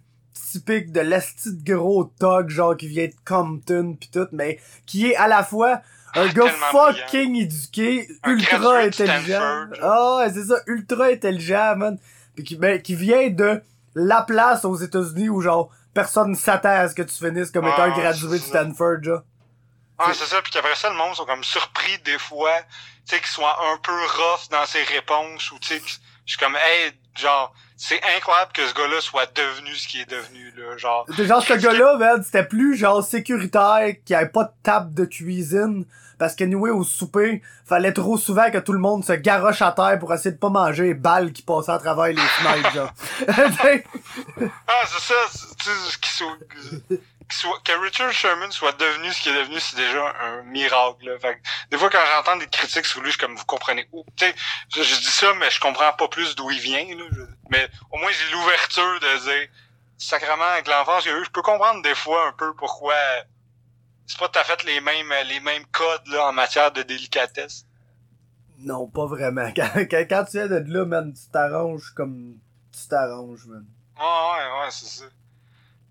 typique 0.53 0.93
de 0.93 1.01
l'esti 1.01 1.55
de 1.57 1.75
gros 1.75 2.05
tog, 2.05 2.49
genre 2.51 2.77
qui 2.77 2.87
vient 2.89 3.07
de 3.07 3.15
Compton 3.25 3.97
pis 3.99 4.11
tout, 4.11 4.29
mais 4.33 4.61
qui 4.87 5.11
est 5.11 5.17
à 5.17 5.27
la 5.29 5.43
fois 5.43 5.81
un 6.15 6.27
gars 6.29 6.45
tellement 6.45 6.67
fucking 6.93 7.37
éduqué, 7.37 8.09
Un 8.23 8.33
ultra 8.33 8.77
intelligent. 8.79 9.67
Stanford, 9.71 9.79
Ah, 9.83 10.17
ouais, 10.19 10.33
c'est 10.33 10.45
ça, 10.45 10.57
ultra 10.67 11.07
intelligent, 11.07 11.77
man. 11.77 11.99
Pis 12.37 12.45
qui, 12.45 12.57
ben, 12.57 12.81
qui 12.83 12.95
vient 12.95 13.31
de 13.31 13.63
la 13.95 14.23
place 14.23 14.65
aux 14.65 14.77
États-Unis 14.77 15.29
où 15.31 15.41
genre 15.41 15.71
personne 15.95 16.35
s'attend 16.35 16.71
à 16.71 16.89
ce 16.89 16.95
que 16.95 17.03
tu 17.03 17.15
finisses 17.15 17.51
comme 17.51 17.67
étant 17.67 17.83
un 17.83 17.89
Ouais, 17.95 18.01
gradué 18.01 18.39
de. 18.39 18.43
Stanford, 18.45 19.03
genre. 19.03 19.23
Ouais, 19.99 20.15
c'est 20.15 20.25
ça, 20.27 20.41
puis 20.43 20.51
qu'après 20.53 20.75
ça, 20.75 20.91
le 20.91 20.97
monde 20.97 21.15
sont 21.15 21.25
comme 21.27 21.45
surpris 21.45 21.99
des 22.05 22.19
fois, 22.19 22.51
tu 23.07 23.15
sais, 23.15 23.19
qu'ils 23.19 23.29
soient 23.29 23.57
un 23.73 23.77
peu 23.79 23.93
rough 23.93 24.49
dans 24.51 24.67
ses 24.67 24.83
réponses, 24.83 25.51
ou 25.53 25.59
tu 25.61 25.69
sais, 25.69 25.81
que- 25.81 25.87
je 26.27 26.33
suis 26.33 26.39
comme, 26.39 26.57
hey, 26.57 26.93
genre, 27.17 27.55
c'est 27.85 28.01
incroyable 28.17 28.53
que 28.53 28.65
ce 28.65 28.75
gars-là 28.75 29.01
soit 29.01 29.27
devenu 29.37 29.75
ce 29.75 29.89
qu'il 29.89 30.01
est 30.03 30.09
devenu, 30.09 30.53
là, 30.57 30.77
genre. 30.77 31.05
Genre 31.19 31.43
ce 31.43 31.55
gars-là, 31.55 31.97
man, 31.97 32.23
c'était 32.23 32.45
plus 32.45 32.77
genre 32.77 33.03
sécuritaire, 33.03 33.97
qu'il 34.05 34.15
y 34.15 34.17
avait 34.17 34.29
pas 34.29 34.45
de 34.45 34.53
table 34.63 34.95
de 34.95 35.05
cuisine, 35.05 35.85
parce 36.17 36.37
que 36.37 36.45
anyway, 36.45 36.71
au 36.71 36.85
souper, 36.85 37.43
fallait 37.67 37.93
trop 37.93 38.17
souvent 38.17 38.49
que 38.53 38.59
tout 38.59 38.73
le 38.73 38.79
monde 38.79 39.05
se 39.05 39.15
garoche 39.15 39.63
à 39.63 39.73
terre 39.73 39.99
pour 39.99 40.15
essayer 40.15 40.31
de 40.31 40.39
pas 40.39 40.49
manger 40.49 40.85
les 40.85 40.95
balles 40.95 41.33
qui 41.33 41.43
passaient 41.43 41.73
à 41.73 41.79
travers 41.79 42.07
les 42.07 42.15
fenêtres, 42.17 42.73
genre. 42.73 42.93
Ah, 44.69 44.85
c'est 44.87 45.03
ça, 45.03 45.15
c'est- 45.33 45.57
tu 45.59 45.71
sais, 46.89 47.01
soit, 47.31 47.59
que 47.65 47.73
Richard 47.81 48.13
Sherman 48.13 48.51
soit 48.53 48.73
devenu 48.73 49.13
ce 49.13 49.23
qu'il 49.23 49.35
est 49.35 49.39
devenu, 49.41 49.59
c'est 49.61 49.77
déjà 49.77 50.15
un 50.21 50.43
miracle, 50.43 51.07
là. 51.09 51.19
Fait 51.19 51.35
que, 51.37 51.41
des 51.71 51.79
fois, 51.79 51.91
quand 51.91 52.03
j'entends 52.17 52.37
des 52.37 52.47
critiques 52.49 52.87
sur 52.87 53.01
lui, 53.01 53.07
je 53.11 53.17
suis 53.17 53.21
comme, 53.21 53.37
vous 53.37 53.45
comprenez 53.45 53.89
où? 53.93 54.05
Je, 54.21 54.83
je 54.83 54.95
dis 54.97 55.11
ça, 55.11 55.33
mais 55.35 55.51
je 55.51 55.61
comprends 55.61 55.93
pas 55.93 56.09
plus 56.09 56.35
d'où 56.35 56.51
il 56.51 56.61
vient, 56.61 56.85
là. 56.97 57.05
Je- 57.13 57.23
mais 57.51 57.69
au 57.91 57.99
moins, 57.99 58.11
j'ai 58.11 58.33
l'ouverture 58.33 59.01
de 59.01 59.19
dire, 59.25 59.49
sacrément, 59.99 60.45
avec 60.45 60.67
l'enfance 60.69 61.03
qu'il 61.05 61.13
a 61.13 61.19
eu, 61.19 61.25
je 61.25 61.31
peux 61.31 61.43
comprendre 61.43 61.83
des 61.83 61.95
fois 61.95 62.29
un 62.29 62.33
peu 62.33 62.55
pourquoi 62.55 62.95
c'est 64.07 64.19
pas 64.19 64.29
tout 64.29 64.39
à 64.39 64.45
fait 64.45 64.63
les 64.65 64.81
mêmes, 64.81 65.13
les 65.27 65.41
mêmes 65.41 65.65
codes, 65.67 66.07
là, 66.09 66.27
en 66.27 66.33
matière 66.33 66.73
de 66.73 66.83
délicatesse. 66.83 67.65
non, 68.59 68.87
pas 68.89 69.07
vraiment. 69.07 69.51
Quand, 69.57 69.71
quand, 69.91 70.05
quand 70.09 70.25
tu 70.25 70.33
viens 70.39 70.47
de 70.49 70.63
là, 70.73 70.85
man, 70.85 71.13
tu 71.15 71.31
t'arranges 71.33 71.91
comme 71.95 72.35
tu 72.73 72.89
t'arranges, 72.89 73.47
man. 73.47 73.65
Ouais, 73.99 74.05
ouais, 74.05 74.61
ouais, 74.65 74.71
c'est 74.71 74.87
ça. 74.87 75.05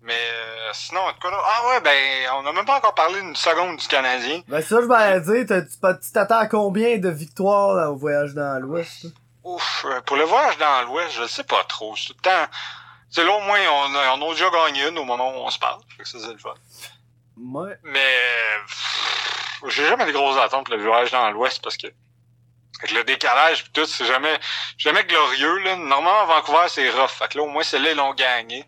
Mais 0.04 0.14
euh, 0.14 0.70
sinon, 0.72 1.00
en 1.02 1.12
tout 1.12 1.20
cas, 1.20 1.30
là, 1.30 1.38
ah 1.44 1.68
ouais, 1.68 1.80
ben, 1.80 2.30
on 2.34 2.46
a 2.46 2.52
même 2.52 2.64
pas 2.64 2.78
encore 2.78 2.94
parlé 2.94 3.20
une 3.20 3.36
seconde 3.36 3.76
du 3.76 3.86
Canadien. 3.86 4.42
Ben 4.48 4.60
ça, 4.60 4.80
je 4.80 4.86
m'allais 4.86 5.20
dire, 5.20 5.44
t'as- 5.46 5.94
tu 5.94 6.12
t'attends 6.12 6.38
à 6.38 6.46
combien 6.46 6.98
de 6.98 7.08
victoires 7.08 7.74
là, 7.74 7.90
au 7.90 7.96
voyage 7.96 8.34
dans 8.34 8.60
l'Ouest? 8.60 9.06
Ouf, 9.44 9.84
euh, 9.88 10.00
pour 10.02 10.16
le 10.16 10.24
voyage 10.24 10.58
dans 10.58 10.82
l'Ouest, 10.86 11.12
je 11.20 11.26
sais 11.26 11.44
pas 11.44 11.62
trop. 11.64 11.94
C'est 11.96 12.08
tout 12.08 12.14
le 12.16 12.22
temps. 12.22 12.46
C'est 13.10 13.24
là 13.24 13.32
au 13.32 13.40
moins 13.40 13.58
on 13.60 13.94
a, 13.94 14.16
on 14.16 14.30
a 14.30 14.32
déjà 14.32 14.48
gagné 14.50 14.88
une 14.88 14.98
au 14.98 15.04
moment 15.04 15.30
où 15.30 15.40
on 15.44 15.50
se 15.50 15.58
parle. 15.58 15.80
Fait 15.96 16.02
que 16.02 16.08
ça 16.08 16.18
c'est 16.18 16.32
le 16.32 16.38
fun. 16.38 16.54
Ouais. 17.36 17.76
Mais 17.82 18.16
j'ai 19.68 19.86
jamais 19.86 20.06
des 20.06 20.12
grosses 20.12 20.38
attentes 20.38 20.66
pour 20.66 20.74
le 20.76 20.82
voyage 20.82 21.10
dans 21.10 21.30
l'Ouest 21.30 21.60
parce 21.62 21.76
que 21.76 21.88
avec 22.78 22.92
le 22.96 23.04
décalage 23.04 23.64
pis 23.64 23.70
tout, 23.72 23.84
c'est 23.84 24.06
jamais 24.06 24.38
jamais 24.78 25.04
glorieux. 25.04 25.58
Là. 25.58 25.76
Normalement 25.76 26.24
Vancouver 26.26 26.68
c'est 26.68 26.88
rough. 26.90 27.10
Fait 27.10 27.28
que 27.28 27.38
là 27.38 27.44
au 27.44 27.48
moins 27.48 27.62
c'est 27.62 27.78
là 27.78 27.90
ils 27.90 27.96
l'ont 27.96 28.14
gagné. 28.14 28.64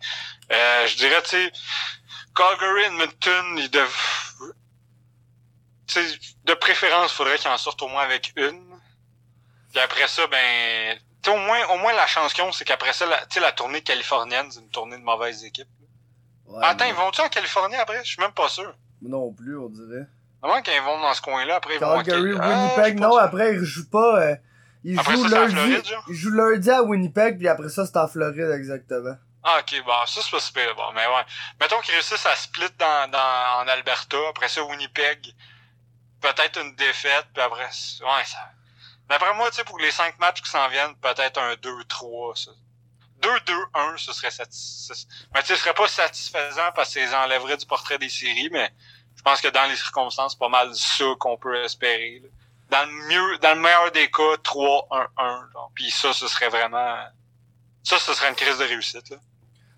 Euh, 0.51 0.87
je 0.87 0.95
dirais 0.97 1.21
tu 1.23 1.29
sais 1.29 1.51
Calgary, 2.35 2.83
Edmonton, 2.87 3.57
ils 3.57 3.69
dev... 3.71 3.87
tu 5.87 5.93
sais, 6.01 6.19
de 6.43 6.53
préférence, 6.53 7.11
faudrait 7.13 7.37
qu'ils 7.37 7.49
en 7.49 7.57
sortent 7.57 7.81
au 7.81 7.87
moins 7.87 8.03
avec 8.03 8.33
une. 8.35 8.63
Puis 9.71 9.79
après 9.81 10.07
ça, 10.07 10.27
ben, 10.27 10.97
tu 11.21 11.29
sais, 11.31 11.35
au 11.35 11.39
moins, 11.39 11.65
au 11.73 11.77
moins 11.77 11.93
la 11.93 12.07
chance 12.07 12.33
qu'ils 12.33 12.43
ont, 12.43 12.51
c'est 12.51 12.65
qu'après 12.65 12.93
ça, 12.93 13.05
la, 13.05 13.17
tu 13.25 13.35
sais, 13.35 13.39
la 13.39 13.51
tournée 13.53 13.81
californienne, 13.81 14.47
c'est 14.51 14.59
une 14.59 14.69
tournée 14.69 14.97
de 14.97 15.03
mauvaise 15.03 15.43
équipe. 15.45 15.67
Ouais, 16.47 16.59
Attends, 16.63 16.85
mais- 16.85 16.91
ils 16.91 16.95
vont-tu 16.95 17.21
en 17.21 17.29
Californie 17.29 17.75
après? 17.75 17.99
Je 18.03 18.09
suis 18.11 18.21
même 18.21 18.33
pas 18.33 18.49
sûr. 18.49 18.73
Non 19.01 19.31
plus, 19.31 19.57
on 19.57 19.69
dirait. 19.69 20.05
À 20.43 20.47
moins 20.47 20.61
qu'ils 20.61 20.79
vont 20.81 20.99
dans 21.01 21.13
ce 21.13 21.21
coin-là, 21.21 21.55
après 21.55 21.75
ils 21.75 21.79
vont 21.79 21.87
en 21.87 22.03
Calgary, 22.03 22.37
Ah, 22.39 22.49
Winnipeg, 22.75 22.99
pas 22.99 23.07
non, 23.07 23.17
après, 23.17 23.53
ils 23.53 23.63
jouent 23.63 23.89
pas. 23.89 24.21
Euh, 24.21 24.35
ils 24.83 24.99
Après 24.99 25.15
jouent 25.15 25.27
ça, 25.29 25.39
lundi. 25.39 25.53
Floride, 25.55 25.85
genre? 25.85 26.05
ils 26.09 26.15
jouent 26.15 26.31
lundi 26.31 26.69
à 26.69 26.83
Winnipeg, 26.83 27.37
puis 27.37 27.47
après 27.47 27.69
ça, 27.69 27.85
c'est 27.85 27.97
en 27.97 28.07
Floride, 28.07 28.51
exactement. 28.51 29.15
Ah, 29.47 29.59
ok, 29.59 29.83
bon, 29.85 30.05
ça, 30.07 30.21
c'est 30.23 30.31
pas 30.31 30.39
super 30.39 30.73
bon. 30.73 30.91
Mais 30.93 31.05
ouais. 31.05 31.23
Mettons 31.59 31.79
qu'ils 31.81 31.93
réussissent 31.93 32.25
à 32.25 32.35
split 32.35 32.71
dans, 32.79 33.11
dans, 33.11 33.61
en 33.61 33.67
Alberta, 33.67 34.17
après 34.29 34.49
ça, 34.49 34.63
Winnipeg, 34.63 35.35
peut-être 36.19 36.59
une 36.59 36.75
défaite, 36.75 37.27
puis 37.31 37.43
après, 37.43 37.65
ouais, 37.65 38.25
ça. 38.25 38.49
D'après 39.07 39.35
moi, 39.35 39.51
tu 39.51 39.57
sais, 39.57 39.63
pour 39.63 39.77
les 39.77 39.91
cinq 39.91 40.17
matchs 40.17 40.41
qui 40.41 40.49
s'en 40.49 40.67
viennent, 40.69 40.95
peut-être 40.95 41.37
un 41.37 41.53
2-3, 41.53 42.43
ça. 42.43 42.51
2-2-1, 43.21 43.97
ce 43.97 44.13
serait 44.13 44.31
satisfaisant. 44.31 45.07
Mais 45.35 45.41
tu 45.41 45.47
sais, 45.49 45.55
ce 45.55 45.61
serait 45.61 45.75
pas 45.75 45.87
satisfaisant 45.87 46.71
parce 46.73 46.91
que 46.91 47.07
ça 47.07 47.23
enlèverait 47.23 47.57
du 47.57 47.67
portrait 47.67 47.99
des 47.99 48.09
séries, 48.09 48.49
mais 48.51 48.73
je 49.15 49.21
pense 49.21 49.41
que 49.41 49.47
dans 49.49 49.65
les 49.69 49.75
circonstances, 49.75 50.31
c'est 50.33 50.39
pas 50.39 50.49
mal 50.49 50.73
ça 50.73 51.05
qu'on 51.19 51.37
peut 51.37 51.63
espérer. 51.63 52.21
là. 52.23 52.29
Dans 52.69 52.89
le 52.89 52.95
mieux, 53.07 53.37
dans 53.37 53.53
le 53.53 53.61
meilleur 53.61 53.91
des 53.91 54.09
cas, 54.09 54.37
3-1-1, 54.43 55.51
genre. 55.53 55.71
Puis 55.75 55.91
ça, 55.91 56.13
ce 56.13 56.27
serait 56.27 56.49
vraiment, 56.49 56.97
ça, 57.83 57.99
ce 57.99 58.11
serait 58.15 58.29
une 58.29 58.35
crise 58.35 58.57
de 58.57 58.65
réussite, 58.65 59.07
là. 59.11 59.17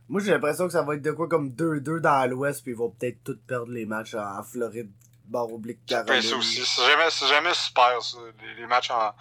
Moi, 0.10 0.22
j'ai 0.22 0.32
l'impression 0.32 0.68
que 0.68 0.74
ça 0.74 0.84
va 0.84 0.95
être 0.95 1.01
de 1.01 1.12
quoi 1.12 1.28
comme 1.28 1.49
2-2 1.49 1.99
dans 1.99 2.30
l'Ouest, 2.30 2.64
puis 2.64 2.72
ils 2.72 2.78
vont 2.78 2.89
peut-être 2.89 3.24
tous 3.24 3.38
perdre 3.47 3.72
les 3.72 3.86
matchs 3.86 4.14
en 4.14 4.41
Floride, 4.43 4.89
barre 5.26 5.51
oblique 5.51 5.86
Caroline. 5.86 6.22
ça 6.22 6.36
aussi. 6.36 6.64
C'est 6.66 6.86
jamais, 6.86 7.10
c'est 7.10 7.28
jamais 7.28 7.53
super, 7.53 8.01
ça, 8.01 8.18
les, 8.41 8.62
les 8.62 8.68
matchs 8.68 8.89
en... 8.91 9.12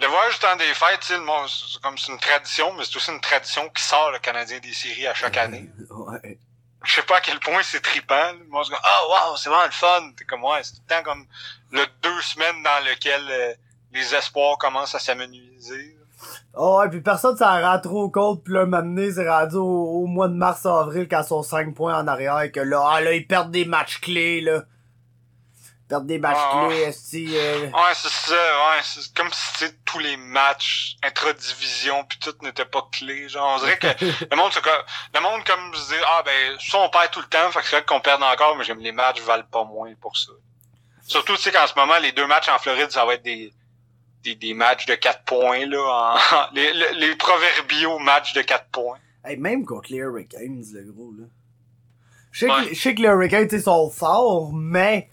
Le 0.00 0.08
voyage 0.08 0.34
du 0.34 0.40
temps 0.40 0.56
des 0.56 0.74
fêtes, 0.74 1.02
c'est 1.02 1.80
comme 1.80 1.96
c'est 1.98 2.10
une 2.10 2.18
tradition, 2.18 2.72
mais 2.74 2.84
c'est 2.84 2.96
aussi 2.96 3.12
une 3.12 3.20
tradition 3.20 3.68
qui 3.68 3.82
sort 3.82 4.10
le 4.10 4.18
Canadien 4.18 4.58
des 4.58 4.72
séries 4.72 5.06
à 5.06 5.14
chaque 5.14 5.36
année. 5.36 5.70
ouais. 5.90 6.38
Je 6.84 6.94
sais 6.94 7.02
pas 7.02 7.18
à 7.18 7.20
quel 7.20 7.38
point 7.38 7.62
c'est 7.62 7.80
trippant. 7.80 8.32
Le 8.32 8.44
monde 8.46 8.64
dit, 8.64 8.72
ah, 8.74 9.28
wow, 9.28 9.36
c'est 9.36 9.48
vraiment 9.48 9.64
le 9.64 9.70
fun. 9.70 10.12
T'es 10.16 10.24
comme, 10.24 10.44
ouais, 10.44 10.62
c'est 10.62 10.72
tout 10.72 10.82
le 10.88 10.94
temps 10.96 11.02
comme 11.02 11.26
le 11.70 11.86
deux 12.02 12.20
semaines 12.22 12.62
dans 12.62 12.84
lequel 12.84 13.22
euh, 13.30 13.54
les 13.92 14.14
espoirs 14.14 14.58
commencent 14.58 14.94
à 14.94 14.98
s'amenuiser. 14.98 15.96
Oh, 16.56 16.78
ouais, 16.78 16.88
puis 16.88 17.00
personne 17.00 17.36
s'en 17.36 17.60
rend 17.60 17.80
trop 17.80 18.08
compte, 18.08 18.44
puis 18.44 18.54
là, 18.54 18.64
donné, 18.64 19.10
c'est 19.12 19.28
rendu 19.28 19.56
au, 19.56 20.02
au 20.02 20.06
mois 20.06 20.28
de 20.28 20.34
mars-avril, 20.34 21.08
quand 21.10 21.22
ils 21.22 21.28
sont 21.28 21.42
5 21.42 21.74
points 21.74 21.98
en 21.98 22.06
arrière, 22.06 22.40
et 22.42 22.52
que 22.52 22.60
là, 22.60 22.84
ah, 22.92 23.00
là, 23.00 23.12
ils 23.12 23.26
perdent 23.26 23.50
des 23.50 23.64
matchs 23.64 24.00
clés, 24.00 24.40
là. 24.40 24.62
Ils 25.58 25.88
perdent 25.88 26.06
des 26.06 26.18
matchs 26.18 26.38
Ah, 26.38 26.66
clés, 26.68 26.82
esti, 26.82 27.26
euh, 27.34 27.66
Ouais, 27.66 27.94
c'est 27.94 28.08
ça, 28.08 28.34
ouais. 28.34 28.80
C'est 28.84 29.12
comme 29.14 29.32
si, 29.32 29.52
tu 29.52 29.66
sais, 29.66 29.74
tous 29.84 29.98
les 29.98 30.16
matchs, 30.16 30.96
intra-division, 31.02 32.04
puis 32.04 32.18
tout 32.20 32.34
n'était 32.42 32.64
pas 32.64 32.88
clé. 32.92 33.28
Genre, 33.28 33.56
on 33.56 33.58
dirait 33.58 33.78
que 33.78 33.86
le 34.30 34.36
monde, 34.36 34.52
c'est 34.52 34.62
comme, 34.62 34.82
le 35.12 35.20
monde, 35.20 35.44
comme, 35.44 35.74
se 35.74 35.88
dit, 35.88 36.00
ah, 36.06 36.22
ben, 36.24 36.56
ça, 36.60 36.78
on 36.78 36.88
perd 36.88 37.10
tout 37.10 37.20
le 37.20 37.26
temps, 37.26 37.50
fait 37.50 37.60
que 37.60 37.66
c'est 37.66 37.76
vrai 37.76 37.84
qu'on 37.84 38.00
perd 38.00 38.22
encore, 38.22 38.56
mais 38.56 38.62
j'aime 38.62 38.78
les 38.78 38.92
matchs 38.92 39.20
valent 39.22 39.44
pas 39.50 39.64
moins 39.64 39.92
pour 40.00 40.16
ça. 40.16 40.30
Surtout, 41.06 41.34
tu 41.36 41.42
sais, 41.42 41.52
qu'en 41.52 41.66
ce 41.66 41.74
moment, 41.74 41.98
les 41.98 42.12
deux 42.12 42.28
matchs 42.28 42.48
en 42.48 42.58
Floride, 42.58 42.92
ça 42.92 43.04
va 43.04 43.14
être 43.14 43.24
des, 43.24 43.52
des, 44.24 44.34
des 44.34 44.54
matchs 44.54 44.86
de 44.86 44.94
4 44.94 45.22
points, 45.24 45.66
là, 45.66 45.78
en, 45.80 46.54
les, 46.54 46.72
les, 46.98 47.14
proverbiaux 47.16 47.98
matchs 47.98 48.32
de 48.32 48.42
4 48.42 48.66
points. 48.72 48.98
Hey, 49.24 49.36
même 49.36 49.64
contre 49.64 49.92
les 49.92 49.98
Hurricanes, 49.98 50.64
le 50.72 50.82
gros, 50.92 51.12
là. 51.12 51.24
Je 52.32 52.40
sais, 52.40 52.50
Ouais. 52.50 52.68
que, 52.68 52.74
je 52.74 52.80
sais 52.80 52.94
que 52.94 53.02
les 53.02 53.08
Hurricanes, 53.08 53.48
sont 53.60 53.90
forts, 53.90 54.52
mais, 54.52 55.08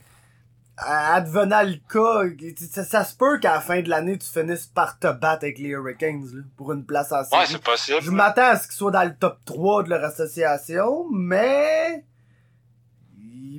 euh, 0.79 0.85
advenant 0.87 1.61
le 1.61 1.75
cas, 1.91 2.23
ça, 2.71 2.83
ça 2.83 3.03
se 3.03 3.15
peut 3.15 3.37
qu'à 3.39 3.53
la 3.53 3.61
fin 3.61 3.81
de 3.81 3.89
l'année, 3.89 4.17
tu 4.17 4.27
finisses 4.27 4.65
par 4.65 4.97
te 4.97 5.07
battre 5.07 5.43
avec 5.43 5.59
les 5.59 5.69
Hurricanes, 5.69 6.25
là, 6.33 6.41
pour 6.57 6.71
une 6.73 6.85
place 6.85 7.11
en 7.11 7.23
série. 7.23 7.41
Ouais, 7.41 7.47
c'est 7.47 7.61
possible. 7.63 8.01
Je 8.01 8.11
m'attends 8.11 8.47
à 8.49 8.55
ce 8.57 8.67
qu'ils 8.67 8.77
soient 8.77 8.91
dans 8.91 9.03
le 9.03 9.15
top 9.15 9.37
3 9.45 9.83
de 9.83 9.89
leur 9.89 10.03
association, 10.03 11.05
mais... 11.11 12.05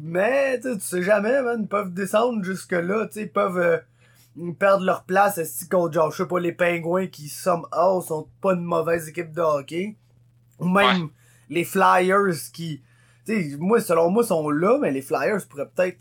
Mais, 0.04 0.58
tu 0.60 0.68
sais, 0.72 0.78
tu 0.78 0.84
sais 0.84 1.02
jamais, 1.02 1.40
man, 1.42 1.60
ils 1.62 1.68
peuvent 1.68 1.94
descendre 1.94 2.42
jusque-là, 2.42 3.06
tu 3.06 3.12
sais, 3.14 3.22
ils 3.22 3.32
peuvent 3.32 3.56
euh, 3.56 3.78
perdre 4.58 4.84
leur 4.84 5.04
place 5.04 5.42
si 5.44 5.68
contre, 5.68 5.94
genre, 5.94 6.10
je 6.10 6.18
sais 6.18 6.26
pas, 6.26 6.40
les 6.40 6.52
Pingouins 6.52 7.06
qui, 7.06 7.28
somehow, 7.28 8.00
sont 8.00 8.28
pas 8.40 8.54
une 8.54 8.64
mauvaise 8.64 9.08
équipe 9.08 9.32
de 9.32 9.40
hockey. 9.40 9.96
Ou 10.58 10.68
même 10.68 11.08
les 11.48 11.64
Flyers 11.64 12.34
qui, 12.52 12.82
tu 13.26 13.50
sais, 13.50 13.56
moi, 13.58 13.80
selon 13.80 14.10
moi, 14.10 14.24
sont 14.24 14.48
là, 14.50 14.78
mais 14.80 14.90
les 14.90 15.02
Flyers 15.02 15.46
pourraient 15.48 15.70
peut-être 15.74 15.98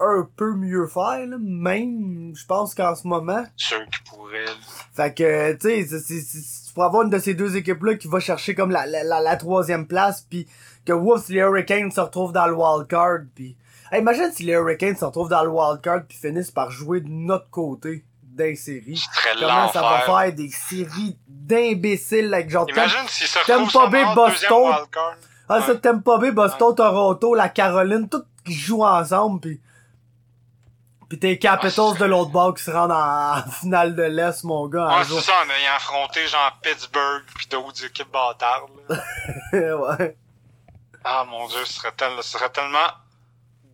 un 0.00 0.28
peu 0.36 0.54
mieux 0.54 0.86
faire, 0.86 1.26
là, 1.26 1.36
même, 1.40 2.32
je 2.34 2.44
pense 2.46 2.74
qu'en 2.74 2.94
ce 2.94 3.06
moment. 3.06 3.44
Ceux 3.56 3.84
qui 3.86 4.02
pourraient. 4.08 4.44
Fait 4.92 5.14
que, 5.14 5.52
tu 5.54 5.86
sais, 5.86 6.72
pourrais 6.74 6.86
avoir 6.86 7.04
une 7.04 7.10
de 7.10 7.18
ces 7.18 7.34
deux 7.34 7.56
équipes-là 7.56 7.94
qui 7.94 8.08
va 8.08 8.20
chercher 8.20 8.54
comme 8.54 8.70
la, 8.70 8.86
la, 8.86 9.04
la, 9.04 9.20
la 9.20 9.36
troisième 9.36 9.86
place, 9.86 10.26
puis 10.28 10.46
que 10.84 10.92
Wolves, 10.92 11.26
les 11.28 11.40
Hurricanes 11.40 11.90
se 11.90 12.00
retrouvent 12.00 12.32
dans 12.32 12.46
le 12.46 12.54
wild 12.54 12.86
card, 12.88 13.20
puis 13.34 13.56
Hey, 13.94 14.00
imagine 14.00 14.32
si 14.32 14.42
les 14.42 14.54
Hurricanes 14.54 14.96
se 14.96 15.04
retrouvent 15.04 15.28
dans 15.28 15.44
le 15.44 15.50
wild 15.50 15.80
card 15.80 16.00
puis 16.08 16.18
finissent 16.18 16.50
par 16.50 16.68
jouer 16.68 17.00
de 17.00 17.08
notre 17.08 17.48
côté 17.48 18.04
des 18.24 18.56
séries. 18.56 19.00
Comment 19.38 19.70
ça 19.70 19.82
va 19.82 20.00
faire 20.00 20.32
des 20.32 20.50
séries 20.50 21.16
d'imbéciles 21.28 22.34
avec 22.34 22.50
genre 22.50 22.68
Imagine 22.68 23.06
s'ils 23.06 23.28
se 23.28 23.38
Tampa 23.46 23.86
Bay, 23.86 24.04
Boston. 24.12 24.64
wildcard. 24.64 25.14
Ah, 25.48 25.62
ça 25.62 25.74
pas 25.76 26.18
bien, 26.18 26.32
Boston, 26.32 26.74
Toronto, 26.74 27.36
la 27.36 27.48
Caroline, 27.48 28.08
tout 28.08 28.24
qui 28.44 28.54
jouent 28.54 28.84
ensemble, 28.84 29.40
pis... 29.40 29.60
Pis 31.08 31.18
tes 31.20 31.38
Capitals 31.38 31.96
de 31.96 32.04
l'autre 32.06 32.32
bord 32.32 32.54
qui 32.54 32.64
se 32.64 32.72
rendent 32.72 32.90
en, 32.90 33.48
finale 33.48 33.94
de 33.94 34.02
l'Est, 34.02 34.42
mon 34.42 34.66
gars, 34.66 34.88
Ouais, 34.88 35.04
c'est 35.04 35.20
ça, 35.20 35.34
en 35.46 35.50
ayant 35.50 35.76
affronté 35.76 36.26
genre 36.26 36.58
Pittsburgh 36.62 37.22
pis 37.38 37.46
d'autres 37.46 37.84
équipes 37.84 38.10
bâtardes. 38.10 38.70
là. 38.88 38.96
ouais. 39.76 40.16
Ah 41.04 41.24
mon 41.28 41.46
dieu, 41.46 41.64
ce 41.64 41.74
serait, 41.74 41.92
tel- 41.96 42.10
ce 42.22 42.30
serait 42.30 42.48
tellement. 42.48 42.88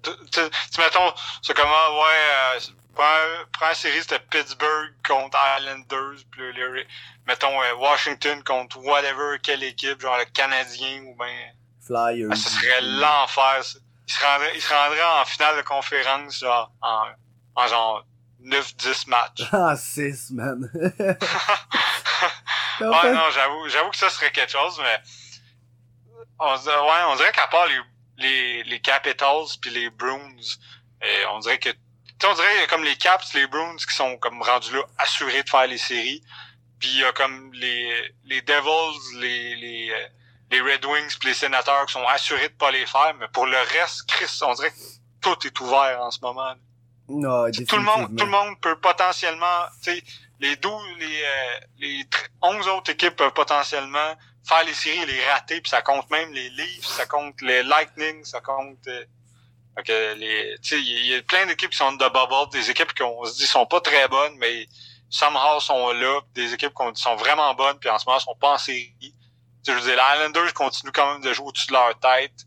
Tu 0.02 0.80
mettons, 0.80 1.12
c'est 1.42 1.54
comme, 1.54 1.68
ah, 1.68 1.92
ouais, 1.92 2.56
euh, 2.56 2.60
première, 2.94 3.46
première 3.52 3.76
série, 3.76 4.00
c'était 4.00 4.18
Pittsburgh 4.18 4.92
contre 5.06 5.38
Islanders, 5.58 6.24
puis 6.30 6.52
les, 6.52 6.86
mettons 7.26 7.62
euh, 7.62 7.74
Washington 7.76 8.42
contre 8.42 8.78
whatever, 8.78 9.38
quelle 9.42 9.62
équipe, 9.62 10.00
genre 10.00 10.18
le 10.18 10.24
Canadien 10.26 11.02
ou 11.04 11.14
ben. 11.16 11.52
Flyers. 11.86 12.28
Ah, 12.30 12.36
ce 12.36 12.50
serait 12.50 12.80
l'enfer, 12.82 13.64
ça. 13.64 13.78
Il 14.06 14.12
se, 14.12 14.24
rendrait, 14.24 14.52
il 14.56 14.60
se 14.60 14.74
rendrait 14.74 15.20
en 15.20 15.24
finale 15.24 15.56
de 15.56 15.62
conférence, 15.62 16.40
genre, 16.40 16.72
en, 16.82 17.04
en 17.54 17.66
genre 17.68 18.04
9-10 18.44 19.08
matchs. 19.08 19.42
Ah, 19.52 19.76
6, 19.76 20.32
man. 20.32 20.68
ouais, 20.74 21.16
non, 22.80 23.30
j'avoue, 23.30 23.68
j'avoue 23.68 23.90
que 23.90 23.96
ça 23.96 24.10
serait 24.10 24.32
quelque 24.32 24.50
chose, 24.50 24.80
mais 24.82 25.00
on, 26.38 26.54
ouais, 26.54 27.02
on 27.08 27.16
dirait 27.16 27.32
qu'à 27.32 27.46
part 27.46 27.66
les, 27.66 27.78
les, 28.20 28.62
les 28.64 28.80
Capitals 28.80 29.46
puis 29.60 29.70
les 29.70 29.90
Bruins, 29.90 30.36
et 31.02 31.26
on 31.32 31.38
dirait 31.40 31.58
que 31.58 31.70
on 32.28 32.34
dirait 32.34 32.66
comme 32.68 32.84
les 32.84 32.96
Caps, 32.96 33.32
les 33.34 33.46
Bruins 33.46 33.76
qui 33.76 33.94
sont 33.94 34.18
comme 34.18 34.42
rendus 34.42 34.72
là 34.72 34.82
assurés 34.98 35.42
de 35.42 35.48
faire 35.48 35.66
les 35.66 35.78
séries. 35.78 36.22
Puis 36.78 36.90
il 36.90 36.98
y 37.00 37.04
a 37.04 37.12
comme 37.12 37.52
les, 37.54 38.14
les 38.24 38.42
Devils, 38.42 39.18
les, 39.18 39.56
les, 39.56 39.90
euh, 39.90 40.06
les 40.50 40.60
Red 40.60 40.84
Wings 40.84 41.16
puis 41.18 41.28
les 41.28 41.34
Sénateurs 41.34 41.86
qui 41.86 41.92
sont 41.92 42.06
assurés 42.06 42.48
de 42.48 42.54
pas 42.54 42.70
les 42.70 42.86
faire. 42.86 43.14
Mais 43.18 43.28
pour 43.28 43.46
le 43.46 43.56
reste, 43.56 44.06
Chris, 44.06 44.38
on 44.42 44.52
dirait 44.54 44.70
que 44.70 44.76
tout 45.20 45.46
est 45.46 45.60
ouvert 45.60 46.00
en 46.02 46.10
ce 46.10 46.20
moment. 46.20 46.54
Non, 47.08 47.50
tout 47.50 47.76
le 47.76 47.82
monde, 47.82 48.16
tout 48.16 48.24
le 48.24 48.30
monde 48.30 48.60
peut 48.60 48.78
potentiellement, 48.78 49.66
tu 49.82 49.92
sais, 49.92 50.04
les 50.38 50.56
12, 50.56 50.82
les, 50.98 51.22
euh, 51.22 51.60
les 51.78 52.06
11 52.40 52.68
autres 52.68 52.92
équipes 52.92 53.16
peuvent 53.16 53.32
potentiellement 53.32 54.14
faire 54.46 54.64
les 54.64 54.74
séries 54.74 55.02
et 55.02 55.06
les 55.06 55.24
rater, 55.26 55.60
puis 55.60 55.70
ça 55.70 55.82
compte 55.82 56.08
même 56.10 56.32
les 56.32 56.50
Leafs, 56.50 56.86
ça 56.86 57.06
compte 57.06 57.40
les 57.42 57.62
Lightning, 57.62 58.24
ça 58.24 58.40
compte 58.40 58.86
euh, 58.86 60.14
les, 60.14 60.56
il 60.72 61.06
y, 61.06 61.14
a 61.14 61.22
plein 61.22 61.46
d'équipes 61.46 61.70
qui 61.70 61.76
sont 61.76 61.92
de 61.92 62.08
bubble, 62.08 62.50
des 62.52 62.70
équipes 62.70 62.92
qu'on 62.92 63.24
se 63.24 63.36
dit 63.36 63.46
sont 63.46 63.66
pas 63.66 63.80
très 63.80 64.08
bonnes, 64.08 64.36
mais 64.38 64.66
somehow 65.08 65.60
sont 65.60 65.92
là, 65.92 66.20
des 66.34 66.52
équipes 66.52 66.74
qu'on 66.74 66.90
dit 66.90 67.00
sont 67.00 67.16
vraiment 67.16 67.54
bonnes, 67.54 67.78
puis 67.78 67.88
en 67.88 67.98
ce 67.98 68.06
moment 68.06 68.18
sont 68.18 68.36
pas 68.36 68.54
en 68.54 68.58
série. 68.58 68.94
je 69.66 69.72
veux 69.72 69.80
dire, 69.80 69.96
les 69.96 70.16
Islanders 70.16 70.54
continuent 70.54 70.92
quand 70.92 71.14
même 71.14 71.22
de 71.22 71.32
jouer 71.32 71.46
au-dessus 71.46 71.68
de 71.68 71.72
leur 71.72 71.98
tête 71.98 72.46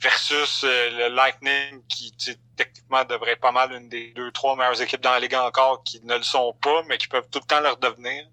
versus 0.00 0.64
euh, 0.64 1.08
le 1.08 1.14
Lightning 1.14 1.82
qui 1.88 2.14
techniquement 2.56 3.04
devrait 3.04 3.32
être 3.32 3.40
pas 3.40 3.52
mal 3.52 3.72
une 3.72 3.88
des 3.88 4.12
deux, 4.12 4.30
trois 4.32 4.56
meilleures 4.56 4.80
équipes 4.80 5.00
dans 5.00 5.12
la 5.12 5.20
ligue 5.20 5.34
encore 5.34 5.82
qui 5.82 6.00
ne 6.04 6.16
le 6.16 6.22
sont 6.22 6.54
pas, 6.62 6.82
mais 6.88 6.98
qui 6.98 7.08
peuvent 7.08 7.28
tout 7.30 7.40
le 7.40 7.46
temps 7.46 7.60
leur 7.60 7.76
devenir. 7.76 8.26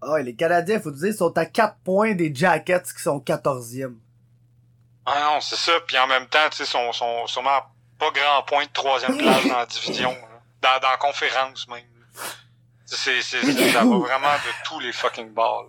Ah, 0.00 0.18
les 0.20 0.34
Canadiens, 0.34 0.80
faut 0.80 0.90
dire, 0.90 1.14
sont 1.14 1.36
à 1.36 1.46
4 1.46 1.76
points 1.84 2.14
des 2.14 2.32
Jackets 2.34 2.82
qui 2.94 3.02
sont 3.02 3.18
14e. 3.18 3.96
Ah 5.06 5.20
non, 5.20 5.40
c'est 5.40 5.56
ça. 5.56 5.72
Puis 5.86 5.98
en 5.98 6.06
même 6.06 6.26
temps, 6.26 6.48
tu 6.50 6.58
sais, 6.58 6.64
sont, 6.64 6.92
sont 6.92 7.26
sûrement 7.26 7.62
pas 7.98 8.10
grand 8.10 8.42
point 8.44 8.64
de 8.64 8.70
troisième 8.72 9.16
place 9.16 9.46
dans 9.46 9.58
la 9.58 9.66
division. 9.66 10.16
Dans, 10.60 10.80
dans 10.80 10.90
la 10.90 10.96
conférence 10.96 11.66
même. 11.68 11.84
C'est, 12.84 13.20
c'est, 13.22 13.42
ça 13.72 13.84
va 13.84 13.98
vraiment 13.98 14.32
de 14.32 14.64
tous 14.64 14.80
les 14.80 14.92
fucking 14.92 15.32
balls. 15.32 15.68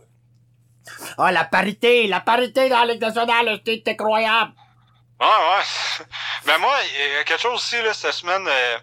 Ah, 1.17 1.31
la 1.31 1.43
parité, 1.43 2.07
la 2.07 2.21
parité 2.21 2.69
dans 2.69 2.79
la 2.79 2.93
Ligue 2.93 3.01
nationale, 3.01 3.59
c'est 3.65 3.87
incroyable. 3.87 4.53
Ouais, 5.19 5.27
ouais. 5.27 6.05
Mais 6.45 6.57
moi, 6.57 6.75
il 6.83 7.13
y 7.13 7.17
a 7.17 7.23
quelque 7.23 7.41
chose 7.41 7.55
aussi, 7.55 7.81
là, 7.81 7.93
cette 7.93 8.13
semaine, 8.13 8.47
euh, 8.47 8.77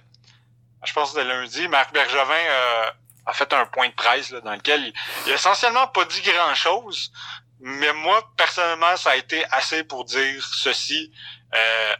je 0.84 0.92
pense 0.92 1.12
que 1.12 1.18
c'était 1.18 1.28
lundi, 1.28 1.66
Marc 1.68 1.92
Bergevin 1.92 2.34
euh, 2.34 2.90
a 3.26 3.32
fait 3.32 3.52
un 3.52 3.66
point 3.66 3.88
de 3.88 3.94
presse 3.94 4.30
là, 4.30 4.40
dans 4.40 4.54
lequel 4.54 4.82
il, 4.86 4.92
il 5.26 5.32
a 5.32 5.34
essentiellement 5.34 5.88
pas 5.88 6.04
dit 6.04 6.22
grand-chose, 6.22 7.12
mais 7.60 7.92
moi, 7.94 8.22
personnellement, 8.36 8.96
ça 8.96 9.10
a 9.10 9.16
été 9.16 9.44
assez 9.50 9.84
pour 9.84 10.04
dire 10.04 10.44
ceci. 10.44 11.12
Euh, 11.54 11.96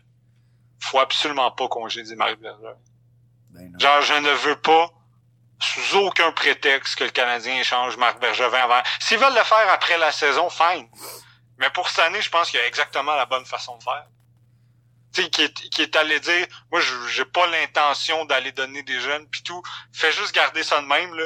faut 0.81 1.01
absolument 1.01 1.51
pas 1.51 1.69
congédier 1.69 2.15
Marc 2.15 2.37
Bergevin. 2.39 2.77
Ben 3.51 3.81
Genre, 3.81 4.03
je 4.03 4.15
ne 4.15 4.31
veux 4.31 4.57
pas, 4.57 4.91
sous 5.59 5.97
aucun 5.99 6.31
prétexte, 6.33 6.97
que 6.97 7.05
le 7.05 7.11
Canadien 7.11 7.59
échange 7.59 7.97
Marc 7.97 8.21
Bergevin 8.21 8.59
avant. 8.59 8.83
S'ils 9.01 9.19
veulent 9.19 9.35
le 9.35 9.45
faire 9.45 9.69
après 9.71 9.97
la 9.99 10.13
saison, 10.13 10.51
fine. 10.51 10.89
Mais 11.59 11.71
pour 11.71 11.89
cette 11.89 12.05
année, 12.05 12.21
je 12.21 12.29
pense 12.29 12.51
qu'il 12.51 12.61
y 12.61 12.63
a 12.63 12.67
exactement 12.67 13.15
la 13.15 13.25
bonne 13.25 13.47
façon 13.47 13.79
de 13.79 13.83
faire. 13.83 14.07
Tu 15.17 15.23
sais, 15.23 15.31
qui 15.31 15.43
est, 15.45 15.71
qui 15.71 15.81
est 15.81 15.97
allé 15.97 16.21
dire, 16.21 16.47
moi, 16.71 16.79
j'ai 17.09 17.25
pas 17.25 17.47
l'intention 17.47 18.27
d'aller 18.27 18.53
donner 18.53 18.83
des 18.83 19.01
jeunes 19.01 19.27
pis 19.29 19.43
tout. 19.43 19.63
Fais 19.91 20.13
juste 20.13 20.35
garder 20.35 20.63
ça 20.63 20.83
de 20.83 20.87
même, 20.87 21.15
là. 21.15 21.25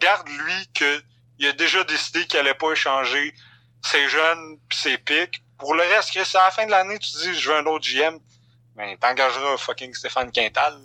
garde 0.00 0.28
lui 0.28 0.68
que 0.74 1.00
il 1.38 1.46
a 1.46 1.52
déjà 1.52 1.84
décidé 1.84 2.26
qu'il 2.26 2.40
allait 2.40 2.54
pas 2.54 2.72
échanger 2.72 3.32
ses 3.82 4.08
jeunes 4.08 4.58
pis 4.68 4.78
ses 4.78 4.98
pics. 4.98 5.44
Pour 5.58 5.74
le 5.74 5.82
reste, 5.82 6.10
c'est 6.12 6.38
à 6.38 6.46
la 6.46 6.50
fin 6.50 6.66
de 6.66 6.72
l'année, 6.72 6.98
tu 6.98 7.12
dis 7.12 7.38
je 7.38 7.50
veux 7.50 7.56
un 7.56 7.66
autre 7.66 7.86
GM. 7.86 8.18
Ben, 8.74 8.98
t'engageras 8.98 9.58
fucking 9.58 9.94
Stéphane 9.94 10.32
Quintal. 10.32 10.76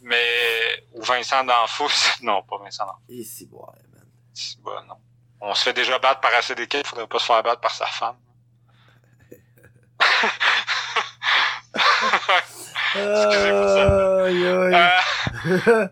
Mais, 0.00 0.84
ou 0.94 1.02
Vincent 1.02 1.44
D'Anfous. 1.44 1.92
non, 2.22 2.42
pas 2.42 2.58
Vincent. 2.58 2.86
Et 3.08 3.22
si 3.22 3.46
bon, 3.46 3.64
man. 3.92 4.04
Si 4.34 4.58
bon, 4.60 4.82
non. 4.88 4.96
On 5.40 5.54
se 5.54 5.62
fait 5.62 5.74
déjà 5.74 6.00
battre 6.00 6.20
par 6.20 6.34
assez 6.34 6.56
d'équipes, 6.56 6.84
faudrait 6.84 7.06
pas 7.06 7.20
se 7.20 7.26
faire 7.26 7.42
battre 7.44 7.60
par 7.60 7.72
sa 7.72 7.86
femme. 7.86 8.16
Excusez 12.94 13.52
moi 13.52 13.68
ça. 13.68 13.92
Euh, 13.92 14.68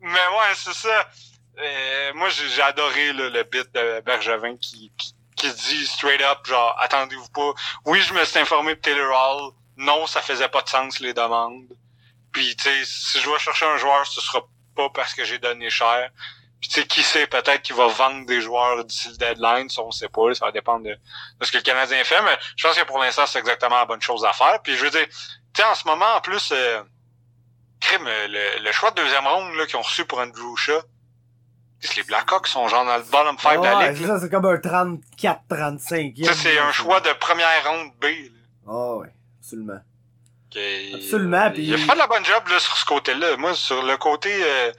mais 0.00 0.08
ouais, 0.08 0.54
c'est 0.54 0.74
ça. 0.74 1.08
Euh, 1.58 2.12
moi, 2.14 2.28
j'ai 2.28 2.62
adoré 2.62 3.12
le 3.12 3.42
bit 3.44 3.72
de 3.74 4.00
Bergevin 4.00 4.56
qui, 4.56 4.92
qui, 5.36 5.52
dit 5.52 5.86
straight 5.86 6.20
up, 6.20 6.46
genre, 6.46 6.76
attendez-vous 6.80 7.28
pas. 7.28 7.52
Oui, 7.86 8.00
je 8.02 8.12
me 8.12 8.24
suis 8.24 8.38
informé 8.38 8.74
de 8.74 8.80
Taylor 8.80 9.10
Hall. 9.10 9.52
Non, 9.76 10.06
ça 10.06 10.22
faisait 10.22 10.48
pas 10.48 10.62
de 10.62 10.68
sens, 10.68 11.00
les 11.00 11.14
demandes. 11.14 11.68
Puis, 12.32 12.54
tu 12.56 12.64
sais, 12.64 12.84
si 12.84 13.20
je 13.20 13.24
dois 13.24 13.38
chercher 13.38 13.66
un 13.66 13.78
joueur, 13.78 14.06
ce 14.06 14.20
sera 14.20 14.42
pas 14.74 14.90
parce 14.90 15.14
que 15.14 15.24
j'ai 15.24 15.38
donné 15.38 15.70
cher. 15.70 16.10
Puis, 16.60 16.68
tu 16.68 16.80
sais, 16.80 16.86
qui 16.86 17.02
sait, 17.02 17.26
peut-être 17.26 17.62
qu'il 17.62 17.76
va 17.76 17.86
vendre 17.86 18.26
des 18.26 18.40
joueurs 18.40 18.84
d'ici 18.84 19.08
le 19.08 19.16
deadline, 19.16 19.68
ça, 19.70 19.82
on 19.82 19.90
sait 19.90 20.08
pas, 20.08 20.34
ça 20.34 20.46
va 20.46 20.52
dépendre 20.52 20.84
de, 20.84 20.98
ce 21.42 21.52
que 21.52 21.58
le 21.58 21.62
Canadien 21.62 22.02
fait, 22.04 22.20
mais 22.22 22.36
je 22.56 22.66
pense 22.66 22.76
que 22.76 22.84
pour 22.84 22.98
l'instant, 22.98 23.26
c'est 23.26 23.38
exactement 23.38 23.76
la 23.76 23.84
bonne 23.84 24.02
chose 24.02 24.24
à 24.24 24.32
faire. 24.32 24.60
Puis, 24.62 24.76
je 24.76 24.84
veux 24.84 24.90
dire, 24.90 25.06
tu 25.56 25.62
sais, 25.62 25.68
en 25.68 25.74
ce 25.74 25.88
moment, 25.88 26.16
en 26.16 26.20
plus, 26.20 26.52
euh, 26.52 26.82
le, 27.98 28.62
le, 28.62 28.72
choix 28.72 28.90
de 28.90 28.96
deuxième 28.96 29.26
ronde, 29.26 29.54
là, 29.54 29.64
qu'ils 29.64 29.76
ont 29.76 29.82
reçu 29.82 30.04
pour 30.04 30.18
Andrew 30.18 30.54
Shaw, 30.54 30.82
les 31.96 32.02
Blackhawks 32.02 32.46
sont 32.46 32.68
genre 32.68 32.84
dans 32.84 32.96
le 32.98 33.04
bottom 33.04 33.38
5 33.38 33.60
de 33.60 33.64
la 33.64 33.92
ligue. 33.92 34.18
C'est 34.20 34.30
comme 34.30 34.44
un 34.44 34.56
34-35. 34.56 36.26
Ça, 36.26 36.34
c'est 36.34 36.58
un 36.58 36.72
choix 36.72 37.00
de 37.00 37.10
première 37.14 37.64
ronde 37.66 37.90
B. 38.00 38.06
Ah 38.66 38.70
oh, 38.70 39.00
ouais, 39.00 39.12
absolument. 39.40 39.80
Absolument. 40.94 41.52
Il 41.56 41.74
a 41.74 41.78
fait 41.78 41.92
de 41.92 41.98
la 41.98 42.06
bonne 42.06 42.24
job 42.24 42.42
là, 42.48 42.58
sur 42.58 42.76
ce 42.76 42.84
côté-là. 42.84 43.36
Moi, 43.38 43.54
sur 43.54 43.82
le 43.82 43.96
côté... 43.96 44.30
Euh, 44.32 44.72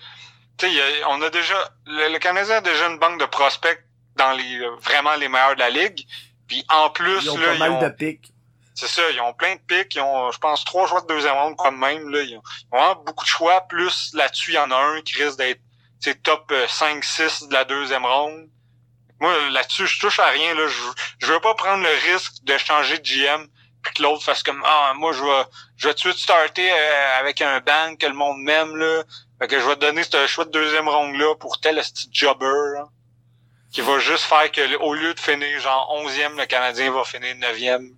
tu 0.58 0.68
sais, 0.68 0.82
on 1.10 1.22
a 1.22 1.30
déjà... 1.30 1.56
Le, 1.86 2.18
Canadien 2.20 2.58
a 2.58 2.62
déjà 2.62 2.88
une 2.88 3.00
banque 3.00 3.20
de 3.20 3.26
prospects 3.26 3.84
dans 4.16 4.32
les 4.32 4.60
vraiment 4.82 5.16
les 5.16 5.28
meilleurs 5.28 5.56
de 5.56 5.60
la 5.60 5.70
ligue. 5.70 6.06
Puis 6.48 6.64
en 6.70 6.90
plus... 6.90 7.24
Ils 7.24 7.30
ont 7.30 7.38
là, 7.38 7.48
pas 7.58 7.70
mal 7.70 7.84
de 7.84 7.90
pics. 7.96 8.34
C'est 8.80 8.88
ça, 8.88 9.02
ils 9.10 9.20
ont 9.22 9.34
plein 9.34 9.56
de 9.56 9.62
pics. 9.62 9.96
Ils 9.96 10.02
ont, 10.02 10.32
je 10.32 10.38
pense, 10.38 10.64
trois 10.64 10.86
joueurs 10.86 11.02
de 11.02 11.08
deuxième 11.08 11.34
ronde 11.34 11.56
comme 11.58 11.80
même. 11.80 12.10
Là. 12.10 12.22
Ils, 12.22 12.38
ont, 12.38 12.44
ont 12.78 12.96
beaucoup 13.04 13.26
de 13.26 13.30
choix. 13.30 13.62
Plus 13.62 14.14
là-dessus, 14.14 14.52
il 14.52 14.54
y 14.54 14.60
en 14.60 14.70
a 14.70 14.76
un 14.76 15.02
qui 15.02 15.24
risque 15.24 15.40
d'être 15.40 15.60
top 16.22 16.52
5-6 16.52 17.46
euh, 17.46 17.48
de 17.48 17.54
la 17.54 17.66
deuxième 17.66 18.06
ronde. 18.06 18.48
Moi, 19.20 19.50
là-dessus, 19.50 19.88
je 19.88 20.00
touche 20.00 20.20
à 20.20 20.28
rien. 20.28 20.54
Là. 20.54 20.68
Je, 20.68 21.26
je 21.26 21.34
veux 21.34 21.40
pas 21.40 21.56
prendre 21.56 21.82
le 21.82 22.14
risque 22.14 22.44
de 22.44 22.56
changer 22.60 23.00
de 23.00 23.04
GM 23.04 23.48
puis 23.82 23.96
que 23.96 24.04
l'autre 24.04 24.24
fasse 24.24 24.44
comme 24.44 24.62
Ah, 24.64 24.94
moi 24.96 25.12
je 25.12 25.24
vais 25.24 25.44
je 25.78 25.88
vais 25.88 25.96
tout 25.96 26.10
de 26.10 26.14
suite 26.14 26.24
starter 26.24 26.72
euh, 26.72 27.20
avec 27.20 27.42
un 27.42 27.60
band 27.60 27.96
que 27.96 28.06
le 28.06 28.14
monde 28.14 28.38
m'aime 28.42 28.76
là. 28.76 29.04
Fait 29.40 29.48
que 29.48 29.60
je 29.60 29.66
vais 29.66 29.76
te 29.76 29.82
donner 29.82 30.04
ce 30.04 30.28
choix 30.28 30.46
de 30.46 30.52
deuxième 30.52 30.88
ronde 30.88 31.16
là 31.16 31.34
pour 31.36 31.60
tel 31.60 31.78
petit 31.78 32.10
jobber 32.12 32.82
qui 33.72 33.82
va 33.82 33.98
juste 33.98 34.26
faire 34.26 34.52
que 34.52 34.78
au 34.78 34.94
lieu 34.94 35.16
de 35.16 35.20
finir 35.20 35.60
genre 35.60 35.92
11e, 36.06 36.38
le 36.38 36.46
Canadien 36.46 36.92
va 36.92 37.04
finir 37.04 37.36
9e. 37.36 37.92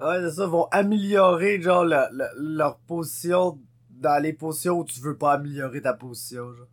Ouais, 0.00 0.16
c'est 0.22 0.36
ça, 0.36 0.44
ils 0.44 0.50
vont 0.50 0.68
améliorer 0.70 1.60
genre 1.60 1.84
leur 1.84 2.78
position 2.86 3.58
dans 3.90 4.22
les 4.22 4.32
positions 4.32 4.78
où 4.78 4.84
tu 4.84 5.00
veux 5.00 5.16
pas 5.16 5.32
améliorer 5.32 5.82
ta 5.82 5.92
position. 5.92 6.54
Genre. 6.54 6.66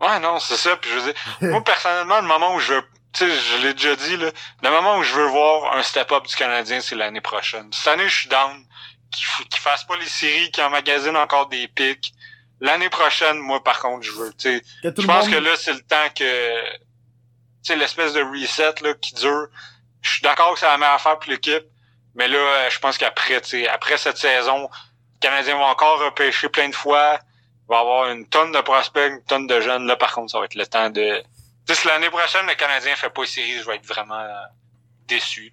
Ouais, 0.00 0.20
non, 0.20 0.38
c'est 0.38 0.56
ça. 0.56 0.76
Puis 0.76 0.90
je 0.90 0.96
veux 0.96 1.12
dire, 1.12 1.14
moi, 1.50 1.64
personnellement, 1.64 2.20
le 2.20 2.28
moment 2.28 2.54
où 2.54 2.60
je 2.60 2.74
veux, 2.74 2.82
tu 3.12 3.24
sais, 3.24 3.30
je 3.30 3.62
l'ai 3.62 3.72
déjà 3.72 3.96
dit, 3.96 4.16
là, 4.18 4.30
le 4.62 4.70
moment 4.70 4.98
où 4.98 5.02
je 5.02 5.14
veux 5.14 5.26
voir 5.28 5.76
un 5.76 5.82
step-up 5.82 6.26
du 6.26 6.36
Canadien, 6.36 6.80
c'est 6.80 6.94
l'année 6.94 7.22
prochaine. 7.22 7.68
Cette 7.72 7.94
année, 7.94 8.08
je 8.08 8.14
suis 8.20 8.28
down. 8.28 8.64
Qu'il 9.10 9.60
fasse 9.60 9.84
pas 9.84 9.96
les 9.96 10.04
séries, 10.04 10.50
qu'il 10.50 10.62
emmagasine 10.62 11.16
encore 11.16 11.48
des 11.48 11.66
pics. 11.68 12.12
L'année 12.60 12.90
prochaine, 12.90 13.38
moi, 13.38 13.64
par 13.64 13.80
contre, 13.80 14.02
je 14.02 14.12
veux, 14.12 14.34
tu 14.34 14.58
sais, 14.58 14.62
je 14.84 15.06
pense 15.06 15.28
que 15.28 15.36
là, 15.36 15.50
c'est 15.56 15.72
le 15.72 15.80
temps 15.80 16.10
que, 16.14 16.72
tu 16.72 16.78
sais, 17.62 17.76
l'espèce 17.76 18.12
de 18.12 18.20
reset, 18.20 18.74
là, 18.82 18.92
qui 18.92 19.14
dure. 19.14 19.46
Je 20.02 20.10
suis 20.10 20.20
d'accord 20.20 20.52
que 20.52 20.60
c'est 20.60 20.66
la 20.66 20.76
meilleure 20.76 20.96
affaire 20.96 21.18
pour 21.18 21.30
l'équipe. 21.30 21.64
Mais 22.14 22.28
là, 22.28 22.68
je 22.68 22.78
pense 22.78 22.98
qu'après, 22.98 23.40
après 23.68 23.98
cette 23.98 24.18
saison, 24.18 24.68
les 25.14 25.28
Canadiens 25.28 25.56
vont 25.56 25.64
encore 25.64 26.00
repêcher 26.00 26.48
plein 26.48 26.68
de 26.68 26.74
fois 26.74 27.18
va 27.68 27.80
avoir 27.80 28.10
une 28.10 28.26
tonne 28.26 28.52
de 28.52 28.60
prospects, 28.60 29.10
une 29.10 29.22
tonne 29.24 29.46
de 29.46 29.60
jeunes. 29.60 29.86
Là, 29.86 29.96
par 29.96 30.12
contre, 30.12 30.32
ça 30.32 30.38
va 30.38 30.46
être 30.46 30.54
le 30.54 30.66
temps 30.66 30.90
de... 30.90 31.22
Si 31.68 31.86
l'année 31.86 32.08
prochaine, 32.08 32.46
le 32.46 32.54
Canadien 32.54 32.96
fait 32.96 33.10
pas 33.10 33.22
une 33.22 33.26
série, 33.26 33.58
je 33.58 33.66
vais 33.66 33.76
être 33.76 33.86
vraiment 33.86 34.20
euh, 34.20 34.42
déçu. 35.06 35.52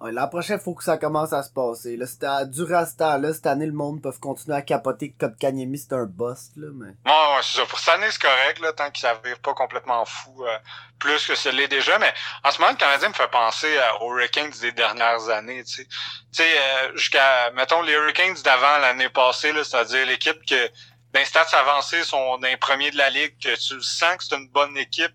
Ouais, 0.00 0.12
L'an 0.12 0.28
prochain, 0.28 0.58
faut 0.58 0.74
que 0.74 0.84
ça 0.84 0.98
commence 0.98 1.32
à 1.32 1.42
se 1.42 1.50
passer. 1.50 1.96
Là, 1.96 2.06
à, 2.22 2.44
durant 2.44 2.84
ce 2.84 2.96
temps-là, 2.96 3.32
cette 3.32 3.46
année, 3.46 3.64
le 3.66 3.72
monde 3.72 4.02
peut 4.02 4.12
continuer 4.20 4.56
à 4.56 4.62
capoter 4.62 5.12
que 5.12 5.26
Kotkaniemi, 5.26 5.78
c'est 5.78 5.94
un 5.94 6.04
boss, 6.04 6.50
là, 6.56 6.68
mais... 6.74 6.88
Ouais, 7.06 7.36
ouais, 7.36 7.42
c'est 7.42 7.58
ça. 7.58 7.66
Pour 7.66 7.78
cette 7.78 7.94
année, 7.94 8.10
c'est 8.10 8.20
correct, 8.20 8.60
là, 8.60 8.72
tant 8.74 8.90
qu'il 8.90 9.00
s'avère 9.00 9.38
pas 9.38 9.54
complètement 9.54 10.04
fou, 10.04 10.44
euh, 10.44 10.58
plus 10.98 11.26
que 11.26 11.34
ce 11.34 11.48
l'est 11.48 11.68
déjà. 11.68 11.98
Mais 11.98 12.12
en 12.44 12.50
ce 12.50 12.60
moment, 12.60 12.72
le 12.72 12.78
Canadien 12.78 13.08
me 13.08 13.14
fait 13.14 13.30
penser 13.30 13.74
aux 14.00 14.14
Hurricanes 14.14 14.50
des 14.60 14.72
dernières 14.72 15.28
années, 15.30 15.64
tu 15.64 15.76
sais. 15.76 15.84
Tu 15.84 16.42
sais, 16.42 16.58
euh, 16.58 16.96
jusqu'à, 16.96 17.50
mettons, 17.52 17.80
les 17.80 17.92
Hurricanes 17.94 18.36
d'avant 18.44 18.78
l'année 18.78 19.08
passée, 19.08 19.52
là, 19.52 19.64
c'est-à-dire 19.64 20.06
l'équipe 20.06 20.44
que, 20.46 20.70
d'un 21.14 21.24
stats 21.24 21.56
avancés 21.58 22.04
sont 22.04 22.36
d'un 22.38 22.56
premier 22.58 22.90
de 22.90 22.98
la 22.98 23.08
ligue, 23.08 23.38
que 23.42 23.54
tu 23.56 23.80
sens 23.80 24.16
que 24.18 24.24
c'est 24.24 24.36
une 24.36 24.48
bonne 24.50 24.76
équipe, 24.76 25.14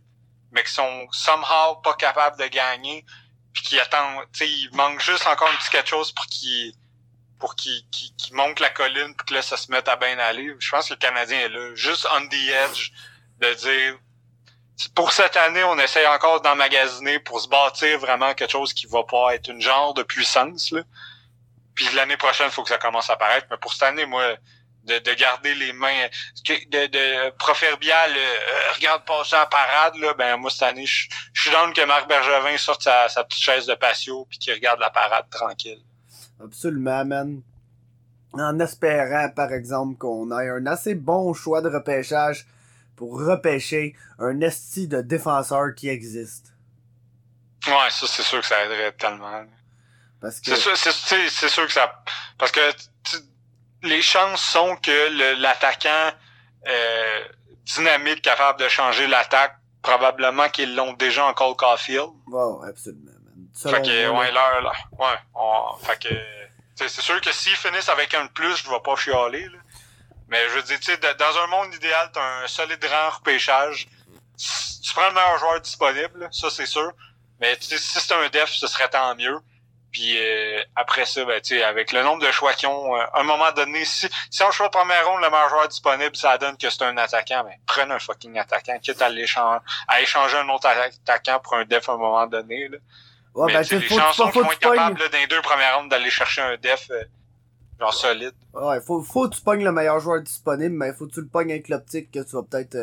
mais 0.52 0.64
qui 0.64 0.74
sont 0.74 1.08
somehow 1.12 1.76
pas 1.84 1.94
capables 1.94 2.38
de 2.38 2.48
gagner, 2.48 3.06
puis 3.54 3.64
qui 3.64 3.80
attendent, 3.80 4.26
tu 4.34 4.40
sais, 4.40 4.50
il 4.50 4.70
manque 4.74 5.02
juste 5.02 5.28
encore 5.28 5.50
un 5.50 5.58
petit 5.58 5.70
quelque 5.70 5.90
chose 5.90 6.12
pour 6.12 6.26
qu'ils 6.28 6.74
pour 7.40 7.56
qu'il 7.56 7.82
qu'il, 7.90 8.16
qu'il 8.16 8.36
monte 8.36 8.60
la 8.60 8.70
colline 8.70 9.16
puis 9.16 9.26
que 9.26 9.34
là 9.34 9.42
ça 9.42 9.58
se 9.58 9.72
mette 9.72 9.88
à 9.88 9.96
bien 9.96 10.18
aller. 10.20 10.56
Je 10.60 10.70
pense 10.70 10.88
que 10.88 10.94
le 10.94 11.00
Canadien 11.00 11.40
est 11.40 11.50
là, 11.50 11.76
juste 11.76 12.08
on 12.16 12.28
the 12.28 12.50
edge 12.50 12.92
de 13.40 13.54
dire 13.54 13.98
pour 14.96 15.12
cette 15.12 15.38
année, 15.38 15.64
on 15.64 15.78
essaye 15.78 16.08
encore 16.08 16.42
d'emmagasiner 16.42 17.20
pour 17.20 17.40
se 17.42 17.48
bâtir 17.48 18.00
vraiment 18.00 18.34
quelque 18.34 18.52
chose 18.52 18.74
qui 18.74 18.88
va 18.88 19.04
pas 19.04 19.36
être 19.36 19.50
une 19.50 19.62
genre 19.62 19.94
de 19.94 20.04
puissance. 20.04 20.72
Là. 20.72 20.82
Puis 21.76 21.88
l'année 21.94 22.18
prochaine, 22.18 22.48
il 22.48 22.52
faut 22.52 22.64
que 22.64 22.70
ça 22.70 22.78
commence 22.78 23.10
à 23.10 23.14
apparaître. 23.14 23.48
Mais 23.50 23.58
pour 23.58 23.74
cette 23.74 23.84
année, 23.84 24.06
moi, 24.06 24.36
de, 24.84 25.00
de 25.00 25.14
garder 25.14 25.54
les 25.56 25.74
mains, 25.74 26.08
de, 26.48 26.88
de 26.88 27.30
proverbial, 27.38 28.12
euh, 28.16 28.72
regarde 28.76 29.06
passer 29.06 29.36
à 29.36 29.46
parade, 29.46 29.96
là, 29.98 30.14
ben 30.14 30.38
moi 30.38 30.50
cette 30.50 30.64
année, 30.64 30.86
je 30.86 31.10
suis 31.34 31.52
dans 31.52 31.72
que 31.72 31.86
Marc 31.86 32.08
Bergevin 32.08 32.58
sorte 32.58 32.84
sa, 32.84 33.08
sa 33.10 33.24
petite 33.24 33.44
chaise 33.44 33.66
de 33.68 33.76
patio 33.76 34.26
puis 34.30 34.40
qu'il 34.40 34.54
regarde 34.54 34.80
la 34.80 34.90
parade 34.90 35.30
tranquille. 35.30 35.82
Absolument, 36.44 37.06
man. 37.06 37.42
En 38.34 38.60
espérant, 38.60 39.30
par 39.30 39.52
exemple, 39.52 39.98
qu'on 39.98 40.32
ait 40.40 40.50
un 40.50 40.66
assez 40.66 40.96
bon 40.96 41.34
choix 41.34 41.62
de 41.62 41.70
repêchage 41.70 42.46
pour 42.96 43.20
repêcher 43.20 43.96
un 44.20 44.42
esti 44.42 44.88
de 44.88 45.02
défenseur 45.02 45.76
qui 45.76 45.90
existe. 45.90 46.54
Ouais, 47.68 47.90
ça 47.90 48.08
c'est 48.08 48.24
sûr 48.24 48.40
que 48.40 48.46
ça 48.46 48.64
aiderait 48.64 48.94
tellement. 48.94 49.46
Parce 50.22 50.40
que... 50.40 50.56
C'est 50.56 50.76
sûr, 50.76 51.50
sûr 51.50 51.68
que 51.68 51.74
ça. 51.74 52.04
Parce 52.38 52.52
que 52.52 52.62
les 53.84 54.02
chances 54.02 54.42
sont 54.42 54.76
que 54.78 55.10
le- 55.10 55.34
l'attaquant 55.42 56.12
euh, 56.68 57.24
dynamique 57.66 58.22
capable 58.22 58.60
de 58.60 58.68
changer 58.70 59.08
l'attaque, 59.08 59.56
probablement 59.82 60.48
qu'ils 60.50 60.76
l'ont 60.76 60.94
déjà 60.94 61.26
en 61.26 61.34
Cole 61.34 61.56
Caulfield. 61.56 62.10
Bon, 62.28 62.62
absolument. 62.62 63.12
Selon 63.54 63.76
Fait 63.76 63.82
que, 63.82 64.10
ouais, 64.10 64.32
là, 64.32 64.62
là, 64.62 64.72
ouais, 65.00 65.18
on- 65.36 65.76
fait 65.78 66.02
que, 66.02 66.16
c'est 66.76 66.90
sûr 67.02 67.20
que 67.22 67.32
s'ils 67.32 67.56
finissent 67.56 67.90
avec 67.90 68.14
un 68.14 68.28
plus, 68.28 68.56
je 68.58 68.70
vais 68.70 68.80
pas 68.80 68.96
chialer, 68.96 69.46
là. 69.46 69.58
Mais 70.30 70.48
je 70.50 70.54
veux 70.56 70.62
dire, 70.64 70.80
tu 70.80 70.86
sais, 70.86 70.98
dans 70.98 71.38
un 71.44 71.48
monde 71.48 71.74
idéal, 71.76 72.10
t'as 72.14 72.44
un 72.44 72.48
solide 72.48 72.84
rang 72.86 73.10
repêchage. 73.18 73.88
Tu 74.38 74.94
prends 74.94 75.08
le 75.10 75.14
meilleur 75.14 75.38
joueur 75.40 75.60
disponible, 75.62 76.30
ça 76.32 76.50
c'est 76.50 76.66
sûr. 76.66 76.92
Mais 77.40 77.58
tu 77.58 77.64
sais, 77.64 77.78
si 77.78 78.00
c'est 78.00 78.14
un 78.14 78.30
def, 78.30 78.50
ce 78.50 78.66
serait 78.68 78.90
tant 78.90 79.14
mieux. 79.16 79.40
Puis 79.92 80.18
euh, 80.18 80.64
après 80.76 81.06
ça, 81.06 81.26
ben, 81.26 81.42
tu 81.42 81.56
sais, 81.56 81.64
avec 81.64 81.92
le 81.92 82.02
nombre 82.02 82.26
de 82.26 82.32
choix 82.32 82.54
qu'ils 82.54 82.70
ont, 82.70 82.96
euh, 82.96 83.02
à 83.14 83.20
un 83.20 83.24
moment 83.24 83.52
donné, 83.52 83.84
si, 83.84 84.08
si 84.30 84.42
on 84.42 84.52
choix 84.52 84.68
de 84.68 84.72
première 84.72 85.06
ronde, 85.06 85.22
le 85.22 85.30
meilleur 85.30 85.50
joueur 85.50 85.68
disponible, 85.68 86.16
ça 86.16 86.38
donne 86.38 86.56
que 86.56 86.70
c'est 86.70 86.84
un 86.84 86.96
attaquant, 86.96 87.44
mais 87.46 87.60
prenez 87.68 87.92
un 87.94 88.00
fucking 88.00 88.38
attaquant, 88.38 88.80
quitte 88.80 89.02
à, 89.02 89.10
à 89.88 90.02
échanger 90.02 90.38
un 90.38 90.48
autre 90.50 90.68
attaquant 90.68 91.40
pour 91.44 91.56
un 91.56 91.66
def 91.66 91.90
à 91.90 91.94
un 91.94 91.98
moment 91.98 92.26
donné. 92.26 92.70
Là. 92.70 92.78
Ouais, 93.36 93.48
mais 93.48 93.62
ben, 93.62 93.80
les 93.80 93.82
faut, 93.82 94.00
chansons 94.00 94.32
faut, 94.32 94.46
capables 94.46 95.00
là, 95.00 95.10
dans 95.10 95.18
les 95.18 95.28
deux 95.28 95.42
premières 95.42 95.78
rondes 95.78 95.90
d'aller 95.90 96.10
chercher 96.10 96.42
un 96.42 96.56
def 96.56 96.90
euh, 96.92 97.04
genre 97.78 97.94
solide. 97.94 98.34
Ouais, 98.54 98.80
faut, 98.80 99.04
faut 99.04 99.28
que 99.28 99.36
tu 99.36 99.42
pognes 99.42 99.64
le 99.64 99.74
meilleur 99.74 100.00
joueur 100.00 100.22
disponible, 100.22 100.76
mais 100.76 100.94
faut 100.94 101.06
que 101.06 101.14
tu 101.14 101.22
le 101.22 101.28
pognes 101.28 101.52
avec 101.52 101.68
l'optique 101.68 102.12
que 102.12 102.20
tu 102.24 102.36
vas 102.36 102.44
peut-être 102.44 102.78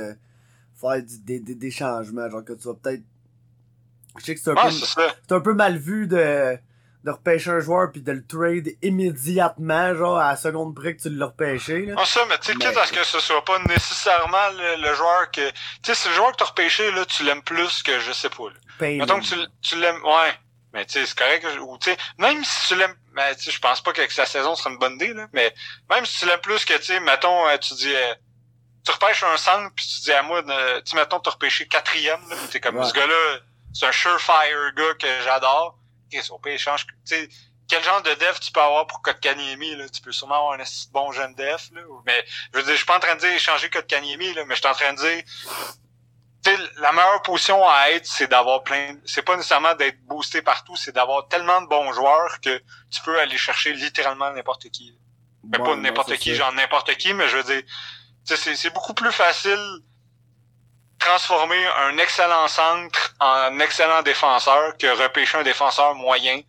faire 0.78 1.02
des, 1.24 1.40
des, 1.40 1.54
des 1.54 1.70
changements. 1.70 2.28
Genre 2.28 2.44
que 2.44 2.52
tu 2.52 2.68
vas 2.68 2.74
peut-être. 2.74 3.02
Je 4.18 4.24
sais 4.24 4.34
que 4.34 4.40
c'est 4.40 4.50
un, 4.50 4.54
Ouais, 4.54 4.70
peu, 5.28 5.34
un 5.34 5.40
peu 5.40 5.54
mal 5.54 5.78
vu 5.78 6.06
de, 6.06 6.58
de 7.04 7.10
repêcher 7.12 7.50
un 7.50 7.60
joueur 7.60 7.92
puis 7.92 8.02
de 8.02 8.12
le 8.12 8.26
trade 8.26 8.70
immédiatement, 8.82 9.94
genre 9.94 10.18
à 10.18 10.30
la 10.30 10.36
seconde 10.36 10.74
près 10.74 10.96
que 10.96 11.02
tu 11.02 11.10
l'as 11.10 11.26
repêché. 11.26 11.86
Là. 11.86 11.94
Ah, 11.96 12.04
ça, 12.04 12.24
mais 12.28 12.38
tu 12.38 12.52
sais, 12.52 12.54
quitte 12.54 12.76
à 12.76 12.84
ce 12.86 12.92
que 12.92 13.04
ce 13.04 13.20
soit 13.20 13.44
pas 13.44 13.58
nécessairement 13.60 14.50
le, 14.56 14.82
le 14.82 14.94
joueur 14.94 15.30
que... 15.30 15.48
Tu 15.50 15.54
sais, 15.84 15.94
c'est 15.94 16.08
le 16.08 16.14
joueur 16.16 16.32
que 16.32 16.36
t'as 16.38 16.46
repêché, 16.46 16.90
là, 16.90 17.04
tu 17.06 17.22
l'aimes 17.24 17.42
plus 17.42 17.82
que, 17.82 18.00
je 18.00 18.12
sais 18.12 18.30
pas, 18.30 18.48
là. 18.48 18.56
Mettons 18.80 19.20
que 19.20 19.26
tu, 19.26 19.36
tu 19.62 19.76
l'aimes... 19.80 20.02
Ouais. 20.04 20.32
Mais 20.72 20.84
tu 20.84 20.94
sais, 20.94 21.06
c'est 21.06 21.16
correct. 21.16 21.46
Ou 21.62 21.78
tu 21.78 21.90
sais, 21.90 21.96
même 22.18 22.44
si 22.44 22.68
tu 22.68 22.76
l'aimes... 22.76 22.94
Mais 23.14 23.34
tu 23.36 23.44
sais, 23.44 23.50
je 23.52 23.60
pense 23.60 23.80
pas 23.80 23.92
que 23.92 24.12
sa 24.12 24.26
saison 24.26 24.54
serait 24.54 24.70
une 24.70 24.78
bonne 24.78 24.94
idée, 24.94 25.14
là. 25.14 25.28
Mais 25.32 25.54
même 25.88 26.04
si 26.04 26.18
tu 26.18 26.26
l'aimes 26.26 26.40
plus 26.40 26.64
que, 26.64 26.74
tu 26.74 26.82
sais, 26.84 27.00
mettons, 27.00 27.48
euh, 27.48 27.56
tu 27.58 27.74
dis... 27.74 27.94
euh, 27.94 28.14
tu 28.84 28.92
repêches 28.92 29.22
un 29.22 29.36
centre, 29.36 29.70
puis 29.76 29.86
tu 29.86 30.00
dis 30.00 30.12
à 30.12 30.22
moi, 30.22 30.42
de- 30.42 30.80
tu 30.80 30.90
sais, 30.90 30.96
mettons, 30.96 31.20
t'as 31.20 31.30
repêché 31.30 31.66
quatrième, 31.68 32.20
là. 32.28 32.36
T'es 32.50 32.58
comme, 32.60 32.76
Ouais. 32.76 32.84
ce 32.84 32.92
gars-là, 32.92 33.38
c'est 33.72 33.86
un 33.86 33.92
surefire 33.92 34.72
gars 34.76 34.94
que 34.98 35.06
j'adore. 35.24 35.77
Qu'est-ce 36.10 36.30
qu'on 36.30 36.38
peut 36.38 36.50
échanger? 36.50 36.84
Tu 37.06 37.28
quel 37.68 37.84
genre 37.84 38.00
de 38.00 38.14
def 38.14 38.40
tu 38.40 38.50
peux 38.50 38.62
avoir 38.62 38.86
pour 38.86 39.02
Kotkaniemi, 39.02 39.76
là? 39.76 39.86
Tu 39.90 40.00
peux 40.00 40.10
sûrement 40.10 40.36
avoir 40.36 40.52
un 40.58 40.64
bon 40.90 41.12
jeune 41.12 41.34
def, 41.34 41.68
là. 41.74 41.82
Mais, 42.06 42.24
je 42.52 42.58
veux 42.58 42.62
dire, 42.64 42.72
je 42.72 42.78
suis 42.78 42.86
pas 42.86 42.96
en 42.96 43.00
train 43.00 43.14
de 43.14 43.20
dire 43.20 43.30
échanger 43.32 43.68
Kotkaniemi, 43.68 44.32
là, 44.32 44.44
mais 44.46 44.54
je 44.54 44.60
suis 44.60 44.68
en 44.70 44.72
train 44.74 44.94
de 44.94 44.98
dire, 44.98 45.22
tu 46.42 46.50
la 46.80 46.92
meilleure 46.92 47.20
position 47.22 47.68
à 47.68 47.90
être, 47.90 48.06
c'est 48.06 48.26
d'avoir 48.28 48.62
plein, 48.62 48.96
c'est 49.04 49.20
pas 49.22 49.36
nécessairement 49.36 49.74
d'être 49.74 50.00
boosté 50.06 50.40
partout, 50.40 50.76
c'est 50.76 50.92
d'avoir 50.92 51.28
tellement 51.28 51.60
de 51.60 51.66
bons 51.66 51.92
joueurs 51.92 52.40
que 52.40 52.58
tu 52.90 53.02
peux 53.04 53.18
aller 53.20 53.36
chercher 53.36 53.74
littéralement 53.74 54.30
n'importe 54.32 54.70
qui. 54.70 54.96
Mais 55.44 55.58
Ouais, 55.58 55.64
pas 55.64 55.76
n'importe 55.76 56.16
qui, 56.16 56.30
ça. 56.30 56.36
genre 56.36 56.52
n'importe 56.52 56.94
qui, 56.96 57.12
mais 57.12 57.28
je 57.28 57.36
veux 57.36 57.42
dire, 57.44 57.62
c'est 58.24 58.72
beaucoup 58.72 58.94
plus 58.94 59.12
facile 59.12 59.58
transformer 60.98 61.64
un 61.66 61.96
excellent 61.98 62.48
centre 62.48 63.14
en 63.20 63.58
excellent 63.60 64.02
défenseur 64.02 64.76
que 64.76 64.86
repêcher 65.02 65.38
un 65.38 65.42
défenseur 65.42 65.94
moyen 65.94 66.40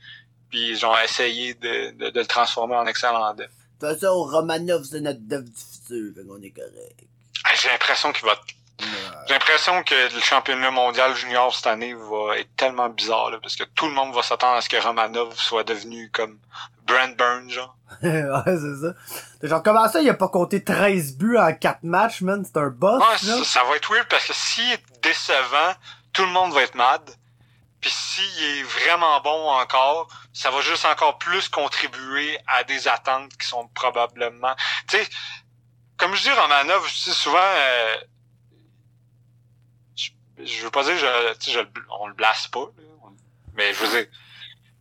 puis 0.50 0.76
genre 0.76 1.00
essayer 1.00 1.54
de, 1.54 1.92
de, 1.92 2.10
de 2.10 2.20
le 2.20 2.26
transformer 2.26 2.76
en 2.76 2.88
excellent 2.88 3.34
def. 3.36 3.50
De 3.80 3.88
toute 3.88 4.00
façon, 4.00 4.24
Romanov, 4.24 4.84
c'est 4.84 5.00
notre 5.00 5.22
dev 5.22 5.44
du 5.44 5.52
futur, 5.52 6.14
fait 6.16 6.28
qu'on 6.28 6.42
est 6.42 6.50
correct. 6.50 7.04
Ah, 7.46 7.52
J'ai 7.56 7.70
l'impression 7.70 8.12
qu'il 8.12 8.26
va. 8.26 8.40
J'ai 9.28 9.34
l'impression 9.34 9.84
que 9.84 10.14
le 10.14 10.22
championnat 10.22 10.72
mondial 10.72 11.16
junior 11.16 11.54
cette 11.54 11.68
année 11.68 11.94
va 11.94 12.38
être 12.38 12.56
tellement 12.56 12.90
bizarre 12.90 13.30
là, 13.32 13.38
parce 13.42 13.56
que 13.56 13.64
tout 13.64 13.86
le 13.88 13.94
monde 13.94 14.14
va 14.14 14.22
s'attendre 14.24 14.56
à 14.58 14.62
ce 14.62 14.70
que 14.70 14.78
Romanov 14.78 15.36
soit 15.38 15.64
devenu 15.64 16.10
comme 16.12 16.40
Brent 16.86 17.16
Burns, 17.18 17.50
genre. 17.50 17.76
ouais, 18.04 18.44
c'est 18.46 18.82
ça. 18.82 18.94
Genre, 19.48 19.64
comment 19.64 19.88
ça, 19.90 20.02
il 20.02 20.10
a 20.10 20.14
pas 20.14 20.30
compté 20.30 20.64
13 20.64 21.18
buts 21.18 21.38
en 21.38 21.54
4 21.54 21.84
matchs, 21.84 22.22
man? 22.22 22.44
C'est 22.46 22.58
un 22.60 22.70
boss, 22.70 23.02
Ouais, 23.02 23.28
là? 23.30 23.38
ça, 23.38 23.44
ça 23.44 23.64
va 23.64 23.76
être 23.76 23.92
weird 23.92 24.08
parce 24.08 24.26
que 24.26 24.34
s'il 24.34 24.72
est 24.72 24.84
décevant, 25.04 25.74
tout 26.14 26.24
le 26.24 26.30
monde 26.32 26.54
va 26.54 26.64
être 26.64 26.76
mad. 26.76 27.02
Puis 27.82 27.92
s'il 27.92 28.44
est 28.60 28.64
vraiment 28.64 29.20
bon 29.22 29.50
encore, 29.52 30.08
ça 30.34 30.52
va 30.52 30.62
juste 30.62 30.86
encore 30.86 31.18
plus 31.18 31.48
contribuer 31.50 32.38
à 32.48 32.64
des 32.64 32.88
attentes 32.88 33.32
qui 33.38 33.48
sont 33.48 33.68
probablement... 33.70 34.54
Tu 34.90 34.98
sais, 34.98 35.08
comme 35.98 36.14
je 36.16 36.24
dis, 36.24 36.32
Romanov, 36.32 36.88
je 36.88 37.04
dis 37.04 37.14
souvent... 37.14 37.38
euh, 37.40 37.96
je, 40.44 40.64
veux 40.64 40.72
pas 40.72 40.84
dire, 40.84 40.98
je, 40.98 41.52
je, 41.52 41.60
on 42.00 42.08
le 42.08 42.14
blasse 42.14 42.48
pas, 42.48 42.70
là. 42.78 43.10
mais 43.54 43.74
je 43.74 43.80
veux 43.80 43.90
dire, 43.90 44.12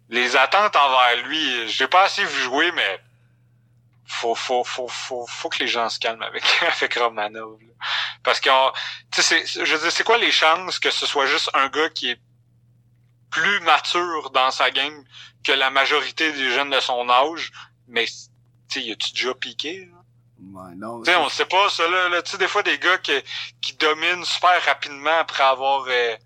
les 0.09 0.37
attentes 0.37 0.77
envers 0.77 1.27
lui, 1.27 1.69
je 1.69 1.83
l'ai 1.83 1.89
pas 1.89 2.05
assez 2.05 2.25
vu 2.25 2.43
jouer, 2.43 2.73
mais 2.73 3.01
faut, 4.07 4.35
faut, 4.35 4.65
faut, 4.65 4.89
faut, 4.89 5.27
faut 5.27 5.49
que 5.49 5.59
les 5.59 5.69
gens 5.69 5.89
se 5.89 5.99
calment 5.99 6.23
avec, 6.23 6.43
avec 6.77 6.95
Romanov. 6.95 7.61
là. 7.61 7.75
Parce 8.23 8.41
que, 8.41 8.51
tu 9.13 9.23
sais, 9.23 9.45
je 9.47 9.75
veux 9.75 9.79
dire, 9.79 9.93
c'est 9.93 10.05
quoi 10.05 10.19
les 10.19 10.33
chances 10.33 10.79
que 10.79 10.91
ce 10.91 11.07
soit 11.07 11.27
juste 11.27 11.51
un 11.55 11.69
gars 11.69 11.91
qui 11.91 12.11
est 12.11 12.21
plus 13.31 13.61
mature 13.61 14.31
dans 14.31 14.51
sa 14.51 14.71
game 14.71 15.05
que 15.45 15.53
la 15.53 15.71
majorité 15.71 16.33
des 16.33 16.51
jeunes 16.51 16.71
de 16.71 16.81
son 16.81 17.09
âge, 17.11 17.53
mais, 17.87 18.07
tu 18.07 18.13
sais, 18.69 18.83
y 18.83 18.93
a-tu 18.93 19.13
déjà 19.13 19.35
piqué, 19.35 19.87
là? 19.87 19.98
Ouais, 20.41 20.75
non. 20.77 21.03
Tu 21.03 21.11
sais, 21.11 21.17
on 21.17 21.29
sait 21.29 21.47
pas, 21.47 21.69
ça, 21.71 21.89
là. 21.89 22.09
là. 22.09 22.23
Tu 22.23 22.33
sais, 22.33 22.39
des 22.39 22.49
fois, 22.49 22.63
des 22.63 22.79
gars 22.79 22.99
qui, 22.99 23.13
qui 23.61 23.75
dominent 23.75 24.25
super 24.25 24.63
rapidement 24.65 25.19
après 25.19 25.43
avoir 25.43 25.85
euh, 25.89 26.17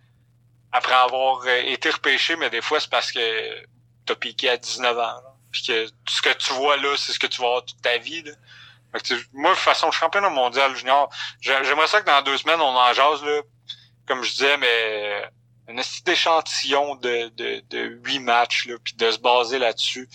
après 0.73 0.95
avoir 0.95 1.43
euh, 1.47 1.63
été 1.67 1.91
repêché, 1.91 2.37
mais 2.37 2.51
des 2.51 2.61
fois, 2.63 2.81
c'est 2.81 2.91
parce 2.91 3.11
que 3.13 3.67
t'as 4.07 4.15
piqué 4.15 4.49
à 4.51 4.57
19 4.57 4.97
ans. 4.99 5.01
là. 5.03 5.23
Puis 5.51 5.63
que 5.67 5.87
ce 6.09 6.23
que 6.23 6.33
tu 6.35 6.53
vois 6.55 6.77
là, 6.79 6.95
c'est 6.97 7.13
ce 7.13 7.19
que 7.19 7.27
tu 7.27 7.41
vas 7.41 7.49
avoir 7.49 7.65
toute 7.65 7.81
ta 7.83 7.99
vie. 7.99 8.23
Là. 8.23 8.33
Fait 8.93 9.03
que, 9.03 9.15
moi, 9.33 9.51
de 9.53 9.57
façon, 9.59 9.91
championnat 9.91 10.29
mondial 10.31 10.75
junior, 10.77 11.09
j'ai- 11.41 11.65
j'aimerais 11.65 11.87
ça 11.87 12.01
que 12.01 12.07
dans 12.07 12.23
deux 12.23 12.37
semaines, 12.39 12.61
on 12.61 12.65
en 12.77 12.93
jase, 12.93 13.23
là. 13.23 13.41
Comme 14.07 14.23
je 14.23 14.31
disais, 14.33 14.57
mais 14.59 15.25
un 15.69 15.77
petit 15.77 16.03
échantillon 16.11 16.97
de, 16.97 17.29
de, 17.31 17.63
de 17.71 17.79
huit 18.05 18.19
matchs, 18.19 18.67
là, 18.67 18.75
puis 18.83 18.95
de 18.95 19.11
se 19.11 19.19
baser 19.19 19.59
là-dessus. 19.59 20.09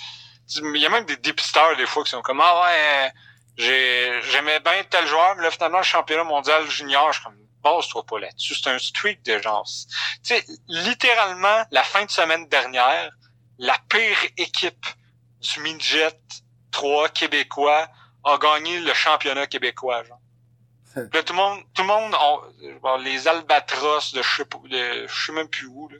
Il 0.58 0.78
y 0.78 0.86
a 0.86 0.90
même 0.90 1.06
des 1.06 1.18
dépisteurs, 1.18 1.76
des 1.78 1.86
fois, 1.88 2.04
qui 2.04 2.12
sont 2.12 2.22
comme, 2.22 2.42
ah 2.42 2.62
ouais, 2.62 3.12
j'aimais 3.58 4.60
bien 4.60 4.84
tel 4.90 5.06
joueur, 5.08 5.36
mais 5.36 5.44
là, 5.44 5.52
finalement, 5.52 5.80
le 5.80 5.84
championnat 5.84 6.24
mondial 6.24 6.70
junior, 6.70 7.12
je 7.12 7.20
suis 7.20 7.26
comme, 7.26 7.38
base-toi 7.64 8.06
pas 8.06 8.20
là-dessus. 8.20 8.56
C'est 8.56 8.70
un 8.70 8.80
streak 8.80 9.24
de 9.24 9.40
genre. 9.40 9.68
Tu 10.24 10.36
sais, 10.36 10.46
littéralement, 10.68 11.66
la 11.72 11.84
fin 11.84 12.06
de 12.06 12.12
semaine 12.12 12.48
dernière, 12.48 13.12
la 13.58 13.78
pire 13.90 14.18
équipe 14.38 14.86
du 15.42 15.60
midget 15.62 16.20
3 16.72 17.10
québécois 17.10 17.88
a 18.24 18.38
gagné 18.38 18.80
le 18.80 18.94
championnat 18.94 19.48
québécois. 19.48 20.04
Genre. 20.04 20.20
là, 21.14 21.24
tout 21.24 21.34
le 21.34 21.38
monde, 21.38 21.60
tout 21.74 21.82
le 21.82 21.88
monde, 21.88 22.16
ont, 22.16 22.98
les 22.98 23.28
albatros 23.28 24.14
de 24.14 24.22
je 24.22 24.36
sais, 24.36 24.44
de, 24.44 25.08
je 25.08 25.26
sais 25.26 25.32
même 25.32 25.50
plus 25.50 25.68
où. 25.68 25.90
Là. 25.90 25.98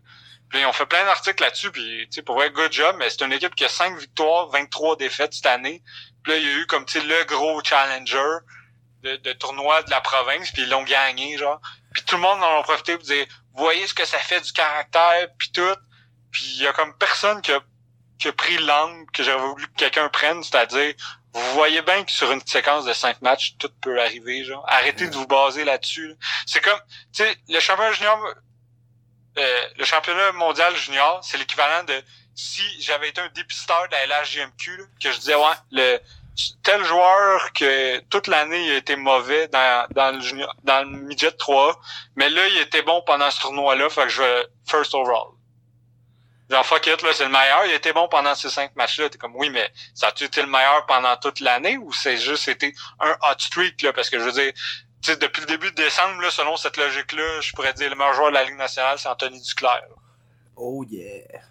Puis 0.50 0.66
on 0.66 0.72
fait 0.72 0.86
plein 0.86 1.04
d'articles 1.04 1.44
là-dessus, 1.44 1.72
puis 1.72 2.08
pour 2.26 2.36
vrai, 2.36 2.50
good 2.52 2.72
job, 2.72 2.96
mais 2.98 3.10
c'est 3.10 3.26
une 3.26 3.34
équipe 3.34 3.54
qui 3.56 3.66
a 3.66 3.70
5 3.70 3.98
victoires, 3.98 4.48
23 4.48 4.96
défaites 4.96 5.34
cette 5.34 5.46
année. 5.46 5.84
Puis 6.24 6.32
là, 6.34 6.40
il 6.40 6.46
y 6.46 6.48
a 6.48 6.54
eu 6.60 6.66
comme 6.68 6.86
le 6.96 7.24
gros 7.26 7.62
challenger 7.64 8.38
de, 9.04 9.18
de 9.18 9.34
tournoi 9.34 9.84
de 9.84 9.92
la 9.92 10.02
province, 10.02 10.52
puis 10.52 10.64
ils 10.64 10.70
l'ont 10.70 10.84
gagné, 10.84 11.38
genre. 11.38 11.60
Puis 11.94 12.04
tout 12.04 12.16
le 12.16 12.22
monde 12.22 12.42
en 12.42 12.60
a 12.60 12.64
profité 12.64 12.96
pour 12.96 13.06
dire 13.06 13.26
voyez 13.56 13.88
ce 13.88 13.94
que 13.94 14.06
ça 14.06 14.20
fait 14.20 14.42
du 14.42 14.52
caractère, 14.54 15.28
puis 15.38 15.52
tout. 15.52 15.76
Puis 16.32 16.44
il 16.56 16.64
y 16.64 16.68
a 16.68 16.74
comme 16.74 16.96
personne 16.98 17.42
qui 17.42 17.52
a, 17.52 17.60
qui 18.20 18.28
a 18.28 18.34
pris 18.34 18.58
l'angle 18.58 19.06
que 19.12 19.24
j'avais 19.24 19.42
voulu 19.42 19.68
que 19.68 19.76
quelqu'un 19.78 20.08
prenne, 20.10 20.44
c'est-à-dire 20.44 20.94
vous 21.34 21.54
voyez 21.54 21.82
bien 21.82 22.04
que 22.04 22.12
sur 22.12 22.32
une 22.32 22.42
séquence 22.46 22.86
de 22.86 22.94
cinq 22.94 23.22
matchs, 23.22 23.56
tout 23.60 23.70
peut 23.82 24.02
arriver, 24.02 24.44
genre. 24.44 24.64
Arrêtez 24.68 25.08
de 25.08 25.16
vous 25.16 25.28
baser 25.28 25.66
là-dessus. 25.66 26.16
C'est 26.46 26.62
comme, 26.62 26.80
tu 27.14 27.24
sais, 27.24 27.36
le 27.48 27.60
championnat 27.60 27.92
junior, 27.92 28.20
euh, 29.38 29.68
le 29.78 29.86
championnat 29.86 30.32
mondial 30.34 30.76
junior, 30.76 31.20
c'est 31.24 31.38
l'équivalent 31.38 31.84
de 31.84 32.02
si 32.36 32.62
j'avais 32.82 33.10
été 33.10 33.22
un 33.22 33.30
dépisteur 33.30 33.88
de 33.88 33.92
la 33.92 34.22
LHJMQ, 34.22 34.78
que 35.02 35.12
je 35.12 35.18
disais, 35.18 35.36
ouais, 35.36 35.56
le 35.72 36.00
tel 36.64 36.84
joueur 36.84 37.52
que 37.54 38.00
toute 38.10 38.28
l'année 38.28 38.68
il 38.68 38.72
a 38.74 38.78
été 38.78 38.96
mauvais 38.96 39.48
dans, 39.48 40.16
le 40.16 40.22
junior, 40.22 40.54
dans 40.64 40.88
le 40.88 40.98
midget 40.98 41.32
3, 41.32 41.80
mais 42.16 42.30
là, 42.30 42.48
il 42.48 42.58
était 42.60 42.84
bon 42.84 43.02
pendant 43.06 43.32
ce 43.32 43.42
tournoi-là, 43.42 43.90
fait 43.90 44.04
que 44.04 44.10
je 44.10 44.22
vais 44.22 44.48
first 44.66 44.94
overall. 44.94 45.38
Genre, 46.50 46.66
fuck 46.66 46.88
it, 46.88 47.02
là, 47.02 47.10
c'est 47.12 47.26
le 47.26 47.30
meilleur. 47.30 47.66
Il 47.66 47.74
était 47.74 47.92
bon 47.92 48.08
pendant 48.08 48.34
ces 48.34 48.50
cinq 48.50 48.74
matchs-là. 48.78 49.10
T'es 49.10 49.18
comme, 49.18 49.36
oui, 49.36 49.50
mais 49.50 49.70
ça 49.94 50.08
a-tu 50.08 50.24
été 50.24 50.42
le 50.42 50.48
meilleur 50.48 50.86
pendant 50.86 51.16
toute 51.18 51.42
l'année 51.42 51.78
ou 51.78 51.92
c'est 51.92 52.18
juste 52.18 52.48
été 52.48 52.74
un 53.02 53.12
hot 53.12 53.38
streak, 53.38 53.82
là? 53.82 53.92
Parce 53.92 54.10
que 54.10 54.18
je 54.18 54.24
veux 54.24 54.32
dire, 54.32 54.54
tu 55.02 55.12
sais, 55.12 55.18
depuis 55.18 55.42
le 55.42 55.48
début 55.48 55.70
de 55.72 55.76
décembre, 55.76 56.22
là, 56.22 56.32
selon 56.32 56.58
cette 56.58 56.78
logique-là, 56.78 57.42
je 57.42 57.52
pourrais 57.54 57.74
dire 57.74 57.90
le 57.90 57.96
meilleur 57.96 58.14
joueur 58.14 58.30
de 58.30 58.34
la 58.36 58.44
Ligue 58.44 58.58
nationale, 58.58 58.98
c'est 58.98 59.08
Anthony 59.08 59.42
Duclair. 59.42 59.84
Oh 60.56 60.84
yeah. 60.90 61.42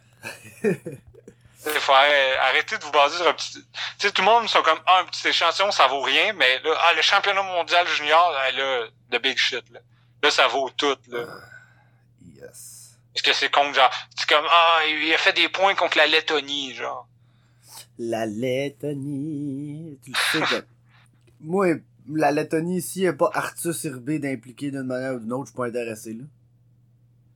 Il 0.62 1.80
faut 1.80 1.92
arrêter 1.92 2.78
de 2.78 2.84
vous 2.84 2.92
baser 2.92 3.16
sur 3.16 3.26
un 3.26 3.32
petit. 3.32 3.54
Tu 3.54 4.06
sais, 4.06 4.12
tout 4.12 4.22
le 4.22 4.26
monde 4.26 4.48
sont 4.48 4.62
comme 4.62 4.78
ah, 4.86 5.00
un 5.00 5.04
petit 5.04 5.26
échantillon, 5.28 5.72
ça 5.72 5.86
vaut 5.88 6.00
rien, 6.02 6.32
mais 6.32 6.60
là, 6.60 6.76
ah, 6.80 6.92
le 6.94 7.02
championnat 7.02 7.42
mondial 7.42 7.86
junior, 7.88 8.32
là, 8.32 8.86
de 9.10 9.18
big 9.18 9.36
shit, 9.36 9.68
là. 9.70 9.80
Là, 10.22 10.30
ça 10.30 10.46
vaut 10.48 10.70
tout, 10.70 10.96
là. 11.08 11.24
yes. 12.34 12.96
Est-ce 13.14 13.22
que 13.22 13.32
c'est 13.32 13.50
contre 13.50 13.74
genre. 13.74 13.90
C'est 14.16 14.28
comme 14.28 14.44
Ah, 14.48 14.80
il 14.86 15.12
a 15.12 15.18
fait 15.18 15.32
des 15.32 15.48
points 15.48 15.74
contre 15.74 15.96
la 15.98 16.06
Lettonie, 16.06 16.74
genre. 16.74 17.08
La 17.98 18.26
Lettonie. 18.26 19.98
Tu 20.04 20.12
sais 20.30 20.40
que. 20.40 20.66
Moi, 21.40 21.76
la 22.08 22.30
Lettonie, 22.30 22.84
n'y 22.96 23.06
a 23.06 23.12
pas 23.12 23.30
Arthur 23.32 23.74
Sirbé 23.74 24.18
d'impliquer 24.18 24.70
d'une 24.70 24.82
manière 24.82 25.14
ou 25.14 25.18
d'une 25.18 25.32
autre, 25.32 25.46
je 25.46 25.50
suis 25.50 25.56
pas 25.56 25.66
intéressé, 25.66 26.14
là. 26.14 26.24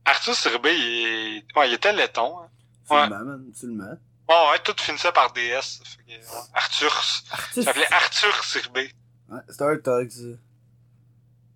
Arthur 0.05 0.35
Sirbé, 0.35 0.73
il, 0.73 1.37
est... 1.37 1.57
ouais, 1.57 1.69
il 1.69 1.73
était 1.73 1.93
letton. 1.93 2.39
Hein. 2.39 2.49
Absolument, 2.83 3.17
ouais. 3.17 3.25
man, 3.25 3.45
absolument. 3.49 3.97
Oh, 4.27 4.49
ouais, 4.51 4.59
tout 4.63 4.73
finissait 4.77 5.11
par 5.11 5.31
DS. 5.33 5.81
Arthur. 6.53 6.89
Arthur. 7.31 7.63
Ça 7.63 7.63
s'appelait 7.63 7.91
Arthur 7.91 8.43
Sirbé. 8.43 8.91
Ouais, 9.29 9.39
c'était 9.49 9.63
un 9.63 9.77
tag, 9.77 10.09
ça. 10.09 10.23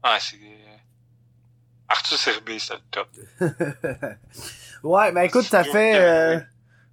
Ouais, 0.04 0.20
c'est. 0.20 0.40
Arthur 1.88 2.18
Sirbé, 2.18 2.60
c'est 2.60 2.74
le 2.74 2.80
top. 2.92 3.10
ouais, 4.84 5.12
mais 5.12 5.26
écoute, 5.28 5.46
ça 5.46 5.64
fait. 5.64 6.00
Euh, 6.00 6.40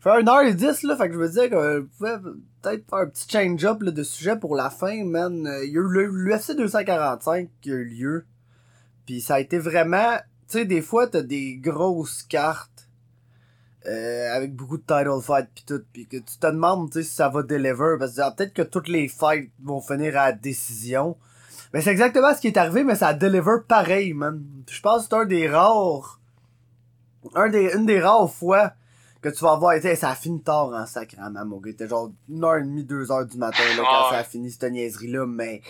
fait 0.02 0.22
1h10, 0.22 0.86
là, 0.86 0.96
fait 0.96 1.08
que 1.08 1.14
je 1.14 1.18
veux 1.18 1.28
dire 1.28 1.48
que 1.48 1.78
vous 1.78 1.88
pouvez 1.96 2.16
peut-être 2.60 2.90
faire 2.90 2.98
un 2.98 3.06
petit 3.06 3.28
change-up 3.28 3.82
de 3.82 4.02
sujet 4.02 4.36
pour 4.36 4.56
la 4.56 4.68
fin, 4.68 5.04
man. 5.04 5.48
Il 5.62 5.70
y 5.70 5.78
a 5.78 5.80
eu 5.80 6.08
l'UFC 6.08 6.56
245 6.56 7.48
qui 7.60 7.70
a 7.70 7.74
eu 7.74 7.84
lieu. 7.84 8.26
Puis 9.06 9.20
ça 9.20 9.34
a 9.34 9.40
été 9.40 9.58
vraiment. 9.58 10.16
Tu 10.48 10.58
sais, 10.58 10.64
des 10.64 10.82
fois, 10.82 11.06
t'as 11.06 11.22
des 11.22 11.56
grosses 11.56 12.24
cartes 12.24 12.88
euh, 13.86 14.32
avec 14.32 14.54
beaucoup 14.54 14.76
de 14.76 14.82
title 14.82 15.20
fight 15.22 15.48
pis 15.54 15.64
tout, 15.64 15.82
pis 15.92 16.06
que 16.06 16.16
tu 16.16 16.38
te 16.38 16.46
demandes 16.46 16.92
si 16.92 17.04
ça 17.04 17.28
va 17.28 17.42
deliver, 17.42 17.96
parce 17.98 18.14
que 18.14 18.20
ah, 18.20 18.30
peut-être 18.36 18.54
que 18.54 18.62
toutes 18.62 18.88
les 18.88 19.08
fights 19.08 19.50
vont 19.62 19.80
finir 19.80 20.18
à 20.18 20.32
décision. 20.32 21.16
Mais 21.72 21.80
c'est 21.80 21.90
exactement 21.90 22.34
ce 22.34 22.40
qui 22.40 22.48
est 22.48 22.56
arrivé, 22.56 22.84
mais 22.84 22.96
ça 22.96 23.14
deliver 23.14 23.58
pareil, 23.66 24.14
man. 24.14 24.42
Je 24.68 24.80
pense 24.80 25.02
que 25.02 25.08
c'est 25.10 25.16
un 25.16 25.26
des 25.26 25.48
rares, 25.48 26.20
un 27.34 27.48
des, 27.48 27.72
une 27.74 27.86
des 27.86 28.00
rares 28.00 28.32
fois 28.32 28.72
que 29.22 29.28
tu 29.28 29.44
vas 29.44 29.56
voir, 29.56 29.74
ça 29.80 30.10
a 30.10 30.14
fini 30.16 30.42
tard 30.42 30.72
en 30.74 30.84
sacrament, 30.84 31.44
mon 31.46 31.58
gars. 31.58 31.70
C'était 31.70 31.88
genre 31.88 32.10
une 32.28 32.44
heure 32.44 32.56
et 32.56 32.62
demie, 32.62 32.82
deux 32.82 33.10
heures 33.12 33.24
du 33.24 33.38
matin, 33.38 33.62
là, 33.76 33.84
quand 33.84 34.10
ça 34.10 34.18
a 34.18 34.24
fini 34.24 34.50
cette 34.50 34.70
niaiserie-là, 34.70 35.26
mais 35.26 35.62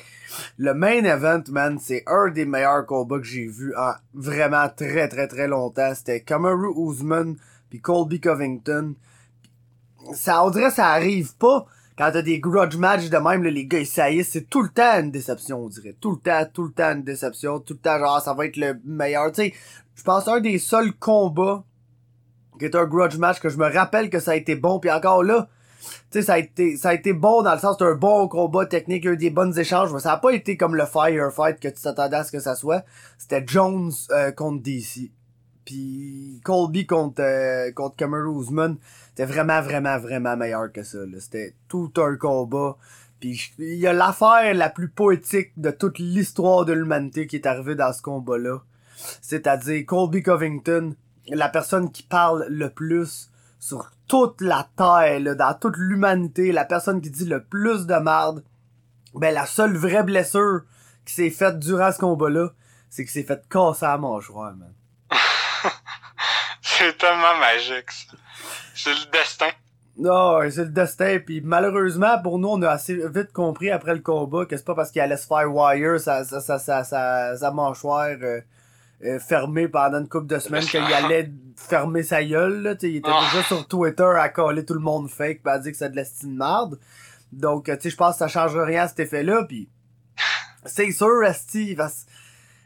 le 0.57 0.73
main 0.73 1.05
event, 1.05 1.43
man, 1.51 1.79
c'est 1.79 2.03
un 2.07 2.31
des 2.31 2.47
meilleurs 2.47 2.87
combats 2.87 3.19
que 3.19 3.27
j'ai 3.27 3.47
vu 3.47 3.75
en 3.77 3.93
vraiment 4.15 4.69
très, 4.75 5.07
très, 5.09 5.29
très 5.29 5.49
longtemps. 5.49 5.95
C'était 5.95 6.23
Kamaru 6.23 6.73
Usman 6.75 7.37
puis 7.69 7.81
Colby 7.81 8.21
Covington. 8.21 8.95
Ça, 10.15 10.43
on 10.45 10.51
dirait 10.51 10.71
ça 10.71 10.89
arrive 10.89 11.37
pas 11.37 11.67
quand 11.99 12.11
t'as 12.11 12.23
des 12.23 12.41
grudge 12.41 12.77
matchs 12.77 13.11
de 13.11 13.19
même, 13.19 13.43
là, 13.43 13.51
les 13.51 13.67
gars 13.67 13.81
ils 13.81 13.87
saillissent, 13.87 14.31
c'est 14.31 14.49
tout 14.49 14.63
le 14.63 14.71
temps 14.71 14.99
une 14.99 15.11
déception, 15.11 15.65
on 15.65 15.69
dirait. 15.69 15.95
Tout 16.01 16.13
le 16.13 16.17
temps, 16.17 16.49
tout 16.51 16.65
le 16.65 16.73
temps 16.73 16.93
une 16.93 17.05
déception, 17.05 17.61
tout 17.61 17.75
le 17.75 17.81
temps 17.81 17.99
genre 17.99 18.23
ça 18.23 18.33
va 18.33 18.47
être 18.47 18.57
le 18.57 18.81
meilleur. 18.87 19.31
Tu 19.31 19.43
sais, 19.43 19.55
je 19.95 20.03
pense 20.03 20.27
un 20.27 20.41
des 20.41 20.59
seuls 20.59 20.95
combats 20.95 21.65
qui 22.63 22.67
est 22.67 22.77
un 22.77 22.85
grudge 22.85 23.17
match 23.17 23.41
que 23.41 23.49
je 23.49 23.59
me 23.59 23.69
rappelle 23.69 24.09
que 24.09 24.21
ça 24.21 24.33
a 24.33 24.37
été 24.37 24.55
bon, 24.55 24.79
puis 24.79 24.91
encore 24.91 25.25
là, 25.25 25.49
tu 25.83 25.89
sais, 26.11 26.23
ça 26.23 26.35
a 26.35 26.39
été, 26.39 26.77
ça 26.77 26.91
a 26.91 26.95
été 26.95 27.13
bon 27.13 27.43
dans 27.43 27.55
le 27.55 27.59
sens 27.59 27.77
c'est 27.77 27.85
un 27.85 27.95
bon 27.95 28.29
combat 28.29 28.67
technique, 28.67 29.05
eu 29.05 29.17
des 29.17 29.31
bonnes 29.31 29.59
échanges, 29.59 29.93
mais 29.93 29.99
ça 29.99 30.13
a 30.13 30.17
pas 30.17 30.31
été 30.31 30.57
comme 30.57 30.77
le 30.77 30.87
firefight 30.87 31.59
que 31.59 31.69
tu 31.69 31.83
t'attendais 31.83 32.17
à 32.17 32.25
ce 32.25 32.31
que 32.31 32.39
ça 32.39 32.55
soit. 32.55 32.85
C'était 33.19 33.43
Jones 33.45 33.91
euh, 34.13 34.31
contre 34.31 34.63
DC. 34.63 35.11
Puis 35.65 36.41
Colby 36.45 36.87
contre, 36.87 37.23
euh, 37.23 37.73
contre 37.73 37.97
Usman, 38.05 38.77
c'était 39.09 39.25
vraiment, 39.25 39.61
vraiment, 39.61 39.99
vraiment 39.99 40.37
meilleur 40.37 40.71
que 40.71 40.85
ça. 40.85 40.99
C'était 41.19 41.55
tout 41.69 41.93
un 41.97 42.17
combat. 42.17 42.77
Puis 43.19 43.53
il 43.59 43.79
y 43.79 43.87
a 43.89 43.93
l'affaire 43.93 44.55
la 44.55 44.71
plus 44.71 44.89
poétique 44.89 45.51
de 45.57 45.71
toute 45.71 45.99
l'histoire 45.99 46.65
de 46.65 46.73
l'humanité 46.73 47.27
qui 47.27 47.37
est 47.37 47.47
arrivée 47.47 47.75
dans 47.75 47.93
ce 47.93 48.03
combat-là. 48.03 48.63
C'est-à-dire 49.21 49.85
Colby 49.87 50.23
Covington, 50.23 50.95
la 51.29 51.49
personne 51.49 51.91
qui 51.91 52.03
parle 52.03 52.47
le 52.49 52.71
plus 52.71 53.31
sur 53.59 53.91
toute 54.09 54.41
la 54.41 54.69
terre, 54.77 55.37
dans 55.37 55.55
toute 55.55 55.77
l'humanité, 55.77 56.53
la 56.53 56.65
personne 56.65 57.01
qui 57.01 57.11
dit 57.11 57.25
le 57.27 57.45
plus 57.45 57.87
de 57.87 57.95
merde. 57.95 58.45
Ben 59.15 59.33
la 59.33 59.47
seule 59.47 59.77
vraie 59.77 60.03
blessure 60.03 60.63
qui 61.05 61.15
s'est 61.15 61.31
faite 61.31 61.59
durant 61.59 61.93
ce 61.93 61.99
combat-là, 61.99 62.51
c'est 62.91 63.05
qu'il 63.05 63.13
s'est 63.13 63.23
fait 63.23 63.43
casser 63.49 63.87
la 63.87 63.99
mâchoire, 63.99 64.55
man. 64.55 64.73
c'est 66.63 66.97
tellement 66.99 67.39
magique, 67.39 67.91
ça. 67.91 68.17
C'est 68.75 68.91
le 68.91 69.11
destin. 69.13 69.51
Non, 69.97 70.41
c'est 70.51 70.65
le 70.65 70.71
destin. 70.71 71.19
Puis 71.25 71.41
malheureusement, 71.41 72.21
pour 72.23 72.39
nous, 72.39 72.49
on 72.49 72.63
a 72.63 72.71
assez 72.71 72.95
vite 73.09 73.33
compris 73.33 73.71
après 73.71 73.95
le 73.95 74.01
combat 74.01 74.47
que 74.47 74.57
c'est 74.57 74.65
pas 74.65 74.75
parce 74.75 74.91
qu'il 74.91 75.03
allait 75.03 75.17
se 75.17 75.27
faire 75.27 75.53
wire 75.55 76.01
sa, 76.01 76.25
sa, 76.25 76.41
sa, 76.41 76.59
sa, 76.59 77.37
sa, 77.37 77.51
mâchoire 77.51 78.17
euh, 78.23 78.41
euh, 79.05 79.19
fermée 79.19 79.69
pendant 79.69 79.99
une 79.99 80.09
couple 80.09 80.27
de 80.27 80.39
semaines 80.39 80.65
qu'il 80.65 80.81
allait 80.81 81.33
fermer 81.57 82.03
sa 82.03 82.25
gueule. 82.25 82.63
Là. 82.63 82.75
il 82.83 82.97
était 82.97 83.11
oh. 83.13 83.21
déjà 83.33 83.43
sur 83.45 83.67
Twitter 83.67 84.13
à 84.19 84.29
coller 84.29 84.65
tout 84.65 84.75
le 84.75 84.81
monde 84.81 85.11
fake 85.11 85.43
pis 85.43 85.49
à 85.49 85.59
dire 85.59 85.73
que 85.73 85.79
c'est 85.79 85.91
de 85.91 85.97
l'estime 85.97 86.35
marde. 86.35 86.79
Donc, 87.33 87.65
tu 87.65 87.73
sais, 87.81 87.91
je 87.91 87.97
pense 87.97 88.15
que 88.15 88.19
ça 88.19 88.29
change 88.29 88.57
rien 88.57 88.83
à 88.83 88.89
cet 88.89 89.01
effet-là. 89.01 89.45
Puis 89.49 89.69
c'est 90.67 90.91
sûr, 90.93 91.25
Esti, 91.25 91.77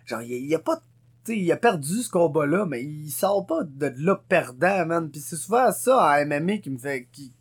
genre, 0.07 0.23
il 0.23 0.47
y, 0.47 0.55
a 0.55 0.59
pas 0.59 0.83
il 1.29 1.51
a 1.51 1.57
perdu 1.57 2.03
ce 2.03 2.11
combat-là, 2.11 2.67
mais 2.67 2.83
il 2.83 3.11
sort 3.11 3.47
pas 3.47 3.63
de 3.65 3.93
là 3.99 4.17
perdant, 4.29 4.87
man. 4.87 5.11
Puis 5.11 5.21
c'est 5.21 5.37
souvent 5.37 5.73
ça 5.73 5.99
en 5.99 6.27
MMA 6.27 6.59
qui 6.59 6.71
me 6.71 6.79
fait 6.79 7.09
qui, 7.13 7.33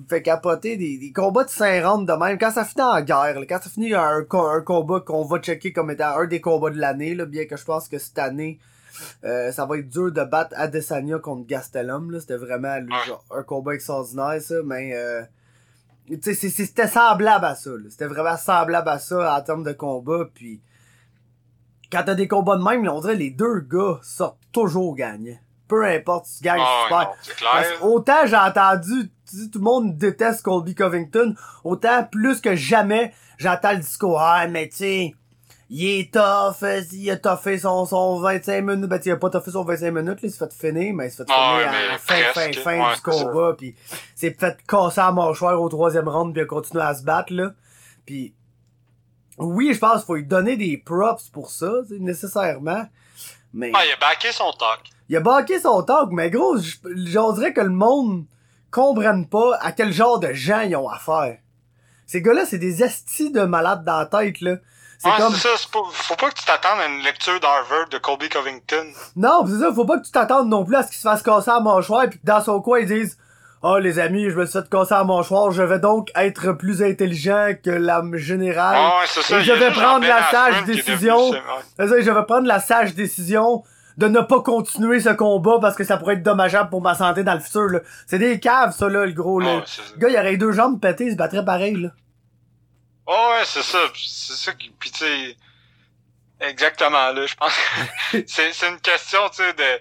qui 0.00 0.04
me 0.04 0.08
fait 0.08 0.22
capoter 0.22 0.76
des, 0.76 0.98
des 0.98 1.12
combats 1.12 1.44
de 1.44 1.50
5 1.50 1.84
rounds 1.84 2.06
de 2.06 2.12
même. 2.18 2.38
Quand 2.38 2.50
ça 2.50 2.64
finit 2.64 2.82
en 2.82 3.00
guerre, 3.00 3.36
quand 3.48 3.58
ça 3.62 3.70
finit 3.70 3.94
un, 3.94 4.24
un 4.30 4.60
combat 4.60 5.00
qu'on 5.00 5.24
va 5.24 5.38
checker 5.38 5.72
comme 5.72 5.90
étant 5.90 6.18
un 6.18 6.26
des 6.26 6.40
combats 6.40 6.70
de 6.70 6.78
l'année, 6.78 7.14
là, 7.14 7.26
bien 7.26 7.46
que 7.46 7.56
je 7.56 7.64
pense 7.64 7.88
que 7.88 7.98
cette 7.98 8.18
année, 8.18 8.58
euh, 9.24 9.52
ça 9.52 9.66
va 9.66 9.78
être 9.78 9.88
dur 9.88 10.12
de 10.12 10.24
battre 10.24 10.54
Adesanya 10.56 11.18
contre 11.18 11.46
Gastelum. 11.46 12.18
C'était 12.20 12.36
vraiment 12.36 12.78
genre, 13.06 13.24
un 13.30 13.42
combat 13.42 13.74
extraordinaire, 13.74 14.40
ça, 14.40 14.56
mais 14.64 14.92
euh, 14.94 15.22
c'était 16.20 16.88
semblable 16.88 17.44
à 17.44 17.54
ça. 17.54 17.70
C'était 17.88 18.06
vraiment 18.06 18.36
semblable 18.36 18.88
à 18.88 18.98
ça 18.98 19.36
en 19.36 19.42
termes 19.42 19.64
de 19.64 19.72
combat. 19.72 20.28
Puis 20.34 20.60
quand 21.90 22.02
t'as 22.04 22.14
des 22.14 22.28
combats 22.28 22.56
de 22.56 22.62
même, 22.62 22.86
on 22.88 23.00
dirait 23.00 23.16
les 23.16 23.30
deux 23.30 23.60
gars 23.60 23.98
sortent 24.02 24.38
toujours 24.52 24.94
gagnants. 24.94 25.38
Peu 25.70 25.86
importe 25.86 26.26
si 26.26 26.38
tu 26.38 26.44
gagnes, 26.44 26.60
ah, 26.60 26.88
autant 27.82 28.26
j'ai 28.26 28.36
entendu, 28.36 29.12
tout 29.52 29.58
le 29.60 29.64
monde 29.64 29.96
déteste 29.96 30.42
Colby 30.42 30.74
Covington, 30.74 31.34
autant 31.62 32.02
plus 32.02 32.40
que 32.40 32.56
jamais 32.56 33.14
j'entends 33.38 33.70
le 33.72 33.78
discours, 33.78 34.20
ah, 34.20 34.48
mais 34.48 34.68
tu 34.68 34.76
sais, 34.76 35.14
il 35.70 35.86
est 36.00 36.12
tough, 36.12 36.66
il 36.90 37.08
a 37.12 37.16
toffé 37.16 37.56
son, 37.56 37.86
son 37.86 38.18
25 38.18 38.62
minutes, 38.62 38.88
ben, 38.90 39.00
il 39.04 39.12
a 39.12 39.16
pas 39.16 39.30
toffé 39.30 39.52
son 39.52 39.62
25 39.62 39.92
minutes, 39.92 40.08
là, 40.08 40.18
il 40.24 40.30
s'est 40.32 40.38
fait 40.44 40.52
finir, 40.52 40.92
mais 40.92 41.06
il 41.06 41.10
s'est 41.12 41.18
fait 41.24 41.30
Ah 41.32 41.58
finir 41.60 41.68
à 41.68 41.92
la 41.92 41.98
fin, 41.98 42.32
fin, 42.34 42.52
fin 42.52 42.88
Ouais, 42.88 42.94
du 42.96 43.00
combat, 43.02 43.54
pis 43.56 43.76
s'est 44.16 44.36
fait 44.36 44.58
casser 44.66 45.00
la 45.00 45.12
mâchoire 45.12 45.62
au 45.62 45.68
troisième 45.68 46.08
round, 46.08 46.32
puis 46.32 46.40
il 46.40 46.44
a 46.44 46.46
continué 46.48 46.82
à 46.82 46.94
se 46.94 47.04
battre, 47.04 47.32
là. 47.32 47.52
Puis 48.04 48.34
oui, 49.38 49.72
je 49.72 49.78
pense 49.78 49.98
qu'il 49.98 50.06
faut 50.06 50.16
lui 50.16 50.26
donner 50.26 50.56
des 50.56 50.76
props 50.76 51.28
pour 51.28 51.50
ça, 51.50 51.70
tu 51.86 52.00
nécessairement. 52.00 52.86
Mais 53.52 53.70
Ah, 53.74 53.84
il 53.86 53.92
a 53.92 53.96
backé 53.96 54.32
son 54.32 54.52
talk. 54.52 54.90
Il 55.10 55.16
a 55.16 55.20
baqué 55.20 55.60
son 55.60 55.82
talk, 55.82 56.08
mais 56.12 56.30
gros, 56.30 56.56
j'en 57.06 57.32
dirais 57.32 57.52
que 57.52 57.60
le 57.60 57.68
monde 57.68 58.24
comprenne 58.70 59.26
pas 59.28 59.58
à 59.60 59.72
quel 59.72 59.92
genre 59.92 60.18
de 60.20 60.32
gens 60.32 60.60
ils 60.60 60.76
ont 60.76 60.88
affaire. 60.88 61.36
Ces 62.06 62.22
gars-là, 62.22 62.44
c'est 62.46 62.58
des 62.58 62.82
estis 62.82 63.30
de 63.30 63.42
malades 63.42 63.84
dans 63.84 63.98
la 63.98 64.06
tête, 64.06 64.40
là. 64.40 64.56
C'est 64.98 65.08
Ouais, 65.08 65.14
comme... 65.18 65.32
c'est 65.34 65.48
ça. 65.48 65.68
pas- 65.72 65.78
faut 65.92 66.14
pas 66.16 66.28
que 66.30 66.34
tu 66.34 66.44
t'attendes 66.44 66.78
à 66.80 66.86
une 66.86 67.02
lecture 67.02 67.40
d'Harvard 67.40 67.88
de 67.90 67.98
Colby 67.98 68.28
Covington. 68.28 68.86
Non, 69.16 69.44
c'est 69.46 69.58
ça, 69.58 69.72
faut 69.72 69.84
pas 69.86 69.98
que 69.98 70.04
tu 70.04 70.12
t'attendes 70.12 70.48
non 70.48 70.64
plus 70.64 70.76
à 70.76 70.82
ce 70.82 70.88
qu'il 70.88 70.96
se 70.98 71.02
fasse 71.02 71.22
casser 71.22 71.50
la 71.50 71.60
mâchoire 71.60 72.08
pis 72.10 72.18
que 72.18 72.24
dans 72.26 72.42
son 72.42 72.60
coin 72.60 72.80
ils 72.80 72.86
disent 72.86 73.16
Oh 73.62 73.78
les 73.78 73.98
amis, 73.98 74.28
je 74.30 74.36
me 74.36 74.44
suis 74.46 74.58
fait 74.58 74.68
casser 74.68 74.94
la 74.94 75.04
mâchoire, 75.04 75.50
je 75.52 75.62
vais 75.62 75.78
donc 75.78 76.10
être 76.14 76.52
plus 76.52 76.82
intelligent 76.82 77.52
que 77.64 77.70
la 77.70 78.02
générale. 78.14 78.76
Ah 78.78 78.98
ouais, 79.00 79.06
c'est 79.06 79.22
ça. 79.22 79.38
Et 79.38 79.42
je 79.42 79.52
vais 79.52 79.70
prendre 79.70 80.06
la 80.06 80.30
sage 80.30 80.60
devenu 80.62 80.76
décision. 80.76 81.30
ouais. 81.30 81.38
C'est 81.78 81.88
ça, 81.88 82.00
je 82.00 82.10
vais 82.10 82.24
prendre 82.26 82.46
la 82.46 82.60
sage 82.60 82.94
décision 82.94 83.64
de 84.00 84.08
ne 84.08 84.20
pas 84.20 84.40
continuer 84.40 84.98
ce 84.98 85.10
combat 85.10 85.58
parce 85.60 85.76
que 85.76 85.84
ça 85.84 85.98
pourrait 85.98 86.14
être 86.14 86.22
dommageable 86.22 86.70
pour 86.70 86.80
ma 86.80 86.94
santé 86.94 87.22
dans 87.22 87.34
le 87.34 87.40
futur. 87.40 87.66
là. 87.68 87.80
C'est 88.06 88.18
des 88.18 88.40
caves, 88.40 88.74
ça 88.74 88.88
là, 88.88 89.04
le 89.04 89.12
gros. 89.12 89.40
Ah 89.42 89.44
Là. 89.44 89.62
ça. 89.66 89.82
Le 89.94 89.98
gars, 90.00 90.08
il 90.08 90.16
aurait 90.16 90.30
les 90.30 90.36
deux 90.38 90.52
jambes 90.52 90.80
pétées, 90.80 91.04
il 91.04 91.12
se 91.12 91.16
battrait 91.16 91.44
pareil. 91.44 91.76
Là. 91.76 91.90
Ah 93.06 93.30
ouais, 93.32 93.42
c'est 93.44 93.62
ça. 93.62 93.78
C'est 93.94 94.32
ça 94.36 94.52
qui. 94.52 94.70
Puis 94.78 94.90
tu 94.90 94.98
sais. 95.00 95.36
Exactement, 96.40 97.12
là, 97.12 97.26
je 97.26 97.34
pense. 97.34 97.52
c'est 98.26 98.52
c'est 98.52 98.68
une 98.70 98.80
question, 98.80 99.20
tu 99.28 99.42
sais, 99.42 99.52
de. 99.52 99.80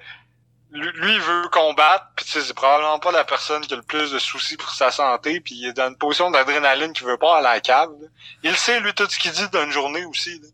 Lui, 0.72 1.14
il 1.16 1.20
veut 1.22 1.48
combattre, 1.52 2.08
puis 2.16 2.26
tu 2.26 2.32
sais, 2.34 2.42
c'est 2.42 2.54
probablement 2.54 3.00
pas 3.00 3.12
la 3.12 3.24
personne 3.24 3.62
qui 3.62 3.74
a 3.74 3.78
le 3.78 3.82
plus 3.82 4.12
de 4.12 4.20
soucis 4.20 4.56
pour 4.56 4.70
sa 4.70 4.92
santé, 4.92 5.40
puis 5.40 5.56
il 5.56 5.68
est 5.70 5.74
dans 5.74 5.88
une 5.88 5.96
position 5.96 6.30
d'adrénaline 6.30 6.94
qu'il 6.94 7.08
veut 7.08 7.18
pas 7.18 7.38
aller 7.38 7.48
à 7.48 7.54
la 7.56 7.60
cave. 7.60 7.90
là. 8.00 8.08
Il 8.44 8.56
sait, 8.56 8.80
lui, 8.82 8.94
tout 8.94 9.08
ce 9.10 9.18
qu'il 9.18 9.32
dit 9.32 9.50
d'une 9.50 9.72
journée 9.72 10.06
aussi. 10.06 10.40
Là. 10.40 10.48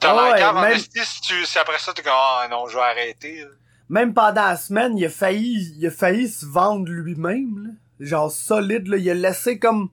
T'es 0.00 0.06
Ah 0.08 0.14
ouais, 0.32 0.42
en 0.44 0.60
même- 0.60 0.78
si, 0.78 1.20
tu, 1.22 1.44
si 1.44 1.58
après 1.58 1.78
ça, 1.78 1.92
t'es 1.92 2.02
comme, 2.02 2.12
ah 2.14 2.46
non, 2.50 2.66
je 2.68 2.76
vais 2.76 2.82
arrêter. 2.82 3.40
là. 3.40 3.46
Même 3.88 4.14
pendant 4.14 4.42
la 4.46 4.56
semaine, 4.56 4.96
il 4.98 5.04
a 5.04 5.08
failli, 5.10 5.74
il 5.78 5.86
a 5.86 5.90
failli 5.90 6.28
se 6.28 6.46
vendre 6.46 6.90
lui-même. 6.90 7.76
Genre 8.00 8.30
solide, 8.30 8.88
là. 8.88 8.96
Il 8.96 9.08
a 9.10 9.14
laissé 9.14 9.58
comme 9.58 9.88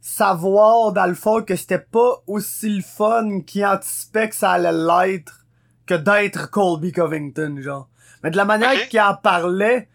savoir 0.00 0.92
dans 0.92 1.06
le 1.06 1.14
fond 1.14 1.42
que 1.42 1.56
c'était 1.56 1.78
pas 1.78 2.22
aussi 2.26 2.68
le 2.70 2.82
fun 2.82 3.40
qu'il 3.46 3.64
anticipait 3.64 4.28
que 4.28 4.34
ça 4.34 4.52
allait 4.52 4.72
l'être 4.72 5.44
que 5.86 5.94
d'être 5.94 6.50
Colby 6.50 6.92
Covington, 6.92 7.56
genre. 7.60 7.88
Mais 8.22 8.30
de 8.30 8.36
la 8.36 8.44
manière 8.44 8.88
qu'il 8.88 9.00
en 9.00 9.14
parlait, 9.14 9.88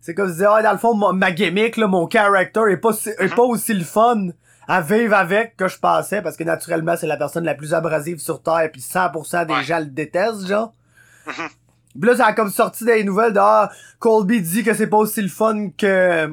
c'est 0.00 0.14
comme 0.14 0.30
disais, 0.30 0.46
ah, 0.48 0.62
dans 0.62 0.72
le 0.72 0.78
fond, 0.78 0.94
ma, 0.94 1.12
ma 1.12 1.30
gimmick, 1.32 1.76
là, 1.76 1.86
mon 1.86 2.08
character 2.08 2.60
est 2.70 2.76
pas, 2.76 2.92
si- 2.92 3.10
est 3.18 3.34
pas 3.34 3.42
aussi 3.42 3.74
le 3.74 3.84
fun 3.84 4.28
à 4.68 4.80
vivre 4.82 5.14
avec 5.16 5.56
que 5.56 5.66
je 5.66 5.78
pensais, 5.78 6.20
parce 6.22 6.36
que 6.36 6.44
naturellement, 6.44 6.94
c'est 6.96 7.06
la 7.06 7.16
personne 7.16 7.44
la 7.44 7.54
plus 7.54 7.72
abrasive 7.74 8.18
sur 8.18 8.42
Terre, 8.42 8.68
puis 8.70 8.80
100% 8.82 9.46
des 9.46 9.54
Ouais. 9.54 9.62
gens 9.64 9.78
le 9.80 9.86
détestent, 9.86 10.46
genre. 10.46 10.72
Mhm. 11.26 11.48
Puis 12.00 12.10
là, 12.10 12.16
ça 12.16 12.26
a 12.26 12.32
comme 12.34 12.50
sorti 12.50 12.84
des 12.84 13.02
nouvelles 13.02 13.32
de, 13.32 13.38
ah, 13.40 13.70
Colby 13.98 14.40
dit 14.42 14.62
que 14.62 14.74
c'est 14.74 14.86
pas 14.86 14.98
aussi 14.98 15.22
le 15.22 15.28
fun 15.28 15.70
que, 15.76 16.30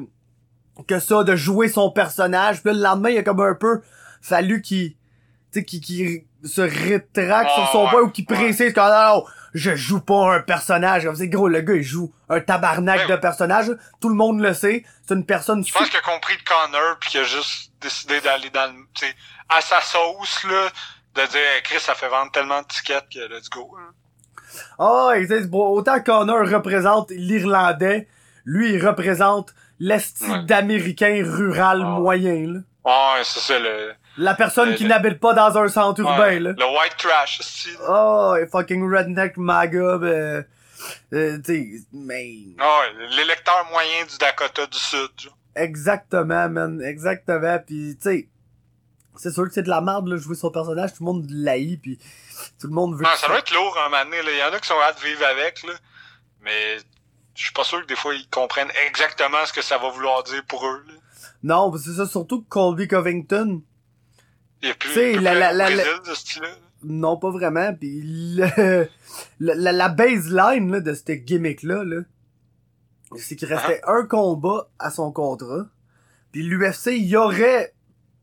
que 0.86 0.98
ça, 1.00 1.24
de 1.24 1.34
jouer 1.34 1.68
son 1.68 1.90
personnage. 1.90 2.62
Puis 2.62 2.70
là, 2.72 2.76
le 2.76 2.82
lendemain, 2.82 3.08
il 3.08 3.18
a 3.18 3.22
comme 3.22 3.40
un 3.40 3.54
peu 3.54 3.80
fallu 4.20 4.60
qu'il, 4.60 4.90
tu 4.92 4.96
sais, 5.52 5.64
qu'il, 5.64 5.80
qu'il 5.80 6.24
se 6.44 6.60
rétracte 6.60 7.50
sur 7.52 7.68
son 7.72 7.84
Ouais, 7.84 7.90
point 7.90 8.00
ou 8.02 8.10
qu'il 8.10 8.26
ouais. 8.28 8.36
précise 8.36 8.72
que, 8.74 8.80
non, 8.80 9.16
non, 9.16 9.24
je 9.54 9.74
joue 9.74 10.00
pas 10.00 10.34
un 10.36 10.40
personnage. 10.40 11.04
Comme 11.04 11.16
c'est 11.16 11.28
gros, 11.28 11.48
le 11.48 11.62
gars, 11.62 11.74
il 11.74 11.82
joue 11.82 12.12
un 12.28 12.40
tabarnak 12.40 13.00
Ouais. 13.00 13.16
de 13.16 13.16
personnage. 13.16 13.70
Tout 14.00 14.10
le 14.10 14.14
monde 14.14 14.40
le 14.40 14.52
sait. 14.52 14.84
C'est 15.06 15.14
une 15.14 15.24
personne 15.24 15.64
Je 15.64 15.72
pense 15.72 15.88
qu'il 15.88 15.98
a 15.98 16.02
compris 16.02 16.34
le 16.34 16.44
Connor, 16.44 16.98
puis 17.00 17.10
qu'il 17.10 17.20
a 17.20 17.24
juste 17.24 17.72
décidé 17.80 18.20
d'aller 18.20 18.50
dans 18.50 18.72
le. 18.72 18.84
à 19.48 19.60
sa 19.60 19.80
sauce, 19.80 20.44
là, 20.44 20.68
de 21.14 21.22
dire, 21.28 21.40
Hey, 21.54 21.62
Chris, 21.62 21.80
ça 21.80 21.94
fait 21.94 22.08
vendre 22.08 22.30
tellement 22.32 22.60
de 22.62 22.66
tickets 22.66 23.04
que 23.12 23.18
let's 23.32 23.48
go. 23.50 23.76
hein. 23.78 23.92
Ah, 24.78 25.12
bon, 25.48 25.68
autant 25.70 26.00
Connor 26.00 26.48
représente 26.48 27.10
l'Irlandais, 27.10 28.08
lui, 28.44 28.74
il 28.74 28.86
représente 28.86 29.54
l'esti 29.78 30.30
Ouais. 30.30 30.42
d'Américain 30.44 31.22
rural 31.24 31.80
Ah. 31.82 31.88
moyen, 32.00 32.46
là. 32.54 32.60
Ouais, 33.16 33.24
c'est 33.24 33.40
ça, 33.40 33.58
le. 33.58 33.92
La 34.18 34.34
personne 34.34 34.70
Le- 34.70 34.74
qui 34.76 34.84
le- 34.84 34.88
n'habite 34.90 35.20
pas 35.20 35.34
dans 35.34 35.58
un 35.58 35.68
centre 35.68 36.00
urbain, 36.00 36.38
là. 36.40 36.52
Le 36.56 36.64
white 36.78 36.96
trash, 36.96 37.40
c'est. 37.42 37.76
Oh, 37.86 38.34
et 38.40 38.46
fucking 38.46 38.88
redneck 38.90 39.36
maga, 39.36 39.98
ben, 39.98 40.46
euh, 41.12 41.38
mais... 41.92 42.30
Ah 42.58 42.78
ouais, 42.80 43.06
l'électeur 43.16 43.66
moyen 43.70 44.04
du 44.08 44.16
Dakota 44.18 44.66
du 44.66 44.78
Sud, 44.78 45.10
genre. 45.18 45.36
Exactement, 45.56 46.48
man, 46.48 46.80
exactement, 46.82 47.58
pis 47.58 47.96
tu 47.96 48.02
sais, 48.02 48.28
c'est 49.16 49.30
sûr 49.32 49.44
que 49.48 49.52
c'est 49.54 49.62
de 49.62 49.70
la 49.70 49.80
merde, 49.80 50.06
là, 50.08 50.16
jouer 50.18 50.36
son 50.36 50.50
personnage, 50.50 50.90
tout 50.94 51.02
le 51.02 51.06
monde 51.06 51.26
l'haït, 51.30 51.78
pis 51.80 51.98
tout 52.60 52.66
le 52.68 52.74
monde 52.74 52.94
veut... 52.94 53.02
Non, 53.02 53.08
ça 53.16 53.26
doit 53.28 53.38
être 53.38 53.52
lourd 53.54 53.76
un 53.86 53.88
moment 53.88 54.04
donné, 54.04 54.22
là. 54.22 54.30
Il 54.32 54.38
y 54.38 54.42
en 54.42 54.52
a 54.54 54.60
qui 54.60 54.68
sont 54.68 54.74
hâte 54.86 55.00
de 55.02 55.06
vivre 55.08 55.24
avec, 55.24 55.62
là. 55.64 55.72
Mais 56.42 56.76
je 57.34 57.42
suis 57.44 57.52
pas 57.54 57.64
sûr 57.64 57.80
que 57.82 57.86
des 57.86 57.96
fois 57.96 58.14
ils 58.14 58.28
comprennent 58.28 58.70
exactement 58.86 59.44
ce 59.46 59.52
que 59.54 59.62
ça 59.62 59.78
va 59.78 59.88
vouloir 59.90 60.22
dire 60.24 60.44
pour 60.46 60.66
eux, 60.66 60.84
là. 60.86 60.94
Non, 61.42 61.72
c'est 61.78 61.92
ça, 61.94 62.06
surtout 62.06 62.42
que 62.42 62.48
Colby 62.48 62.86
Covington, 62.88 63.62
Il 64.62 64.70
a 64.70 64.74
plus, 64.74 64.90
plus 64.92 65.20
la- 65.20 65.34
la- 65.34 65.52
la- 65.52 65.64
Brésil, 65.70 65.84
de 66.06 66.08
ce 66.10 66.14
style-là. 66.20 66.48
non, 66.84 67.16
pas 67.16 67.30
vraiment, 67.30 67.72
pis 67.74 68.02
le, 68.04 68.46
la, 69.40 69.54
la, 69.54 69.72
la 69.72 69.88
baseline, 69.88 70.70
là, 70.72 70.80
de 70.80 70.92
cette 70.92 71.24
gimmick-là, 71.24 71.84
là, 71.84 72.00
c'est 73.16 73.36
qu'il 73.36 73.48
restait 73.48 73.80
Ah. 73.86 73.92
un 73.92 74.06
combat 74.06 74.68
à 74.78 74.90
son 74.90 75.12
contrat, 75.12 75.66
pis 76.32 76.42
l'UFC, 76.42 76.88
il 76.96 77.06
y 77.06 77.16
aurait 77.16 77.74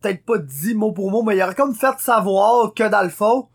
peut-être 0.02 0.26
pas 0.26 0.38
dit 0.38 0.76
mot 0.76 0.92
pour 0.92 1.10
mot, 1.12 1.24
mais 1.24 1.38
il 1.38 1.44
aurait 1.44 1.56
comme 1.56 1.74
fait 1.74 1.98
savoir 2.00 2.74
que 2.74 2.88
dans 2.90 3.04
le 3.04 3.10
fond, 3.10 3.48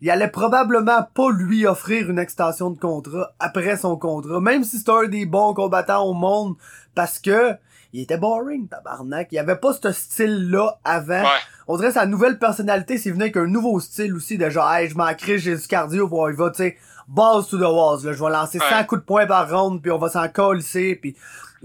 il 0.00 0.10
allait 0.10 0.28
probablement 0.28 1.02
pas 1.14 1.30
lui 1.30 1.66
offrir 1.66 2.10
une 2.10 2.18
extension 2.18 2.70
de 2.70 2.78
contrat 2.78 3.32
après 3.38 3.76
son 3.76 3.96
contrat, 3.96 4.40
même 4.40 4.64
si 4.64 4.78
c'était 4.78 4.92
un 4.92 5.08
des 5.08 5.26
bons 5.26 5.54
combattants 5.54 6.04
au 6.04 6.14
monde, 6.14 6.54
parce 6.94 7.18
que 7.18 7.54
il 7.94 8.02
était 8.02 8.18
boring, 8.18 8.68
tabarnak. 8.68 9.28
Il 9.32 9.38
avait 9.38 9.56
pas 9.56 9.72
ce 9.72 9.92
style-là 9.92 10.78
avant. 10.84 11.22
Ouais. 11.22 11.38
On 11.68 11.76
dirait 11.76 11.88
que 11.88 11.94
sa 11.94 12.04
nouvelle 12.04 12.38
personnalité, 12.38 12.98
c'est 12.98 13.10
venu 13.10 13.22
avec 13.22 13.36
un 13.38 13.46
nouveau 13.46 13.80
style 13.80 14.14
aussi, 14.14 14.36
de 14.36 14.50
genre, 14.50 14.70
hey, 14.70 14.88
je 14.90 14.94
m'en 14.96 15.14
crée, 15.14 15.38
j'ai 15.38 15.56
du 15.56 15.66
cardio, 15.66 16.06
puis 16.06 16.16
on 16.20 16.28
y 16.28 16.34
va, 16.34 16.50
tu 16.50 16.56
sais, 16.58 16.76
balls 17.08 17.46
to 17.48 17.56
the 17.58 17.62
walls, 17.62 18.04
là. 18.04 18.12
Je 18.12 18.22
vais 18.22 18.30
lancer 18.30 18.58
100 18.58 18.64
Ouais. 18.78 18.86
coups 18.86 19.00
de 19.00 19.06
poing 19.06 19.26
par 19.26 19.48
round, 19.50 19.80
puis 19.82 19.90
on 19.90 19.98
va 19.98 20.08
s'en 20.08 20.28
coller, 20.28 20.96
puis 20.96 21.16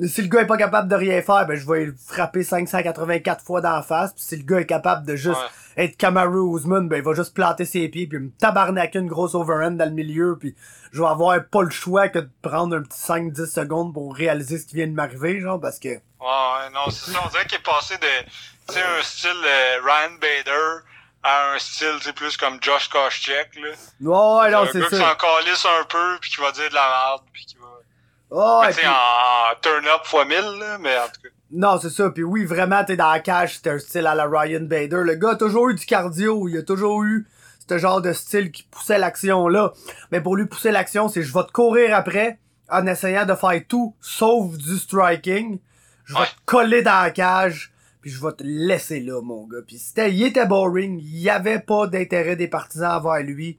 si 0.07 0.21
le 0.23 0.27
gars 0.27 0.41
est 0.41 0.47
pas 0.47 0.57
capable 0.57 0.87
de 0.89 0.95
rien 0.95 1.21
faire, 1.21 1.45
ben 1.45 1.55
je 1.55 1.67
vais 1.69 1.85
le 1.85 1.95
frapper 2.07 2.43
584 2.43 3.43
fois 3.43 3.61
dans 3.61 3.73
la 3.75 3.83
face, 3.83 4.13
puis 4.13 4.23
si 4.23 4.37
le 4.37 4.43
gars 4.43 4.59
est 4.61 4.65
capable 4.65 5.05
de 5.05 5.15
juste 5.15 5.39
Ouais. 5.77 5.85
être 5.85 5.97
Kamaru 5.97 6.55
Usman, 6.57 6.87
ben 6.89 6.97
il 6.97 7.03
va 7.03 7.13
juste 7.13 7.33
planter 7.35 7.65
ses 7.65 7.87
pieds, 7.89 8.07
puis 8.07 8.17
me 8.19 8.29
tabarnaquer 8.31 8.97
une 8.99 9.07
grosse 9.07 9.35
overhand 9.35 9.71
dans 9.77 9.85
le 9.85 9.91
milieu, 9.91 10.35
puis 10.39 10.55
je 10.91 10.99
vais 11.01 11.07
avoir 11.07 11.37
pas 11.45 11.61
le 11.61 11.69
choix 11.69 12.07
que 12.09 12.19
de 12.19 12.29
prendre 12.41 12.75
un 12.75 12.81
petit 12.81 12.99
5-10 12.99 13.45
secondes 13.45 13.93
pour 13.93 14.15
réaliser 14.15 14.57
ce 14.57 14.65
qui 14.65 14.75
vient 14.77 14.87
de 14.87 14.93
m'arriver, 14.93 15.39
genre, 15.41 15.59
parce 15.59 15.77
que... 15.79 15.89
Ouais, 15.89 15.97
ouais, 16.29 16.69
non, 16.73 16.89
c'est 16.89 17.11
ça. 17.11 17.19
On 17.25 17.29
dirait 17.29 17.45
qu'il 17.45 17.57
est 17.59 17.63
passé 17.63 17.95
de, 17.97 18.27
tu 18.67 18.73
sais, 18.73 18.79
un 18.81 19.03
style 19.03 19.29
euh, 19.29 19.79
Ryan 19.83 20.13
Bader 20.21 20.83
à 21.23 21.53
un 21.53 21.59
style, 21.59 21.95
tu 22.01 22.11
plus 22.13 22.35
comme 22.37 22.57
Josh 22.61 22.89
Koscheck, 22.89 23.55
là. 23.55 23.69
Ouais, 24.01 24.45
ouais, 24.45 24.51
non, 24.51 24.63
un 24.63 24.67
c'est 24.71 24.79
gars 24.81 24.87
qui 24.87 24.95
ça. 24.97 25.09
s'en 25.09 25.15
calisse 25.15 25.65
un 25.65 25.83
peu, 25.85 26.17
puis 26.19 26.31
qui 26.31 26.41
va 26.41 26.51
dire 26.51 26.69
de 26.69 26.73
la 26.75 26.81
merde, 27.09 27.21
puis 27.31 27.45
qui 27.45 27.55
va... 27.57 28.61
Mais 28.65 28.73
sais, 28.73 28.81
puis- 28.81 28.89
en 28.89 29.55
turn-up 29.61 30.05
fois 30.05 30.25
1000, 30.25 30.37
là, 30.59 30.77
mais 30.79 30.97
en 30.97 31.05
tout 31.05 31.21
cas... 31.23 31.29
Non, 31.51 31.79
c'est 31.79 31.91
ça. 31.91 32.09
Puis 32.09 32.23
oui, 32.23 32.45
vraiment, 32.45 32.83
t'es 32.83 32.95
dans 32.97 33.11
la 33.11 33.19
cage, 33.19 33.59
c'est 33.61 33.69
un 33.69 33.77
style 33.77 34.07
à 34.07 34.15
la 34.15 34.25
Ryan 34.25 34.61
Bader. 34.63 35.01
Le 35.03 35.13
gars 35.15 35.31
a 35.31 35.35
toujours 35.35 35.69
eu 35.69 35.75
du 35.75 35.85
cardio. 35.85 36.47
Il 36.49 36.57
a 36.57 36.63
toujours 36.63 37.03
eu 37.03 37.27
ce 37.69 37.77
genre 37.77 38.01
de 38.01 38.11
style 38.11 38.51
qui 38.51 38.63
poussait 38.63 38.97
l'action 38.97 39.47
là. 39.47 39.71
Mais 40.11 40.19
pour 40.19 40.35
lui 40.35 40.47
pousser 40.47 40.71
l'action, 40.71 41.09
c'est 41.09 41.21
je 41.21 41.31
vais 41.31 41.43
te 41.43 41.51
courir 41.51 41.95
après 41.95 42.39
en 42.71 42.87
essayant 42.87 43.25
de 43.27 43.35
faire 43.35 43.61
tout 43.69 43.95
sauf 44.01 44.51
du 44.57 44.77
striking. 44.79 45.59
Je 46.05 46.13
vais 46.15 46.21
Ouais. 46.21 46.25
te 46.25 46.31
coller 46.47 46.81
dans 46.81 47.03
la 47.03 47.11
cage. 47.11 47.71
Puis 48.03 48.11
je 48.11 48.21
vais 48.23 48.33
te 48.33 48.43
laisser 48.43 48.99
là, 48.99 49.21
mon 49.23 49.47
gars. 49.47 49.59
Puis 49.65 49.79
c'était, 49.79 50.11
il 50.11 50.21
était 50.23 50.45
boring. 50.45 50.99
Il 51.01 51.19
y 51.19 51.29
avait 51.31 51.59
pas 51.59 51.87
d'intérêt 51.87 52.35
des 52.35 52.47
partisans 52.49 52.91
envers 53.03 53.23
lui. 53.23 53.57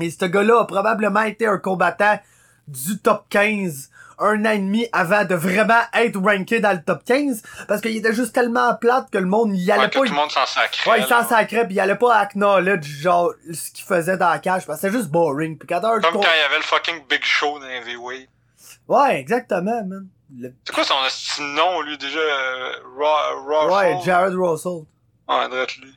Et 0.00 0.10
ce 0.10 0.24
gars-là 0.24 0.60
a 0.60 0.64
probablement 0.64 1.22
été 1.22 1.46
un 1.46 1.58
combattant 1.58 2.18
du 2.68 2.98
top 2.98 3.26
15 3.28 3.90
un 4.20 4.44
an 4.46 4.50
et 4.50 4.58
demi 4.58 4.86
avant 4.92 5.24
de 5.24 5.34
vraiment 5.34 5.80
être 5.92 6.20
ranké 6.20 6.60
dans 6.60 6.70
le 6.72 6.80
top 6.82 7.02
15 7.04 7.42
parce 7.66 7.80
qu'il 7.80 7.96
était 7.96 8.14
juste 8.14 8.32
tellement 8.32 8.72
plate 8.76 9.10
que 9.10 9.18
le 9.18 9.26
monde 9.26 9.56
y 9.56 9.72
allait 9.72 9.82
Ouais, 9.82 9.90
que 9.90 9.98
pas 9.98 10.04
tout 10.06 10.12
le 10.12 10.16
monde 10.16 10.30
s'en 10.30 10.46
sacrait. 10.46 10.88
ouais 10.92 11.00
il 11.00 11.06
s'en 11.06 11.24
sacrait 11.28 11.66
pis 11.66 11.74
il 11.74 11.80
allait 11.80 11.96
pas 11.96 12.14
acknowledge 12.16 12.86
genre 12.86 13.34
ce 13.52 13.72
qu'il 13.72 13.84
faisait 13.84 14.16
dans 14.16 14.28
la 14.30 14.38
cage 14.38 14.66
parce 14.66 14.80
que 14.80 14.86
c'était 14.86 14.98
juste 14.98 15.10
boring 15.10 15.58
pis 15.58 15.66
quand 15.66 15.80
Comme 15.80 16.00
quand 16.00 16.20
il 16.20 16.22
y 16.22 16.46
avait 16.46 16.58
le 16.58 16.62
fucking 16.62 17.02
Big 17.10 17.24
Show 17.24 17.58
dans 17.58 17.66
Heavyweight. 17.66 18.28
ouais 18.86 19.18
exactement 19.18 19.84
man 19.84 20.06
Le- 20.38 20.52
C'est 20.64 20.74
quoi 20.74 20.84
son 20.84 20.94
nom, 21.54 21.80
lui, 21.82 21.96
déjà? 21.98 22.18
euh, 22.18 22.72
ouais 23.70 23.94
Show? 23.98 24.04
Jared 24.04 24.34
Russell 24.34 24.82
Ouais, 25.28 25.48
drette 25.48 25.76
lui. 25.76 25.94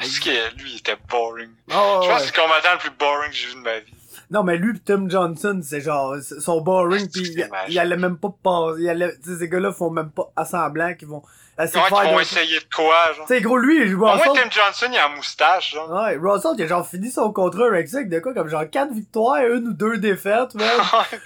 Est-ce 0.00 0.20
que 0.20 0.56
lui, 0.56 0.72
il 0.72 0.78
était 0.78 0.96
boring? 1.08 1.50
Oh, 1.70 2.00
Je 2.02 2.08
pense 2.08 2.08
ouais. 2.08 2.14
que 2.14 2.20
c'est 2.20 2.36
le 2.36 2.42
combattant 2.42 2.72
le 2.72 2.78
plus 2.78 2.90
boring 2.98 3.30
que 3.30 3.36
j'ai 3.36 3.48
vu 3.48 3.54
de 3.56 3.60
ma 3.60 3.78
vie. 3.80 3.92
Non, 4.30 4.42
mais 4.44 4.56
lui 4.56 4.72
pis 4.74 4.80
Tim 4.80 5.08
Johnson, 5.08 5.60
c'est 5.62 5.80
genre, 5.80 6.16
ils 6.16 6.22
sont 6.22 6.60
boring 6.60 7.04
Ah, 7.04 7.10
pis 7.12 7.24
c'est 7.26 7.32
il, 7.32 7.42
dommage. 7.44 7.64
il 7.68 7.78
allait 7.78 7.96
même 7.96 8.16
pas 8.16 8.30
sais, 9.32 9.38
ces 9.40 9.48
gars-là 9.48 9.72
font 9.72 9.90
même 9.90 10.10
pas 10.10 10.30
assemblant 10.36 10.94
qu'ils 10.94 11.08
vont 11.08 11.22
Comment 11.66 12.02
de 12.02 12.06
ils 12.06 12.12
vont 12.12 12.20
essayer 12.20 12.58
de 12.58 12.74
quoi, 12.74 13.12
genre? 13.16 13.26
Tu 13.26 13.34
sais, 13.34 13.40
gros, 13.40 13.56
lui, 13.56 13.88
je 13.88 13.94
Au 13.94 13.98
vois 13.98 14.16
moins, 14.16 14.24
Tim 14.34 14.50
Johnson, 14.50 14.86
il 14.90 14.98
a 14.98 15.08
la 15.08 15.14
moustache, 15.14 15.74
genre. 15.74 15.90
Ouais, 15.90 16.16
Russell, 16.16 16.52
il 16.56 16.64
a 16.64 16.66
genre 16.66 16.86
fini 16.86 17.10
son 17.10 17.32
contrat 17.32 17.66
avec 17.66 17.88
ça, 17.88 18.02
de 18.02 18.18
quoi, 18.20 18.32
comme 18.34 18.48
genre 18.48 18.68
4 18.70 18.92
victoires, 18.92 19.44
une 19.44 19.68
ou 19.68 19.72
deux 19.72 19.98
défaites, 19.98 20.54
man. 20.54 20.68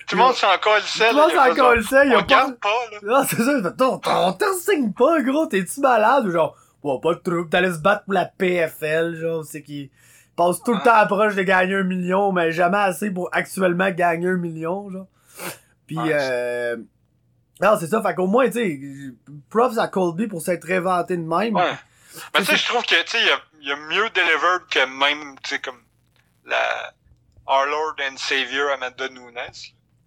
Tout 0.06 0.16
le 0.16 0.23
monde 0.23 0.35
s'en 0.35 0.56
colle, 0.59 0.81
Tout 0.81 1.02
le 1.02 1.15
monde 1.15 1.31
s'en 1.31 1.55
colle 1.55 1.85
ça, 1.85 2.05
il 2.05 2.12
a 2.12 2.16
pas... 2.16 2.23
regarde 2.23 2.59
pas, 2.59 2.69
là. 2.93 2.98
Non, 3.02 3.27
c'est 3.28 3.36
ça, 3.36 3.52
il 3.56 3.62
fait, 3.62 3.82
on 3.82 3.98
t'en 3.98 4.32
t'en 4.32 4.55
signe 4.55 4.93
pas, 4.93 5.20
gros, 5.23 5.47
t'es-tu 5.47 5.81
malade? 5.81 6.27
Ou 6.27 6.31
genre, 6.31 6.56
bon, 6.82 6.98
pas 7.01 7.15
de 7.15 7.20
trouble, 7.20 7.48
t'allais 7.48 7.73
se 7.73 7.78
battre 7.78 8.05
pour 8.05 8.15
la 8.15 8.24
PFL, 8.24 9.16
genre, 9.16 9.44
c'est 9.44 9.62
qui 9.62 9.90
passe 10.36 10.62
tout 10.65 10.73
le 10.74 10.81
temps 10.81 10.94
approche 10.94 11.35
de 11.36 11.43
gagner 11.43 11.77
un 11.77 11.85
million, 11.85 12.32
mais 12.32 12.51
jamais 12.51 12.78
assez 12.78 13.11
pour 13.11 13.28
actuellement 13.32 13.90
gagner 13.90 14.28
un 14.28 14.36
million, 14.36 14.90
genre. 14.90 15.06
Pis, 15.86 15.97
Ouais, 15.98 16.16
euh... 16.19 16.77
Non, 17.61 17.77
c'est 17.79 17.87
ça, 17.87 18.03
fait 18.03 18.15
qu'au 18.15 18.27
moins, 18.27 18.47
tu 18.47 18.53
sais, 18.53 18.81
props 19.49 19.79
à 19.79 19.89
Colby 19.89 20.27
pour 20.27 20.43
s'être 20.43 20.65
réinventé 20.67 21.17
de 21.17 21.23
même. 21.23 21.55
Ouais. 21.55 21.73
Mais 22.35 22.41
tu 22.41 22.47
sais, 22.47 22.57
je 22.57 22.67
trouve 22.67 22.83
que, 22.83 23.03
tu 23.05 23.11
sais, 23.11 23.21
il 23.21 23.27
y 23.27 23.31
a, 23.31 23.41
il 23.61 23.69
y 23.69 23.73
a 23.73 23.77
mieux 23.77 24.11
delivered 24.11 24.67
que 24.71 24.85
même, 24.87 25.37
tu 25.43 25.51
sais, 25.51 25.61
comme 25.61 25.81
la 26.45 26.93
Our 27.47 27.67
Lord 27.67 27.95
and 28.01 28.17
Savior 28.17 28.71
Amanda 28.73 29.09
Nunes. 29.09 29.39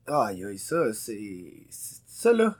Aïe, 0.07 0.45
aïe, 0.45 0.57
ça, 0.57 0.93
c'est... 0.93 1.53
c'est- 1.69 2.01
Ça, 2.07 2.33
là. 2.33 2.55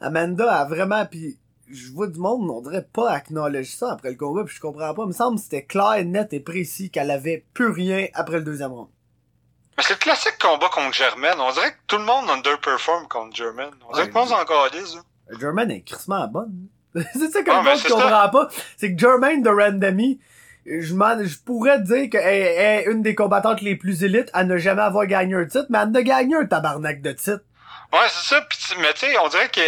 Amanda 0.00 0.50
a 0.52 0.64
vraiment... 0.64 1.04
Puis 1.06 1.38
je 1.70 1.92
vois 1.92 2.06
du 2.06 2.18
monde, 2.18 2.48
on 2.50 2.62
dirait 2.62 2.88
pas 2.90 3.10
acknowledge 3.10 3.70
ça 3.74 3.92
après 3.92 4.10
le 4.10 4.16
combat, 4.16 4.44
puis 4.44 4.54
je 4.56 4.60
comprends 4.60 4.94
pas. 4.94 5.02
Il 5.02 5.08
me 5.08 5.12
semble 5.12 5.36
que 5.36 5.42
c'était 5.42 5.64
clair, 5.64 6.02
net 6.06 6.32
et 6.32 6.40
précis 6.40 6.90
qu'elle 6.90 7.10
avait 7.10 7.44
plus 7.52 7.68
rien 7.70 8.06
après 8.14 8.38
le 8.38 8.44
deuxième 8.44 8.72
round. 8.72 8.88
Mais 9.78 9.84
c'est 9.84 9.94
le 9.94 9.98
classique 10.00 10.36
combat 10.40 10.68
contre 10.70 10.92
Germaine. 10.92 11.38
On 11.38 11.52
dirait 11.52 11.70
que 11.70 11.76
tout 11.86 11.98
le 11.98 12.04
monde 12.04 12.28
underperform 12.28 13.06
contre 13.06 13.34
Germaine. 13.36 13.70
On 13.88 13.92
dirait 13.92 14.06
Ouais, 14.06 14.10
que 14.10 14.14
le 14.14 14.20
monde 14.20 14.28
s'en 14.28 14.44
calisse, 14.44 14.96
là. 14.96 15.00
Germaine 15.40 15.70
est 15.70 15.82
crissement 15.82 16.26
bonne. 16.26 16.66
c'est 16.94 17.30
ça 17.30 17.42
que 17.42 17.50
Ah, 17.50 17.62
le 17.62 17.70
monde 17.70 17.82
comprend 17.82 18.28
pas. 18.28 18.48
C'est 18.76 18.92
que 18.92 18.98
Germaine 18.98 19.40
de 19.42 19.50
Randomy, 19.50 20.18
je 20.66 20.80
je 20.82 21.38
pourrais 21.46 21.78
dire 21.80 22.10
qu'elle 22.10 22.26
est 22.26 22.84
une 22.90 23.02
des 23.02 23.14
combattantes 23.14 23.60
les 23.60 23.76
plus 23.76 24.02
élites 24.02 24.30
à 24.32 24.42
ne 24.42 24.56
jamais 24.56 24.82
avoir 24.82 25.06
gagné 25.06 25.36
un 25.36 25.44
titre, 25.46 25.66
mais 25.70 25.78
elle 25.78 25.96
a 25.96 26.02
gagné 26.02 26.34
un 26.34 26.46
tabarnak 26.46 27.00
de 27.00 27.12
titre. 27.12 27.44
Ouais, 27.92 28.00
c'est 28.08 28.34
ça. 28.34 28.40
Pis, 28.42 28.74
mais 28.80 28.92
tu 28.94 29.06
sais, 29.06 29.16
on 29.18 29.28
dirait 29.28 29.48
que 29.48 29.60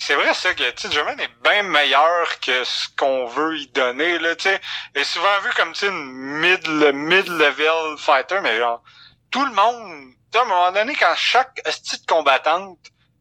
c'est 0.00 0.14
vrai 0.14 0.32
ça 0.34 0.54
que 0.54 0.64
Germaine 0.90 1.20
est 1.20 1.30
bien 1.42 1.62
meilleur 1.62 2.40
que 2.40 2.64
ce 2.64 2.88
qu'on 2.96 3.26
veut 3.26 3.58
y 3.58 3.68
donner 3.68 4.18
là. 4.18 4.34
Tu 4.34 4.44
sais, 4.44 4.60
est 4.94 5.04
souvent 5.04 5.38
vu 5.44 5.50
comme 5.56 5.72
tu 5.72 5.86
une 5.86 5.94
mid 6.40 6.66
mid 6.94 7.28
level 7.28 7.98
fighter, 7.98 8.40
mais 8.42 8.58
genre 8.58 8.82
tout 9.30 9.44
le 9.44 9.52
monde. 9.52 10.12
À 10.34 10.40
un 10.40 10.44
moment 10.44 10.72
donné, 10.72 10.94
quand 10.94 11.14
chaque 11.16 11.60
petite 11.64 12.06
combattante, 12.06 12.78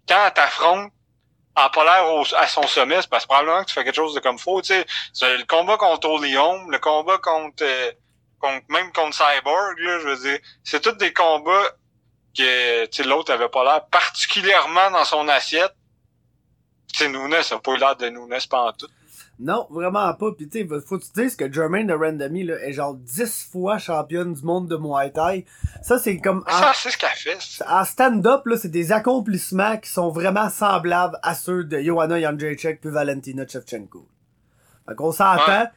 quand 0.08 0.26
elle 0.28 0.34
t'affronte 0.34 0.92
en 1.56 1.70
pas 1.70 1.84
l'air 1.84 2.14
au- 2.14 2.36
à 2.36 2.48
son 2.48 2.64
sommet, 2.68 3.02
c'est 3.02 3.10
parce 3.10 3.24
que 3.26 3.30
probablement 3.30 3.62
que 3.64 3.68
tu 3.70 3.74
fais 3.74 3.84
quelque 3.84 3.96
chose 3.96 4.14
de 4.14 4.20
comme 4.20 4.40
faut. 4.40 4.62
Tu 4.62 4.74
sais, 5.14 5.38
le 5.38 5.46
combat 5.46 5.78
contre 5.78 6.08
Oleum, 6.10 6.72
le 6.72 6.80
combat 6.80 7.18
contre, 7.18 7.64
euh, 7.64 7.92
contre 8.40 8.64
même 8.70 8.92
contre 8.94 9.16
Cyborg 9.16 9.78
là, 9.80 10.00
je 10.00 10.08
veux 10.08 10.18
dire, 10.18 10.40
c'est 10.64 10.82
tous 10.82 10.94
des 10.94 11.12
combats 11.14 11.72
que 12.38 13.04
l'autre 13.04 13.34
avait 13.34 13.50
pas 13.50 13.64
l'air 13.64 13.86
particulièrement 13.88 14.92
dans 14.92 15.04
son 15.06 15.28
assiette. 15.28 15.74
Sais, 17.00 17.10
Nunes 17.10 17.34
a 17.52 17.58
pas 17.60 17.72
eu 17.74 17.78
l'air 17.78 17.96
de 17.96 18.08
Nunes 18.10 18.40
pendant 18.50 18.74
tout. 18.74 18.88
Non, 19.42 19.68
vraiment 19.70 20.14
pas. 20.16 20.32
Pis 20.38 20.50
tu 20.50 20.60
sais, 20.60 20.68
faut 20.86 20.98
que 20.98 21.04
tu 21.06 21.22
dises 21.22 21.36
que 21.38 21.50
Germaine 21.52 21.88
de 21.88 21.94
Randomy, 21.94 22.44
là, 22.44 22.56
est 22.62 22.74
genre 22.74 22.94
10 22.94 23.48
fois 23.52 23.78
championne 23.78 24.34
du 24.34 24.44
monde 24.44 24.68
de 24.68 24.76
Muay 24.76 25.12
Thai. 25.12 25.46
Ça, 25.82 25.98
c'est 25.98 26.18
comme... 26.20 26.44
en- 26.46 26.52
Ça, 26.60 26.72
c'est 26.76 26.90
ce 26.92 26.98
qu'elle 26.98 27.10
fait. 27.12 27.38
en 27.66 27.86
stand-up, 27.86 28.46
là, 28.46 28.58
c'est 28.58 28.68
des 28.68 28.92
accomplissements 28.92 29.78
qui 29.78 29.90
sont 29.90 30.10
vraiment 30.10 30.50
semblables 30.50 31.18
à 31.24 31.36
ceux 31.36 31.64
de 31.64 31.80
Joanna 31.80 32.20
Jędrzejczyk 32.20 32.82
puis 32.82 32.90
Valentina 32.90 33.48
Shevchenko. 33.48 34.06
Fait 34.88 34.96
qu'on 34.96 35.12
s'entend. 35.14 35.68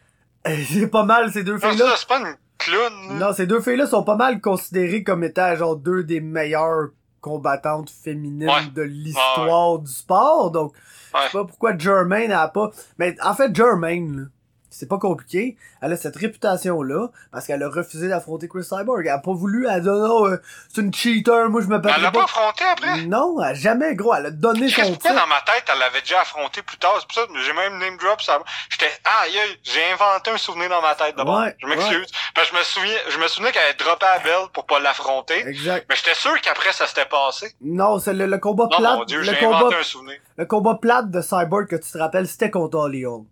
C'est 0.44 0.88
pas 0.88 1.04
mal, 1.04 1.32
ces 1.32 1.44
deux 1.44 1.56
filles-là. 1.56 1.94
c'est 1.96 2.08
pas 2.08 2.18
une 2.18 2.34
clown. 2.58 3.16
Non, 3.20 3.32
ces 3.32 3.46
deux 3.46 3.60
filles-là 3.60 3.86
sont 3.86 4.02
pas 4.02 4.16
mal 4.16 4.40
considérées 4.40 5.04
comme 5.04 5.22
étant, 5.22 5.54
genre, 5.54 5.76
deux 5.76 6.02
des 6.02 6.20
meilleures 6.20 6.88
combattantes 7.20 7.90
féminines 7.90 8.48
Ouais. 8.48 8.66
de 8.74 8.82
l'histoire 8.82 9.78
du 9.78 9.88
sport. 9.92 10.50
Donc, 10.50 10.74
je 11.14 11.26
sais 11.26 11.32
pas 11.32 11.44
pourquoi 11.44 11.76
Germaine 11.76 12.32
a 12.32 12.48
pas... 12.48 12.70
Mais 12.98 13.16
en 13.22 13.34
fait, 13.34 13.54
Germaine, 13.54 14.16
là, 14.16 14.24
c'est 14.72 14.88
pas 14.88 14.98
compliqué. 14.98 15.56
Elle 15.82 15.92
a 15.92 15.96
cette 15.96 16.16
réputation-là 16.16 17.08
parce 17.30 17.46
qu'elle 17.46 17.62
a 17.62 17.68
refusé 17.68 18.08
d'affronter 18.08 18.48
Chris 18.48 18.64
Cyborg. 18.64 19.02
Elle 19.04 19.12
a 19.12 19.18
pas 19.18 19.32
voulu, 19.32 19.66
elle 19.66 19.72
a 19.74 19.80
dit 19.80 19.86
non, 19.88 20.26
euh, 20.26 20.40
c'est 20.72 20.80
une 20.80 20.92
cheater, 20.92 21.48
moi 21.50 21.60
je 21.60 21.66
me 21.66 21.78
battrai 21.78 21.98
elle 21.98 22.04
l'a 22.04 22.10
pas 22.10 22.24
affronté 22.24 22.64
après? 22.64 23.02
Non, 23.02 23.36
elle 23.40 23.50
a 23.50 23.54
jamais, 23.54 23.94
gros. 23.94 24.14
Elle 24.14 24.26
a 24.26 24.30
donné 24.30 24.70
Chris, 24.70 24.86
son 24.86 24.92
titre. 24.92 25.14
dans 25.14 25.26
ma 25.26 25.40
tête, 25.42 25.64
elle 25.72 25.78
l'avait 25.78 26.00
déjà 26.00 26.22
affronté 26.22 26.62
plus 26.62 26.78
tard? 26.78 26.96
C'est 27.00 27.06
pour 27.06 27.14
ça 27.14 27.26
que 27.26 27.38
j'ai 27.40 27.52
même 27.52 27.78
name 27.78 27.96
drop 27.98 28.20
ça. 28.22 28.40
J'étais, 28.70 28.90
ah, 29.04 29.24
aïe, 29.24 29.38
aïe, 29.38 29.58
j'ai 29.62 29.84
inventé 29.92 30.30
un 30.30 30.38
souvenir 30.38 30.70
dans 30.70 30.82
ma 30.82 30.94
tête 30.94 31.16
d'abord. 31.16 31.40
Ouais, 31.40 31.54
je 31.60 31.66
m'excuse. 31.66 32.10
Parce 32.34 32.48
que 32.50 32.56
je 32.56 32.58
me 32.60 32.64
souviens, 32.64 32.98
je 33.10 33.18
me 33.18 33.28
souvenais 33.28 33.52
qu'elle 33.52 33.62
avait 33.64 33.74
droppé 33.74 34.06
à 34.06 34.18
Belle 34.20 34.48
pour 34.54 34.64
pas 34.66 34.80
l'affronter. 34.80 35.46
Exact. 35.46 35.86
Mais 35.88 35.96
j'étais 35.96 36.14
sûr 36.14 36.40
qu'après, 36.40 36.72
ça 36.72 36.86
s'était 36.86 37.04
passé. 37.04 37.54
Non, 37.60 37.98
c'est 37.98 38.14
le, 38.14 38.26
le 38.26 38.38
combat 38.38 38.68
Non, 38.70 38.78
plate. 38.78 38.98
mon 38.98 39.04
dieu, 39.04 39.20
le, 39.20 39.34
combat, 39.38 39.58
inventé 39.58 39.76
un 39.76 39.82
souvenir. 39.82 40.16
le 40.36 40.46
combat 40.46 40.74
plate 40.80 41.10
de 41.10 41.20
Cyborg 41.20 41.66
que 41.66 41.76
tu 41.76 41.90
te 41.90 41.98
rappelles, 41.98 42.26
c'était 42.26 42.50
contre 42.50 42.78
Holm. 42.78 43.26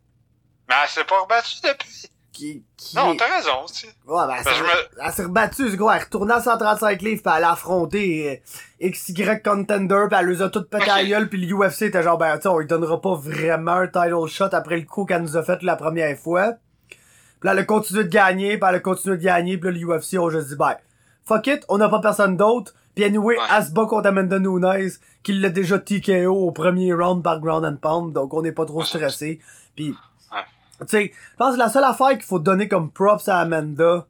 Mais 0.70 0.76
elle 0.84 0.88
s'est 0.88 1.04
pas 1.04 1.20
rebattue 1.20 1.56
depuis. 1.62 2.06
Qui, 2.32 2.64
qui 2.76 2.96
Non, 2.96 3.14
t'as 3.16 3.26
raison, 3.36 3.66
tu 3.66 3.74
sais. 3.80 3.86
Ouais, 4.06 4.26
ben, 4.26 4.36
elle 4.38 4.44
Ben, 4.44 5.04
elle 5.04 5.12
s'est 5.12 5.24
rebattue, 5.24 5.68
ce 5.72 5.76
gros. 5.76 5.90
Elle 5.90 5.98
est 6.00 6.04
retournée 6.04 6.32
à 6.32 6.40
135 6.40 7.02
livres, 7.02 7.22
pis 7.22 7.28
elle 7.36 7.44
a 7.44 7.50
affronté 7.52 8.42
euh, 8.80 8.88
XY 8.88 9.42
Contender, 9.44 10.04
pis 10.08 10.16
elle 10.18 10.26
les 10.28 10.40
a 10.40 10.48
toutes 10.48 10.70
pété 10.70 10.88
à 10.88 10.96
la 10.98 11.02
Ok. 11.02 11.08
gueule, 11.08 11.28
pis 11.28 11.36
l'UFC 11.38 11.82
était 11.82 12.02
genre, 12.02 12.16
ben, 12.16 12.38
tu 12.38 12.48
on 12.48 12.56
lui 12.58 12.66
donnera 12.68 12.98
pas 13.00 13.14
vraiment 13.14 13.72
un 13.72 13.88
title 13.88 14.26
shot 14.28 14.48
après 14.52 14.76
le 14.78 14.86
coup 14.86 15.04
qu'elle 15.04 15.22
nous 15.22 15.36
a 15.36 15.42
fait 15.42 15.62
la 15.64 15.76
première 15.76 16.16
fois. 16.16 16.54
Pis 16.88 16.96
là, 17.42 17.52
elle 17.52 17.58
a 17.58 17.64
continué 17.64 18.04
de 18.04 18.08
gagner, 18.08 18.56
pis 18.58 18.64
elle 18.66 18.76
a 18.76 18.80
continué 18.80 19.16
de 19.18 19.22
gagner, 19.22 19.58
pis 19.58 19.66
là, 19.66 19.70
l'UFC 19.72 20.18
ont 20.18 20.30
juste 20.30 20.48
dit, 20.48 20.56
ben, 20.56 20.76
fuck 21.26 21.46
it, 21.48 21.64
on 21.68 21.76
n'a 21.78 21.88
pas 21.90 22.00
personne 22.00 22.36
d'autre. 22.36 22.74
Pis 22.94 23.04
anyway, 23.04 23.36
Ouais. 23.36 23.44
elle 23.54 23.64
se 23.64 23.72
bat 23.72 23.86
contre 23.86 24.06
Amanda 24.08 24.38
Nunes, 24.38 24.90
qui 25.24 25.32
l'a 25.34 25.48
déjà 25.50 25.78
TKO 25.78 26.32
au 26.32 26.52
premier 26.52 26.92
round 26.94 27.22
par 27.24 27.40
ground 27.40 27.64
and 27.64 27.76
pound, 27.76 28.12
donc 28.14 28.32
on 28.32 28.40
n'est 28.42 28.52
pas 28.52 28.64
trop 28.66 28.80
Ouais. 28.80 28.86
stressé. 28.86 29.40
Pis. 29.74 29.94
Tu 30.80 30.86
sais, 30.88 31.12
je 31.32 31.36
pense 31.36 31.54
que 31.54 31.58
la 31.58 31.68
seule 31.68 31.84
affaire 31.84 32.10
qu'il 32.10 32.22
faut 32.22 32.38
donner 32.38 32.68
comme 32.68 32.90
props 32.90 33.28
à 33.28 33.38
Amanda, 33.38 34.06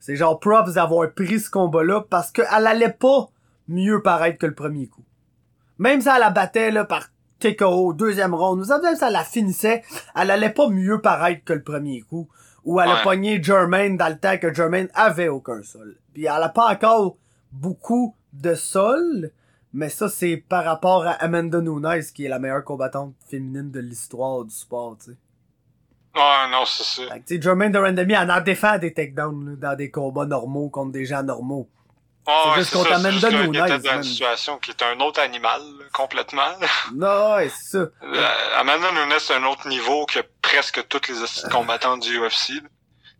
c'est 0.00 0.16
genre 0.16 0.38
props 0.40 0.74
d'avoir 0.74 1.10
pris 1.12 1.40
ce 1.40 1.50
combat-là 1.50 2.04
parce 2.08 2.30
qu'elle 2.30 2.46
allait 2.48 2.92
pas 2.92 3.28
mieux 3.68 4.02
paraître 4.02 4.38
que 4.38 4.46
le 4.46 4.54
premier 4.54 4.86
coup. 4.88 5.04
Même 5.78 6.00
si 6.00 6.08
elle 6.08 6.20
la 6.20 6.30
battait 6.30 6.70
là, 6.70 6.84
par 6.84 7.08
TKO, 7.38 7.92
deuxième 7.92 8.34
round, 8.34 8.60
vous 8.60 8.68
savez, 8.68 8.84
même 8.84 8.96
si 8.96 9.04
elle 9.04 9.12
la 9.12 9.24
finissait, 9.24 9.82
elle 10.14 10.30
allait 10.30 10.50
pas 10.50 10.68
mieux 10.68 11.00
paraître 11.00 11.44
que 11.44 11.52
le 11.52 11.62
premier 11.62 12.02
coup. 12.02 12.28
Ou 12.64 12.80
elle 12.80 12.90
a 12.90 13.02
pogné 13.02 13.42
Jermaine 13.42 13.96
dans 13.96 14.08
le 14.08 14.18
temps 14.18 14.38
que 14.38 14.54
Jermaine 14.54 14.88
avait 14.94 15.28
aucun 15.28 15.62
sol. 15.64 15.96
Puis 16.14 16.26
elle 16.26 16.42
a 16.42 16.48
pas 16.48 16.72
encore 16.72 17.16
beaucoup 17.50 18.14
de 18.32 18.54
sol, 18.54 19.32
mais 19.72 19.88
ça 19.88 20.08
c'est 20.08 20.36
par 20.36 20.64
rapport 20.64 21.04
à 21.04 21.12
Amanda 21.12 21.60
Nunes 21.60 22.02
qui 22.14 22.24
est 22.24 22.28
la 22.28 22.38
meilleure 22.38 22.64
combattante 22.64 23.14
féminine 23.26 23.70
de 23.70 23.80
l'histoire 23.80 24.44
du 24.44 24.54
sport, 24.54 24.96
tu 24.98 25.10
sais. 25.10 25.16
Ouais, 26.14 26.50
non, 26.50 26.64
c'est 26.66 26.84
ça. 26.84 27.02
Tu 27.26 27.36
sais, 27.36 27.42
Jermaine 27.42 27.74
elle 27.74 28.30
en 28.30 28.40
défend 28.40 28.78
des 28.78 28.92
takedowns, 28.92 29.56
dans 29.58 29.76
des 29.76 29.90
combats 29.90 30.26
normaux 30.26 30.68
contre 30.68 30.92
des 30.92 31.06
gens 31.06 31.22
normaux. 31.22 31.68
Ouais, 32.26 32.32
C'est 32.44 32.60
juste 32.60 32.72
qu'on 32.74 32.84
t'amène 32.84 33.18
de 33.18 33.28
nous, 33.30 33.52
dans 33.52 33.96
une 33.96 34.02
situation 34.04 34.58
qui 34.58 34.70
est 34.70 34.82
un 34.82 35.00
autre 35.00 35.20
animal, 35.20 35.60
là, 35.60 35.84
complètement. 35.92 36.56
Non, 36.94 37.34
ouais, 37.34 37.48
c'est 37.48 37.78
ça. 37.78 37.78
Euh, 38.04 38.28
Amanda 38.56 38.92
Nunes, 38.92 39.14
c'est 39.18 39.34
un 39.34 39.44
autre 39.44 39.66
niveau 39.66 40.06
que 40.06 40.20
presque 40.40 40.86
toutes 40.88 41.08
les 41.08 41.14
de 41.14 41.50
combattants 41.50 41.96
du 41.96 42.18
UFC. 42.20 42.50
là. 42.50 42.68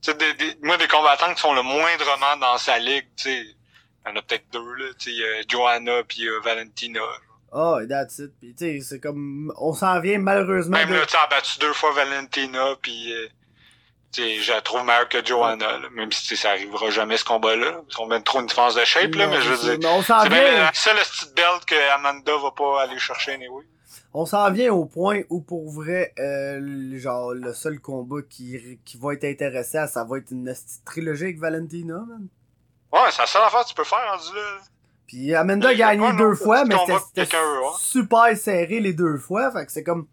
Tu 0.02 0.10
sais, 0.10 0.14
des, 0.14 0.34
des, 0.34 0.56
moi, 0.62 0.76
des 0.76 0.86
combattants 0.86 1.32
qui 1.34 1.40
sont 1.40 1.54
le 1.54 1.62
moindrement 1.62 2.36
dans 2.40 2.58
sa 2.58 2.78
ligue, 2.78 3.06
tu 3.16 3.24
sais, 3.24 3.40
il 3.40 4.08
y 4.08 4.12
en 4.12 4.16
a 4.16 4.22
peut-être 4.22 4.44
deux, 4.52 4.72
là, 4.74 4.86
tu 4.98 5.12
sais, 5.16 5.24
a 5.24 5.42
Joanna 5.48 6.02
puis 6.06 6.28
euh, 6.28 6.38
Valentina. 6.44 7.00
Oh, 7.52 7.78
that's 7.88 8.18
it. 8.18 8.32
Pis 8.40 8.54
tu 8.54 8.64
sais, 8.64 8.80
c'est 8.80 9.00
comme, 9.00 9.52
on 9.58 9.74
s'en 9.74 10.00
vient 10.00 10.18
malheureusement 10.18 10.78
Même 10.78 10.88
de... 10.88 10.94
là, 10.94 11.06
tu 11.06 11.12
sais, 11.12 11.18
elle 11.18 11.32
a 11.32 11.36
battu 11.36 11.58
deux 11.58 11.72
fois 11.74 11.92
Valentina 11.92 12.74
puis 12.80 13.12
euh, 13.12 13.28
tu 14.10 14.22
sais, 14.22 14.36
je 14.40 14.52
la 14.52 14.60
trouve 14.62 14.84
meilleure 14.84 15.08
que 15.08 15.24
Joanna, 15.24 15.78
là, 15.78 15.88
même 15.92 16.10
si 16.12 16.36
ça 16.36 16.50
arrivera 16.50 16.90
jamais 16.90 17.16
ce 17.16 17.24
combat-là. 17.24 17.80
Ont 17.98 18.06
même 18.06 18.22
trop 18.22 18.40
une 18.40 18.46
différence 18.46 18.74
de 18.74 18.84
shape, 18.84 19.14
là, 19.14 19.26
mais 19.26 19.40
je 19.40 19.54
c'est 19.54 19.66
veux 19.68 19.76
dire. 19.78 19.90
On 19.90 20.02
s'en 20.02 20.22
C'est 20.22 20.28
vient, 20.28 20.58
la 20.64 20.72
seule 20.74 20.96
petite 20.96 21.34
belt 21.34 21.64
que 21.66 21.94
Amanda 21.94 22.32
va 22.42 22.50
pas 22.50 22.82
aller 22.82 22.98
chercher 22.98 23.32
anyway. 23.32 23.64
on 24.12 24.26
s'en 24.26 24.50
vient 24.50 24.72
au 24.72 24.84
point 24.84 25.22
où 25.30 25.40
pour 25.40 25.70
vrai, 25.70 26.12
euh, 26.18 26.98
genre, 26.98 27.32
le 27.32 27.54
seul 27.54 27.80
combat 27.80 28.20
qui, 28.28 28.78
qui 28.84 28.98
va 28.98 29.14
être 29.14 29.24
intéressant, 29.24 29.86
ça 29.86 30.04
va 30.04 30.18
être 30.18 30.30
une 30.30 30.54
trilogie 30.84 31.24
avec 31.24 31.38
Valentina, 31.38 31.94
man. 32.06 32.28
Ouais, 32.92 33.10
c'est 33.10 33.22
la 33.22 33.26
seule 33.26 33.42
affaire 33.42 33.62
que 33.62 33.68
tu 33.68 33.74
peux 33.74 33.84
faire 33.84 34.10
rendu 34.10 34.34
là. 34.36 34.58
Puis 35.12 35.34
Amanda 35.34 35.68
a 35.68 35.74
gagné 35.74 36.06
pas 36.06 36.12
deux 36.14 36.30
non, 36.30 36.36
fois, 36.36 36.64
mais 36.64 36.74
combat 36.74 36.98
c'était 37.14 37.36
super 37.78 38.34
serré 38.34 38.80
les 38.80 38.94
deux 38.94 39.18
fois, 39.18 39.52
fait 39.52 39.66
que 39.66 39.70
c'est 39.70 39.84
comme, 39.84 40.06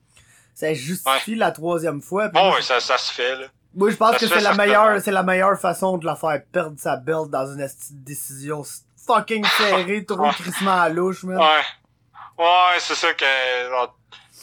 ça 0.53 0.73
justifie 0.73 1.35
la 1.35 1.51
troisième 1.51 2.01
fois. 2.01 2.27
Bon, 2.27 2.53
ouais, 2.53 2.61
ça, 2.61 2.81
ça 2.81 2.97
se 2.97 3.13
fait, 3.13 3.37
là. 3.37 3.45
Moi, 3.73 3.91
je 3.91 3.95
pense 3.95 4.11
Ça 4.11 4.19
que 4.19 4.27
c'est 4.27 4.41
la 4.41 4.55
meilleure, 4.55 4.99
c'est 4.99 5.11
la 5.11 5.23
meilleure 5.23 5.57
façon 5.57 5.97
de 5.97 6.05
la 6.05 6.17
faire 6.17 6.41
perdre 6.51 6.77
sa 6.77 6.97
belt 6.97 7.29
dans 7.29 7.47
une 7.47 7.65
décision 7.91 8.61
fucking 9.07 9.45
serrée, 9.57 10.03
trop 10.07 10.31
crissement 10.31 10.81
à 10.81 10.89
louche, 10.89 11.23
man. 11.23 11.37
Ouais. 11.37 11.63
Ouais, 12.37 12.79
c'est 12.79 12.95
ça 12.95 13.13
que 13.13 13.25
genre, 13.69 13.95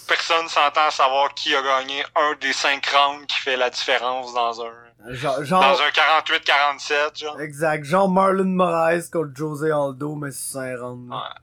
personne 0.09 0.49
s'entend 0.49 0.87
à 0.87 0.91
savoir 0.91 1.35
qui 1.35 1.55
a 1.55 1.61
gagné 1.61 2.03
un 2.15 2.35
des 2.41 2.55
cinq 2.55 2.87
rounds 2.87 3.27
qui 3.27 3.41
fait 3.41 3.59
la 3.59 3.69
différence 3.69 4.33
dans 4.33 4.63
un 4.63 4.86
Genre, 5.11 5.45
genre, 5.45 5.61
dans 5.63 5.81
un 5.83 5.89
48-47, 5.91 7.19
genre. 7.21 7.41
exact. 7.41 7.85
Genre 7.85 8.09
Marlon 8.09 8.45
Moraes 8.45 9.09
contre 9.13 9.35
José 9.37 9.71
Aldo, 9.71 10.15
mais 10.15 10.31
c'est 10.33 10.59
un 10.59 10.77
round. 10.81 11.11
là. 11.11 11.35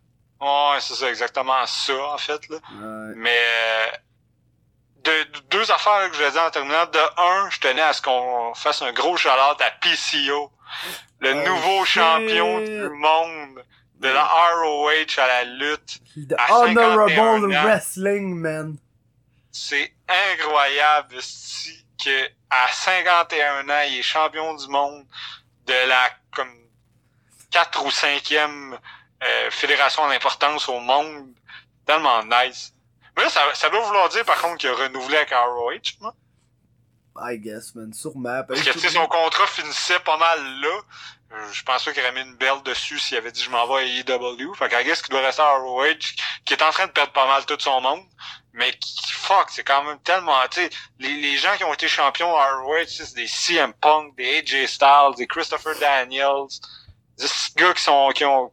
Ouais, 0.41 0.80
c'est 0.81 0.95
ça, 0.95 1.10
exactement 1.10 1.65
ça, 1.65 1.94
en 2.14 2.18
fait, 2.18 2.49
là. 2.49 2.57
Ouais. 2.57 3.14
Mais 3.15 3.38
euh, 3.38 3.85
de, 5.06 5.11
de- 5.31 5.40
deux 5.49 5.72
affaires 5.72 5.99
là, 5.99 6.10
que 6.10 6.15
je 6.15 6.23
vais 6.23 6.31
dire 6.31 6.44
en 6.44 6.49
terminant. 6.49 6.85
De 6.85 6.99
un, 7.18 7.49
je 7.49 7.60
tenais 7.60 7.81
à 7.81 7.94
ce 7.94 8.02
qu'on 8.02 8.53
fasse 8.53 8.81
un 8.81 8.91
gros 8.91 9.15
shout-out 9.15 9.61
à 9.61 9.72
PCO, 9.81 10.52
le 11.19 11.31
Oh, 11.34 11.48
nouveau 11.48 11.85
shit. 11.85 12.02
champion 12.02 12.60
du 12.60 12.90
monde 12.90 13.64
de 13.99 14.10
la 14.10 14.23
ROH 14.26 15.18
à 15.18 15.27
la 15.27 15.44
lutte. 15.45 15.99
The 16.15 16.34
à 16.38 16.57
Honorable 16.60 17.10
51 17.10 17.44
ans. 17.44 17.64
Wrestling, 17.64 18.35
man. 18.35 18.76
C'est 19.52 19.94
incroyable, 20.34 21.15
si 21.22 21.83
que 22.04 22.30
à 22.50 22.68
51 22.72 23.70
ans, 23.70 23.82
il 23.88 24.00
est 24.00 24.04
champion 24.04 24.54
du 24.54 24.68
monde 24.68 25.06
de 25.66 25.88
la 25.88 26.10
comme 26.32 26.54
4 27.52 27.86
ou 27.86 27.90
5e 27.90 28.78
euh, 29.24 29.52
fédération 29.52 30.08
d'importance 30.08 30.68
au 30.70 30.80
monde. 30.80 31.34
Tellement 31.86 32.24
nice. 32.24 32.74
Mais 33.16 33.24
là, 33.24 33.30
ça, 33.30 33.54
ça 33.54 33.70
doit 33.70 33.82
vouloir 33.82 34.10
dire 34.10 34.26
par 34.26 34.42
contre 34.42 34.58
qu'il 34.58 34.70
a 34.70 34.76
renouvelé 34.76 35.18
avec 35.18 35.32
ROH, 35.32 36.00
moi. 36.02 36.14
I 37.15 37.38
guess, 37.38 37.76
man. 37.76 37.94
Sûrement. 37.94 38.44
Parce 38.48 38.61
que 38.61 38.72
tu 38.72 38.80
sais, 38.80 38.90
son 38.90 39.07
contrat 39.07 39.48
finissait 39.48 39.99
pas 39.99 40.18
mal 40.18 40.40
là. 40.61 40.80
Euh, 41.34 41.52
Je 41.52 41.64
pense 41.64 41.84
pas 41.84 41.94
qu'il 41.94 42.02
aurait 42.02 42.11
mis 42.11 42.22
une 42.22 42.35
belle 42.35 42.61
dessus 42.64 42.99
s'il 42.99 43.18
avait 43.18 43.31
dit 43.31 43.41
je 43.41 43.49
m'en 43.49 43.65
vais 43.68 43.81
à 43.81 43.84
AEW. 43.84 44.53
Fait 44.56 44.69
qu'à 44.69 44.84
guess 44.84 45.02
qu'il 45.02 45.11
doit 45.11 45.22
rester 45.22 45.41
à 45.41 45.57
ROH, 45.57 46.15
qui 46.45 46.53
est 46.53 46.61
en 46.64 46.72
train 46.72 46.88
de 46.88 46.91
perdre 46.91 47.11
pas 47.14 47.27
mal 47.27 47.45
tout 47.45 47.57
son 47.60 47.81
monde. 47.81 48.02
Mais 48.53 48.72
qui, 48.73 49.11
fuck, 49.14 49.49
c'est 49.49 49.64
quand 49.64 49.84
même 49.84 49.99
tellement, 50.02 50.35
tu 50.52 50.61
sais, 50.61 50.69
les, 50.99 51.15
les 51.15 51.38
gens 51.38 51.56
qui 51.57 51.64
ont 51.64 51.73
été 51.73 51.88
champions 51.88 52.35
à 52.38 52.56
ROH, 52.57 52.85
c'est 52.88 53.15
des 53.15 53.26
CM 53.27 53.73
Punk, 53.73 54.15
des 54.15 54.40
AJ 54.40 54.68
Styles, 54.68 55.15
des 55.18 55.26
Christopher 55.26 55.76
Daniels, 55.80 56.45
des 57.18 57.26
gars 57.56 57.73
qui 57.73 57.81
sont, 57.81 58.10
qui 58.14 58.26
ont, 58.26 58.52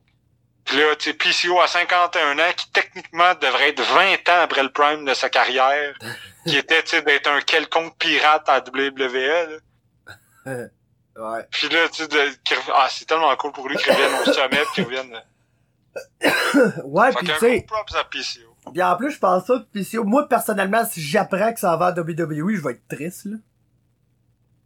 Pis 0.64 0.76
là, 0.76 0.94
tu 0.96 1.10
sais, 1.10 1.14
PCO 1.14 1.60
à 1.60 1.66
51 1.66 2.38
ans, 2.38 2.52
qui 2.56 2.70
techniquement 2.70 3.34
devrait 3.40 3.70
être 3.70 3.82
20 3.82 4.28
ans 4.28 4.42
après 4.42 4.62
le 4.62 4.70
prime 4.70 5.04
de 5.04 5.14
sa 5.14 5.28
carrière, 5.30 5.94
qui 6.46 6.56
était, 6.56 6.82
tu 6.82 6.90
sais, 6.90 7.02
d'être 7.02 7.28
un 7.28 7.40
quelconque 7.40 7.96
pirate 7.98 8.48
à 8.48 8.58
WWE, 8.58 9.60
là. 10.46 10.52
Ouais. 11.16 11.44
Puis 11.50 11.68
là, 11.68 11.80
tu 11.92 12.04
sais, 12.04 12.08
de- 12.08 12.16
ah, 12.72 12.86
c'est 12.88 13.04
tellement 13.04 13.34
cool 13.36 13.52
pour 13.52 13.68
lui 13.68 13.76
qu'il 13.76 13.92
revienne 13.92 14.20
au 14.26 14.32
sommet 14.32 14.62
qu'il 14.74 14.84
revienne. 14.84 15.20
ouais, 16.84 17.12
Fait 17.12 17.18
pis 17.18 17.26
qu'un 17.26 17.32
tu 17.34 17.38
sais, 17.40 17.66
PCO. 18.10 18.72
pis 18.72 18.82
en 18.82 18.96
plus, 18.96 19.10
je 19.10 19.18
pense 19.18 19.44
ça, 19.46 19.54
si, 19.82 19.98
moi, 19.98 20.28
personnellement, 20.28 20.84
si 20.86 21.02
j'apprends 21.02 21.52
que 21.52 21.60
ça 21.60 21.76
va 21.76 21.86
à 21.86 21.92
WWE, 21.92 22.54
je 22.54 22.62
vais 22.62 22.72
être 22.72 22.88
triste, 22.88 23.26
là. 23.26 23.36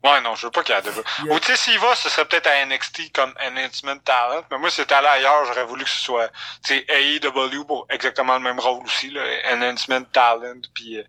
Ouais, 0.04 0.20
non, 0.20 0.34
je 0.34 0.46
veux 0.46 0.50
pas 0.50 0.62
qu'il 0.62 0.74
y 0.74 0.78
ait 0.78 0.82
de 0.82 0.90
Yeah. 1.24 1.34
Ou 1.34 1.40
tu 1.40 1.46
sais, 1.46 1.56
s'il 1.56 1.78
va, 1.78 1.94
ce 1.94 2.10
serait 2.10 2.26
peut-être 2.26 2.46
à 2.46 2.66
NXT 2.66 3.10
comme 3.14 3.32
Enhancement 3.42 3.96
Talent. 4.04 4.42
Mais 4.50 4.58
moi, 4.58 4.68
si 4.68 4.76
c'était 4.76 4.94
allé 4.94 5.06
ailleurs, 5.08 5.46
j'aurais 5.46 5.64
voulu 5.64 5.84
que 5.84 5.90
ce 5.90 6.00
soit, 6.00 6.28
tu 6.62 6.74
sais, 6.74 6.86
AEW 6.88 7.64
pour 7.64 7.86
exactement 7.88 8.34
le 8.34 8.40
même 8.40 8.60
rôle 8.60 8.84
aussi, 8.84 9.10
là. 9.10 9.22
Enhancement 9.54 10.02
Talent, 10.12 10.60
puis 10.74 10.98
euh, 10.98 11.02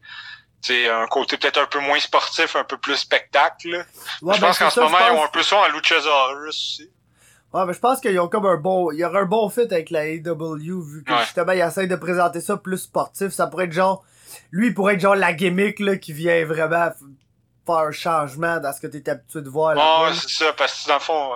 tu 0.63 0.73
sais, 0.73 0.89
un 0.89 1.07
côté 1.07 1.35
peut-être 1.37 1.59
un 1.59 1.65
peu 1.65 1.79
moins 1.79 1.99
sportif, 1.99 2.55
un 2.55 2.63
peu 2.63 2.77
plus 2.77 2.95
spectacle. 2.95 3.85
Ouais, 4.21 4.33
je 4.35 4.39
ben, 4.39 4.47
pense 4.47 4.57
c'est 4.57 4.63
qu'en 4.63 4.69
ce 4.69 4.79
moment, 4.79 4.97
ils 5.09 5.11
ont 5.11 5.25
un 5.25 5.29
peu 5.29 5.43
ça 5.43 5.65
à 5.65 5.67
Luchasaurus 5.69 6.47
aussi. 6.47 6.89
Ouais, 7.53 7.65
mais 7.65 7.73
je 7.73 7.79
pense 7.79 7.99
qu'ils 7.99 8.19
ont 8.19 8.27
comme 8.29 8.45
un 8.45 8.57
bon, 8.57 8.91
il 8.91 8.99
y 8.99 9.05
aura 9.05 9.19
un 9.19 9.25
bon 9.25 9.49
fit 9.49 9.61
avec 9.61 9.89
la 9.89 10.05
AEW, 10.07 10.81
vu 10.81 11.03
que 11.03 11.11
Ouais. 11.11 11.19
justement, 11.21 11.51
ils 11.51 11.61
essayent 11.61 11.87
de 11.87 11.95
présenter 11.97 12.39
ça 12.39 12.55
plus 12.57 12.77
sportif. 12.77 13.29
Ça 13.33 13.47
pourrait 13.47 13.65
être 13.65 13.71
genre, 13.73 14.03
lui, 14.51 14.67
il 14.67 14.73
pourrait 14.73 14.93
être 14.95 15.01
genre 15.01 15.15
la 15.15 15.33
gimmick, 15.33 15.79
là, 15.79 15.97
qui 15.97 16.13
vient 16.13 16.45
vraiment 16.45 16.89
faire 17.65 17.75
un 17.75 17.91
changement 17.91 18.59
dans 18.59 18.73
ce 18.73 18.81
que 18.81 18.87
t'es 18.87 19.09
habitué 19.09 19.41
de 19.41 19.49
voir 19.49 19.75
là 19.75 20.03
Ouais, 20.03 20.13
c'est 20.13 20.29
ça, 20.29 20.53
parce 20.53 20.83
que 20.83 20.87
dans 20.87 20.95
le 20.95 20.99
fond, 20.99 21.31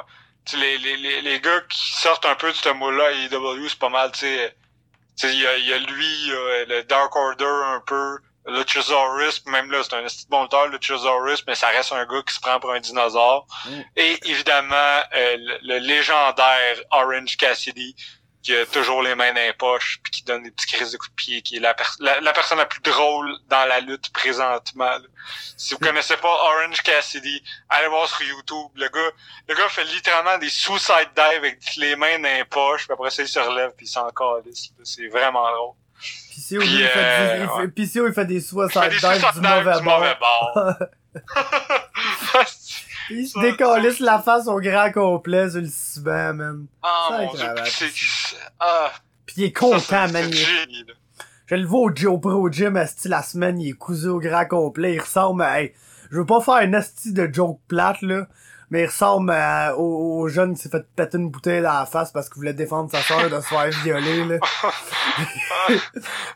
tu 0.45 0.57
les, 0.57 0.77
les, 0.77 0.97
les, 0.97 1.21
les 1.21 1.39
gars 1.39 1.61
qui 1.69 1.91
sortent 1.99 2.25
un 2.25 2.35
peu 2.35 2.51
de 2.51 2.55
ce 2.55 2.69
mot-là 2.69 3.05
à 3.05 3.11
AEW, 3.11 3.67
c'est 3.69 3.79
pas 3.79 3.89
mal, 3.89 4.11
tu 4.11 4.19
sais, 4.19 4.55
tu 5.17 5.27
il 5.27 5.39
y 5.39 5.47
a, 5.47 5.57
y 5.57 5.73
a 5.73 5.77
lui, 5.79 6.27
y 6.27 6.31
a 6.31 6.65
le 6.65 6.83
Dark 6.83 7.15
Order 7.15 7.45
un 7.45 7.81
peu, 7.85 8.19
Luchasaurus, 8.47 9.39
puis 9.39 9.51
même 9.51 9.69
là, 9.71 9.81
c'est 9.83 9.93
un 9.93 10.01
de 10.01 10.29
bon 10.29 10.43
lutteur, 10.43 10.67
Luchasaurus, 10.67 11.43
mais 11.47 11.55
ça 11.55 11.67
reste 11.67 11.91
un 11.91 12.05
gars 12.05 12.21
qui 12.25 12.33
se 12.33 12.39
prend 12.39 12.59
pour 12.59 12.71
un 12.71 12.79
dinosaure. 12.79 13.45
Mm. 13.65 13.81
Et 13.95 14.29
évidemment, 14.29 14.75
euh, 14.75 15.37
le, 15.37 15.57
le 15.61 15.79
légendaire 15.79 16.77
Orange 16.91 17.37
Cassidy, 17.37 17.95
qui 18.49 18.55
a 18.55 18.65
toujours 18.65 19.03
les 19.03 19.13
mains 19.15 19.31
dans 19.31 19.41
les 19.41 19.53
poches, 19.53 19.99
puis 20.01 20.11
qui 20.11 20.23
donne 20.23 20.41
des 20.43 20.49
petits 20.51 20.65
crises 20.67 20.91
de 20.91 20.97
coups 20.97 21.11
de 21.11 21.15
pied, 21.15 21.41
qui 21.43 21.57
est 21.57 21.59
la, 21.59 21.75
la, 21.99 22.19
la 22.19 22.33
personne 22.33 22.57
la 22.57 22.65
plus 22.65 22.81
drôle 22.81 23.31
dans 23.47 23.65
la 23.67 23.79
lutte 23.79 24.11
présentement. 24.11 24.85
là. 24.89 24.99
Si 25.55 25.73
vous 25.73 25.79
connaissez 25.79 26.17
pas 26.17 26.27
Orange 26.29 26.81
Cassidy, 26.81 27.43
allez 27.69 27.87
voir 27.89 28.07
sur 28.07 28.23
YouTube. 28.23 28.71
Le 28.75 28.89
gars, 28.89 29.11
le 29.47 29.55
gars 29.55 29.69
fait 29.69 29.83
littéralement 29.83 30.37
des 30.39 30.49
suicide 30.49 31.09
dive 31.15 31.37
avec 31.37 31.59
les 31.77 31.95
mains 31.95 32.17
dans 32.17 32.33
les 32.37 32.45
poches, 32.45 32.85
puis 32.85 32.93
après 32.93 33.11
ça, 33.11 33.21
il 33.21 33.27
se 33.27 33.39
relève, 33.39 33.71
puis 33.77 33.85
il 33.85 33.89
s'en 33.89 34.09
calisse. 34.09 34.69
C'est 34.83 35.07
vraiment 35.09 35.47
drôle. 35.53 35.75
Puis, 36.59 36.67
il 36.71 36.87
fait, 36.87 36.93
euh, 36.97 37.37
des- 37.37 37.43
il 37.43 37.49
ouais. 37.49 37.61
fait- 37.63 37.67
PCO, 37.99 38.07
il 38.07 38.13
fait 38.13 38.25
des 38.25 38.39
suicide 38.41 38.81
des 38.89 38.89
dives 38.97 39.31
du 39.33 39.41
mauvais 39.41 39.77
du 39.77 39.83
mauvais 39.83 40.15
bord. 40.19 40.73
Il 43.11 43.25
se 43.27 43.33
Ça, 43.33 43.41
décalisse 43.41 43.97
ça- 43.99 44.05
la 44.05 44.19
face 44.19 44.47
au 44.47 44.59
grand 44.59 44.91
complet 44.91 45.49
sur 45.49 45.61
le 45.61 45.67
ciment, 45.69 46.33
man. 46.33 46.65
Ah, 46.81 47.07
Ça, 47.09 47.17
mon 47.17 47.33
dieu, 47.33 47.45
c'est... 47.65 47.89
c'est- 47.89 48.35
Ah, 48.59 48.91
Pis 49.25 49.33
il 49.37 49.43
est 49.45 49.47
ça, 49.47 49.59
content, 49.59 49.79
c'est- 50.07 50.11
man. 50.11 50.29
est-. 50.31 50.85
Je 51.47 51.55
le 51.55 51.65
vois 51.65 51.81
au, 51.81 51.89
au 52.07 52.17
Pro 52.19 52.51
Gym, 52.51 52.77
asti, 52.77 53.07
la 53.07 53.23
semaine, 53.23 53.59
il 53.59 53.69
est 53.69 53.73
cousu 53.73 54.07
au 54.07 54.19
grand 54.19 54.45
complet. 54.45 54.93
Il 54.95 54.99
ressemble 55.01 55.41
à... 55.41 55.61
hey, 55.61 55.73
je 56.11 56.17
veux 56.17 56.25
pas 56.25 56.41
faire 56.41 56.55
un 56.55 56.73
asti 56.73 57.11
de 57.13 57.27
joke 57.31 57.59
plate, 57.67 58.01
là. 58.03 58.27
Mais 58.71 58.83
il 58.83 58.85
ressemble 58.85 59.31
à- 59.31 59.75
au, 59.77 60.19
au 60.21 60.27
jeune 60.29 60.53
qui 60.55 60.61
s'est 60.61 60.69
fait 60.69 60.85
péter 60.95 61.17
une 61.17 61.29
bouteille 61.31 61.61
dans 61.63 61.73
la 61.79 61.85
face 61.87 62.11
parce 62.11 62.27
qu'il 62.29 62.35
voulait 62.37 62.53
défendre 62.53 62.91
sa 62.91 63.01
soeur 63.01 63.29
de 63.29 63.41
se 63.41 63.47
faire 63.47 63.69
violer, 63.83 64.25
là. 64.25 64.37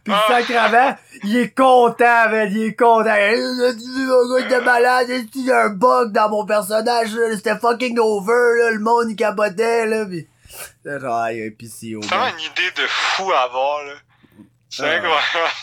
Pis 0.04 0.12
Ah. 0.12 0.26
sacrément, 0.28 0.96
il 1.24 1.38
est 1.38 1.56
content, 1.56 2.30
man. 2.30 2.48
Il 2.52 2.64
est 2.64 2.76
content. 2.76 3.04
Gars, 3.06 4.48
t'es 4.50 4.62
malade. 4.62 5.08
Il 5.36 5.46
y 5.46 5.52
a 5.52 5.66
un 5.66 5.70
bug 5.70 6.12
dans 6.12 6.30
mon 6.30 6.46
personnage. 6.46 7.10
C'était 7.36 7.58
fucking 7.58 8.00
over, 8.00 8.60
là. 8.60 8.72
Le 8.72 8.80
monde, 8.80 9.06
il 9.10 9.16
capotait, 9.16 9.86
là. 9.86 10.06
Pis... 10.06 10.28
C'est 10.84 11.00
genre, 11.00 11.18
aïe, 11.18 11.52
pis 11.52 11.70
si, 11.70 11.96
C'est 12.02 12.08
vraiment 12.08 12.28
une 12.28 12.40
idée 12.40 12.72
de 12.76 12.88
fou 12.88 13.32
à 13.32 13.42
avoir, 13.44 13.84
là. 13.84 13.94
C'est 14.70 14.84
Ah. 14.86 14.96
incroyable. 14.96 15.54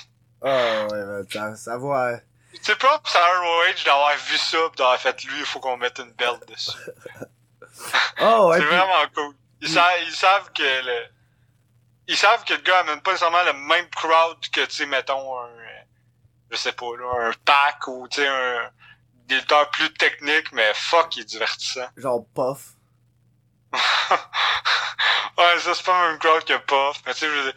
Ah, 0.43 0.87
ouais, 0.91 1.23
ça, 1.33 1.55
ça 1.57 1.79
va... 1.79 2.13
Tu 2.52 2.64
sais 2.64 2.77
pas, 2.77 2.98
pis 2.98 3.10
ça 3.10 3.24
a 3.24 3.39
ROH 3.39 3.85
d'avoir 3.85 4.16
vu 4.16 4.36
ça 4.36 4.59
pis 4.70 4.77
d'avoir 4.77 4.98
fait 4.98 5.22
lui, 5.24 5.39
il 5.39 5.44
faut 5.44 5.60
qu'on 5.60 5.77
mette 5.77 5.98
une 5.98 6.12
belt 6.12 6.47
dessus. 6.48 6.77
Oh, 8.20 8.48
ouais, 8.51 8.59
c'est 8.59 8.64
vraiment 8.64 9.09
cool. 9.14 9.35
Ils, 9.60 9.68
savent, 9.68 10.02
ils 10.02 10.14
savent 10.14 10.52
que 10.52 10.62
le. 10.62 11.06
Ils 12.09 12.16
savent 12.16 12.44
que 12.44 12.55
le 12.55 12.60
gars 12.60 12.81
amène 12.81 13.01
pas 13.02 13.12
nécessairement 13.12 13.44
le 13.44 13.52
même 13.52 13.89
crowd 13.90 14.39
que, 14.51 14.64
tu 14.64 14.72
sais, 14.72 14.86
mettons, 14.86 15.39
un. 15.39 15.48
Je 16.51 16.56
sais 16.56 16.72
pas, 16.72 16.97
là, 16.98 17.28
un 17.28 17.32
pack 17.44 17.86
ou, 17.86 18.09
tu 18.09 18.20
sais, 18.20 18.27
un. 18.27 18.70
Des 19.27 19.36
lutteurs 19.36 19.70
plus 19.70 19.93
techniques, 19.94 20.51
mais 20.51 20.72
fuck, 20.74 21.16
il 21.16 21.20
est 21.20 21.24
divertissant. 21.24 21.89
genre 21.97 22.24
puff. 22.35 22.74
ouais, 23.72 25.59
ça, 25.60 25.74
c'est 25.74 25.85
pas 25.85 26.02
le 26.02 26.10
même 26.10 26.18
crowd 26.18 26.44
que 26.44 26.56
Puff. 26.56 27.01
Mais 27.06 27.14
tu 27.14 27.20
sais, 27.20 27.27
je 27.27 27.32
veux 27.32 27.43
dire, 27.44 27.55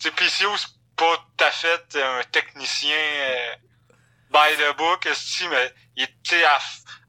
tu 0.00 0.08
sais, 0.08 0.10
PCO, 0.10 0.56
c'est 0.56 0.68
pas 0.96 1.16
tout 1.16 1.44
à 1.44 1.50
fait 1.52 1.96
un 1.96 2.22
technicien 2.24 2.96
euh, 2.96 3.54
by 4.32 4.56
the 4.56 4.76
book, 4.76 5.06
esti, 5.06 5.46
mais 5.48 5.74
il 5.96 6.08
sais, 6.24 6.44
à, 6.44 6.58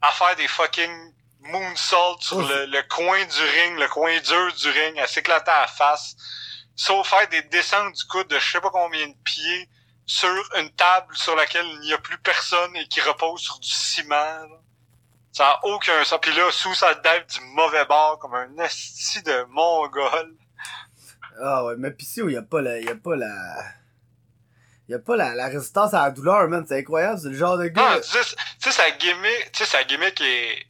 à 0.01 0.11
faire 0.11 0.35
des 0.35 0.47
fucking 0.47 1.13
moonsaults 1.41 2.21
sur 2.21 2.37
Oh, 2.37 2.41
le, 2.41 2.65
le 2.65 2.83
coin 2.83 3.23
du 3.25 3.41
ring, 3.41 3.77
le 3.79 3.87
coin 3.87 4.19
dur 4.19 4.53
du 4.53 4.69
ring, 4.69 4.99
à 4.99 5.07
s'éclater 5.07 5.51
à 5.51 5.61
la 5.61 5.67
face. 5.67 6.15
Sauf 6.75 7.07
faire 7.09 7.27
des 7.29 7.41
descentes 7.43 7.93
du 7.93 8.03
coude 8.05 8.27
de 8.27 8.39
je 8.39 8.51
sais 8.51 8.61
pas 8.61 8.71
combien 8.71 9.07
de 9.07 9.15
pieds 9.23 9.69
sur 10.05 10.29
une 10.57 10.69
table 10.71 11.15
sur 11.15 11.35
laquelle 11.35 11.65
il 11.65 11.79
n'y 11.81 11.93
a 11.93 11.97
plus 11.97 12.17
personne 12.17 12.75
et 12.75 12.87
qui 12.87 12.99
repose 13.01 13.41
sur 13.41 13.59
du 13.59 13.69
ciment. 13.69 14.09
là. 14.15 14.59
Ça 15.31 15.47
a 15.47 15.59
aucun 15.65 16.03
sens. 16.03 16.19
Puis 16.21 16.33
là, 16.33 16.51
sous 16.51 16.73
sa 16.75 16.93
dive 16.95 17.25
du 17.27 17.39
mauvais 17.55 17.85
bord, 17.85 18.19
comme 18.19 18.35
un 18.35 18.57
esti 18.57 19.21
de 19.23 19.45
mongol. 19.49 20.35
Ah 21.41 21.63
ouais, 21.65 21.75
mais 21.77 21.91
pis 21.91 22.05
si, 22.05 22.21
y 22.21 22.37
a 22.37 22.41
pas 22.41 22.61
la, 22.61 22.79
y 22.79 22.89
a 22.89 22.95
pas 22.95 23.15
la, 23.15 23.63
y 24.89 24.93
a 24.93 24.99
pas 24.99 25.15
la, 25.15 25.33
la 25.35 25.47
résistance 25.47 25.93
à 25.93 26.03
la 26.05 26.11
douleur, 26.11 26.47
man. 26.49 26.65
C'est 26.67 26.79
incroyable, 26.79 27.19
c'est 27.19 27.29
le 27.29 27.35
genre 27.35 27.57
de 27.57 27.65
Non, 27.65 27.71
gars. 27.73 27.99
tu 28.01 28.09
sais, 28.09 28.35
tu 28.59 28.69
sais, 28.69 28.71
sa 28.71 28.89
gimmick, 28.97 29.51
tu 29.53 29.63
sais, 29.63 29.69
sa 29.69 29.83
gimmick 29.83 30.19
est 30.21 30.65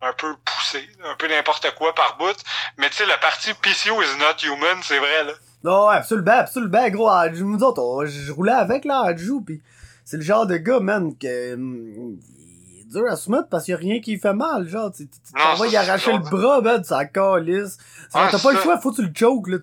un 0.00 0.12
peu 0.12 0.34
poussée, 0.44 0.88
un 1.04 1.14
peu 1.16 1.28
n'importe 1.28 1.74
quoi 1.76 1.94
par 1.94 2.16
bout. 2.18 2.36
Mais 2.78 2.88
tu 2.90 2.96
sais, 2.96 3.06
la 3.06 3.18
partie 3.18 3.52
PCO 3.54 4.00
is 4.02 4.18
not 4.18 4.36
human, 4.42 4.78
c'est 4.82 4.98
vrai, 4.98 5.24
là. 5.24 5.32
Non, 5.64 5.88
ouais, 5.88 5.96
absolument, 5.96 6.32
absolument, 6.38 6.88
gros. 6.90 7.10
Nous 7.30 7.62
autres, 7.64 7.82
on- 7.82 8.06
je 8.06 8.30
roulais 8.32 8.52
avec, 8.52 8.84
là, 8.84 9.02
à 9.02 9.16
joue, 9.16 9.40
pis 9.40 9.60
c'est 10.04 10.16
le 10.16 10.22
genre 10.22 10.46
de 10.46 10.56
gars, 10.56 10.80
man, 10.80 11.16
que, 11.18 11.54
hum, 11.54 12.18
il- 12.28 12.86
dur 12.88 13.04
à 13.10 13.16
soumettre 13.16 13.48
parce 13.50 13.64
qu'il 13.64 13.72
y 13.72 13.74
a 13.74 13.78
rien 13.78 14.00
qui 14.00 14.16
fait 14.18 14.32
mal, 14.32 14.66
genre, 14.66 14.90
tu 14.90 15.06
Non, 15.36 15.54
vas 15.56 15.66
y 15.66 15.76
arracher 15.76 16.12
le 16.12 16.20
bras, 16.20 16.62
man, 16.62 16.82
ça 16.84 17.04
calisse. 17.04 17.76
T'as 18.10 18.38
pas 18.38 18.52
le 18.52 18.58
choix, 18.60 18.78
faut 18.80 18.92
que 18.92 18.96
tu 18.96 19.02
le 19.02 19.12
choke, 19.14 19.48
là, 19.48 19.58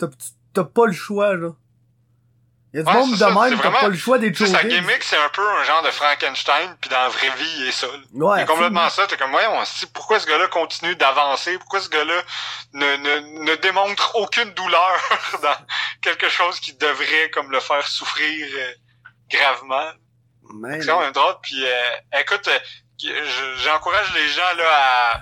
t'as 0.54 0.64
pas 0.66 0.86
le 0.86 0.92
choix, 0.94 1.36
là. 1.36 1.50
Y 2.76 2.80
a 2.80 2.84
du 2.84 2.90
Ouais, 2.90 2.96
monde 2.98 3.12
de 3.12 3.16
ça, 3.16 3.28
même, 3.30 3.36
c'est 3.38 3.50
t'as 3.52 3.56
vraiment- 3.56 3.80
pas 3.80 3.88
le 3.88 3.96
choix 3.98 4.18
des 4.18 4.34
sa 4.34 4.64
gimmick, 4.66 5.02
c'est 5.02 5.16
un 5.18 5.30
peu 5.30 5.50
un 5.50 5.64
genre 5.64 5.82
de 5.84 5.92
Frankenstein, 5.92 6.76
puis 6.82 6.90
dans 6.90 7.00
la 7.04 7.08
vraie 7.08 7.30
vie, 7.38 7.54
il 7.60 7.68
est 7.68 7.72
ça. 7.72 7.88
Ouais, 8.14 8.40
c'est 8.42 8.46
complètement 8.48 8.90
ça. 8.90 9.08
T'es 9.08 9.16
comme, 9.16 9.32
voyons, 9.32 9.64
si- 9.64 9.86
pourquoi 9.88 10.20
ce 10.20 10.28
gars-là 10.28 10.48
continue 10.50 10.94
d'avancer? 10.98 11.58
Pourquoi 11.58 11.80
ce 11.80 11.88
gars-là 11.88 12.22
ne, 12.74 12.96
ne, 12.98 13.44
ne 13.46 13.56
démontre 13.56 14.12
aucune 14.16 14.52
douleur 14.56 14.98
dans 15.42 15.56
quelque 16.02 16.28
chose 16.28 16.60
qui 16.60 16.74
devrait 16.74 17.30
comme 17.30 17.50
le 17.50 17.62
faire 17.62 17.88
souffrir 17.88 18.46
euh, 18.58 18.74
gravement? 19.32 19.92
Man, 20.54 20.82
C'est 20.82 20.88
quand 20.88 21.00
même 21.00 21.14
drôle. 21.14 21.36
Puis, 21.44 21.66
euh, 21.66 22.20
écoute, 22.20 22.48
euh, 22.50 22.60
je- 23.02 23.56
j'encourage 23.64 24.14
les 24.16 24.28
gens 24.28 24.54
là 24.58 24.70
à, 24.70 25.22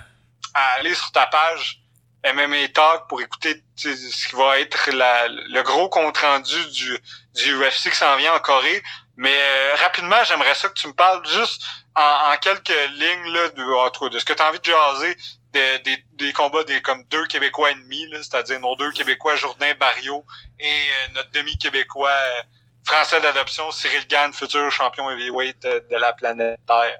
à 0.54 0.62
aller 0.78 0.94
sur 0.94 1.12
ta 1.12 1.26
page 1.26 1.78
MMA 2.24 2.68
Talk 2.74 3.08
pour 3.08 3.20
écouter 3.20 3.62
ce 3.76 3.88
qui 4.28 4.36
va 4.36 4.58
être 4.60 4.90
la, 4.92 5.28
le 5.28 5.62
gros 5.62 5.88
compte 5.88 6.18
rendu 6.18 6.56
du, 6.70 6.98
du 7.34 7.54
UFC 7.60 7.90
qui 7.90 7.96
s'en 7.96 8.16
vient 8.16 8.34
en 8.34 8.40
Corée. 8.40 8.82
Mais 9.16 9.34
euh, 9.34 9.74
rapidement, 9.76 10.16
j'aimerais 10.24 10.54
ça 10.54 10.68
que 10.68 10.74
tu 10.74 10.88
me 10.88 10.92
parles 10.92 11.24
juste 11.28 11.62
en, 11.94 12.32
en 12.32 12.36
quelques 12.38 12.72
lignes 12.94 13.32
là, 13.32 13.48
de, 13.50 14.08
de 14.08 14.18
ce 14.18 14.24
que 14.24 14.32
tu 14.32 14.42
as 14.42 14.48
envie 14.48 14.58
de 14.58 14.64
jaser 14.64 15.16
de- 15.52 15.82
des, 15.84 16.04
des 16.14 16.32
combats 16.32 16.64
des 16.64 16.82
comme 16.82 17.04
deux 17.10 17.26
Québécois 17.26 17.70
ennemis, 17.70 18.08
là, 18.10 18.18
c'est-à-dire 18.18 18.58
nos 18.60 18.74
deux 18.76 18.90
Québécois, 18.90 19.36
Jourdain 19.36 19.72
Barrio, 19.78 20.24
et 20.58 20.66
euh, 20.66 21.12
notre 21.14 21.30
demi-Québécois 21.30 22.10
euh, 22.10 22.42
français 22.84 23.20
d'adoption, 23.20 23.70
Cyril 23.70 24.04
Gann, 24.08 24.32
futur 24.32 24.68
champion 24.72 25.08
heavyweight 25.10 25.64
euh, 25.64 25.80
de 25.90 25.96
la 25.96 26.12
planète 26.12 26.58
Terre. 26.66 26.98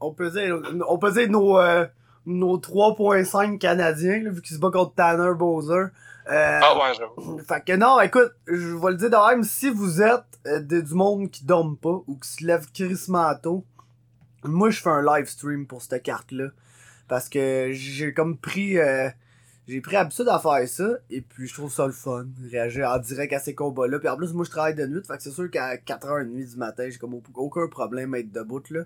on 0.00 0.12
peut 0.12 0.30
dire, 0.30 0.56
on 0.88 0.98
peut 0.98 1.12
dire 1.12 1.28
nos, 1.28 1.58
euh, 1.60 1.86
nos 2.26 2.58
3.5 2.58 3.58
Canadiens, 3.58 4.22
là, 4.22 4.30
vu 4.30 4.42
qu'ils 4.42 4.56
se 4.56 4.60
battent 4.60 4.72
contre 4.74 4.94
Tanner 4.94 5.34
Bowser. 5.34 5.86
Euh, 6.28 6.60
Ah 6.62 6.76
ouais, 6.76 6.92
j'avoue. 6.98 7.38
Fait 7.46 7.64
que 7.64 7.76
non, 7.76 8.00
écoute, 8.00 8.32
je 8.48 8.74
vais 8.76 8.90
le 8.90 8.96
dire 8.96 9.10
de 9.10 9.28
même, 9.30 9.44
si 9.44 9.70
vous 9.70 10.02
êtes 10.02 10.24
euh, 10.46 10.58
de- 10.60 10.80
du 10.80 10.94
monde 10.94 11.30
qui 11.30 11.44
dorme 11.44 11.76
pas 11.76 12.02
ou 12.06 12.16
qui 12.16 12.28
se 12.28 12.44
lève 12.44 12.66
crissement 12.72 13.32
tôt, 13.36 13.64
moi 14.44 14.70
je 14.70 14.80
fais 14.80 14.90
un 14.90 15.02
live 15.02 15.26
stream 15.28 15.66
pour 15.66 15.82
cette 15.82 16.02
carte-là. 16.02 16.48
Parce 17.08 17.28
que 17.28 17.68
j'ai 17.72 18.12
comme 18.12 18.36
pris 18.36 18.78
euh, 18.78 19.08
j'ai 19.68 19.80
pris 19.80 19.94
habitude 19.96 20.26
à 20.28 20.38
faire 20.40 20.68
ça 20.68 20.88
et 21.10 21.20
puis 21.20 21.46
je 21.46 21.54
trouve 21.54 21.72
ça 21.72 21.86
le 21.86 21.92
fun, 21.92 22.26
réagir 22.50 22.88
en 22.90 22.98
direct 22.98 23.32
à 23.32 23.38
ces 23.38 23.54
combats-là. 23.54 24.00
Puis 24.00 24.08
en 24.08 24.16
plus 24.16 24.32
moi 24.32 24.44
je 24.44 24.50
travaille 24.50 24.74
de 24.74 24.86
nuit, 24.86 25.02
fait 25.06 25.16
que 25.16 25.22
c'est 25.22 25.30
sûr 25.30 25.48
qu'à 25.48 25.76
4h30 25.76 26.50
du 26.50 26.56
matin, 26.56 26.88
j'ai 26.90 26.98
comme 26.98 27.14
au- 27.14 27.22
aucun 27.36 27.68
problème 27.68 28.14
à 28.14 28.18
être 28.18 28.32
debout 28.32 28.62
là. 28.70 28.80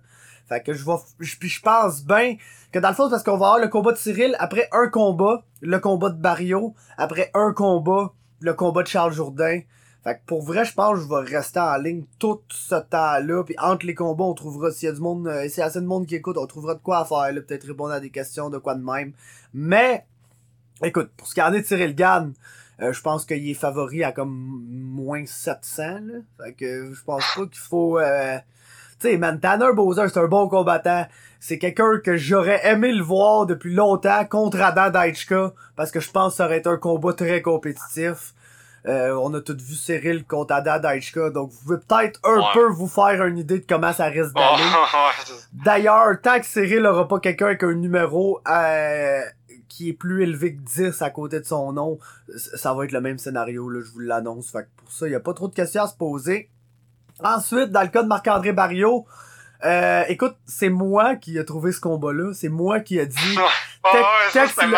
Fait 0.51 0.61
que 0.63 0.75
je 0.75 0.85
vais 0.85 0.93
je- 1.21 1.37
puis 1.39 1.49
je 1.49 1.63
pense 1.63 2.05
bien 2.05 2.37
que 2.73 2.79
dans 2.81 2.89
le 2.91 2.95
fond 2.95 3.09
parce 3.09 3.23
qu'on 3.23 3.39
va 3.39 3.47
avoir 3.47 3.59
le 3.61 3.69
combat 3.69 3.93
de 3.93 3.97
Cyril 3.99 4.37
après 4.39 4.69
un 4.73 4.89
combat, 4.89 5.45
le 5.63 5.79
combat 5.79 6.11
de 6.11 6.21
Barrio, 6.21 6.75
après 6.99 7.31
un 7.35 7.53
combat, 7.53 8.13
le 8.41 8.53
combat 8.53 8.83
de 8.83 8.89
Charles 8.89 9.13
Jourdain. 9.13 9.61
Fait 10.03 10.15
que 10.17 10.21
pour 10.27 10.43
vrai, 10.43 10.65
je 10.65 10.73
pense 10.75 10.95
que 10.99 11.05
je 11.05 11.09
vais 11.09 11.37
rester 11.37 11.61
en 11.61 11.77
ligne 11.77 12.05
tout 12.19 12.41
ce 12.49 12.75
temps-là. 12.75 13.45
Puis 13.45 13.55
entre 13.61 13.87
les 13.87 13.95
combats, 13.95 14.25
on 14.25 14.35
trouvera, 14.35 14.71
s'il 14.73 14.89
y 14.89 14.91
a 14.91 14.95
du 14.95 15.01
monde, 15.01 15.29
euh, 15.29 15.49
s'il 15.49 15.59
y 15.59 15.63
a 15.63 15.67
assez 15.67 15.81
de 15.81 15.87
monde 15.87 16.07
qui 16.07 16.17
écoute, 16.17 16.37
on 16.39 16.47
trouvera 16.47 16.75
de 16.75 16.81
quoi 16.81 16.99
à 17.01 17.05
faire, 17.05 17.33
là, 17.33 17.41
peut-être 17.43 17.67
répondre 17.67 17.93
à 17.93 18.01
des 18.01 18.11
questions, 18.11 18.51
de 18.51 18.59
quoi 18.59 18.75
de 18.75 18.83
même. 18.83 19.13
Mais, 19.55 20.05
écoute, 20.83 21.11
pour 21.17 21.27
ce 21.29 21.35
qui 21.35 21.43
en 21.43 21.53
est 21.53 21.61
de 21.61 21.67
Cyril 21.67 21.95
Gann, 21.95 22.33
euh, 22.81 22.93
je 22.95 23.01
pense 23.03 23.27
qu'il 23.27 23.47
est 23.49 23.55
favori 23.55 24.03
à 24.03 24.13
comme 24.13 24.65
moins 24.71 25.27
700, 25.27 25.83
là. 26.07 26.15
Fait 26.43 26.55
que 26.55 26.93
je 26.95 27.05
pense 27.05 27.25
pas 27.37 27.45
qu'il 27.47 27.61
faut... 27.61 27.99
Euh... 27.99 28.39
Sais, 29.01 29.17
man, 29.17 29.41
Tanner 29.41 29.73
Bowser, 29.75 30.07
c'est 30.09 30.19
un 30.21 30.27
bon 30.27 30.49
combattant. 30.49 31.07
C'est 31.39 31.59
quelqu'un 31.59 31.99
que 32.05 32.17
j'aurais 32.19 32.61
aimé 32.69 32.93
le 32.93 33.03
voir 33.03 33.47
depuis 33.47 33.75
longtemps 33.75 34.25
contre 34.27 34.61
Adam 34.61 34.91
Daichka, 34.91 35.53
parce 35.75 35.91
que 35.91 36.01
je 36.01 36.11
pense 36.11 36.33
que 36.35 36.37
ça 36.37 36.45
aurait 36.47 36.59
été 36.59 36.69
un 36.69 36.77
combat 36.77 37.15
très 37.15 37.41
compétitif. 37.41 38.35
Euh, 38.87 39.15
on 39.15 39.33
a 39.35 39.41
tous 39.41 39.57
vu 39.57 39.75
Cyril 39.75 40.25
contre 40.27 40.53
Adam 40.55 40.79
Daichka, 40.79 41.31
donc 41.31 41.51
vous 41.51 41.59
pouvez 41.65 41.79
peut-être 41.79 42.21
un 42.25 42.39
Ouais. 42.39 42.45
peu 42.55 42.67
vous 42.69 42.89
faire 42.89 43.25
une 43.25 43.39
idée 43.39 43.59
de 43.61 43.65
comment 43.67 43.93
ça 43.93 44.05
risque 44.07 44.35
d'aller. 44.35 44.63
D'ailleurs, 45.65 46.21
tant 46.23 46.39
que 46.39 46.47
Cyril 46.47 46.85
aura 46.87 47.09
pas 47.09 47.21
quelqu'un 47.21 47.47
avec 47.47 47.63
un 47.63 47.73
numéro 47.75 48.41
euh, 48.49 49.21
qui 49.69 49.91
est 49.91 49.93
plus 49.95 50.23
élevé 50.23 50.55
que 50.57 50.61
10 50.61 51.01
à 51.03 51.09
côté 51.11 51.41
de 51.41 51.45
son 51.47 51.73
nom, 51.73 51.99
ça 52.37 52.75
va 52.75 52.85
être 52.85 52.93
le 52.93 53.01
même 53.01 53.19
scénario, 53.19 53.69
là, 53.71 53.81
je 53.83 53.91
vous 53.93 54.01
l'annonce. 54.01 54.51
Fait 54.51 54.65
que 54.65 54.69
pour 54.77 54.93
ça, 54.93 55.07
il 55.09 55.13
y 55.13 55.15
a 55.17 55.21
pas 55.21 55.33
trop 55.35 55.49
de 55.49 55.55
questions 55.55 55.83
à 55.85 55.87
se 55.89 55.97
poser. 55.97 56.51
Ensuite, 57.25 57.71
dans 57.71 57.83
le 57.83 57.89
cas 57.89 58.03
de 58.03 58.09
Marc-André 58.09 58.53
Barrio, 58.53 59.07
euh, 59.65 60.05
écoute, 60.09 60.37
c'est 60.47 60.71
moi 60.71 61.17
qui 61.17 61.37
ai 61.39 61.45
trouvé 61.45 61.73
ce 61.73 61.81
combat-là. 61.81 62.33
C'est 62.33 62.49
moi 62.49 62.81
qui 62.81 62.99
a 62.99 63.05
dit 63.07 63.37
Ah 63.85 63.91
le- 64.67 64.73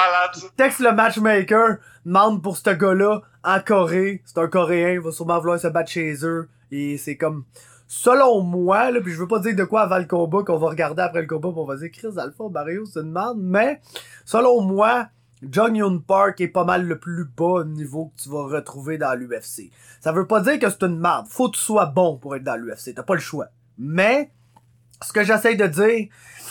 texte 0.57 0.81
le 0.81 0.93
matchmaker, 0.93 1.77
demande 2.05 2.43
pour 2.43 2.57
ce 2.57 2.71
gars-là 2.71 3.21
en 3.45 3.61
Corée. 3.61 4.23
C'est 4.25 4.39
un 4.39 4.49
Coréen, 4.49 4.91
il 4.93 5.01
va 5.01 5.11
sûrement 5.13 5.39
vouloir 5.39 5.59
se 5.61 5.69
battre 5.69 5.91
chez 5.91 6.15
eux. 6.25 6.49
Et 6.73 6.97
c'est 6.99 7.17
comme, 7.17 7.45
selon 7.87 8.41
moi, 8.41 8.91
là, 8.91 9.01
puis 9.01 9.13
je 9.13 9.19
veux 9.19 9.29
pas 9.29 9.39
dire 9.41 9.55
de 9.55 9.65
quoi 9.65 9.83
avant 9.83 9.99
le 9.99 10.07
combat, 10.07 10.43
qu'on 10.45 10.57
va 10.59 10.69
regarder 10.69 11.03
après 11.03 11.21
le 11.21 11.27
combat, 11.29 11.51
pis 11.51 11.59
on 11.59 11.65
va 11.67 11.77
dire 11.77 11.91
Chris 11.93 12.09
Alpha 12.19 12.45
Barrio, 12.51 12.85
c'est 12.87 13.01
une 13.01 13.13
merde, 13.13 13.37
mais 13.41 13.81
selon 14.25 14.63
moi, 14.63 15.07
John 15.43 15.75
Yoon 15.75 15.99
Park 16.01 16.41
est 16.41 16.49
pas 16.49 16.65
mal 16.65 16.87
le 16.87 16.99
plus 16.99 17.25
bas 17.25 17.65
niveau 17.65 18.13
que 18.17 18.23
tu 18.23 18.29
vas 18.29 18.45
retrouver 18.45 18.97
dans 18.99 19.15
l'UFC. 19.19 19.71
Ça 20.01 20.13
veut 20.13 20.27
pas 20.27 20.41
dire 20.41 20.59
que 20.59 20.71
c'est 20.71 20.83
une 20.85 20.99
merde. 20.99 21.27
Faut 21.29 21.51
que 21.51 21.57
tu 21.57 21.63
sois 21.63 21.87
bon 21.87 22.17
pour 22.17 22.37
être 22.37 22.45
dans 22.45 22.57
l'UFC. 22.57 22.95
T'as 22.95 23.03
pas 23.03 23.15
le 23.15 23.21
choix. 23.21 23.47
Mais, 23.79 24.31
ce 25.03 25.13
que 25.13 25.25
j'essaye 25.25 25.57
de 25.57 25.67
dire, 25.67 26.09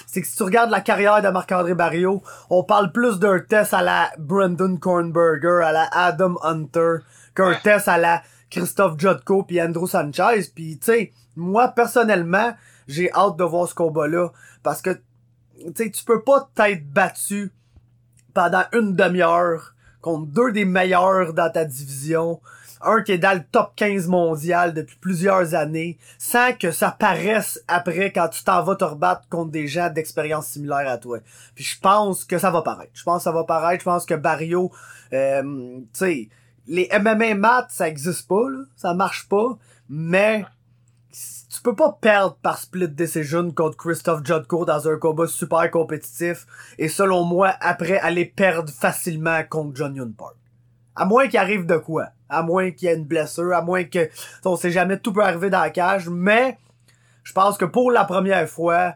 c'est 0.07 0.21
que 0.21 0.27
si 0.27 0.35
tu 0.35 0.43
regardes 0.43 0.71
la 0.71 0.81
carrière 0.81 1.21
de 1.21 1.29
Marc-André 1.29 1.73
Barrio, 1.73 2.21
on 2.49 2.63
parle 2.63 2.91
plus 2.91 3.17
d'un 3.19 3.39
test 3.39 3.73
à 3.73 3.81
la 3.81 4.09
Brandon 4.17 4.75
Kornberger, 4.75 5.61
à 5.63 5.71
la 5.71 5.87
Adam 5.93 6.35
Hunter, 6.43 6.97
qu'un 7.33 7.51
Ouais. 7.51 7.59
test 7.63 7.87
à 7.87 7.97
la 7.97 8.21
Christophe 8.49 8.99
Jotko 8.99 9.43
puis 9.43 9.61
Andrew 9.61 9.87
Sanchez. 9.87 10.51
Puis 10.53 10.77
tu 10.79 10.85
sais, 10.85 11.13
moi 11.37 11.69
personnellement, 11.69 12.53
j'ai 12.89 13.09
hâte 13.13 13.37
de 13.37 13.43
voir 13.45 13.69
ce 13.69 13.75
combat-là 13.75 14.31
parce 14.63 14.81
que 14.81 14.89
tu 15.59 15.71
sais, 15.75 15.91
tu 15.91 16.03
peux 16.03 16.21
pas 16.23 16.49
t'être 16.53 16.85
battu 16.91 17.53
pendant 18.33 18.63
une 18.73 18.95
demi-heure 18.95 19.75
contre 20.01 20.27
deux 20.27 20.51
des 20.51 20.65
meilleurs 20.65 21.33
dans 21.33 21.51
ta 21.51 21.65
division, 21.65 22.39
un 22.83 23.01
qui 23.03 23.11
est 23.11 23.17
dans 23.17 23.37
le 23.37 23.43
top 23.51 23.73
15 23.75 24.07
mondial 24.07 24.73
depuis 24.73 24.97
plusieurs 24.99 25.53
années, 25.53 25.97
sans 26.17 26.53
que 26.53 26.71
ça 26.71 26.91
paraisse 26.91 27.63
après 27.67 28.11
quand 28.11 28.27
tu 28.29 28.43
t'en 28.43 28.63
vas 28.63 28.75
te 28.75 28.83
rebattre 28.83 29.27
contre 29.29 29.51
des 29.51 29.67
gens 29.67 29.89
d'expérience 29.89 30.47
similaire 30.47 30.89
à 30.89 30.97
toi. 30.97 31.19
Puis 31.55 31.63
je 31.63 31.79
pense 31.79 32.25
que 32.25 32.37
ça 32.37 32.51
va 32.51 32.61
paraître. 32.61 32.91
Je 32.93 33.03
pense 33.03 33.19
que 33.19 33.23
ça 33.23 33.31
va 33.31 33.43
paraître. 33.43 33.81
Je 33.81 33.85
pense 33.85 34.05
que 34.05 34.15
Barrio, 34.15 34.71
euh, 35.13 35.43
tu 35.43 35.85
sais, 35.93 36.29
les 36.67 36.89
MMA 36.99 37.35
maths, 37.35 37.69
ça 37.69 37.87
existe 37.87 38.27
pas, 38.27 38.49
là. 38.49 38.59
Ça 38.75 38.93
marche 38.93 39.27
pas. 39.27 39.57
Mais 39.89 40.45
tu 41.53 41.61
peux 41.61 41.75
pas 41.75 41.97
perdre 41.99 42.37
par 42.41 42.57
split 42.57 42.87
decision 42.87 43.51
contre 43.51 43.75
Christophe 43.77 44.21
Jotko 44.23 44.63
dans 44.65 44.87
un 44.87 44.97
combat 44.97 45.27
super 45.27 45.69
compétitif 45.69 46.45
et 46.77 46.87
selon 46.87 47.23
moi, 47.25 47.53
après 47.59 47.99
aller 47.99 48.25
perdre 48.25 48.71
facilement 48.71 49.41
contre 49.49 49.75
John 49.75 49.95
Yoon 49.95 50.13
Park. 50.17 50.35
À 50.95 51.05
moins 51.05 51.27
qu'il 51.27 51.39
arrive 51.39 51.65
de 51.65 51.77
quoi? 51.77 52.07
À 52.29 52.41
moins 52.41 52.71
qu'il 52.71 52.87
y 52.87 52.91
ait 52.91 52.95
une 52.95 53.05
blessure, 53.05 53.53
à 53.53 53.61
moins 53.61 53.83
que, 53.83 54.09
on 54.45 54.55
sait 54.55 54.71
jamais, 54.71 54.97
tout 54.99 55.11
peut 55.11 55.23
arriver 55.23 55.49
dans 55.49 55.59
la 55.59 55.69
cage, 55.69 56.07
mais 56.09 56.57
je 57.23 57.33
pense 57.33 57.57
que 57.57 57.65
pour 57.65 57.91
la 57.91 58.05
première 58.05 58.47
fois 58.47 58.93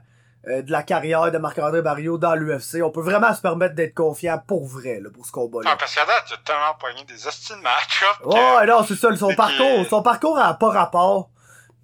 euh, 0.47 0.61
de 0.61 0.71
la 0.71 0.83
carrière 0.83 1.31
de 1.31 1.37
Marc-André 1.37 1.81
Barrio 1.81 2.17
dans 2.17 2.35
l'UFC, 2.35 2.81
on 2.83 2.91
peut 2.91 3.01
vraiment 3.01 3.33
se 3.33 3.41
permettre 3.41 3.75
d'être 3.75 3.95
confiant 3.95 4.41
pour 4.47 4.65
vrai, 4.65 4.99
là, 5.01 5.09
pour 5.13 5.25
ce 5.25 5.31
combat-là. 5.31 5.71
Ah, 5.73 5.75
parce 5.77 5.93
qu'à 5.95 6.05
date, 6.05 6.23
t'as 6.29 6.37
tellement 6.53 6.75
pogné 6.79 7.03
des 7.05 7.27
hosties 7.27 7.53
de 7.53 7.57
que- 7.59 8.59
Ouais, 8.59 8.65
non, 8.67 8.83
c'est 8.87 8.95
ça, 8.95 9.13
son 9.15 9.33
parcours, 9.33 9.83
que- 9.83 9.89
son 9.89 10.01
parcours 10.03 10.37
a 10.39 10.53
pas 10.53 10.69
rapport. 10.69 11.29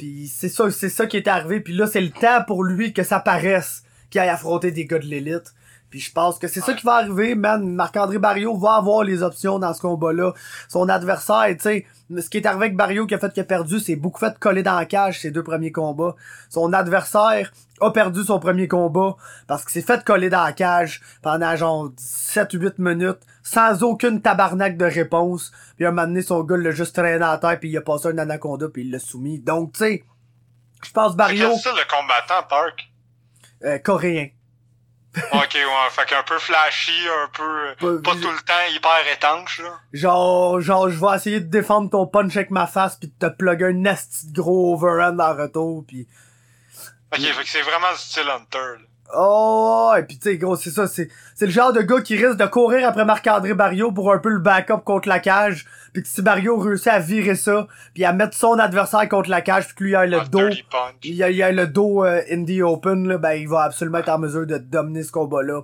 Puis 0.02 0.32
c'est 0.36 0.50
ça, 0.50 0.72
c'est 0.72 0.90
ça 0.90 1.06
qui 1.06 1.16
est 1.18 1.28
arrivé. 1.28 1.60
Puis 1.60 1.74
là, 1.74 1.86
c'est 1.86 2.02
le 2.02 2.10
temps 2.10 2.44
pour 2.48 2.64
lui 2.64 2.92
que 2.92 3.04
ça 3.04 3.20
paraisse 3.20 3.84
qu'il 4.10 4.20
aille 4.20 4.30
affronter 4.30 4.72
des 4.72 4.86
gars 4.86 4.98
de 4.98 5.06
l'élite. 5.06 5.54
Puis 5.92 6.00
je 6.00 6.12
pense 6.12 6.40
que 6.40 6.48
c'est 6.48 6.62
ça 6.62 6.74
qui 6.74 6.86
va 6.86 6.94
arriver, 6.96 7.36
man. 7.36 7.68
Marc-André 7.76 8.18
Barrio 8.18 8.58
va 8.58 8.76
avoir 8.76 9.04
les 9.04 9.24
options 9.24 9.60
dans 9.60 9.74
ce 9.74 9.82
combat-là. 9.82 10.34
Son 10.70 10.88
adversaire, 10.88 11.50
tu 11.50 11.60
sais, 11.60 11.86
ce 12.18 12.30
qui 12.30 12.38
est 12.38 12.46
arrivé 12.46 12.66
avec 12.66 12.78
Barrio 12.78 13.06
qui 13.06 13.14
a 13.14 13.20
fait 13.20 13.32
qu'il 13.34 13.42
a 13.42 13.46
perdu, 13.46 13.80
c'est 13.82 13.98
beaucoup 13.98 14.20
fait 14.20 14.40
coller 14.40 14.64
dans 14.64 14.76
la 14.76 14.86
cage 14.86 15.20
ses 15.20 15.32
deux 15.32 15.44
premiers 15.44 15.74
combats. 15.74 16.16
Son 16.50 16.72
adversaire 16.72 17.52
a 17.82 17.92
perdu 17.92 18.24
son 18.24 18.40
premier 18.40 18.70
combat 18.70 19.16
parce 19.48 19.66
qu'il 19.66 19.74
s'est 19.82 19.86
fait 19.86 20.04
coller 20.06 20.30
dans 20.30 20.44
la 20.44 20.54
cage 20.54 21.02
pendant 21.22 21.56
genre 21.58 21.90
7-8 21.98 22.76
minutes 22.78 23.20
sans 23.44 23.84
aucune 23.84 24.22
tabarnak 24.22 24.78
de 24.78 24.86
réponse. 24.86 25.52
Puis 25.76 25.86
un 25.86 25.92
moment 25.92 26.08
donné, 26.08 26.22
son 26.22 26.44
gars 26.44 26.58
l'a 26.58 26.72
juste 26.72 26.96
traîné 26.96 27.24
à 27.24 27.38
terre 27.38 27.60
puis 27.60 27.70
il 27.70 27.78
a 27.78 27.82
passé 27.82 28.08
un 28.08 28.18
anaconda 28.18 28.70
puis 28.70 28.84
il 28.84 28.92
l'a 28.92 29.00
soumis. 29.00 29.40
Donc, 29.40 29.74
tu 29.74 29.80
sais, 29.80 30.04
je 30.86 30.92
pense 30.92 31.12
C'est 31.12 31.18
Barrio, 31.18 31.50
quel 31.50 31.60
style 31.60 31.72
de 31.72 31.90
combattant, 31.92 32.48
Park? 32.50 32.88
euh, 33.66 33.78
coréen. 33.80 34.30
Ok, 35.34 35.54
ouais, 35.54 35.90
fait 35.92 36.06
qu'un 36.08 36.24
peu 36.24 36.40
flashy, 36.40 36.92
un 37.08 37.28
peu... 37.34 37.76
Pas- 38.02 38.12
Pas 38.12 38.16
tout 38.20 38.32
le 38.32 38.42
temps 38.42 38.54
hyper 38.74 39.08
étanche, 39.14 39.60
là. 39.60 39.80
Genre, 39.94 40.62
genre, 40.62 40.90
je 40.90 41.00
vais 41.00 41.16
essayer 41.16 41.40
de 41.42 41.50
défendre 41.50 41.90
ton 41.90 42.08
punch 42.08 42.36
avec 42.38 42.50
ma 42.52 42.68
face 42.68 42.96
puis 42.98 43.10
de 43.10 43.28
te 43.28 43.34
plugger 43.36 43.66
un 43.66 43.74
nasty 43.74 44.28
de 44.32 44.34
gros 44.42 44.74
overhand 44.76 45.20
en 45.20 45.36
retour 45.36 45.84
puis 45.88 46.08
Ok, 47.14 47.20
fait 47.20 47.44
que 47.44 47.50
c'est 47.50 47.62
vraiment 47.62 47.92
le 47.92 47.98
style 47.98 48.30
Hunter, 48.30 48.58
là. 48.58 48.88
Oh, 49.16 49.92
et 49.98 50.04
puis 50.04 50.18
tu 50.18 50.30
sais, 50.30 50.38
gros, 50.38 50.56
c'est 50.56 50.70
ça, 50.70 50.88
c'est, 50.88 51.10
c'est 51.36 51.46
le 51.46 51.52
genre 51.52 51.74
de 51.74 51.82
gars 51.82 52.02
qui 52.02 52.16
risque 52.16 52.38
de 52.38 52.46
courir 52.46 52.88
après 52.88 53.06
Marc-André 53.06 53.54
Barrio 53.54 53.92
pour 53.92 54.12
un 54.14 54.20
peu 54.20 54.30
le 54.30 54.40
backup 54.40 54.82
contre 54.86 55.08
la 55.10 55.20
cage, 55.20 55.66
puis 55.94 56.04
que 56.04 56.08
si 56.08 56.22
Barrio 56.22 56.58
réussit 56.58 56.88
à 56.88 57.00
virer 57.00 57.36
ça, 57.36 57.68
puis 57.94 58.06
à 58.06 58.14
mettre 58.14 58.36
son 58.38 58.60
adversaire 58.60 59.08
contre 59.10 59.30
la 59.30 59.42
cage, 59.42 59.68
puis 59.68 59.76
que 59.76 59.84
lui 59.84 59.96
a 59.96 60.06
le 60.06 60.20
dos, 60.30 60.50
il 61.04 61.24
a, 61.24 61.30
il 61.30 61.44
a 61.44 61.52
le 61.52 61.68
dos 61.68 62.06
euh, 62.06 62.22
Indie 62.32 62.62
Open, 62.62 63.08
là, 63.08 63.18
ben 63.18 63.34
il 63.34 63.48
va 63.50 63.64
absolument 63.64 63.98
être 64.00 64.10
en 64.10 64.20
mesure 64.20 64.46
de 64.48 64.58
dominer 64.58 65.04
ce 65.04 65.12
combat-là. 65.12 65.62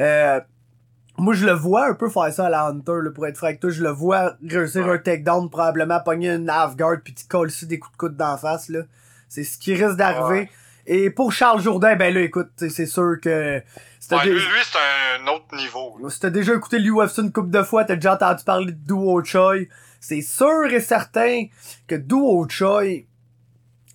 Euh, 0.00 0.40
moi, 1.18 1.34
je 1.34 1.44
le 1.46 1.52
vois 1.52 1.88
un 1.88 1.94
peu 1.94 2.08
faire 2.08 2.32
ça 2.32 2.46
à 2.46 2.50
la 2.50 2.64
Hunter, 2.66 3.00
là, 3.02 3.10
pour 3.14 3.26
être 3.26 3.36
franc 3.36 3.48
avec 3.48 3.60
toi. 3.60 3.70
Je 3.70 3.82
le 3.82 3.90
vois 3.90 4.34
réussir 4.48 4.86
Ouais. 4.86 4.94
un 4.94 4.98
takedown, 4.98 5.50
probablement 5.50 6.00
pogner 6.00 6.30
une 6.30 6.48
half 6.48 6.74
guard, 6.76 6.96
puis 7.04 7.14
tu 7.14 7.24
colles 7.26 7.50
des 7.64 7.78
coups 7.78 7.92
de 7.92 7.96
coude 7.98 8.16
d'en 8.16 8.36
face, 8.38 8.68
là. 8.70 8.80
C'est 9.28 9.44
ce 9.44 9.58
qui 9.58 9.74
risque 9.74 9.96
d'arriver. 9.96 10.40
Ouais. 10.40 10.50
Et 10.86 11.10
pour 11.10 11.32
Charles 11.32 11.60
Jourdain, 11.60 11.94
ben 11.96 12.12
là, 12.12 12.20
écoute, 12.20 12.50
c'est 12.56 12.86
sûr 12.86 13.16
que... 13.22 13.60
Ouais, 14.10 14.24
lui, 14.24 14.32
lui, 14.32 14.40
c'est 14.64 14.78
un 15.22 15.26
autre 15.28 15.56
niveau. 15.56 15.96
là. 16.02 16.10
si 16.10 16.18
t'as 16.20 16.30
déjà 16.30 16.54
écouté 16.54 16.78
l'UFC 16.78 17.18
une 17.18 17.32
couple 17.32 17.50
de 17.50 17.62
fois, 17.62 17.84
t'as 17.84 17.94
déjà 17.94 18.14
entendu 18.14 18.42
parler 18.44 18.72
de 18.72 18.78
Duo 18.86 19.22
Choi. 19.24 19.54
C'est 20.00 20.20
sûr 20.22 20.64
et 20.72 20.80
certain 20.80 21.44
que 21.86 21.94
Duo 21.94 22.46
Choi, 22.48 23.06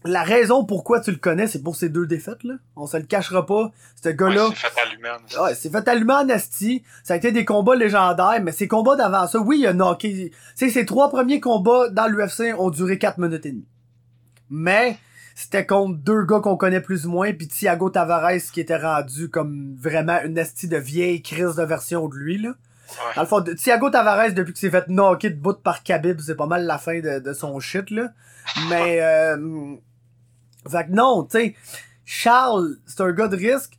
la 0.05 0.23
raison 0.23 0.63
pourquoi 0.63 1.01
tu 1.01 1.11
le 1.11 1.17
connais, 1.17 1.47
c'est 1.47 1.61
pour 1.61 1.75
ces 1.75 1.89
deux 1.89 2.07
défaites, 2.07 2.43
là. 2.45 2.53
On 2.77 2.87
se 2.87 2.95
le 2.95 3.03
cachera 3.03 3.45
pas. 3.45 3.71
Ce 4.01 4.07
Ouais, 4.07 4.15
gars-là, 4.15 4.49
c'est 4.55 4.69
fait 4.69 4.79
à 4.81 4.85
l'humaine. 4.85 5.43
Ouais, 5.43 5.55
c'est 5.55 5.69
fait 5.69 5.87
allumer 5.89 6.13
en 6.13 6.29
asti. 6.29 6.83
Ça 7.03 7.15
a 7.15 7.17
été 7.17 7.33
des 7.33 7.43
combats 7.43 7.75
légendaires, 7.75 8.39
mais 8.41 8.53
ces 8.53 8.69
combats 8.69 8.95
d'avant 8.95 9.27
ça, 9.27 9.39
oui, 9.39 9.57
il 9.59 9.67
a 9.67 9.73
knocké. 9.73 10.31
Tu 10.31 10.37
sais, 10.55 10.69
ces 10.69 10.85
trois 10.85 11.09
premiers 11.09 11.41
combats 11.41 11.89
dans 11.89 12.07
l'UFC 12.07 12.53
ont 12.57 12.69
duré 12.69 12.97
4 12.97 13.17
minutes 13.17 13.45
et 13.45 13.51
demie. 13.51 13.67
Mais, 14.49 14.97
c'était 15.39 15.67
contre 15.67 15.99
deux 15.99 16.23
gars 16.23 16.39
qu'on 16.39 16.57
connaît 16.57 16.81
plus 16.81 17.05
ou 17.05 17.11
moins, 17.11 17.31
puis 17.31 17.47
Thiago 17.47 17.91
Tavares 17.91 18.41
qui 18.51 18.59
était 18.59 18.75
rendu 18.75 19.29
comme 19.29 19.75
vraiment 19.79 20.19
une 20.23 20.39
asti 20.39 20.67
de 20.67 20.77
vieille 20.77 21.21
crise 21.21 21.53
de 21.57 21.63
version 21.63 22.07
de 22.07 22.15
lui, 22.15 22.39
là. 22.39 22.49
Ouais. 22.49 23.13
Dans 23.15 23.21
le 23.21 23.27
fond, 23.27 23.41
de- 23.41 23.53
Thiago 23.53 23.91
Tavares, 23.91 24.33
depuis 24.33 24.53
qu'il 24.53 24.61
s'est 24.61 24.71
fait 24.71 24.87
knocker 24.87 25.29
de 25.29 25.39
bout 25.39 25.61
par 25.61 25.83
Khabib, 25.83 26.19
c'est 26.21 26.33
pas 26.33 26.47
mal 26.47 26.65
la 26.65 26.79
fin 26.79 27.01
de, 27.01 27.19
de 27.19 27.33
son 27.33 27.59
shit, 27.59 27.91
là. 27.91 28.09
Mais, 28.67 28.99
euh, 29.03 29.75
fait 30.67 30.87
que 30.87 30.91
non, 30.93 31.23
tu 31.25 31.37
sais, 31.37 31.55
Charles, 32.03 32.77
c'est 32.87 33.01
un 33.01 33.11
gars 33.11 33.27
de 33.27 33.37
risque, 33.37 33.77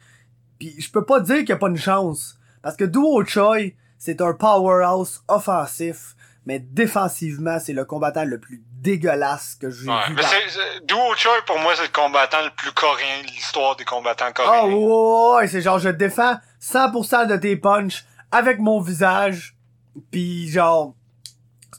puis 0.60 0.80
je 0.80 0.88
peux 0.92 1.04
pas 1.04 1.18
dire 1.18 1.38
qu'il 1.38 1.48
y 1.48 1.52
a 1.52 1.56
pas 1.56 1.70
une 1.70 1.76
chance. 1.76 2.38
Parce 2.62 2.76
que 2.76 2.84
Duo 2.84 3.24
Choi, 3.24 3.74
c'est 3.98 4.20
un 4.20 4.32
powerhouse 4.32 5.24
offensif, 5.26 6.14
mais 6.48 6.58
défensivement, 6.60 7.58
c'est 7.60 7.74
le 7.74 7.84
combattant 7.84 8.24
le 8.24 8.40
plus 8.40 8.62
dégueulasse 8.80 9.54
que 9.60 9.68
j'ai 9.70 9.86
Ouais. 9.88 10.08
vu. 10.08 10.14
Mais 10.14 10.22
c'est, 10.22 10.48
c'est- 10.48 10.86
Duo 10.86 10.98
Choi, 11.16 11.34
pour 11.46 11.58
moi, 11.58 11.74
c'est 11.76 11.82
le 11.82 11.88
combattant 11.88 12.42
le 12.42 12.48
plus 12.56 12.72
coréen 12.72 13.22
de 13.22 13.28
l'histoire 13.32 13.76
des 13.76 13.84
combattants 13.84 14.24
Ah 14.28 14.32
coréens. 14.32 14.62
ouais, 14.64 15.34
ouais, 15.36 15.46
c'est 15.48 15.60
genre 15.60 15.78
je 15.78 15.90
défends 15.90 16.38
100% 16.58 17.26
de 17.26 17.36
tes 17.36 17.54
punches 17.56 18.04
avec 18.32 18.58
mon 18.60 18.80
visage, 18.80 19.54
puis 20.10 20.48
genre 20.50 20.94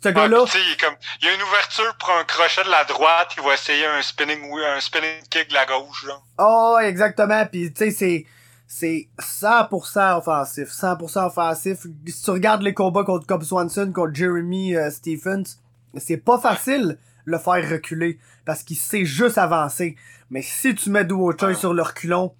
ce 0.03 0.09
gars-là, 0.09 0.45
il, 0.53 0.77
comme, 0.77 0.95
il 1.21 1.25
y 1.25 1.29
a 1.29 1.33
une 1.33 1.41
ouverture 1.41 1.93
pour 1.99 2.11
un 2.11 2.23
crochet 2.23 2.63
de 2.63 2.69
la 2.69 2.83
droite, 2.85 3.31
il 3.37 3.43
va 3.43 3.55
essayer 3.55 3.85
un 3.87 4.01
spinning, 4.03 4.39
un 4.75 4.79
spinning 4.79 5.21
kick 5.29 5.49
de 5.49 5.53
la 5.55 5.65
gauche, 5.65 6.05
genre. 6.05 6.23
Oh, 6.37 6.77
exactement. 6.81 7.43
Puis 7.47 7.73
tu 7.73 7.85
sais, 7.85 7.91
c'est 7.91 8.25
c'est 8.71 9.09
100% 9.19 10.17
offensif, 10.19 10.69
100% 10.69 11.25
offensif. 11.25 11.79
Si 12.07 12.21
tu 12.23 12.29
regardes 12.29 12.61
les 12.61 12.73
combats 12.75 13.03
contre 13.03 13.25
Cobb 13.25 13.41
Swanson, 13.43 13.91
contre 13.91 14.13
Jeremy 14.13 14.75
euh, 14.75 14.91
Stephens, 14.91 15.57
c'est 15.97 16.17
pas 16.17 16.37
facile 16.37 16.99
le 17.25 17.39
faire 17.39 17.67
reculer 17.67 18.19
parce 18.45 18.61
qu'il 18.63 18.77
sait 18.77 19.05
juste 19.05 19.39
avancer. 19.39 19.95
Mais 20.29 20.43
si 20.43 20.75
tu 20.75 20.91
mets 20.91 21.03
Duo 21.03 21.33
Choi 21.37 21.49
Ouais. 21.49 21.55
sur 21.55 21.73
le 21.73 21.81
reculon, 21.81 22.33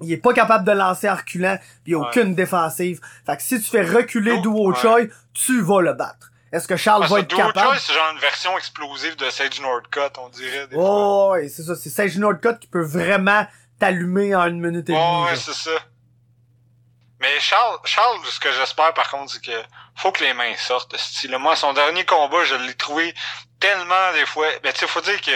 il 0.00 0.12
est 0.12 0.16
pas 0.18 0.32
capable 0.32 0.64
de 0.64 0.70
lancer 0.72 1.10
en 1.10 1.16
reculant, 1.16 1.58
puis 1.84 1.96
Ouais. 1.96 2.06
aucune 2.06 2.34
défensive. 2.36 3.00
Fait 3.26 3.36
que 3.36 3.42
si 3.42 3.60
tu 3.60 3.68
fais 3.70 3.82
reculer 3.82 4.36
Du- 4.36 4.42
Duo 4.42 4.70
ouais. 4.70 4.76
Choi, 4.78 5.00
tu 5.34 5.60
vas 5.62 5.80
le 5.82 5.94
battre. 5.94 6.30
Est-ce 6.52 6.66
que 6.68 6.76
Charles 6.76 7.00
Parce 7.02 7.12
va 7.12 7.18
être 7.20 7.28
Duo 7.28 7.38
capable? 7.38 7.58
Choi, 7.66 7.76
c'est 7.78 7.92
genre 7.92 8.10
une 8.14 8.20
version 8.20 8.56
explosive 8.56 9.16
de 9.16 9.28
Sage 9.30 9.60
Northcutt, 9.60 10.16
on 10.18 10.28
dirait. 10.30 10.66
Des 10.68 10.74
fois. 10.76 10.84
Oh, 10.84 11.30
ouais, 11.32 11.48
c'est 11.48 11.62
ça. 11.64 11.74
C'est 11.74 11.90
Sage 11.90 12.16
Northcutt 12.18 12.58
qui 12.60 12.66
peut 12.68 12.82
vraiment 12.84 13.44
t'allumer 13.80 14.34
en 14.36 14.46
une 14.46 14.60
minute 14.60 14.88
et 14.88 14.92
demie. 14.92 14.98
Ouais, 14.98 15.30
ouais, 15.30 15.36
c'est 15.36 15.54
ça. 15.54 15.70
Mais 17.20 17.38
Charles, 17.40 17.78
Charles, 17.84 18.18
ce 18.26 18.40
que 18.40 18.50
j'espère 18.52 18.94
par 18.94 19.10
contre, 19.10 19.32
c'est 19.32 19.44
que 19.44 19.62
faut 19.96 20.12
que 20.12 20.24
les 20.24 20.32
mains 20.32 20.54
sortent. 20.56 20.96
Style. 20.96 21.36
Moi, 21.38 21.56
son 21.56 21.72
dernier 21.72 22.04
combat, 22.04 22.44
je 22.44 22.54
l'ai 22.54 22.74
trouvé 22.74 23.14
tellement 23.58 24.12
des 24.14 24.24
fois. 24.24 24.46
Ben, 24.62 24.72
tu 24.72 24.80
sais, 24.80 24.86
faut 24.86 25.02
dire 25.02 25.20
que 25.20 25.32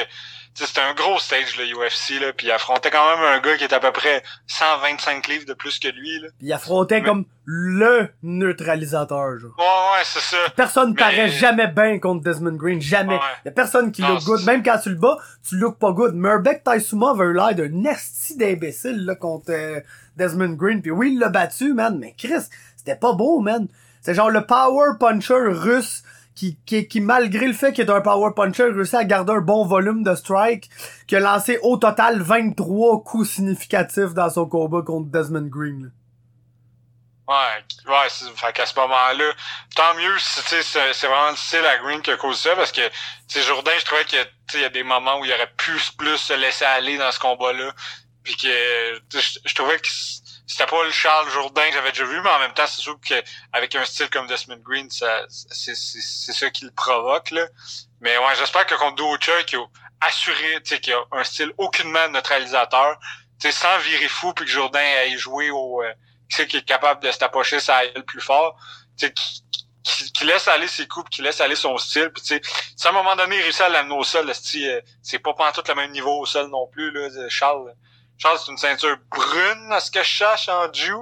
c'était 0.54 0.80
un 0.80 0.94
gros 0.94 1.18
stage, 1.18 1.56
le 1.58 1.64
UFC, 1.74 2.20
là, 2.20 2.32
puis 2.32 2.46
il 2.46 2.50
affrontait 2.52 2.90
quand 2.90 3.16
même 3.16 3.24
un 3.24 3.40
gars 3.40 3.56
qui 3.56 3.64
est 3.64 3.72
à 3.74 3.80
peu 3.80 3.90
près 3.92 4.22
125 4.46 5.26
livres 5.28 5.46
de 5.46 5.54
plus 5.54 5.78
que 5.78 5.88
lui, 5.88 6.20
là. 6.20 6.28
Il 6.40 6.52
affrontait 6.52 7.00
Mais- 7.00 7.06
comme 7.06 7.24
le 7.46 8.08
neutralisateur, 8.22 9.38
genre. 9.38 9.52
Ouais, 9.58 9.64
ouais, 9.64 10.02
c'est 10.04 10.20
ça. 10.20 10.36
Personne 10.56 10.90
Mais- 10.90 10.96
paraît 10.98 11.28
jamais 11.28 11.66
bien 11.66 11.98
contre 11.98 12.22
Desmond 12.22 12.56
Green, 12.56 12.80
jamais. 12.80 13.14
Ouais. 13.14 13.20
Y 13.44 13.48
a 13.48 13.52
personne 13.52 13.92
qui 13.92 14.02
look 14.02 14.22
good. 14.24 14.44
Même 14.44 14.62
quand 14.62 14.78
tu 14.78 14.90
le 14.90 14.94
bats, 14.96 15.18
tu 15.46 15.56
look 15.56 15.78
pas 15.78 15.92
good. 15.92 16.14
Murbek 16.14 16.62
Taisuma 16.64 17.10
avait 17.10 17.32
l'air 17.32 17.54
d'un 17.54 17.84
esti 17.90 18.36
d'imbécile, 18.36 19.04
là, 19.04 19.14
contre 19.14 19.50
euh, 19.50 19.80
Desmond 20.16 20.54
Green. 20.54 20.80
Puis 20.82 20.90
oui, 20.90 21.12
il 21.14 21.18
l'a 21.18 21.28
battu, 21.28 21.74
man. 21.74 21.98
Mais 21.98 22.14
Chris, 22.16 22.44
c'était 22.76 22.96
pas 22.96 23.12
beau, 23.12 23.40
man. 23.40 23.68
C'est 24.00 24.14
genre 24.14 24.30
le 24.30 24.44
power 24.46 24.98
puncher 25.00 25.34
russe 25.48 26.02
qui, 26.34 26.58
qui, 26.66 26.88
qui 26.88 27.00
malgré 27.00 27.46
le 27.46 27.52
fait 27.52 27.72
qu'il 27.72 27.84
est 27.84 27.90
un 27.90 28.00
power 28.00 28.32
puncher, 28.34 28.64
réussit 28.64 28.94
à 28.94 29.04
garder 29.04 29.32
un 29.32 29.40
bon 29.40 29.64
volume 29.64 30.02
de 30.02 30.14
strike, 30.14 30.70
qui 31.06 31.16
a 31.16 31.20
lancé 31.20 31.58
au 31.62 31.76
total 31.76 32.20
23 32.20 33.02
coups 33.04 33.28
significatifs 33.28 34.14
dans 34.14 34.30
son 34.30 34.46
combat 34.46 34.82
contre 34.82 35.10
Desmond 35.10 35.48
Green. 35.48 35.92
Ouais, 37.26 37.64
ouais, 37.86 38.08
fait 38.36 38.52
qu'à 38.52 38.66
ce 38.66 38.78
moment-là, 38.78 39.32
tant 39.74 39.94
mieux 39.94 40.18
si, 40.18 40.40
c'est, 40.62 41.06
vraiment 41.06 41.30
le 41.30 41.36
style 41.36 41.64
à 41.64 41.78
Green 41.78 42.02
qui 42.02 42.10
a 42.10 42.18
causé 42.18 42.50
ça, 42.50 42.56
parce 42.56 42.70
que, 42.70 42.82
Jourdain, 43.40 43.72
je 43.78 43.84
trouvais 43.86 44.04
que, 44.04 44.10
tu 44.10 44.18
sais, 44.50 44.58
il 44.58 44.60
y 44.60 44.64
a 44.66 44.68
des 44.68 44.82
moments 44.82 45.18
où 45.20 45.24
il 45.24 45.32
aurait 45.32 45.50
pu 45.56 45.72
plus 45.96 46.18
se 46.18 46.34
laisser 46.34 46.66
aller 46.66 46.98
dans 46.98 47.10
ce 47.10 47.18
combat-là, 47.18 47.72
puis 48.22 48.36
que, 48.36 49.00
je 49.10 49.54
trouvais 49.54 49.78
que 49.78 49.88
c'était 50.46 50.66
pas 50.66 50.84
le 50.84 50.90
Charles 50.90 51.28
Jourdain 51.30 51.66
que 51.68 51.72
j'avais 51.72 51.90
déjà 51.90 52.04
vu, 52.04 52.20
mais 52.20 52.30
en 52.30 52.38
même 52.38 52.52
temps, 52.52 52.66
c'est 52.66 52.82
sûr 52.82 52.98
que 53.00 53.14
avec 53.52 53.74
un 53.74 53.84
style 53.84 54.10
comme 54.10 54.26
Desmond 54.26 54.60
Green, 54.62 54.90
ça, 54.90 55.24
c'est, 55.28 55.74
c'est, 55.74 56.32
ça 56.32 56.50
qui 56.50 56.66
le 56.66 56.70
provoque, 56.70 57.30
là. 57.30 57.46
Mais 58.00 58.18
ouais, 58.18 58.34
j'espère 58.36 58.66
que 58.66 58.74
contre 58.74 58.96
Duo 58.96 59.16
Choi, 59.20 59.42
qui 59.44 59.56
a 59.56 59.64
assuré, 60.02 60.60
qui 60.62 60.92
a 60.92 60.98
un 61.12 61.24
style 61.24 61.52
aucunement 61.56 62.08
neutralisateur, 62.08 62.98
sans 63.50 63.78
virer 63.78 64.08
fou, 64.08 64.32
puis 64.32 64.44
que 64.44 64.50
Jourdain 64.50 64.80
aille 64.80 65.18
jouer 65.18 65.50
au, 65.50 65.82
euh, 65.82 65.92
qui 66.28 66.42
est 66.42 66.64
capable 66.64 67.02
de 67.02 67.10
se 67.10 67.18
tapocher 67.18 67.60
sa 67.60 67.86
gueule 67.86 68.04
plus 68.04 68.20
fort, 68.20 68.56
qui, 68.98 69.12
qui, 69.82 70.12
qui 70.12 70.24
laisse 70.24 70.48
aller 70.48 70.68
ses 70.68 70.86
coups, 70.86 71.08
qui 71.10 71.22
laisse 71.22 71.40
aller 71.40 71.56
son 71.56 71.76
style, 71.78 72.10
puis 72.10 72.22
si 72.24 72.86
à 72.86 72.90
un 72.90 72.92
moment 72.92 73.16
donné 73.16 73.36
il 73.36 73.42
réussit 73.42 73.62
à 73.62 73.68
l'amener 73.68 73.94
au 73.94 74.04
sol, 74.04 74.30
euh, 74.30 74.80
c'est 75.02 75.18
pas 75.18 75.52
tout 75.52 75.62
le 75.66 75.74
même 75.74 75.90
niveau 75.90 76.20
au 76.20 76.26
sol 76.26 76.48
non 76.48 76.66
plus, 76.66 76.90
là, 76.90 77.28
Charles. 77.28 77.74
Charles, 78.18 78.38
c'est 78.44 78.52
une 78.52 78.58
ceinture 78.58 78.96
brune, 79.10 79.72
à 79.72 79.80
ce 79.80 79.90
que 79.90 80.00
je 80.00 80.08
cherche 80.08 80.48
en 80.48 80.72
Jew. 80.72 80.94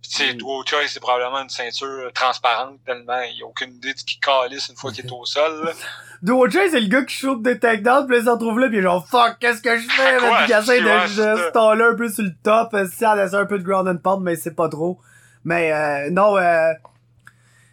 Puis 0.00 0.10
tu 0.10 0.16
sais, 0.18 0.34
Mm. 0.34 0.64
Choi, 0.66 0.78
c'est 0.86 1.00
probablement 1.00 1.42
une 1.42 1.48
ceinture 1.48 1.86
euh, 1.86 2.10
transparente, 2.10 2.78
tellement 2.84 3.20
il 3.22 3.42
a 3.42 3.46
aucune 3.46 3.74
idée 3.74 3.92
de 3.92 3.98
ce 3.98 4.04
qu'il 4.04 4.20
calisse 4.20 4.68
une 4.68 4.76
fois 4.76 4.92
qu'il 4.92 5.04
est 5.04 5.12
au 5.12 5.24
sol, 5.24 5.64
là. 5.64 5.72
Duo 6.22 6.48
Choi, 6.48 6.70
c'est 6.70 6.80
le 6.80 6.88
gars 6.88 7.04
qui 7.04 7.14
shoot 7.14 7.42
des 7.42 7.58
takedowns, 7.58 8.06
puis 8.06 8.16
là, 8.16 8.22
il 8.22 8.24
se 8.24 8.30
retrouve 8.30 8.58
là, 8.58 8.68
il 8.68 8.74
est 8.76 8.82
genre, 8.82 9.06
fuck, 9.06 9.38
qu'est-ce 9.38 9.60
que 9.60 9.76
je 9.76 9.88
fais, 9.88 10.20
man? 10.20 10.44
Puis 10.44 10.52
il 10.52 10.58
essaie 10.58 10.80
de, 10.80 11.08
se 11.08 11.48
staller 11.50 11.84
un 11.84 11.94
peu 11.94 12.08
sur 12.08 12.24
le 12.24 12.34
top, 12.42 12.72
euh, 12.74 12.86
si 12.90 13.04
en 13.06 13.14
laisser 13.14 13.34
un 13.34 13.46
peu 13.46 13.58
de 13.58 13.64
ground 13.64 13.88
and 13.88 13.98
pound, 13.98 14.22
mais 14.22 14.36
c'est 14.36 14.54
pas 14.54 14.68
trop. 14.68 14.98
Mais, 15.44 15.72
euh, 15.72 16.10
non, 16.10 16.36
euh, 16.36 16.72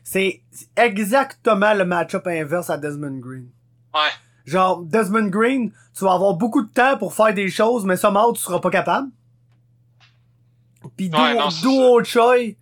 c'est 0.03 0.41
exactement 0.75 1.73
le 1.73 1.85
match-up 1.85 2.27
inverse 2.27 2.69
à 2.69 2.77
Desmond 2.77 3.19
Green. 3.19 3.49
Ouais. 3.93 4.11
Genre, 4.45 4.83
Desmond 4.83 5.29
Green, 5.29 5.71
tu 5.95 6.03
vas 6.05 6.13
avoir 6.13 6.33
beaucoup 6.33 6.61
de 6.63 6.71
temps 6.71 6.97
pour 6.97 7.13
faire 7.13 7.33
des 7.33 7.49
choses, 7.49 7.85
mais 7.85 7.97
somehow, 7.97 8.33
tu 8.33 8.41
seras 8.41 8.59
pas 8.59 8.69
capable. 8.69 9.09
Pis 10.97 11.09
Duo, 11.09 11.19
Ouais, 11.97 12.03
Choi, 12.03 12.55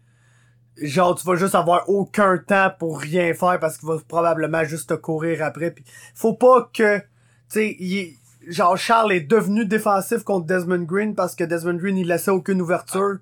genre, 0.77 1.15
tu 1.15 1.25
vas 1.25 1.35
juste 1.35 1.55
avoir 1.55 1.89
aucun 1.89 2.37
temps 2.37 2.71
pour 2.77 2.99
rien 2.99 3.33
faire 3.33 3.59
parce 3.59 3.77
qu'il 3.77 3.87
va 3.87 3.97
probablement 4.07 4.63
juste 4.63 4.89
te 4.89 4.93
courir 4.93 5.43
après. 5.43 5.71
Pis 5.71 5.83
faut 6.13 6.33
pas 6.33 6.69
que, 6.73 6.99
tu 6.99 7.05
sais, 7.49 7.77
genre, 8.47 8.77
Charles 8.77 9.13
est 9.13 9.21
devenu 9.21 9.65
défensif 9.65 10.23
contre 10.23 10.45
Desmond 10.45 10.83
Green 10.83 11.15
parce 11.15 11.35
que 11.35 11.43
Desmond 11.43 11.75
Green, 11.75 11.97
il 11.97 12.07
laissait 12.07 12.31
aucune 12.31 12.61
ouverture. 12.61 13.17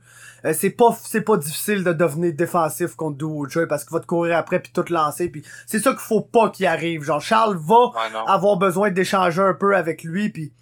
Euh, 0.45 0.53
c'est 0.53 0.69
pas, 0.69 0.97
c'est 1.03 1.21
pas 1.21 1.37
difficile 1.37 1.83
de 1.83 1.93
devenir 1.93 2.33
défensif 2.33 2.95
contre 2.95 3.17
Duo 3.17 3.47
Choi 3.49 3.67
parce 3.67 3.83
qu'il 3.83 3.93
va 3.93 3.99
te 3.99 4.05
courir 4.05 4.37
après 4.37 4.59
puis 4.59 4.71
tout 4.73 4.85
lancer. 4.89 5.29
Puis 5.29 5.43
c'est 5.65 5.79
ça 5.79 5.91
qu'il 5.91 5.99
faut 5.99 6.21
pas 6.21 6.49
qu'il 6.49 6.65
arrive. 6.65 7.03
Genre, 7.03 7.21
Charles 7.21 7.57
va 7.57 7.91
non. 8.13 8.25
avoir 8.25 8.57
besoin 8.57 8.91
d'échanger 8.91 9.41
un 9.41 9.53
peu 9.53 9.75
avec 9.75 10.03
lui 10.03 10.29
puis 10.29 10.53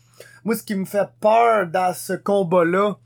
moi 0.46 0.56
ce 0.56 0.64
qui 0.64 0.76
me 0.76 0.86
fait 0.86 1.10
peur 1.20 1.68
dans 1.68 1.94
ce 1.94 2.14
combat 2.14 2.64
là 2.64 2.98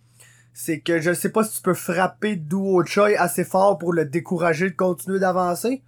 c'est 0.54 0.80
que 0.80 1.00
je 1.00 1.14
sais 1.14 1.30
pas 1.30 1.44
si 1.44 1.56
tu 1.56 1.62
peux 1.62 1.74
frapper 1.74 2.36
Duo 2.36 2.84
Choi 2.86 3.18
assez 3.18 3.44
fort 3.44 3.78
pour 3.78 3.94
le 3.94 4.06
décourager 4.06 4.70
de 4.70 4.76
continuer 4.76 5.20
d'avancer. 5.20 5.82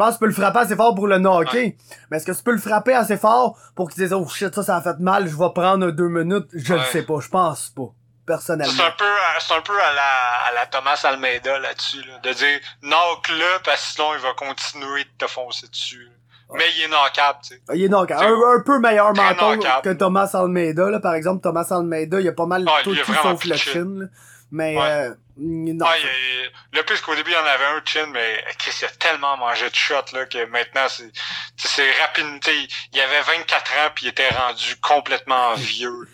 Je 0.00 0.04
pense 0.06 0.14
que 0.14 0.14
tu 0.14 0.20
peux 0.20 0.26
le 0.28 0.32
frapper 0.32 0.58
assez 0.60 0.76
fort 0.76 0.94
pour 0.94 1.06
le 1.08 1.18
knocker. 1.18 1.76
Mais 2.10 2.16
est-ce 2.16 2.24
que 2.24 2.32
tu 2.32 2.42
peux 2.42 2.52
le 2.52 2.58
frapper 2.58 2.94
assez 2.94 3.18
fort 3.18 3.58
pour 3.76 3.90
qu'il 3.90 4.02
dise 4.02 4.14
oh 4.14 4.26
shit 4.28 4.54
ça 4.54 4.62
ça 4.62 4.76
a 4.76 4.80
fait 4.82 4.98
mal, 4.98 5.28
je 5.28 5.36
vais 5.36 5.50
prendre 5.54 5.90
deux 5.90 6.08
minutes, 6.08 6.48
je 6.54 6.72
le 6.72 6.80
Ouais. 6.80 6.86
sais 6.90 7.02
pas, 7.02 7.20
je 7.20 7.28
pense 7.28 7.68
pas. 7.76 7.82
personnellement. 8.26 8.72
C'est 8.74 8.82
un 8.82 8.92
peu, 8.96 9.04
c'est 9.40 9.54
un 9.54 9.60
peu 9.60 9.72
à 9.78 9.92
la, 9.92 10.48
à 10.48 10.54
la 10.54 10.66
Thomas 10.66 10.98
Almeida 11.04 11.58
là-dessus, 11.58 11.98
là, 12.06 12.18
de 12.22 12.32
dire 12.32 12.60
knock-le 12.82 13.62
parce 13.64 13.82
que 13.84 13.92
sinon 13.92 14.06
il 14.14 14.20
va 14.20 14.32
continuer 14.34 15.04
de 15.04 15.10
te 15.18 15.26
foncer 15.26 15.66
dessus. 15.68 16.08
Mais 16.54 16.64
il 16.76 16.82
est 16.84 16.88
knockable, 16.88 17.38
tu 17.42 17.54
sais. 17.54 17.60
Il 17.74 17.82
est 17.84 17.88
donc 17.88 18.10
un, 18.10 18.16
un 18.20 18.62
peu 18.64 18.78
meilleur 18.80 19.12
menton 19.14 19.56
knockable. 19.56 19.82
que 19.82 19.92
Thomas 19.92 20.30
Almeida, 20.34 20.88
là. 20.90 20.98
Par 21.00 21.14
exemple, 21.14 21.42
Thomas 21.42 21.66
Almeida, 21.70 22.20
il 22.20 22.28
a 22.28 22.32
pas 22.32 22.46
mal 22.46 22.64
tout, 22.84 22.94
tout 22.94 23.14
sauf 23.22 23.44
le 23.44 23.56
chin. 23.56 23.84
là. 23.98 24.06
Mais, 24.50 24.76
euh, 24.80 25.14
non. 25.40 25.86
Ouais, 25.86 25.92
il- 26.02 26.06
il- 26.44 26.78
le 26.78 26.82
plus 26.84 27.00
qu'au 27.00 27.14
début, 27.14 27.30
il 27.30 27.34
y 27.34 27.36
en 27.36 27.44
avait 27.44 27.64
un 27.64 27.82
chin, 27.84 28.06
mais 28.12 28.44
Chris, 28.58 28.72
il 28.82 28.84
a 28.84 28.88
tellement 28.88 29.36
mangé 29.36 29.68
de 29.70 29.74
shots, 29.74 30.12
là, 30.12 30.26
que 30.26 30.44
maintenant, 30.46 30.86
c'est, 30.88 31.10
tu 31.12 31.20
sais, 31.56 31.68
c'est 31.68 32.00
rapide, 32.02 32.40
tu 32.42 32.50
sais, 32.50 32.68
il 32.92 33.00
avait 33.00 33.22
24 33.22 33.72
ans, 33.72 33.90
puis 33.94 34.06
il 34.06 34.08
était 34.10 34.28
rendu 34.28 34.76
complètement 34.82 35.54
vieux. 35.56 36.08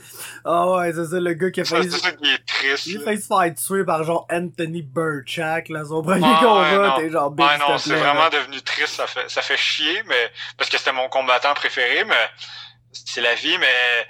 Ah 0.45 0.69
ouais, 0.71 0.93
c'est 0.93 1.07
ça, 1.07 1.19
le 1.21 1.33
gars 1.35 1.51
qui 1.51 1.61
a 1.61 1.65
failli, 1.65 1.91
C'est 1.91 1.99
ça 1.99 2.13
qui 2.13 2.31
est 2.33 2.47
triste, 2.47 2.87
il 2.87 2.99
a 2.99 3.05
failli 3.05 3.21
se 3.21 3.27
faire 3.27 3.55
tuer 3.55 3.85
par 3.85 4.05
genre 4.05 4.27
Anthony 4.31 4.83
Burchak, 4.83 5.69
là, 5.71 5.85
son 5.85 6.03
premier 6.03 6.23
Ah, 6.25 6.39
combat, 6.41 6.95
t'es 6.99 7.11
genre 7.11 7.33
Ouais, 7.37 7.49
s'il 7.51 7.59
non, 7.59 7.79
c'est 7.79 7.95
vraiment 7.95 8.29
devenu 8.29 8.63
triste, 8.63 8.95
ça 8.95 9.07
fait, 9.09 9.29
ça 9.29 9.43
fait 9.43 9.57
chier, 9.57 10.03
mais, 10.07 10.31
parce 10.57 10.71
que 10.71 10.79
c'était 10.79 10.93
mon 10.93 11.09
combattant 11.09 11.53
préféré, 11.55 12.05
mais 12.05 12.31
c'est 12.93 13.21
la 13.21 13.35
vie, 13.35 13.59
mais, 13.59 14.07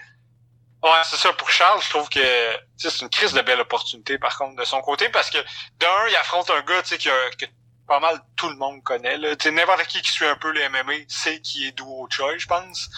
ouais, 0.93 1.03
c'est 1.05 1.17
ça, 1.17 1.33
pour 1.33 1.51
Charles, 1.51 1.83
je 1.83 1.91
trouve 1.91 2.09
que, 2.09 2.21
c'est 2.77 3.01
une 3.01 3.11
crise 3.11 3.33
de 3.33 3.41
belle 3.43 3.61
opportunité, 3.61 4.19
par 4.19 4.37
contre, 4.37 4.57
de 4.57 4.65
son 4.65 4.81
côté, 4.81 5.09
parce 5.09 5.31
que, 5.31 5.39
d'un, 5.79 6.09
il 6.09 6.17
affronte 6.17 6.51
un 6.51 6.63
gars, 6.63 6.83
tu 6.83 6.97
sais, 6.97 6.99
que, 6.99 7.47
pas 7.87 8.01
mal 8.01 8.21
tout 8.37 8.49
le 8.49 8.57
monde 8.57 8.83
connaît, 8.83 9.17
n'importe 9.19 9.87
qui 9.87 10.03
qui 10.03 10.11
suit 10.11 10.27
un 10.27 10.37
peu 10.37 10.51
les 10.51 10.69
MMA 10.69 11.05
sait 11.09 11.41
qui 11.41 11.69
est 11.69 11.73
Duo 11.73 12.09
Choi, 12.11 12.37
je 12.37 12.47
pense. 12.47 12.89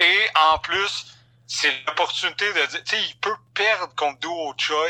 Et, 0.00 0.28
en 0.52 0.58
plus, 0.58 1.06
c'est 1.46 1.72
l'opportunité 1.86 2.52
de 2.52 2.66
dire, 2.66 2.84
tu 2.84 2.96
sais, 2.96 3.02
il 3.02 3.16
peut 3.20 3.36
perdre 3.54 3.94
contre 3.94 4.18
Duo 4.18 4.54
Choi, 4.58 4.88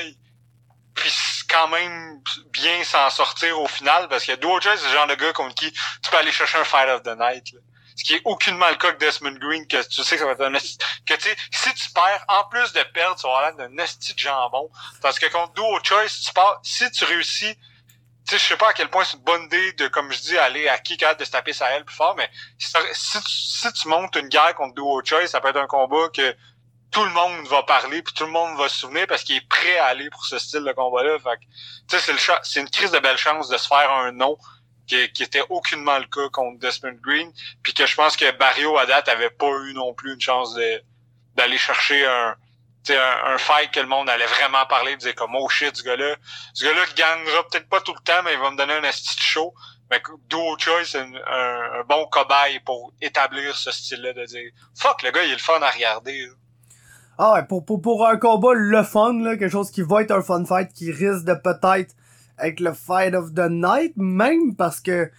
puis 0.94 1.12
quand 1.48 1.68
même 1.68 2.22
bien 2.52 2.82
s'en 2.82 3.10
sortir 3.10 3.60
au 3.60 3.68
final 3.68 4.08
parce 4.08 4.24
que 4.24 4.32
Duo 4.36 4.60
Choi 4.60 4.76
c'est 4.76 4.86
le 4.86 4.92
genre 4.92 5.06
de 5.06 5.14
gars 5.14 5.32
contre 5.32 5.54
qui 5.54 5.70
tu 5.70 6.10
peux 6.10 6.16
aller 6.16 6.32
chercher 6.32 6.58
un 6.58 6.64
fight 6.64 6.88
of 6.88 7.02
the 7.02 7.16
night 7.18 7.52
là. 7.52 7.60
Ce 7.96 8.04
qui 8.04 8.14
est 8.14 8.22
aucunement 8.24 8.68
le 8.68 8.76
cas 8.76 8.92
que 8.92 8.98
Desmond 8.98 9.38
Green 9.40 9.66
que 9.66 9.82
tu 9.88 10.04
sais 10.04 10.16
que 10.16 10.20
ça 10.20 10.26
va 10.26 10.32
être 10.32 10.42
un 10.42 10.52
que 10.52 11.14
tu 11.14 11.28
sais 11.28 11.36
si 11.50 11.74
tu 11.74 11.90
perds 11.90 12.24
en 12.28 12.44
plus 12.44 12.72
de 12.72 12.82
perdre 12.94 13.16
tu 13.16 13.26
vas 13.26 13.36
avoir 13.36 13.56
d'un 13.56 13.76
esti 13.78 14.14
de 14.14 14.18
jambon 14.18 14.70
parce 15.00 15.18
que 15.18 15.26
contre 15.26 15.54
Duo 15.54 15.78
Choi 15.82 16.08
si 16.08 16.26
tu 16.26 16.32
pars 16.32 16.60
si 16.62 16.90
tu 16.90 17.04
réussis 17.04 17.56
tu 18.26 18.32
sais 18.32 18.38
je 18.38 18.44
sais 18.44 18.56
pas 18.56 18.70
à 18.70 18.72
quel 18.74 18.90
point 18.90 19.04
c'est 19.04 19.16
une 19.16 19.24
bonne 19.24 19.44
idée 19.44 19.72
de 19.72 19.88
comme 19.88 20.12
je 20.12 20.20
dis 20.20 20.38
aller 20.38 20.68
à 20.68 20.78
qui 20.78 20.96
capable 20.96 21.20
de 21.20 21.24
se 21.24 21.30
taper 21.30 21.52
sa 21.52 21.70
aile 21.72 21.84
plus 21.84 21.96
fort 21.96 22.14
mais 22.16 22.30
si, 22.58 22.72
tu, 22.72 23.20
si 23.26 23.72
tu 23.72 23.88
montes 23.88 24.14
une 24.16 24.28
guerre 24.28 24.54
contre 24.54 24.74
Duo 24.74 25.02
Choi 25.04 25.26
ça 25.26 25.40
peut 25.40 25.48
être 25.48 25.56
un 25.56 25.66
combat 25.66 26.08
que 26.14 26.36
tout 26.90 27.04
le 27.04 27.10
monde 27.10 27.46
va 27.48 27.62
parler 27.62 28.02
puis 28.02 28.14
tout 28.14 28.24
le 28.24 28.30
monde 28.30 28.56
va 28.56 28.68
se 28.68 28.76
souvenir 28.76 29.06
parce 29.06 29.22
qu'il 29.22 29.36
est 29.36 29.48
prêt 29.48 29.76
à 29.78 29.86
aller 29.86 30.08
pour 30.10 30.24
ce 30.24 30.38
style 30.38 30.64
de 30.64 30.72
combat-là. 30.72 31.18
Fait 31.18 31.98
c'est 31.98 32.12
le 32.12 32.18
c'est 32.42 32.60
une 32.60 32.70
crise 32.70 32.90
de 32.90 32.98
belle 32.98 33.18
chance 33.18 33.48
de 33.48 33.56
se 33.56 33.68
faire 33.68 33.90
un 33.90 34.12
nom 34.12 34.38
qui, 34.86 35.10
qui 35.12 35.22
était 35.22 35.42
aucunement 35.48 35.98
le 35.98 36.06
cas 36.06 36.28
contre 36.32 36.58
Desmond 36.58 36.98
Green, 37.02 37.30
puis 37.62 37.74
que 37.74 37.86
je 37.86 37.94
pense 37.94 38.16
que 38.16 38.30
Barrio 38.38 38.76
à 38.78 38.86
date 38.86 39.08
avait 39.08 39.30
pas 39.30 39.50
eu 39.66 39.74
non 39.74 39.94
plus 39.94 40.14
une 40.14 40.20
chance 40.20 40.54
de 40.54 40.82
d'aller 41.36 41.58
chercher 41.58 42.06
un 42.06 42.34
un, 42.88 43.34
un 43.34 43.38
fight 43.38 43.72
que 43.72 43.80
le 43.80 43.88
monde 43.88 44.08
allait 44.08 44.26
vraiment 44.26 44.64
parler, 44.66 44.96
dire 44.96 45.12
comme 45.16 45.34
oh 45.34 45.48
shit 45.48 45.74
ce 45.76 45.82
gars-là, 45.82 46.14
ce 46.54 46.64
gars-là 46.64 46.82
gagnera 46.96 47.42
peut-être 47.50 47.68
pas 47.68 47.80
tout 47.80 47.92
le 47.92 48.00
temps, 48.04 48.22
mais 48.24 48.34
il 48.34 48.38
va 48.38 48.50
me 48.52 48.56
donner 48.56 48.74
un 48.74 48.84
esti 48.84 49.16
de 49.16 49.20
show. 49.22 49.52
Mais 49.90 50.00
Duo 50.28 50.56
Choi, 50.58 50.84
c'est 50.84 51.00
une- 51.02 51.16
un, 51.16 51.80
un 51.80 51.84
bon 51.88 52.06
cobaye 52.06 52.60
pour 52.60 52.92
établir 53.00 53.56
ce 53.56 53.72
style-là 53.72 54.12
de 54.12 54.24
dire 54.26 54.50
fuck 54.76 55.02
le 55.02 55.10
gars 55.10 55.24
il 55.24 55.30
est 55.30 55.34
le 55.34 55.38
fun 55.40 55.60
à 55.62 55.70
regarder. 55.70 56.26
là. 56.26 56.32
Ah 57.18 57.32
ouais, 57.32 57.42
pour, 57.44 57.64
pour, 57.64 57.80
pour 57.82 58.06
un 58.06 58.18
combat 58.18 58.52
le 58.54 58.82
fun, 58.84 59.14
là, 59.20 59.36
quelque 59.36 59.50
chose 59.50 59.70
qui 59.72 59.82
va 59.82 60.02
être 60.02 60.10
un 60.12 60.22
fun 60.22 60.44
fight, 60.44 60.72
qui 60.72 60.92
risque 60.92 61.24
de 61.24 61.34
peut-être 61.34 61.92
être 62.42 62.60
le 62.60 62.72
fight 62.72 63.14
of 63.14 63.34
the 63.34 63.48
night, 63.50 63.92
même 63.96 64.54
parce 64.56 64.80
que, 64.80 65.10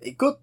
écoute, 0.00 0.38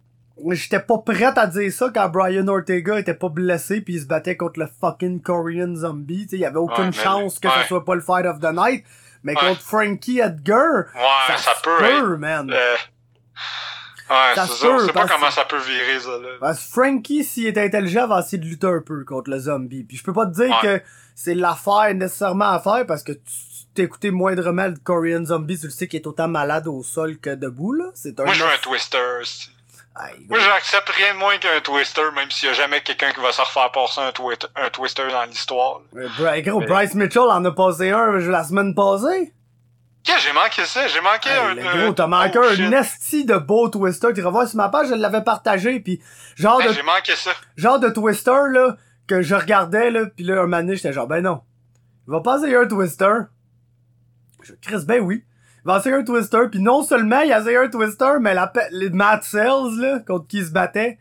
j'étais 0.51 0.79
pas 0.79 0.97
prête 0.99 1.37
à 1.37 1.47
dire 1.47 1.71
ça 1.71 1.89
quand 1.93 2.07
Brian 2.09 2.47
Ortega 2.47 2.97
était 2.99 3.13
pas 3.13 3.29
blessé 3.29 3.81
puis 3.81 3.95
il 3.95 4.01
se 4.01 4.05
battait 4.07 4.37
contre 4.37 4.59
le 4.59 4.67
fucking 4.79 5.21
Korean 5.21 5.75
Zombie, 5.75 6.23
tu 6.23 6.29
sais, 6.29 6.35
il 6.37 6.41
y 6.41 6.45
avait 6.45 6.57
aucune 6.59 6.85
Ouais, 6.85 6.91
chance 6.93 7.39
que 7.39 7.47
ouais. 7.47 7.53
ce 7.63 7.67
soit 7.67 7.83
pas 7.83 7.95
le 7.95 8.01
fight 8.01 8.25
of 8.25 8.39
the 8.39 8.53
night, 8.53 8.85
mais 9.23 9.33
Ouais. 9.35 9.49
contre 9.49 9.61
Frankie 9.61 10.19
Edgar, 10.19 10.85
Ouais, 10.95 11.37
ça, 11.37 11.53
se 11.55 11.61
peut 11.61 11.83
être. 11.83 12.17
man. 12.17 12.49
euh, 12.51 12.75
Ouais, 14.09 14.33
Ça 14.33 14.47
c'est 14.47 14.53
ça. 14.53 14.67
On 14.71 14.79
sait 14.79 14.91
pas 14.91 15.07
comment 15.07 15.29
ça 15.29 15.45
peut 15.45 15.59
virer, 15.59 15.99
ça, 15.99 16.09
là. 16.17 16.29
Parce 16.39 16.65
que 16.65 16.71
Frankie, 16.71 17.23
s'il 17.23 17.45
était 17.45 17.63
intelligent, 17.63 18.07
va 18.07 18.21
essayer 18.21 18.39
de 18.39 18.45
lutter 18.45 18.65
un 18.65 18.81
peu 18.83 19.03
contre 19.05 19.29
le 19.29 19.37
zombie. 19.37 19.83
Puis 19.83 19.97
je 19.97 20.03
peux 20.03 20.13
pas 20.13 20.25
te 20.25 20.31
dire 20.31 20.57
que 20.63 20.81
c'est 21.13 21.35
l'affaire 21.35 21.93
nécessairement 21.93 22.49
à 22.49 22.59
faire 22.59 22.87
parce 22.87 23.03
que 23.03 23.11
tu 23.11 23.21
t'es 23.79 23.85
écouté 23.85 24.11
moindrement 24.11 24.67
le 24.67 24.75
Korean 24.83 25.25
Zombie, 25.25 25.57
tu 25.57 25.65
le 25.67 25.71
sais 25.71 25.87
qu'il 25.87 25.99
est 26.01 26.07
autant 26.07 26.27
malade 26.27 26.67
au 26.67 26.83
sol 26.83 27.17
que 27.17 27.29
debout, 27.33 27.71
là. 27.73 27.85
C'est 27.93 28.19
un... 28.19 28.25
Moi, 28.25 28.33
je 28.33 28.43
veux 28.43 28.49
un 28.49 28.57
twister. 28.61 28.97
aussi. 29.21 29.49
Aïe, 29.95 30.25
Moi, 30.29 30.37
j'accepte 30.39 30.89
rien 30.89 31.13
de 31.13 31.19
moins 31.19 31.37
qu'un 31.37 31.59
twister, 31.61 32.01
même 32.15 32.29
s'il 32.29 32.47
y 32.47 32.51
a 32.51 32.53
jamais 32.53 32.81
quelqu'un 32.81 33.11
qui 33.11 33.19
va 33.21 33.31
se 33.31 33.41
refaire 33.41 33.71
passer 33.71 34.01
un, 34.01 34.11
twi- 34.11 34.37
un 34.55 34.69
twister 34.69 35.03
dans 35.11 35.23
l'histoire. 35.25 35.81
Euh, 35.95 36.07
Bri- 36.17 36.41
gros, 36.43 36.59
Mais- 36.59 36.65
Bryce 36.67 36.93
Mitchell 36.93 37.23
en 37.23 37.43
a 37.45 37.51
passé 37.51 37.89
un 37.89 38.13
euh, 38.15 38.29
la 38.29 38.43
semaine 38.43 38.73
passée. 38.75 39.33
Qu'est-ce 40.03 40.19
j'ai 40.27 40.33
manqué 40.33 40.63
ça? 40.65 40.87
J'ai 40.87 41.01
manqué 41.01 41.29
Hey, 41.29 41.39
un... 41.39 41.53
le 41.55 41.65
un- 41.67 41.83
gros, 41.85 41.93
t'as 41.93 42.07
manqué 42.07 42.37
oh, 42.39 42.43
un 42.61 42.71
esti 42.73 43.25
de 43.25 43.35
beau 43.37 43.67
twister. 43.69 44.07
Tu 44.13 44.21
revois 44.23 44.47
sur 44.47 44.57
ma 44.57 44.69
page, 44.69 44.87
je 44.89 44.93
l'avais 44.95 45.23
partagé, 45.23 45.79
puis 45.81 46.01
genre 46.35 46.61
Hey, 46.61 46.67
de 46.69 46.73
J'ai 46.73 46.83
manqué 46.83 47.15
ça. 47.15 47.31
genre 47.57 47.79
de 47.79 47.89
twister 47.89 48.31
là 48.51 48.75
que 49.07 49.21
je 49.21 49.35
regardais 49.35 49.89
là 49.91 50.05
puis 50.15 50.23
là 50.25 50.41
un 50.41 50.47
donné, 50.47 50.75
j'étais 50.75 50.93
genre 50.93 51.07
ben 51.07 51.21
non 51.21 51.41
il 52.07 52.11
va 52.11 52.21
pas 52.21 52.37
essayer 52.39 52.55
un 52.55 52.67
twister 52.67 53.11
je 54.49 54.69
Chris 54.69 54.85
ben 54.85 55.01
oui. 55.01 55.23
Il 55.65 55.67
va 55.67 55.79
essayer 55.79 55.95
un 55.95 56.03
twister 56.03 56.39
puis 56.49 56.59
non 56.59 56.83
seulement 56.83 57.21
il 57.21 57.33
a 57.33 57.39
essayé 57.39 57.57
un 57.57 57.69
twister 57.69 58.13
mais 58.21 58.33
la 58.33 58.51
les 58.71 58.89
Matt 58.89 59.23
Sells 59.23 59.77
là 59.77 59.99
contre 60.07 60.27
qui 60.27 60.37
il 60.37 60.45
se 60.45 60.51
battait 60.51 60.97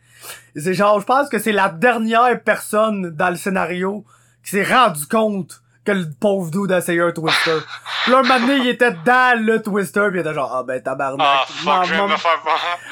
c'est 0.55 0.73
genre 0.73 0.99
je 0.99 1.05
pense 1.05 1.29
que 1.29 1.39
c'est 1.39 1.51
la 1.51 1.69
dernière 1.69 2.41
personne 2.43 3.09
dans 3.11 3.29
le 3.29 3.35
scénario 3.35 4.05
qui 4.43 4.51
s'est 4.51 4.63
rendu 4.63 5.05
compte 5.07 5.61
que 5.85 5.91
le 5.93 6.05
pauvre 6.19 6.51
dude 6.51 6.71
a 6.71 6.79
essayé 6.79 7.01
un 7.01 7.11
twister. 7.11 7.57
Puis 8.03 8.11
là 8.11 8.19
un 8.19 8.21
moment 8.23 8.39
donné 8.39 8.57
il 8.57 8.67
était 8.67 8.91
dans 8.91 9.39
le 9.43 9.61
twister 9.61 10.07
puis 10.09 10.19
il 10.19 10.21
était 10.21 10.33
genre 10.33 10.53
ah 10.53 10.63
ben 10.63 10.81
tabarnak. 10.81 11.27
Ah, 11.27 11.45
fuck, 11.47 11.85
je 11.85 11.91
vais 11.91 11.97
va 11.97 12.07
me 12.07 12.17
faire... 12.17 12.39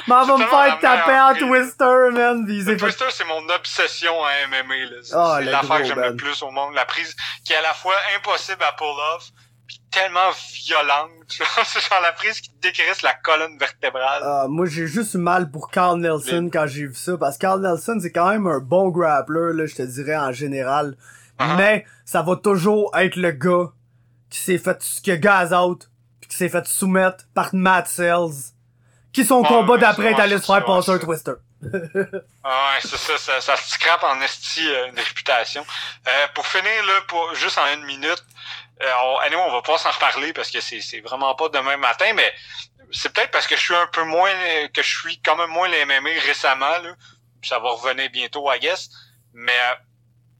m'en 0.07 0.25
va 0.25 0.37
me 0.37 0.45
faire 0.45 0.79
taper 0.79 1.19
en 1.19 1.33
twister 1.35 2.11
man 2.13 2.45
Le 2.47 2.77
twister, 2.77 3.05
c'est 3.09 3.25
mon 3.25 3.47
obsession 3.49 4.13
à 4.23 4.47
MMA, 4.47 4.75
là. 4.75 4.97
C'est 5.03 5.15
Ah, 5.15 5.35
c'est 5.39 5.45
l'affaire 5.45 5.77
que 5.79 5.83
j'aime 5.83 6.01
le 6.01 6.15
plus 6.15 6.41
au 6.41 6.51
monde. 6.51 6.73
La 6.73 6.85
prise 6.85 7.15
qui 7.43 7.53
est 7.53 7.57
à 7.57 7.61
la 7.61 7.73
fois 7.73 7.95
impossible 8.17 8.63
à 8.63 8.71
pull 8.73 8.87
off, 9.15 9.29
tellement 9.97 10.31
violente. 10.53 11.11
c'est 11.65 11.89
genre 11.89 12.01
la 12.01 12.13
prise 12.13 12.41
qui 12.41 12.51
décrisse 12.61 13.01
la 13.01 13.13
colonne 13.13 13.57
vertébrale. 13.57 14.21
Ah, 14.23 14.45
moi, 14.47 14.65
j'ai 14.67 14.87
juste 14.87 15.15
eu 15.15 15.17
mal 15.17 15.49
pour 15.51 15.69
Carl 15.69 15.99
Nelson 15.99 16.49
quand 16.51 16.67
j'ai 16.67 16.87
vu 16.87 16.95
ça, 16.95 17.17
parce 17.17 17.37
que 17.37 17.41
Carl 17.41 17.61
Nelson, 17.61 17.97
c'est 18.01 18.11
quand 18.11 18.29
même 18.29 18.47
un 18.47 18.59
bon 18.59 18.89
grappler, 18.89 19.53
là, 19.53 19.65
je 19.65 19.75
te 19.75 19.81
dirais, 19.81 20.17
en 20.17 20.31
général. 20.31 20.95
Uh-huh. 21.39 21.55
Mais, 21.55 21.85
ça 22.05 22.21
va 22.21 22.35
toujours 22.35 22.91
être 22.97 23.15
le 23.15 23.31
gars 23.31 23.71
qui 24.29 24.39
s'est 24.39 24.57
fait, 24.57 24.81
qui 25.03 25.11
a 25.11 25.17
gaz 25.17 25.53
out, 25.53 25.89
puis 26.19 26.29
qui 26.29 26.35
s'est 26.35 26.49
fait 26.49 26.65
soumettre 26.65 27.25
par 27.33 27.53
Matt 27.53 27.87
Sells, 27.87 28.53
qui 29.13 29.25
son 29.25 29.43
combat 29.43 29.77
d'après 29.77 30.11
est 30.11 30.19
allé 30.19 30.37
se 30.37 30.45
faire 30.45 30.63
passer 30.65 30.91
un 30.91 30.99
twister. 30.99 31.33
Ah 32.49 32.71
ouais, 32.71 32.79
c'est 32.81 32.95
ça, 32.95 33.17
ça, 33.17 33.41
ça 33.41 33.57
se 33.57 33.71
scrape 33.71 34.03
en 34.03 34.21
esti 34.21 34.65
euh, 34.65 34.87
une 34.87 34.97
réputation. 34.97 35.65
Euh, 36.07 36.27
pour 36.33 36.47
finir, 36.47 36.85
là, 36.85 37.01
pour, 37.09 37.35
juste 37.35 37.57
en 37.57 37.73
une 37.73 37.83
minute, 37.83 38.23
on, 38.81 39.17
anyway, 39.19 39.41
on 39.41 39.51
va 39.51 39.61
pas 39.61 39.77
s'en 39.77 39.91
reparler 39.91 40.33
parce 40.33 40.51
que 40.51 40.61
c'est, 40.61 40.99
vraiment 41.01 41.33
pas 41.35 41.49
demain 41.49 41.77
matin, 41.77 42.13
mais 42.13 42.33
c'est 42.91 43.11
peut-être 43.13 43.31
parce 43.31 43.47
que 43.47 43.55
je 43.55 43.61
suis 43.61 43.75
un 43.75 43.87
peu 43.87 44.03
moins, 44.03 44.31
que 44.73 44.81
je 44.81 44.99
suis 44.99 45.19
quand 45.21 45.35
même 45.35 45.49
moins 45.49 45.67
les 45.67 45.85
MMA 45.85 46.21
récemment, 46.25 46.77
là. 46.79 46.95
Ça 47.43 47.59
va 47.59 47.69
revenir 47.69 48.09
bientôt, 48.09 48.51
I 48.51 48.59
guess. 48.59 48.89
Mais 49.33 49.57
euh, 49.57 49.75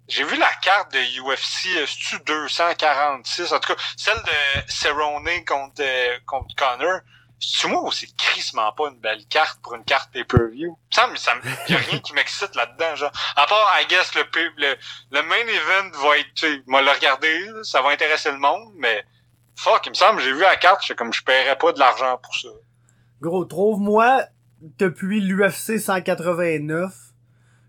j'ai 0.07 0.23
vu 0.23 0.38
la 0.38 0.51
carte 0.61 0.91
de 0.93 0.99
UFC, 1.22 1.68
euh, 1.76 1.85
c'est-tu 1.85 2.19
246? 2.26 3.51
En 3.51 3.59
tout 3.59 3.73
cas, 3.73 3.81
celle 3.95 4.18
de 4.18 4.72
Cerrone 4.72 5.45
contre, 5.45 5.81
euh, 5.81 6.18
contre 6.26 6.55
Connor. 6.55 7.01
C'est 7.39 7.68
moi 7.68 7.88
c'est 7.93 8.15
crissement 8.18 8.72
pas 8.72 8.89
une 8.89 8.99
belle 8.99 9.23
carte 9.30 9.59
pour 9.61 9.76
une 9.76 9.84
carte 9.84 10.11
pay-per-view? 10.11 10.77
Ça, 10.89 11.07
me- 11.07 11.15
ça, 11.15 11.34
y 11.69 11.73
a 11.76 11.77
rien 11.77 11.99
qui 11.99 12.14
m'excite 12.14 12.55
là-dedans, 12.55 12.95
genre. 12.95 13.11
À 13.35 13.45
part, 13.45 13.69
I 13.80 13.85
guess, 13.88 14.15
le, 14.15 14.23
le, 14.57 14.76
le 15.11 15.22
main 15.22 15.35
event 15.35 15.91
va 16.07 16.18
être, 16.18 16.34
tu 16.34 16.47
sais, 16.47 16.64
moi 16.65 16.81
le 16.81 16.89
regarder, 16.89 17.47
ça 17.64 17.81
va 17.81 17.89
intéresser 17.89 18.31
le 18.31 18.39
monde, 18.39 18.73
mais 18.77 19.03
fuck, 19.55 19.85
il 19.85 19.89
me 19.89 19.93
semble, 19.95 20.19
j'ai 20.22 20.34
vu 20.34 20.39
la 20.41 20.55
carte, 20.55 20.81
je 20.85 20.93
comme 20.93 21.14
je 21.14 21.23
paierais 21.23 21.57
pas 21.57 21.72
de 21.73 21.80
l'argent 21.80 22.18
pour 22.23 22.34
ça. 22.35 22.49
Gros, 23.22 23.45
trouve-moi, 23.45 24.23
depuis 24.61 25.22
l'UFC 25.22 25.77
189, 25.80 26.91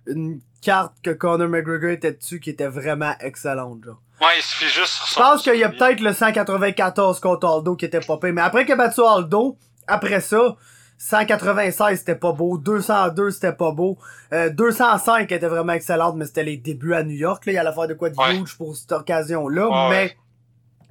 une 0.07 0.41
carte 0.63 0.95
que 1.03 1.11
Conor 1.11 1.49
McGregor 1.49 1.91
était 1.91 2.13
dessus 2.13 2.41
qui 2.41 2.51
était 2.51 2.69
vraiment 2.69 3.15
excellente, 3.21 3.85
genre. 3.85 4.01
Ouais, 4.21 4.29
il 4.37 4.43
suffit 4.43 4.69
juste 4.69 5.01
Je 5.11 5.15
pense 5.15 5.43
qu'il 5.43 5.57
y 5.57 5.65
a 5.65 5.69
peut-être 5.69 6.01
le 6.01 6.13
194 6.13 7.21
contre 7.21 7.47
Aldo 7.47 7.77
qui 7.77 7.85
était 7.85 8.01
pas 8.01 8.17
pire. 8.19 8.33
Mais 8.33 8.41
après 8.43 8.65
qu'il 8.65 8.73
a 8.75 8.77
battu 8.77 9.01
Aldo, 9.03 9.57
après 9.87 10.21
ça, 10.21 10.57
196 10.99 11.99
c'était 12.01 12.17
pas 12.17 12.33
beau, 12.33 12.59
202 12.59 13.31
c'était 13.31 13.53
pas 13.53 13.71
beau, 13.71 13.97
euh, 14.33 14.51
205 14.51 15.31
était 15.31 15.47
vraiment 15.47 15.73
excellente, 15.73 16.17
mais 16.17 16.27
c'était 16.27 16.43
les 16.43 16.57
débuts 16.57 16.95
à 16.95 17.05
New 17.05 17.15
York. 17.17 17.47
Là. 17.47 17.53
Il 17.53 17.55
y 17.55 17.59
allait 17.59 17.73
faire 17.73 17.87
de 17.87 17.95
quoi 17.95 18.11
de 18.11 18.17
Ouais. 18.17 18.37
huge 18.37 18.57
pour 18.57 18.77
cette 18.77 18.91
occasion-là. 18.93 19.69
Ouais, 19.69 19.89
mais 19.91 20.17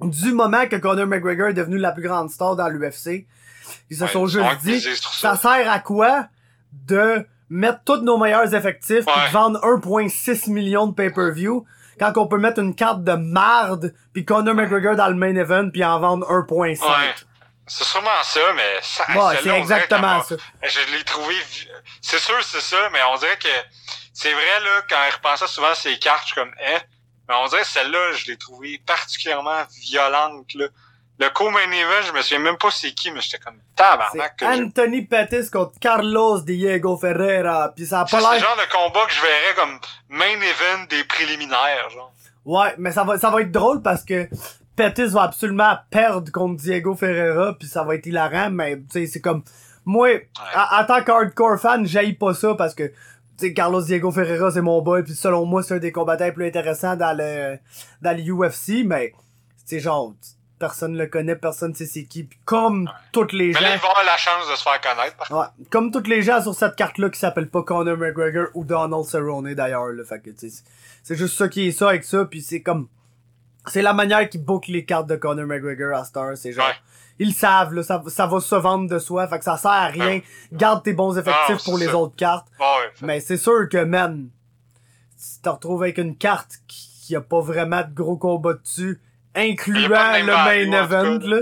ouais. 0.00 0.08
du 0.10 0.32
moment 0.32 0.66
que 0.66 0.76
Conor 0.76 1.06
McGregor 1.06 1.48
est 1.48 1.54
devenu 1.54 1.76
la 1.76 1.92
plus 1.92 2.02
grande 2.04 2.30
star 2.30 2.56
dans 2.56 2.68
l'UFC, 2.68 3.26
ils 3.90 3.96
se 3.98 4.06
sont 4.06 4.26
juste 4.26 4.62
dit, 4.64 4.80
ça. 4.80 5.34
ça 5.34 5.36
sert 5.36 5.70
à 5.70 5.78
quoi 5.80 6.28
de 6.72 7.26
mettre 7.50 7.80
tous 7.84 8.00
nos 8.00 8.16
meilleurs 8.16 8.54
effectifs 8.54 9.06
Ouais. 9.06 9.26
de 9.28 9.32
vendre 9.32 9.60
1.6 9.62 10.50
million 10.50 10.86
de 10.86 10.94
pay-per-view? 10.94 11.66
Quand 11.98 12.12
on 12.16 12.26
peut 12.26 12.38
mettre 12.38 12.60
une 12.60 12.74
carte 12.74 13.02
de 13.04 13.12
marde 13.12 13.94
puis 14.12 14.24
Conor 14.24 14.54
McGregor 14.54 14.96
dans 14.96 15.08
le 15.08 15.14
main 15.14 15.34
event 15.36 15.70
puis 15.70 15.84
en 15.84 15.98
vendre 16.00 16.26
1.5. 16.26 16.80
Ouais. 16.80 17.14
C'est 17.66 17.84
sûrement 17.84 18.22
ça, 18.22 18.40
mais 18.56 18.78
ça, 18.80 19.04
Ouais, 19.14 19.36
c'est 19.42 19.50
exactement 19.50 20.22
ça. 20.22 20.36
Je 20.62 20.96
l'ai 20.96 21.04
trouvé. 21.04 21.34
C'est 22.00 22.18
sûr, 22.18 22.42
c'est 22.42 22.62
ça, 22.62 22.88
mais 22.92 23.00
on 23.12 23.16
dirait 23.16 23.36
que 23.36 23.48
c'est 24.14 24.32
vrai 24.32 24.60
là 24.64 24.82
quand 24.88 24.96
il 25.06 25.14
repensait 25.14 25.46
souvent 25.46 25.68
à 25.70 25.74
ces 25.74 25.98
cartes, 25.98 26.22
je 26.22 26.32
suis 26.32 26.34
comme 26.34 26.54
eh. 26.60 26.78
Mais 27.28 27.34
on 27.34 27.46
dirait 27.46 27.60
que 27.60 27.68
celle-là, 27.68 28.12
je 28.12 28.26
l'ai 28.26 28.38
trouvée 28.38 28.80
particulièrement 28.86 29.64
violente 29.82 30.54
là. 30.54 30.66
Le 31.20 31.28
co-main 31.30 31.58
event, 31.72 32.06
je 32.06 32.12
me 32.12 32.22
souviens 32.22 32.38
même 32.38 32.56
pas 32.58 32.70
c'est 32.70 32.92
qui, 32.92 33.10
mais 33.10 33.20
j'étais 33.20 33.38
comme 33.38 33.56
C'est 33.76 33.82
tabarnak. 33.82 34.40
Anthony 34.42 35.02
Pettis 35.02 35.50
contre 35.50 35.72
Carlos 35.80 36.40
Diego 36.42 36.96
Ferreira 36.96 37.72
puis 37.74 37.86
ça 37.86 38.00
a 38.00 38.04
pas 38.04 38.10
C'est 38.10 38.16
le 38.18 38.22
l'air 38.32 38.40
genre 38.40 38.56
de 38.56 38.72
combat 38.72 39.04
que 39.06 39.12
je 39.12 39.20
verrais 39.20 39.54
comme 39.56 39.78
main 40.08 40.26
event 40.26 40.84
des 40.88 41.02
préliminaires, 41.04 41.90
genre. 41.90 42.12
Ouais, 42.44 42.74
mais 42.78 42.92
ça 42.92 43.02
va, 43.04 43.18
ça 43.18 43.30
va 43.30 43.40
être 43.42 43.50
drôle 43.50 43.82
parce 43.82 44.04
que 44.04 44.28
Pettis 44.76 45.06
va 45.06 45.22
absolument 45.24 45.76
perdre 45.90 46.30
contre 46.30 46.62
Diego 46.62 46.94
Ferreira, 46.94 47.56
puis 47.58 47.66
ça 47.66 47.82
va 47.82 47.96
être 47.96 48.06
hilarant, 48.06 48.50
mais 48.50 48.76
tu 48.76 48.84
sais, 48.90 49.06
c'est 49.06 49.20
comme... 49.20 49.42
Moi, 49.84 50.20
à- 50.54 50.80
en 50.82 50.86
tant 50.86 51.02
qu'hardcore 51.02 51.58
fan, 51.58 51.84
j'haïs 51.84 52.12
pas 52.14 52.32
ça 52.34 52.54
parce 52.54 52.74
que, 52.74 52.84
tu 52.84 52.94
sais, 53.38 53.52
Carlos 53.52 53.82
Diego 53.82 54.12
Ferreira, 54.12 54.52
c'est 54.52 54.60
mon 54.62 54.80
boy, 54.82 55.02
puis 55.02 55.14
selon 55.14 55.46
moi, 55.46 55.62
c'est 55.64 55.74
un 55.74 55.78
des 55.78 55.90
combattants 55.90 56.26
les 56.26 56.32
plus 56.32 56.46
intéressants 56.46 56.94
dans 56.94 57.16
le 57.16 57.58
dans 58.02 58.16
le 58.16 58.22
UFC, 58.32 58.84
mais, 58.84 59.12
c'est 59.64 59.80
genre, 59.80 60.12
personne 60.58 60.96
le 60.96 61.06
connaît, 61.06 61.36
personne 61.36 61.74
sait 61.74 61.86
c'est 61.86 62.04
qui, 62.04 62.24
puis 62.24 62.38
comme 62.44 62.90
toutes 63.12 63.32
les 63.32 63.48
Mais 63.48 63.52
gens... 63.54 63.60
là, 63.60 63.74
il 63.74 63.80
va 63.80 63.88
avoir 63.88 64.04
la 64.04 64.16
chance 64.16 64.50
de 64.50 64.54
se 64.56 64.62
faire 64.62 64.80
connaître. 64.80 65.32
Ouais, 65.32 65.46
comme 65.70 65.90
toutes 65.90 66.08
les 66.08 66.22
gens 66.22 66.42
sur 66.42 66.54
cette 66.54 66.76
carte-là 66.76 67.10
qui 67.10 67.18
s'appellent 67.18 67.48
pas 67.50 67.62
Conor 67.62 67.96
McGregor 67.96 68.46
ou 68.54 68.64
Donald 68.64 69.04
Cerrone 69.04 69.54
d'ailleurs, 69.54 69.88
là. 69.88 70.04
Fait 70.04 70.20
que, 70.20 70.30
c'est- 70.36 71.14
juste 71.14 71.36
ça 71.38 71.48
qui 71.48 71.68
est 71.68 71.72
ça 71.72 71.88
avec 71.90 72.04
ça, 72.04 72.24
puis 72.24 72.42
c'est 72.42 72.62
comme... 72.62 72.88
C'est 73.66 73.82
la 73.82 73.92
manière 73.92 74.28
qu'ils 74.28 74.42
bookent 74.44 74.68
les 74.68 74.84
cartes 74.84 75.06
de 75.08 75.16
Conor 75.16 75.46
McGregor 75.46 75.96
à 75.98 76.04
Star, 76.04 76.36
c'est 76.36 76.52
genre... 76.52 76.66
Ouais. 76.66 76.74
Ils 77.20 77.28
le 77.30 77.34
savent, 77.34 77.74
là, 77.74 77.82
ça, 77.82 78.00
ça 78.06 78.26
va 78.28 78.38
se 78.38 78.54
vendre 78.54 78.88
de 78.88 78.98
soi, 79.00 79.26
fait 79.26 79.38
que 79.38 79.44
ça 79.44 79.56
sert 79.56 79.70
à 79.72 79.86
rien. 79.88 80.20
Garde 80.52 80.84
tes 80.84 80.92
bons 80.92 81.18
effectifs 81.18 81.56
Non, 81.66 81.72
pour 81.72 81.76
les 81.78 81.88
autres 81.88 82.14
cartes. 82.14 82.46
Mais 83.02 83.18
c'est 83.18 83.36
sûr 83.36 83.68
que, 83.68 83.82
man, 83.82 84.28
si 85.16 85.36
tu 85.38 85.42
te 85.42 85.48
retrouves 85.48 85.82
avec 85.82 85.98
une 85.98 86.16
carte 86.16 86.52
qui, 86.68 86.88
qui 87.02 87.16
a 87.16 87.20
pas 87.20 87.40
vraiment 87.40 87.80
de 87.82 87.92
gros 87.92 88.16
combats 88.16 88.54
dessus, 88.54 89.00
incluant 89.34 90.12
le 90.26 90.32
main 90.44 90.66
event, 90.84 91.18
là. 91.26 91.40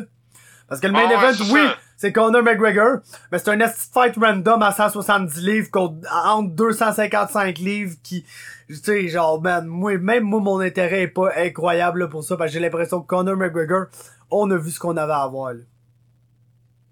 Parce 0.69 0.81
que 0.81 0.87
le 0.89 0.93
main 0.93 1.09
Ah 1.09 1.13
event, 1.15 1.45
oui, 1.53 1.61
c'est 1.97 2.13
Conor 2.13 2.43
McGregor, 2.43 2.99
mais 3.31 3.39
c'est 3.39 3.51
un 3.51 3.69
fight 3.69 4.15
random 4.21 4.63
à 4.63 4.73
170 4.73 5.41
livres 5.41 5.71
contre, 5.71 6.07
entre 6.13 6.51
255 6.55 7.59
livres 7.59 7.95
qui, 8.03 8.25
tu 8.69 8.75
sais, 8.75 9.09
genre, 9.09 9.41
man, 9.41 9.65
moi, 9.67 9.97
même 9.99 10.25
moi, 10.25 10.41
mon 10.41 10.59
intérêt 10.61 11.03
est 11.03 11.09
pas 11.09 11.31
incroyable 11.37 12.09
pour 12.09 12.25
ça, 12.25 12.37
parce 12.37 12.51
que 12.51 12.55
j'ai 12.55 12.61
l'impression 12.61 13.01
que 13.01 13.07
Conor 13.07 13.37
McGregor, 13.37 13.87
on 14.31 14.51
a 14.51 14.57
vu 14.57 14.71
ce 14.73 14.81
qu'on 14.81 14.97
avait 14.97 15.13
à 15.13 15.27
voir, 15.29 15.53
là. 15.55 15.61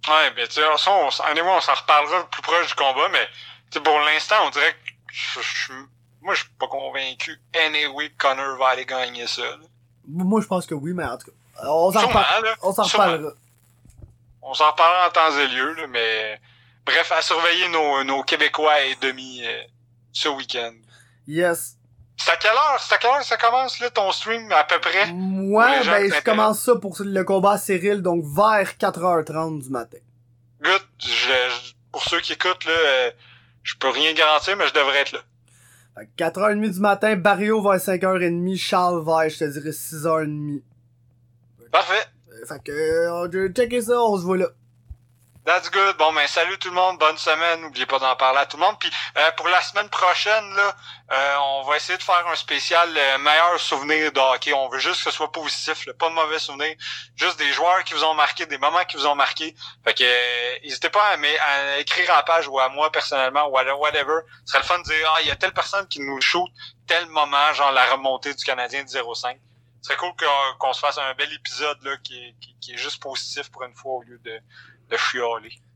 Ouais, 0.06 0.32
mais 0.36 0.46
tu 0.46 0.54
sais, 0.54 0.60
on, 0.86 1.08
anyway, 1.30 1.48
on 1.48 1.60
s'en 1.60 1.74
reparlera 1.74 2.28
plus 2.30 2.42
proche 2.42 2.68
du 2.68 2.74
combat, 2.74 3.08
mais 3.10 3.26
tu 3.70 3.78
sais, 3.78 3.80
pour 3.80 3.98
l'instant, 4.00 4.36
on 4.46 4.50
dirait 4.50 4.72
que 4.72 5.12
je, 5.12 5.40
je- 5.40 5.72
moi, 6.22 6.34
je 6.34 6.40
suis 6.40 6.50
pas 6.58 6.68
convaincu 6.68 7.40
anyway 7.66 8.10
que 8.10 8.16
Connor 8.18 8.56
va 8.58 8.68
aller 8.68 8.84
gagner 8.86 9.26
ça. 9.26 9.42
là. 9.42 9.56
Moi, 10.08 10.40
je 10.40 10.46
pense 10.46 10.66
que 10.66 10.74
oui, 10.74 10.92
mais 10.94 11.04
en 11.04 11.16
tout 11.18 11.26
cas, 11.26 11.66
on 11.68 11.92
s'en 11.92 12.00
Sûrement, 12.00 12.18
reparle- 12.20 12.44
là. 12.44 12.54
on 12.62 12.72
s'en 12.72 12.82
reparlera. 12.84 13.32
On 14.42 14.54
s'en 14.54 14.70
reparlera 14.70 15.08
en 15.08 15.10
temps 15.10 15.38
et 15.38 15.48
lieu, 15.48 15.72
là, 15.74 15.86
mais 15.86 16.40
bref, 16.84 17.10
à 17.12 17.22
surveiller 17.22 17.68
nos, 17.68 18.04
nos 18.04 18.22
Québécois 18.22 18.82
et 18.84 18.94
demi 19.00 19.40
euh, 19.44 19.62
ce 20.12 20.28
week-end. 20.28 20.72
Yes. 21.26 21.76
C'est 22.16 22.30
à 22.30 22.36
quelle 22.36 22.52
heure? 22.52 22.78
C'est 22.80 22.94
à 22.94 22.98
quelle 22.98 23.10
heure 23.10 23.22
ça 23.24 23.36
commence, 23.36 23.80
là, 23.80 23.90
ton 23.90 24.12
stream, 24.12 24.50
à 24.52 24.64
peu 24.64 24.78
près? 24.80 25.10
Moi, 25.12 25.66
ben, 25.84 26.12
je 26.12 26.20
commence 26.22 26.60
ça 26.60 26.76
pour 26.76 26.94
le 27.00 27.24
combat 27.24 27.52
à 27.52 27.58
Cyril, 27.58 28.02
donc 28.02 28.22
vers 28.24 28.76
4h30 28.78 29.62
du 29.62 29.70
matin. 29.70 29.98
Good. 30.62 30.82
Je, 30.98 31.08
je- 31.08 31.72
pour 31.90 32.02
ceux 32.04 32.20
qui 32.20 32.32
écoutent, 32.34 32.64
là, 32.64 32.72
euh, 32.72 33.10
je 33.62 33.74
peux 33.76 33.88
rien 33.88 34.12
garantir, 34.12 34.56
mais 34.56 34.66
je 34.68 34.74
devrais 34.74 34.98
être 35.00 35.12
là. 35.12 35.20
Fait 35.96 36.06
que 36.06 36.24
4h30 36.24 36.72
du 36.72 36.80
matin, 36.80 37.16
Barrio 37.16 37.62
vers 37.62 37.76
5h30, 37.78 38.56
Charles 38.56 39.04
vers, 39.04 39.28
je 39.28 39.38
te 39.38 39.44
dirais, 39.44 39.70
6h30. 39.70 40.62
Parfait. 41.70 42.06
Euh, 42.32 42.46
Fait 42.46 42.62
que, 42.62 42.72
euh, 42.72 43.52
checker 43.52 43.82
ça, 43.82 44.02
on 44.02 44.16
se 44.16 44.22
voit 44.22 44.38
là. 44.38 44.48
That's 45.46 45.70
good. 45.70 45.98
Bon, 45.98 46.10
ben, 46.14 46.26
salut 46.26 46.56
tout 46.56 46.70
le 46.70 46.74
monde. 46.74 46.98
Bonne 46.98 47.18
semaine. 47.18 47.60
N'oubliez 47.60 47.84
pas 47.84 47.98
d'en 47.98 48.16
parler 48.16 48.38
à 48.38 48.46
tout 48.46 48.56
le 48.56 48.62
monde. 48.62 48.78
Puis, 48.78 48.90
euh, 49.18 49.30
pour 49.32 49.46
la 49.48 49.60
semaine 49.60 49.90
prochaine, 49.90 50.54
là, 50.56 50.74
euh, 51.12 51.36
on 51.38 51.62
va 51.64 51.76
essayer 51.76 51.98
de 51.98 52.02
faire 52.02 52.26
un 52.26 52.34
spécial 52.34 52.88
euh, 52.96 53.18
meilleur 53.18 53.60
souvenir 53.60 54.10
de 54.10 54.20
hockey. 54.20 54.54
On 54.54 54.70
veut 54.70 54.78
juste 54.78 55.04
que 55.04 55.10
ce 55.10 55.16
soit 55.18 55.30
positif, 55.30 55.84
là, 55.84 55.92
pas 55.92 56.08
de 56.08 56.14
mauvais 56.14 56.38
souvenirs. 56.38 56.74
Juste 57.14 57.38
des 57.38 57.52
joueurs 57.52 57.84
qui 57.84 57.92
vous 57.92 58.04
ont 58.04 58.14
marqué, 58.14 58.46
des 58.46 58.56
moments 58.56 58.86
qui 58.86 58.96
vous 58.96 59.06
ont 59.06 59.14
marqué. 59.14 59.54
Fait 59.84 59.92
que, 59.92 60.02
euh, 60.02 60.58
n'hésitez 60.62 60.88
pas 60.88 61.08
à, 61.10 61.12
à 61.12 61.78
écrire 61.78 62.10
à 62.10 62.16
la 62.16 62.22
page 62.22 62.48
ou 62.48 62.58
à 62.58 62.70
moi 62.70 62.90
personnellement 62.90 63.46
ou 63.48 63.58
à 63.58 63.64
whatever. 63.76 64.20
Ce 64.46 64.52
serait 64.52 64.60
le 64.60 64.66
fun 64.66 64.78
de 64.78 64.84
dire, 64.84 65.12
ah, 65.14 65.20
il 65.20 65.28
y 65.28 65.30
a 65.30 65.36
telle 65.36 65.52
personne 65.52 65.86
qui 65.88 66.00
nous 66.00 66.22
shoot 66.22 66.48
tel 66.86 67.04
moment, 67.08 67.52
genre 67.52 67.72
la 67.72 67.84
remontée 67.92 68.32
du 68.32 68.44
Canadien 68.44 68.82
de 68.82 68.88
0-5. 68.88 69.36
Ce 69.82 69.88
serait 69.88 69.98
cool 69.98 70.12
qu'on 70.16 70.58
qu'on 70.58 70.72
se 70.72 70.80
fasse 70.80 70.96
un 70.96 71.12
bel 71.12 71.30
épisode, 71.34 71.76
là, 71.82 71.98
qui 72.02 72.34
qui, 72.40 72.56
qui 72.58 72.72
est 72.72 72.78
juste 72.78 73.02
positif 73.02 73.50
pour 73.50 73.64
une 73.64 73.74
fois 73.74 73.92
au 73.96 74.02
lieu 74.02 74.18
de, 74.24 74.40
de. 74.90 74.96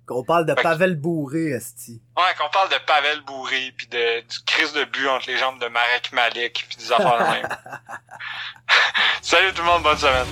Qu'on 0.07 0.25
parle 0.25 0.47
de 0.47 0.53
Fait 0.53 0.57
que- 0.57 0.63
Pavel 0.63 0.97
Bourré, 0.97 1.51
esti. 1.51 2.01
Ouais, 2.17 2.23
qu'on 2.39 2.49
parle 2.49 2.71
de 2.71 2.79
Pavel 2.87 3.21
Bourré, 3.27 3.75
puis 3.77 3.87
de 3.89 4.21
du 4.21 4.39
crise 4.47 4.73
de 4.73 4.85
but 4.85 5.07
entre 5.09 5.29
les 5.29 5.37
jambes 5.37 5.61
de 5.61 5.69
Marek 5.69 6.13
Malik, 6.13 6.65
puis 6.69 6.79
des 6.79 6.91
affaires 6.93 7.19
de 7.19 7.25
même. 7.25 7.49
Salut 9.23 9.53
tout 9.53 9.63
le 9.63 9.69
monde, 9.69 9.83
bonne 9.83 9.99
semaine. 9.99 10.27